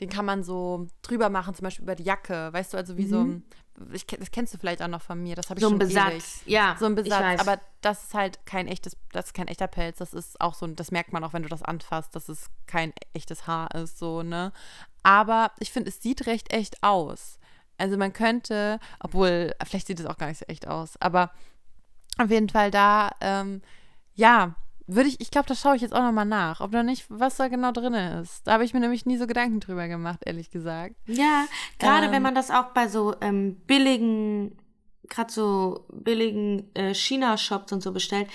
den 0.00 0.08
kann 0.08 0.24
man 0.24 0.42
so 0.42 0.86
drüber 1.02 1.28
machen, 1.28 1.54
zum 1.54 1.64
Beispiel 1.64 1.84
über 1.84 1.94
die 1.94 2.04
Jacke, 2.04 2.52
weißt 2.52 2.72
du, 2.72 2.76
also 2.76 2.96
wie 2.96 3.06
mhm. 3.06 3.08
so 3.08 3.20
ein, 3.20 3.44
ich, 3.92 4.06
das 4.06 4.30
kennst 4.30 4.54
du 4.54 4.58
vielleicht 4.58 4.82
auch 4.82 4.88
noch 4.88 5.02
von 5.02 5.22
mir, 5.22 5.34
das 5.34 5.50
habe 5.50 5.58
ich 5.58 5.64
so 5.64 5.70
schon 5.70 5.76
ein 5.76 5.86
Besatz, 5.86 6.42
ewig. 6.42 6.52
ja, 6.52 6.76
so 6.78 6.86
ein 6.86 6.94
Besatz, 6.94 7.40
aber 7.40 7.60
das 7.80 8.04
ist 8.04 8.14
halt 8.14 8.44
kein 8.44 8.68
echtes, 8.68 8.96
das 9.12 9.26
ist 9.26 9.34
kein 9.34 9.48
echter 9.48 9.66
Pelz, 9.66 9.98
das 9.98 10.14
ist 10.14 10.40
auch 10.40 10.54
so, 10.54 10.66
das 10.66 10.90
merkt 10.90 11.12
man 11.12 11.24
auch, 11.24 11.32
wenn 11.32 11.42
du 11.42 11.48
das 11.48 11.62
anfasst, 11.62 12.14
dass 12.14 12.28
es 12.28 12.46
kein 12.66 12.92
echtes 13.12 13.46
Haar 13.46 13.74
ist, 13.74 13.98
so 13.98 14.22
ne, 14.22 14.52
aber 15.02 15.52
ich 15.58 15.72
finde, 15.72 15.88
es 15.88 16.02
sieht 16.02 16.26
recht 16.26 16.52
echt 16.52 16.82
aus. 16.82 17.38
Also 17.78 17.96
man 17.96 18.12
könnte, 18.12 18.80
obwohl 18.98 19.54
vielleicht 19.64 19.86
sieht 19.86 20.00
es 20.00 20.06
auch 20.06 20.18
gar 20.18 20.26
nicht 20.26 20.38
so 20.38 20.44
echt 20.46 20.66
aus, 20.66 21.00
aber 21.00 21.30
auf 22.18 22.30
jeden 22.30 22.48
Fall 22.48 22.72
da, 22.72 23.12
ähm, 23.20 23.62
ja, 24.14 24.56
würde 24.88 25.08
ich, 25.08 25.20
ich 25.20 25.30
glaube, 25.30 25.46
das 25.46 25.60
schaue 25.60 25.76
ich 25.76 25.82
jetzt 25.82 25.94
auch 25.94 26.02
nochmal 26.02 26.24
nach, 26.24 26.60
ob 26.60 26.72
da 26.72 26.82
nicht, 26.82 27.04
was 27.08 27.36
da 27.36 27.48
genau 27.48 27.72
drin 27.72 27.94
ist. 27.94 28.46
Da 28.46 28.54
habe 28.54 28.64
ich 28.64 28.72
mir 28.72 28.80
nämlich 28.80 29.04
nie 29.04 29.18
so 29.18 29.26
Gedanken 29.26 29.60
drüber 29.60 29.86
gemacht, 29.86 30.20
ehrlich 30.24 30.50
gesagt. 30.50 30.96
Ja, 31.06 31.44
gerade 31.78 32.06
ähm, 32.06 32.12
wenn 32.12 32.22
man 32.22 32.34
das 32.34 32.50
auch 32.50 32.70
bei 32.72 32.88
so 32.88 33.14
ähm, 33.20 33.56
billigen, 33.66 34.56
gerade 35.08 35.30
so 35.30 35.84
billigen 35.92 36.74
äh, 36.74 36.94
China-Shops 36.94 37.70
und 37.72 37.82
so 37.82 37.92
bestellt, 37.92 38.28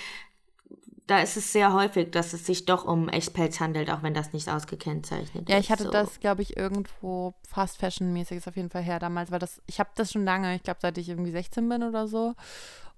da 1.08 1.18
ist 1.18 1.36
es 1.36 1.52
sehr 1.52 1.72
häufig, 1.74 2.12
dass 2.12 2.32
es 2.32 2.46
sich 2.46 2.64
doch 2.64 2.84
um 2.86 3.08
Echtpelz 3.08 3.60
handelt, 3.60 3.90
auch 3.90 4.02
wenn 4.02 4.14
das 4.14 4.32
nicht 4.32 4.48
ausgekennzeichnet 4.48 5.48
ja, 5.48 5.56
ist. 5.56 5.58
Ja, 5.58 5.58
ich 5.58 5.70
hatte 5.70 5.84
so. 5.84 5.90
das, 5.90 6.20
glaube 6.20 6.42
ich, 6.42 6.56
irgendwo 6.56 7.34
Fast 7.46 7.78
Fashion-mäßig 7.78 8.38
ist 8.38 8.48
auf 8.48 8.56
jeden 8.56 8.70
Fall 8.70 8.82
her 8.82 9.00
damals, 9.00 9.30
weil 9.30 9.40
das, 9.40 9.60
ich 9.66 9.80
habe 9.80 9.90
das 9.96 10.12
schon 10.12 10.24
lange, 10.24 10.54
ich 10.54 10.62
glaube, 10.62 10.78
seit 10.80 10.96
ich 10.98 11.08
irgendwie 11.08 11.32
16 11.32 11.68
bin 11.68 11.82
oder 11.82 12.06
so. 12.06 12.34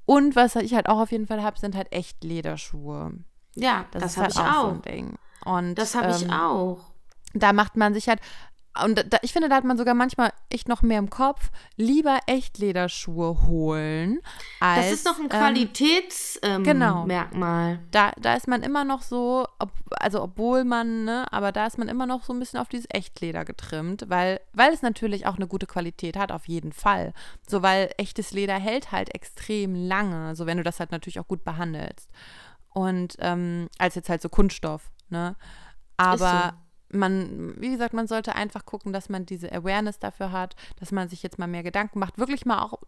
Und 0.04 0.36
was 0.36 0.54
ich 0.56 0.74
halt 0.74 0.88
auch 0.88 1.00
auf 1.00 1.10
jeden 1.10 1.26
Fall 1.26 1.42
habe, 1.42 1.58
sind 1.58 1.74
halt 1.74 1.90
echt 1.90 2.22
Lederschuhe. 2.22 3.12
Ja, 3.56 3.86
das, 3.90 4.02
das 4.02 4.16
habe 4.16 4.26
halt 4.26 4.34
ich 4.34 4.40
auch. 4.40 4.74
So 4.74 4.90
Ding. 4.90 5.14
Und, 5.44 5.74
das 5.76 5.94
habe 5.94 6.10
ich 6.10 6.22
ähm, 6.22 6.30
auch. 6.30 6.78
Da 7.34 7.52
macht 7.52 7.76
man 7.76 7.94
sich 7.94 8.08
halt, 8.08 8.20
und 8.84 9.12
da, 9.12 9.18
ich 9.22 9.32
finde, 9.32 9.48
da 9.48 9.56
hat 9.56 9.64
man 9.64 9.78
sogar 9.78 9.94
manchmal 9.94 10.32
echt 10.50 10.68
noch 10.68 10.82
mehr 10.82 10.98
im 10.98 11.10
Kopf, 11.10 11.50
lieber 11.76 12.18
Echtlederschuhe 12.26 13.46
holen. 13.46 14.20
Als, 14.60 14.86
das 14.86 14.92
ist 14.92 15.06
doch 15.06 15.18
ein 15.18 15.28
Qualitätsmerkmal. 15.28 16.56
Ähm, 16.56 16.64
genau. 16.64 17.78
Da, 17.90 18.12
da 18.18 18.34
ist 18.34 18.48
man 18.48 18.62
immer 18.62 18.84
noch 18.84 19.02
so, 19.02 19.46
ob, 19.58 19.70
also 19.90 20.22
obwohl 20.22 20.64
man, 20.64 21.04
ne, 21.04 21.26
aber 21.32 21.52
da 21.52 21.66
ist 21.66 21.78
man 21.78 21.88
immer 21.88 22.06
noch 22.06 22.24
so 22.24 22.32
ein 22.32 22.38
bisschen 22.38 22.60
auf 22.60 22.68
dieses 22.68 22.86
Echtleder 22.90 23.44
getrimmt, 23.44 24.04
weil, 24.08 24.40
weil 24.52 24.72
es 24.72 24.82
natürlich 24.82 25.26
auch 25.26 25.36
eine 25.36 25.46
gute 25.46 25.66
Qualität 25.66 26.16
hat, 26.16 26.32
auf 26.32 26.46
jeden 26.48 26.72
Fall. 26.72 27.12
So, 27.48 27.62
weil 27.62 27.90
echtes 27.96 28.32
Leder 28.32 28.58
hält 28.58 28.92
halt 28.92 29.14
extrem 29.14 29.74
lange, 29.74 30.36
so 30.36 30.46
wenn 30.46 30.58
du 30.58 30.64
das 30.64 30.80
halt 30.80 30.92
natürlich 30.92 31.20
auch 31.20 31.28
gut 31.28 31.44
behandelst 31.44 32.10
und 32.76 33.16
ähm, 33.20 33.68
als 33.78 33.94
jetzt 33.94 34.10
halt 34.10 34.20
so 34.20 34.28
Kunststoff, 34.28 34.90
ne? 35.08 35.34
Aber 35.96 36.52
man, 36.96 37.54
wie 37.60 37.70
gesagt, 37.70 37.94
man 37.94 38.06
sollte 38.06 38.34
einfach 38.34 38.64
gucken, 38.64 38.92
dass 38.92 39.08
man 39.08 39.26
diese 39.26 39.52
Awareness 39.52 39.98
dafür 39.98 40.32
hat, 40.32 40.56
dass 40.78 40.92
man 40.92 41.08
sich 41.08 41.22
jetzt 41.22 41.38
mal 41.38 41.46
mehr 41.46 41.62
Gedanken 41.62 41.98
macht, 41.98 42.18
wirklich 42.18 42.46
mal 42.46 42.62
auch 42.62 42.78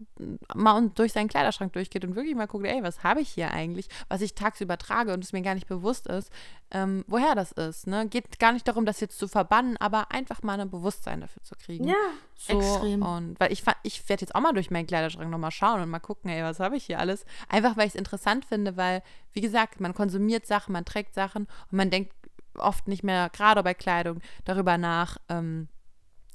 mal 0.55 0.91
durch 0.95 1.13
seinen 1.13 1.29
Kleiderschrank 1.29 1.73
durchgeht 1.73 2.05
und 2.05 2.17
wirklich 2.17 2.35
mal 2.35 2.47
guckt, 2.47 2.67
ey, 2.67 2.83
was 2.83 3.03
habe 3.03 3.21
ich 3.21 3.29
hier 3.29 3.51
eigentlich, 3.51 3.89
was 4.09 4.21
ich 4.21 4.35
tagsüber 4.35 4.79
trage 4.79 5.13
und 5.13 5.25
es 5.25 5.33
mir 5.33 5.43
gar 5.43 5.55
nicht 5.55 5.67
bewusst 5.67 6.07
ist, 6.07 6.31
ähm, 6.71 7.05
woher 7.07 7.35
das 7.35 7.53
ist. 7.53 7.87
Ne? 7.87 8.09
Geht 8.09 8.39
gar 8.39 8.53
nicht 8.53 8.69
darum, 8.69 8.85
das 8.85 9.01
jetzt 9.01 9.19
zu 9.19 9.29
verbannen, 9.29 9.77
aber 9.79 10.13
einfach 10.13 10.43
mal 10.43 10.61
ein 10.61 10.71
Bewusstsein 10.71 11.21
dafür 11.21 11.43
zu 11.43 11.55
kriegen. 11.55 11.89
Ja, 11.89 11.95
so, 12.35 12.59
extrem. 12.59 13.03
Und 13.03 13.41
weil 13.41 13.53
ich, 13.53 13.63
ich 13.83 14.09
werde 14.09 14.23
jetzt 14.23 14.35
auch 14.35 14.41
mal 14.41 14.53
durch 14.53 14.71
meinen 14.71 14.87
Kleiderschrank 14.87 15.31
nochmal 15.31 15.51
schauen 15.51 15.81
und 15.81 15.89
mal 15.89 15.99
gucken, 15.99 16.31
ey, 16.31 16.43
was 16.43 16.61
habe 16.61 16.77
ich 16.77 16.85
hier 16.85 16.99
alles? 16.99 17.25
Einfach, 17.49 17.77
weil 17.77 17.87
ich 17.87 17.95
es 17.95 17.99
interessant 17.99 18.45
finde, 18.45 18.77
weil, 18.77 19.03
wie 19.33 19.41
gesagt, 19.41 19.81
man 19.81 19.95
konsumiert 19.95 20.47
Sachen, 20.47 20.73
man 20.73 20.85
trägt 20.85 21.15
Sachen 21.15 21.45
und 21.71 21.77
man 21.77 21.91
denkt 21.91 22.13
oft 22.61 22.89
nicht 22.89 23.03
mehr, 23.03 23.31
gerade 23.31 23.63
bei 23.63 23.75
Kleidung, 23.75 24.21
darüber 24.45 24.79
nach, 24.79 25.19
ähm, 25.29 25.69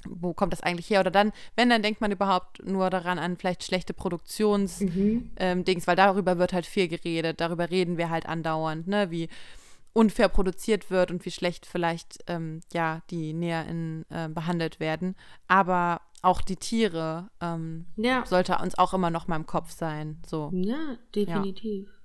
wo 0.05 0.34
kommt 0.34 0.53
das 0.53 0.61
eigentlich 0.61 0.89
her? 0.89 0.99
Oder 0.99 1.11
dann, 1.11 1.32
wenn, 1.55 1.69
dann 1.69 1.82
denkt 1.82 2.01
man 2.01 2.11
überhaupt 2.11 2.65
nur 2.65 2.89
daran 2.89 3.19
an 3.19 3.38
vielleicht 3.38 3.63
schlechte 3.63 3.93
Produktionsdings, 3.93 4.95
mhm. 4.95 5.32
ähm, 5.38 5.65
weil 5.86 5.95
darüber 5.95 6.38
wird 6.38 6.53
halt 6.53 6.65
viel 6.65 6.88
geredet, 6.88 7.39
darüber 7.39 7.69
reden 7.69 7.97
wir 7.97 8.09
halt 8.09 8.26
andauernd, 8.26 8.88
ne, 8.88 9.11
wie 9.11 9.30
unfair 9.93 10.28
produziert 10.28 10.89
wird 10.89 11.11
und 11.11 11.24
wie 11.26 11.32
schlecht 11.32 11.65
vielleicht, 11.65 12.24
ähm, 12.28 12.61
ja, 12.74 13.01
die 13.09 13.34
NäherInnen 13.34 14.05
äh, 14.09 14.28
behandelt 14.28 14.80
werden. 14.80 15.15
Aber 15.47 16.01
auch 16.24 16.41
die 16.41 16.55
Tiere 16.55 17.30
ähm, 17.41 17.86
ja. 17.95 18.26
sollte 18.26 18.57
uns 18.57 18.78
auch 18.78 18.93
immer 18.93 19.11
noch 19.11 19.28
mal 19.28 19.36
im 19.36 19.45
Kopf 19.45 19.71
sein. 19.71 20.21
So. 20.26 20.49
Ja, 20.53 20.97
definitiv. 21.13 21.88
Ja. 21.88 22.03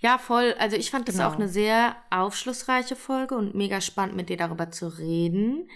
Ja, 0.00 0.18
voll. 0.18 0.54
Also 0.58 0.76
ich 0.76 0.90
fand 0.90 1.08
das 1.08 1.16
genau. 1.16 1.28
auch 1.28 1.34
eine 1.34 1.48
sehr 1.48 1.96
aufschlussreiche 2.10 2.96
Folge 2.96 3.36
und 3.36 3.54
mega 3.54 3.80
spannend, 3.80 4.16
mit 4.16 4.28
dir 4.28 4.36
darüber 4.36 4.70
zu 4.70 4.88
reden. 4.88 5.68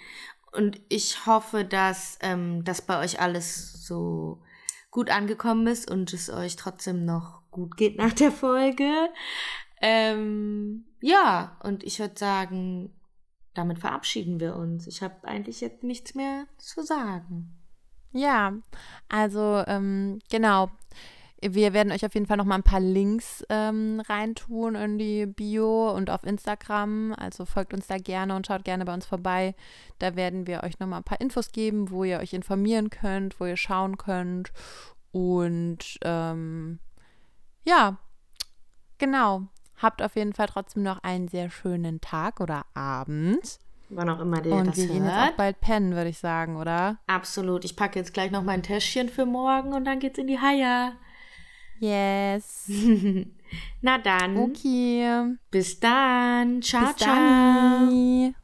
Und 0.53 0.81
ich 0.89 1.27
hoffe, 1.27 1.65
dass 1.65 2.19
ähm, 2.21 2.63
das 2.65 2.83
bei 2.83 3.01
euch 3.01 3.21
alles 3.21 3.87
so 3.87 4.43
gut 4.91 5.11
angekommen 5.11 5.67
ist 5.67 5.91
und 5.91 6.13
es 6.13 6.29
euch 6.31 6.57
trotzdem 6.57 7.05
noch 7.05 7.41
gut 7.51 7.77
geht 7.77 7.97
nach 7.97 8.13
der 8.13 8.31
Folge. 8.31 9.11
Ähm, 9.81 10.85
ja, 11.01 11.57
und 11.63 11.83
ich 11.83 11.99
würde 11.99 12.17
sagen, 12.17 12.93
damit 13.55 13.79
verabschieden 13.79 14.41
wir 14.41 14.57
uns. 14.57 14.87
Ich 14.87 15.03
habe 15.03 15.27
eigentlich 15.27 15.61
jetzt 15.61 15.83
nichts 15.83 16.15
mehr 16.15 16.47
zu 16.59 16.83
sagen. 16.83 17.59
Ja, 18.13 18.55
also 19.09 19.65
ähm, 19.67 20.21
genau. 20.31 20.71
Wir 21.45 21.73
werden 21.73 21.93
euch 21.93 22.07
auf 22.07 22.15
jeden 22.15 22.27
Fall 22.27 22.37
noch 22.37 22.45
mal 22.45 22.55
ein 22.55 22.63
paar 22.63 22.81
Links 22.81 23.45
ähm, 23.49 24.01
reintun 24.09 24.77
in 24.77 24.99
die 24.99 25.27
Bio 25.27 25.91
und 25.91 26.09
auf 26.09 26.23
Instagram. 26.25 27.15
Also 27.19 27.45
folgt 27.45 27.75
uns 27.75 27.89
da 27.89 27.99
gerne 27.99 28.37
und 28.37 28.47
schaut 28.47 28.65
gerne 28.65 28.85
bei 28.85 28.95
uns 28.95 29.07
vorbei. 29.07 29.57
Da 29.99 30.15
werden 30.15 30.47
wir 30.47 30.63
euch 30.63 30.79
noch 30.79 30.87
mal 30.87 30.99
ein 30.99 31.05
paar 31.05 31.21
Infos 31.21 31.51
geben, 31.51 31.91
wo 31.91 32.05
ihr 32.05 32.21
euch 32.21 32.33
informieren 32.33 32.91
könnt, 32.91 33.41
wo 33.41 33.47
ihr 33.47 33.57
schauen 33.57 33.99
könnt. 33.99 34.53
Und 35.11 35.99
ähm, 36.03 36.79
ja, 37.65 37.99
genau. 38.99 39.43
Habt 39.79 40.01
auf 40.01 40.15
jeden 40.15 40.33
Fall 40.33 40.47
trotzdem 40.47 40.85
noch 40.85 41.03
einen 41.03 41.27
sehr 41.27 41.51
schönen 41.51 42.01
Tag 42.01 42.41
oder 42.41 42.67
Abend. 42.75 43.59
Wann 43.89 44.09
auch 44.09 44.21
immer 44.21 44.41
der 44.41 44.55
und 44.55 44.69
das 44.69 44.77
wir 44.77 44.87
gehen 44.87 45.05
jetzt 45.05 45.15
auch 45.15 45.33
bald 45.33 45.61
pennen, 45.61 45.95
würde 45.95 46.09
ich 46.09 46.19
sagen, 46.19 46.57
oder? 46.57 46.99
Absolut. 47.09 47.65
Ich 47.65 47.77
packe 47.77 47.99
jetzt 47.99 48.15
gleich 48.15 48.31
noch 48.31 48.45
mein 48.45 48.63
Täschchen 48.63 49.09
für 49.09 49.27
morgen 49.27 49.75
und 49.75 49.85
dann 49.85 49.99
geht's 49.99 50.19
in 50.19 50.29
die 50.29 50.39
Haie. 50.39 50.93
Yes. 51.83 52.71
Na 53.83 53.99
dann, 53.99 54.37
Okay. 54.39 55.35
bis 55.51 55.81
dann. 55.81 56.63
Ciao, 56.63 56.93
Bis 56.93 56.97
ciao. 56.97 57.15
dann. 57.17 58.35